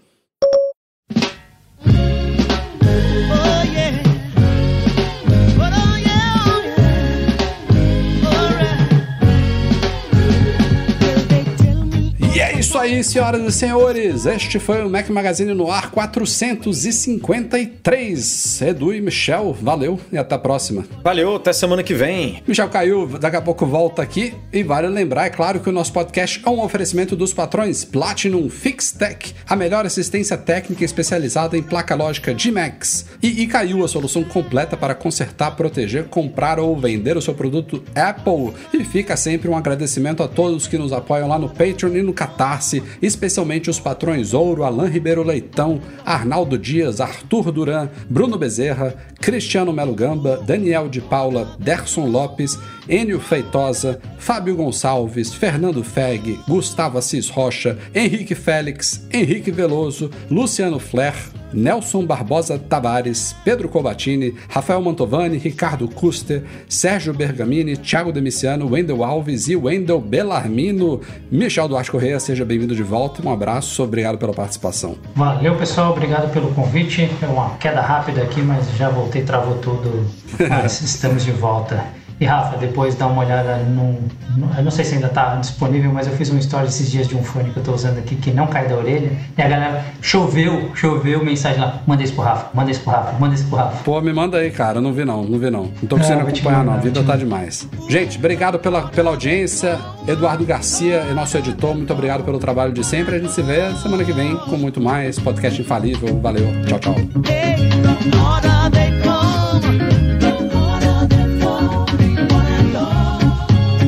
Aí, 12.86 13.04
senhoras 13.04 13.44
e 13.44 13.52
senhores. 13.52 14.26
Este 14.28 14.60
foi 14.60 14.86
o 14.86 14.90
Mac 14.90 15.10
Magazine 15.10 15.56
no 15.56 15.72
ar 15.72 15.90
453. 15.90 18.62
Edu 18.62 18.94
e 18.94 19.02
Michel, 19.02 19.58
valeu 19.60 20.00
e 20.12 20.18
até 20.18 20.36
a 20.36 20.40
próxima. 20.40 20.86
Valeu, 21.04 21.36
até 21.36 21.52
semana 21.52 21.82
que 21.82 21.96
vem. 21.96 22.44
Michel 22.48 22.70
caiu, 22.70 23.08
daqui 23.08 23.38
a 23.38 23.42
pouco 23.42 23.66
volta 23.66 24.04
aqui. 24.04 24.36
E 24.54 24.62
vale 24.62 24.88
lembrar, 24.88 25.26
é 25.26 25.32
claro, 25.32 25.60
que 25.60 25.70
o 25.70 25.72
nosso 25.72 25.92
podcast 25.92 26.40
é 26.46 26.50
um 26.50 26.62
oferecimento 26.62 27.16
dos 27.16 27.34
patrões 27.34 27.84
Platinum 27.84 28.52
FixTech, 28.52 29.34
a 29.50 29.56
melhor 29.56 29.84
assistência 29.86 30.38
técnica 30.38 30.86
especializada 30.86 31.58
em 31.58 31.64
placa 31.64 31.96
lógica 31.96 32.36
de 32.36 32.52
Macs. 32.52 33.08
E 33.22 33.42
Icaiu, 33.42 33.84
a 33.84 33.88
solução 33.88 34.24
completa 34.24 34.78
para 34.78 34.94
consertar, 34.94 35.56
proteger, 35.56 36.04
comprar 36.06 36.60
ou 36.60 36.78
vender 36.78 37.18
o 37.18 37.22
seu 37.22 37.34
produto 37.34 37.84
Apple. 37.96 38.54
E 38.72 38.84
fica 38.84 39.18
sempre 39.18 39.50
um 39.50 39.58
agradecimento 39.58 40.22
a 40.22 40.28
todos 40.28 40.68
que 40.68 40.78
nos 40.78 40.94
apoiam 40.94 41.28
lá 41.28 41.40
no 41.40 41.50
Patreon 41.50 41.96
e 41.96 42.04
no 42.04 42.14
Catarse 42.14 42.75
Especialmente 43.02 43.70
os 43.70 43.80
patrões 43.80 44.34
Ouro, 44.34 44.64
Alain 44.64 44.90
Ribeiro 44.90 45.24
Leitão, 45.24 45.82
Arnaldo 46.06 46.58
Dias, 46.58 47.02
Arthur 47.02 47.52
Duran, 47.52 47.90
Bruno 48.10 48.38
Bezerra, 48.38 48.96
Cristiano 49.20 49.74
Melo 49.74 49.94
Gamba, 49.94 50.42
Daniel 50.46 50.88
de 50.88 51.02
Paula, 51.02 51.56
Derson 51.60 52.08
Lopes, 52.08 52.58
Enio 52.88 53.20
Feitosa, 53.20 54.00
Fábio 54.18 54.56
Gonçalves, 54.56 55.34
Fernando 55.34 55.84
Feg, 55.84 56.40
Gustavo 56.48 56.98
Assis 56.98 57.30
Rocha, 57.30 57.78
Henrique 57.94 58.36
Félix, 58.36 59.06
Henrique 59.12 59.52
Veloso, 59.52 60.10
Luciano 60.30 60.80
Flair, 60.80 61.16
Nelson 61.56 62.06
Barbosa 62.06 62.60
Tavares, 62.60 63.36
Pedro 63.44 63.70
Cobatini, 63.70 64.36
Rafael 64.50 64.82
Mantovani, 64.82 65.38
Ricardo 65.38 65.88
Custer, 65.88 66.44
Sérgio 66.68 67.14
Bergamini, 67.14 67.78
Thiago 67.78 68.12
Demiciano, 68.12 68.70
Wendel 68.70 69.04
Alves 69.04 69.48
e 69.48 69.56
Wendel 69.56 70.00
Bellarmino. 70.00 71.02
Michel 71.32 71.68
Duarte 71.68 71.90
Correia, 71.92 72.20
seja 72.20 72.46
bem-vindo 72.46 72.76
de 72.76 72.84
volta. 72.84 73.26
Um 73.26 73.32
abraço, 73.32 73.82
obrigado 73.84 74.18
pela 74.18 74.34
participação. 74.34 74.98
Valeu, 75.16 75.56
pessoal. 75.56 75.92
Obrigado 75.92 76.32
pelo 76.32 76.54
convite. 76.54 77.10
É 77.22 77.26
uma 77.26 77.56
queda 77.58 77.82
rápida 77.82 78.22
aqui, 78.22 78.42
mas 78.42 78.70
já 78.78 78.90
voltei, 78.90 79.24
travou 79.24 79.58
tudo. 79.58 80.06
Mas 80.50 80.82
estamos 80.82 81.24
de 81.24 81.32
volta. 81.32 82.05
E 82.20 82.26
Rafa, 82.26 82.58
depois 82.58 82.96
dá 82.96 83.08
uma 83.08 83.24
olhada 83.24 83.58
no, 83.58 83.94
no- 84.38 84.50
Eu 84.58 84.64
não 84.64 84.72
sei 84.72 84.86
se 84.86 84.96
ainda 84.96 85.08
está 85.08 85.36
disponível, 85.36 85.92
mas 85.92 86.08
eu 86.08 86.14
fiz 86.14 86.30
um 86.30 86.38
story 86.38 86.68
esses 86.68 86.90
dias 86.90 87.08
de 87.08 87.16
um 87.16 87.22
fone 87.24 87.50
que 87.52 87.58
eu 87.58 87.62
estou 87.62 87.76
usando 87.76 87.98
aqui 87.98 88.16
que 88.16 88.32
não 88.32 88.48
cai 88.48 88.68
da 88.68 88.76
orelha. 88.78 89.12
E 89.38 89.42
a 89.42 89.48
galera 89.48 89.84
choveu, 90.02 90.72
choveu 90.76 91.24
mensagem 91.26 91.60
lá. 91.60 91.80
Manda 91.86 92.04
isso 92.04 92.14
pro 92.14 92.24
Rafa, 92.24 92.48
manda 92.54 92.72
isso 92.72 92.80
pro 92.82 92.92
Rafa, 92.92 93.12
manda 93.20 93.36
isso 93.36 93.46
pro 93.48 93.58
Rafa. 93.58 93.84
Pô, 93.84 94.00
me 94.02 94.14
manda 94.14 94.38
aí, 94.38 94.50
cara. 94.52 94.80
Não 94.80 94.94
vi 94.94 95.04
não, 95.04 95.24
não 95.24 95.38
vi 95.40 95.50
não. 95.50 95.64
Não 95.82 95.88
tô 95.90 95.98
É, 95.98 96.00
conseguindo 96.00 96.24
vou 96.24 96.32
te 96.32 96.40
acompanhar, 96.40 96.60
mandar, 96.60 96.72
não. 96.72 96.80
A 96.80 96.82
vida 96.82 97.04
tá 97.04 97.16
demais. 97.18 97.68
Gente, 97.90 98.18
obrigado 98.18 98.60
pela, 98.60 98.84
pela 98.84 99.10
audiência. 99.12 99.78
Eduardo 100.08 100.46
Garcia 100.46 100.96
é 101.10 101.14
nosso 101.14 101.38
editor. 101.38 101.76
Muito 101.76 101.92
obrigado 101.92 102.24
pelo 102.24 102.40
trabalho 102.40 102.72
de 102.72 102.84
sempre. 102.86 103.16
A 103.16 103.20
gente 103.20 103.32
se 103.34 103.42
vê 103.42 103.74
semana 103.82 104.04
que 104.06 104.14
vem 104.14 104.36
com 104.38 104.56
muito 104.56 104.80
mais. 104.80 105.20
Podcast 105.20 105.60
infalível. 105.62 106.18
Valeu. 106.22 106.48
Tchau, 106.66 106.80
tchau. 106.80 106.96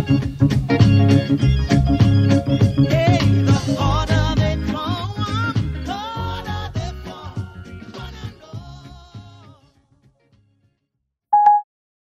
Hey. 0.07 3.06